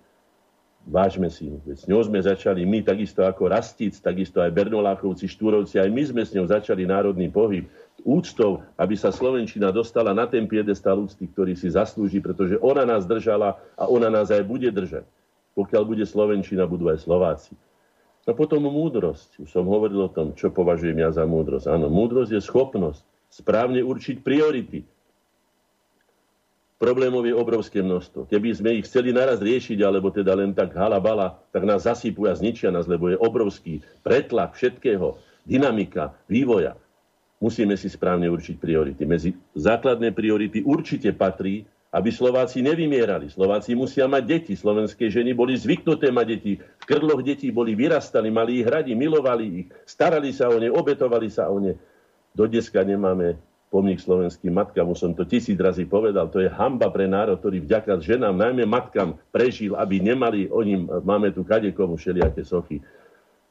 Vážme 0.90 1.28
si 1.28 1.46
ju. 1.46 1.60
S 1.70 1.86
ňou 1.86 2.02
sme 2.08 2.24
začali 2.24 2.64
my, 2.64 2.82
takisto 2.82 3.22
ako 3.22 3.52
Rastic, 3.52 3.94
takisto 4.00 4.40
aj 4.40 4.56
Bernoláchovci, 4.56 5.28
Štúrovci, 5.28 5.76
aj 5.78 5.92
my 5.92 6.04
sme 6.08 6.22
s 6.24 6.34
ňou 6.34 6.48
začali 6.48 6.88
národný 6.88 7.28
pohyb 7.30 7.68
úctou, 8.08 8.64
aby 8.80 8.96
sa 8.96 9.12
Slovenčina 9.12 9.76
dostala 9.76 10.16
na 10.16 10.24
ten 10.26 10.48
piedestal 10.48 11.04
úcty, 11.04 11.28
ktorý 11.28 11.54
si 11.54 11.68
zaslúži, 11.68 12.24
pretože 12.24 12.56
ona 12.64 12.88
nás 12.88 13.04
držala 13.04 13.60
a 13.76 13.92
ona 13.92 14.08
nás 14.08 14.32
aj 14.32 14.44
bude 14.48 14.72
držať. 14.72 15.04
Pokiaľ 15.54 15.84
bude 15.84 16.06
Slovenčina, 16.08 16.64
budú 16.64 16.88
aj 16.88 17.04
Slováci. 17.04 17.52
A 18.30 18.38
potom 18.38 18.62
múdrosť. 18.70 19.42
Už 19.42 19.50
som 19.50 19.66
hovoril 19.66 20.06
o 20.06 20.14
tom, 20.14 20.38
čo 20.38 20.54
považujem 20.54 21.02
ja 21.02 21.10
za 21.10 21.26
múdrosť. 21.26 21.66
Áno, 21.66 21.90
múdrosť 21.90 22.38
je 22.38 22.42
schopnosť 22.46 23.02
správne 23.34 23.82
určiť 23.82 24.22
priority. 24.22 24.86
Problémov 26.78 27.26
je 27.26 27.34
obrovské 27.34 27.82
množstvo. 27.82 28.30
Keby 28.30 28.50
sme 28.56 28.70
ich 28.78 28.88
chceli 28.88 29.12
naraz 29.12 29.42
riešiť, 29.42 29.82
alebo 29.82 30.14
teda 30.14 30.38
len 30.38 30.54
tak 30.54 30.78
halabala, 30.78 31.42
tak 31.52 31.66
nás 31.66 31.84
zasypú 31.90 32.30
a 32.30 32.38
zničia 32.38 32.70
nás, 32.70 32.88
lebo 32.88 33.12
je 33.12 33.18
obrovský 33.20 33.84
pretlak 34.06 34.56
všetkého, 34.56 35.20
dynamika, 35.44 36.16
vývoja 36.30 36.78
musíme 37.40 37.80
si 37.80 37.88
správne 37.88 38.28
určiť 38.28 38.60
priority. 38.60 39.04
Medzi 39.08 39.32
základné 39.56 40.12
priority 40.12 40.62
určite 40.62 41.10
patrí, 41.16 41.64
aby 41.90 42.14
Slováci 42.14 42.62
nevymierali. 42.62 43.34
Slováci 43.34 43.74
musia 43.74 44.06
mať 44.06 44.24
deti. 44.26 44.54
Slovenské 44.54 45.10
ženy 45.10 45.34
boli 45.34 45.58
zvyknuté 45.58 46.14
mať 46.14 46.28
deti. 46.38 46.54
V 46.62 46.84
krloch 46.86 47.26
detí 47.26 47.50
boli 47.50 47.74
vyrastali, 47.74 48.30
mali 48.30 48.62
ich 48.62 48.68
radi, 48.70 48.94
milovali 48.94 49.46
ich, 49.66 49.68
starali 49.90 50.30
sa 50.30 50.54
o 50.54 50.58
ne, 50.62 50.70
obetovali 50.70 51.30
sa 51.34 51.50
o 51.50 51.58
ne. 51.58 51.74
Do 52.38 52.46
dneska 52.46 52.86
nemáme 52.86 53.42
pomník 53.74 54.02
slovenským 54.02 54.54
matkám, 54.54 54.90
už 54.90 54.98
som 54.98 55.12
to 55.14 55.26
tisíc 55.30 55.58
razy 55.58 55.86
povedal, 55.86 56.26
to 56.30 56.42
je 56.42 56.50
hamba 56.50 56.90
pre 56.90 57.06
národ, 57.06 57.38
ktorý 57.38 57.62
vďaka 57.62 58.02
ženám, 58.02 58.34
najmä 58.34 58.66
matkám, 58.66 59.14
prežil, 59.30 59.78
aby 59.78 60.02
nemali 60.02 60.50
o 60.50 60.58
ním, 60.66 60.90
máme 61.06 61.30
tu 61.30 61.46
kadekomu 61.46 61.94
všelijaké 61.94 62.42
sochy. 62.42 62.82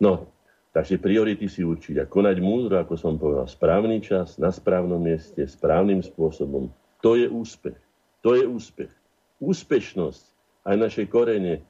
No, 0.02 0.26
Takže 0.68 1.00
priority 1.00 1.48
si 1.48 1.64
určiť 1.64 1.96
a 1.96 2.04
konať 2.04 2.38
múdro, 2.44 2.76
ako 2.76 2.94
som 2.94 3.16
povedal, 3.16 3.48
správny 3.48 4.04
čas, 4.04 4.36
na 4.36 4.52
správnom 4.52 5.00
mieste, 5.00 5.42
správnym 5.48 6.04
spôsobom. 6.04 6.68
To 7.00 7.16
je 7.16 7.24
úspech. 7.24 7.87
To 8.26 8.34
je 8.34 8.44
úspech. 8.44 8.92
Úspešnosť 9.38 10.24
aj 10.66 10.76
našej 10.76 11.06
korene 11.06 11.62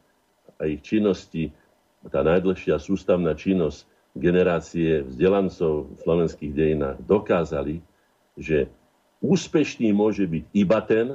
a 0.57 0.67
ich 0.67 0.81
činnosti, 0.81 1.53
tá 2.09 2.25
najdlhšia 2.25 2.81
sústavná 2.81 3.37
činnosť 3.37 3.85
generácie 4.17 5.05
vzdelancov 5.05 5.93
v 5.93 5.99
slovenských 6.03 6.53
dejinách 6.55 6.99
dokázali, 7.05 7.85
že 8.35 8.67
úspešný 9.21 9.93
môže 9.93 10.25
byť 10.25 10.45
iba 10.57 10.79
ten, 10.83 11.07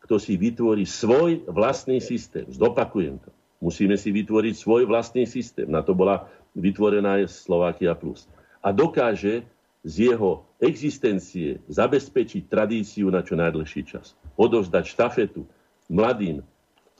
kto 0.00 0.16
si 0.16 0.40
vytvorí 0.40 0.88
svoj 0.88 1.44
vlastný 1.50 2.00
systém. 2.00 2.48
Zdopakujem 2.48 3.20
to. 3.20 3.30
Musíme 3.60 4.00
si 4.00 4.08
vytvoriť 4.08 4.54
svoj 4.56 4.88
vlastný 4.88 5.28
systém. 5.28 5.68
Na 5.68 5.84
to 5.84 5.92
bola 5.92 6.24
vytvorená 6.56 7.20
je 7.20 7.28
Slovakia 7.28 7.92
Plus. 7.92 8.24
A 8.64 8.72
dokáže 8.72 9.44
z 9.80 10.12
jeho 10.12 10.44
existencie 10.60 11.64
zabezpečiť 11.72 12.52
tradíciu 12.52 13.08
na 13.08 13.24
čo 13.24 13.32
najdlhší 13.36 13.82
čas. 13.88 14.12
Odovzdať 14.36 14.84
štafetu 14.84 15.48
mladým, 15.88 16.44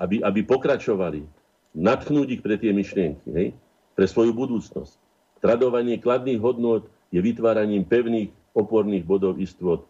aby, 0.00 0.24
aby 0.24 0.40
pokračovali, 0.48 1.28
natchnúť 1.76 2.40
ich 2.40 2.42
pre 2.42 2.56
tie 2.56 2.72
myšlienky, 2.72 3.28
hej? 3.30 3.48
pre 3.94 4.06
svoju 4.08 4.32
budúcnosť. 4.32 4.96
Tradovanie 5.44 6.00
kladných 6.00 6.40
hodnôt 6.40 6.88
je 7.12 7.20
vytváraním 7.20 7.84
pevných 7.84 8.32
oporných 8.56 9.04
bodov 9.04 9.38
istôt 9.38 9.86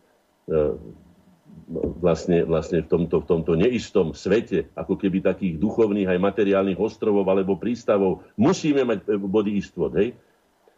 e, 0.50 0.76
vlastne, 2.02 2.42
vlastne 2.44 2.82
v, 2.84 2.88
tomto, 2.90 3.22
v 3.22 3.26
tomto 3.26 3.52
neistom 3.54 4.12
svete, 4.12 4.68
ako 4.74 4.98
keby 4.98 5.22
takých 5.22 5.56
duchovných 5.56 6.10
aj 6.10 6.18
materiálnych 6.20 6.78
ostrovov 6.78 7.24
alebo 7.30 7.56
prístavov, 7.56 8.26
musíme 8.34 8.82
mať 8.82 8.98
e, 9.06 9.16
body 9.16 9.52
istôt. 9.56 9.94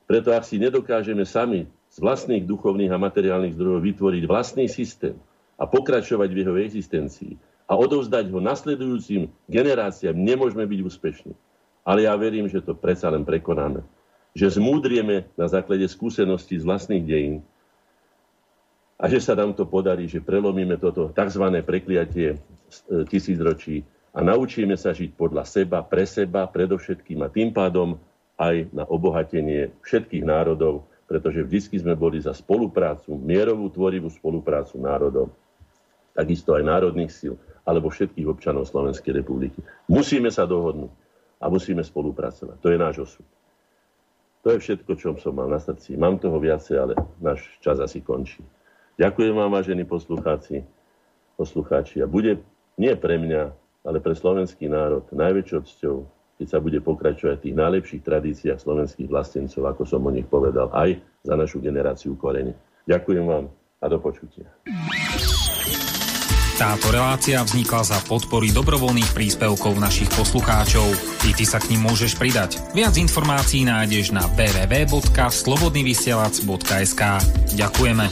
Preto 0.07 0.29
ak 0.31 0.45
si 0.45 0.61
nedokážeme 0.61 1.25
sami 1.25 1.67
z 1.93 1.97
vlastných 2.01 2.49
duchovných 2.49 2.89
a 2.89 2.97
materiálnych 2.97 3.53
zdrojov 3.53 3.85
vytvoriť 3.85 4.23
vlastný 4.25 4.65
systém 4.65 5.13
a 5.61 5.69
pokračovať 5.69 6.29
v 6.33 6.41
jeho 6.41 6.55
existencii 6.57 7.37
a 7.69 7.77
odovzdať 7.77 8.33
ho 8.33 8.41
nasledujúcim 8.41 9.29
generáciám, 9.45 10.17
nemôžeme 10.17 10.65
byť 10.65 10.81
úspešní. 10.89 11.33
Ale 11.85 12.09
ja 12.09 12.17
verím, 12.17 12.49
že 12.49 12.65
to 12.65 12.73
predsa 12.73 13.13
len 13.13 13.29
prekonáme. 13.29 13.85
Že 14.33 14.57
zmúdrieme 14.57 15.29
na 15.37 15.47
základe 15.53 15.85
skúseností 15.85 16.57
z 16.57 16.65
vlastných 16.65 17.05
dejín 17.05 17.37
a 18.97 19.11
že 19.11 19.21
sa 19.21 19.37
nám 19.37 19.53
to 19.53 19.69
podarí, 19.69 20.09
že 20.09 20.25
prelomíme 20.25 20.79
toto 20.81 21.13
tzv. 21.13 21.45
prekliatie 21.67 22.29
e, 22.33 22.39
tisícročí 23.11 23.85
a 24.15 24.25
naučíme 24.25 24.79
sa 24.79 24.95
žiť 24.95 25.13
podľa 25.19 25.45
seba, 25.45 25.85
pre 25.85 26.09
seba, 26.09 26.49
predovšetkým 26.49 27.21
a 27.21 27.29
tým 27.29 27.51
pádom 27.51 27.99
aj 28.39 28.71
na 28.73 28.87
obohatenie 28.87 29.75
všetkých 29.85 30.25
národov, 30.25 30.87
pretože 31.13 31.45
vždy 31.45 31.85
sme 31.85 31.93
boli 31.93 32.25
za 32.25 32.33
spoluprácu, 32.33 33.13
mierovú, 33.21 33.69
tvorivú 33.69 34.09
spoluprácu 34.09 34.81
národov, 34.81 35.29
takisto 36.17 36.57
aj 36.57 36.65
národných 36.65 37.13
síl, 37.13 37.37
alebo 37.69 37.93
všetkých 37.93 38.25
občanov 38.25 38.65
Slovenskej 38.65 39.21
republiky. 39.21 39.61
Musíme 39.93 40.33
sa 40.33 40.49
dohodnúť 40.49 40.89
a 41.37 41.53
musíme 41.53 41.85
spolupracovať. 41.85 42.57
To 42.65 42.69
je 42.73 42.79
náš 42.81 42.97
osud. 43.05 43.29
To 44.41 44.57
je 44.57 44.59
všetko, 44.65 44.91
čo 44.97 45.13
som 45.21 45.37
mal 45.37 45.53
na 45.53 45.61
srdci. 45.61 46.01
Mám 46.01 46.17
toho 46.17 46.41
viacej, 46.41 46.81
ale 46.81 46.97
náš 47.21 47.45
čas 47.61 47.77
asi 47.77 48.01
končí. 48.01 48.41
Ďakujem 48.97 49.37
vám, 49.37 49.53
vážení 49.53 49.85
poslucháci, 49.85 50.65
poslucháči. 51.37 52.01
A 52.01 52.09
bude 52.09 52.41
nie 52.81 52.97
pre 52.97 53.21
mňa, 53.21 53.53
ale 53.85 54.01
pre 54.01 54.17
slovenský 54.17 54.65
národ 54.65 55.05
najväčšou 55.13 55.61
cťou, 55.61 55.97
keď 56.39 56.47
sa 56.49 56.59
bude 56.59 56.81
pokračovať 56.83 57.37
v 57.39 57.45
tých 57.49 57.59
najlepších 57.59 58.03
tradíciách 58.03 58.61
slovenských 58.61 59.09
vlastencov, 59.09 59.67
ako 59.69 59.83
som 59.85 60.07
o 60.07 60.11
nich 60.11 60.27
povedal, 60.27 60.71
aj 60.73 60.99
za 61.23 61.35
našu 61.37 61.61
generáciu 61.63 62.17
korene. 62.19 62.55
Ďakujem 62.89 63.25
vám 63.25 63.47
a 63.83 63.87
do 63.91 63.99
počutia. 63.99 64.47
Táto 66.63 66.95
relácia 66.95 67.43
vznikla 67.43 67.83
za 67.83 67.99
podpory 68.07 68.55
dobrovoľných 68.55 69.11
príspevkov 69.17 69.81
našich 69.83 70.07
poslucháčov. 70.15 70.87
I 71.27 71.35
ty 71.35 71.43
sa 71.43 71.59
k 71.59 71.75
ním 71.75 71.91
môžeš 71.91 72.15
pridať. 72.15 72.63
Viac 72.71 72.95
informácií 73.01 73.67
nájdeš 73.67 74.15
na 74.15 74.23
www.slobodnyvysielac.sk 74.39 77.03
Ďakujeme. 77.59 78.07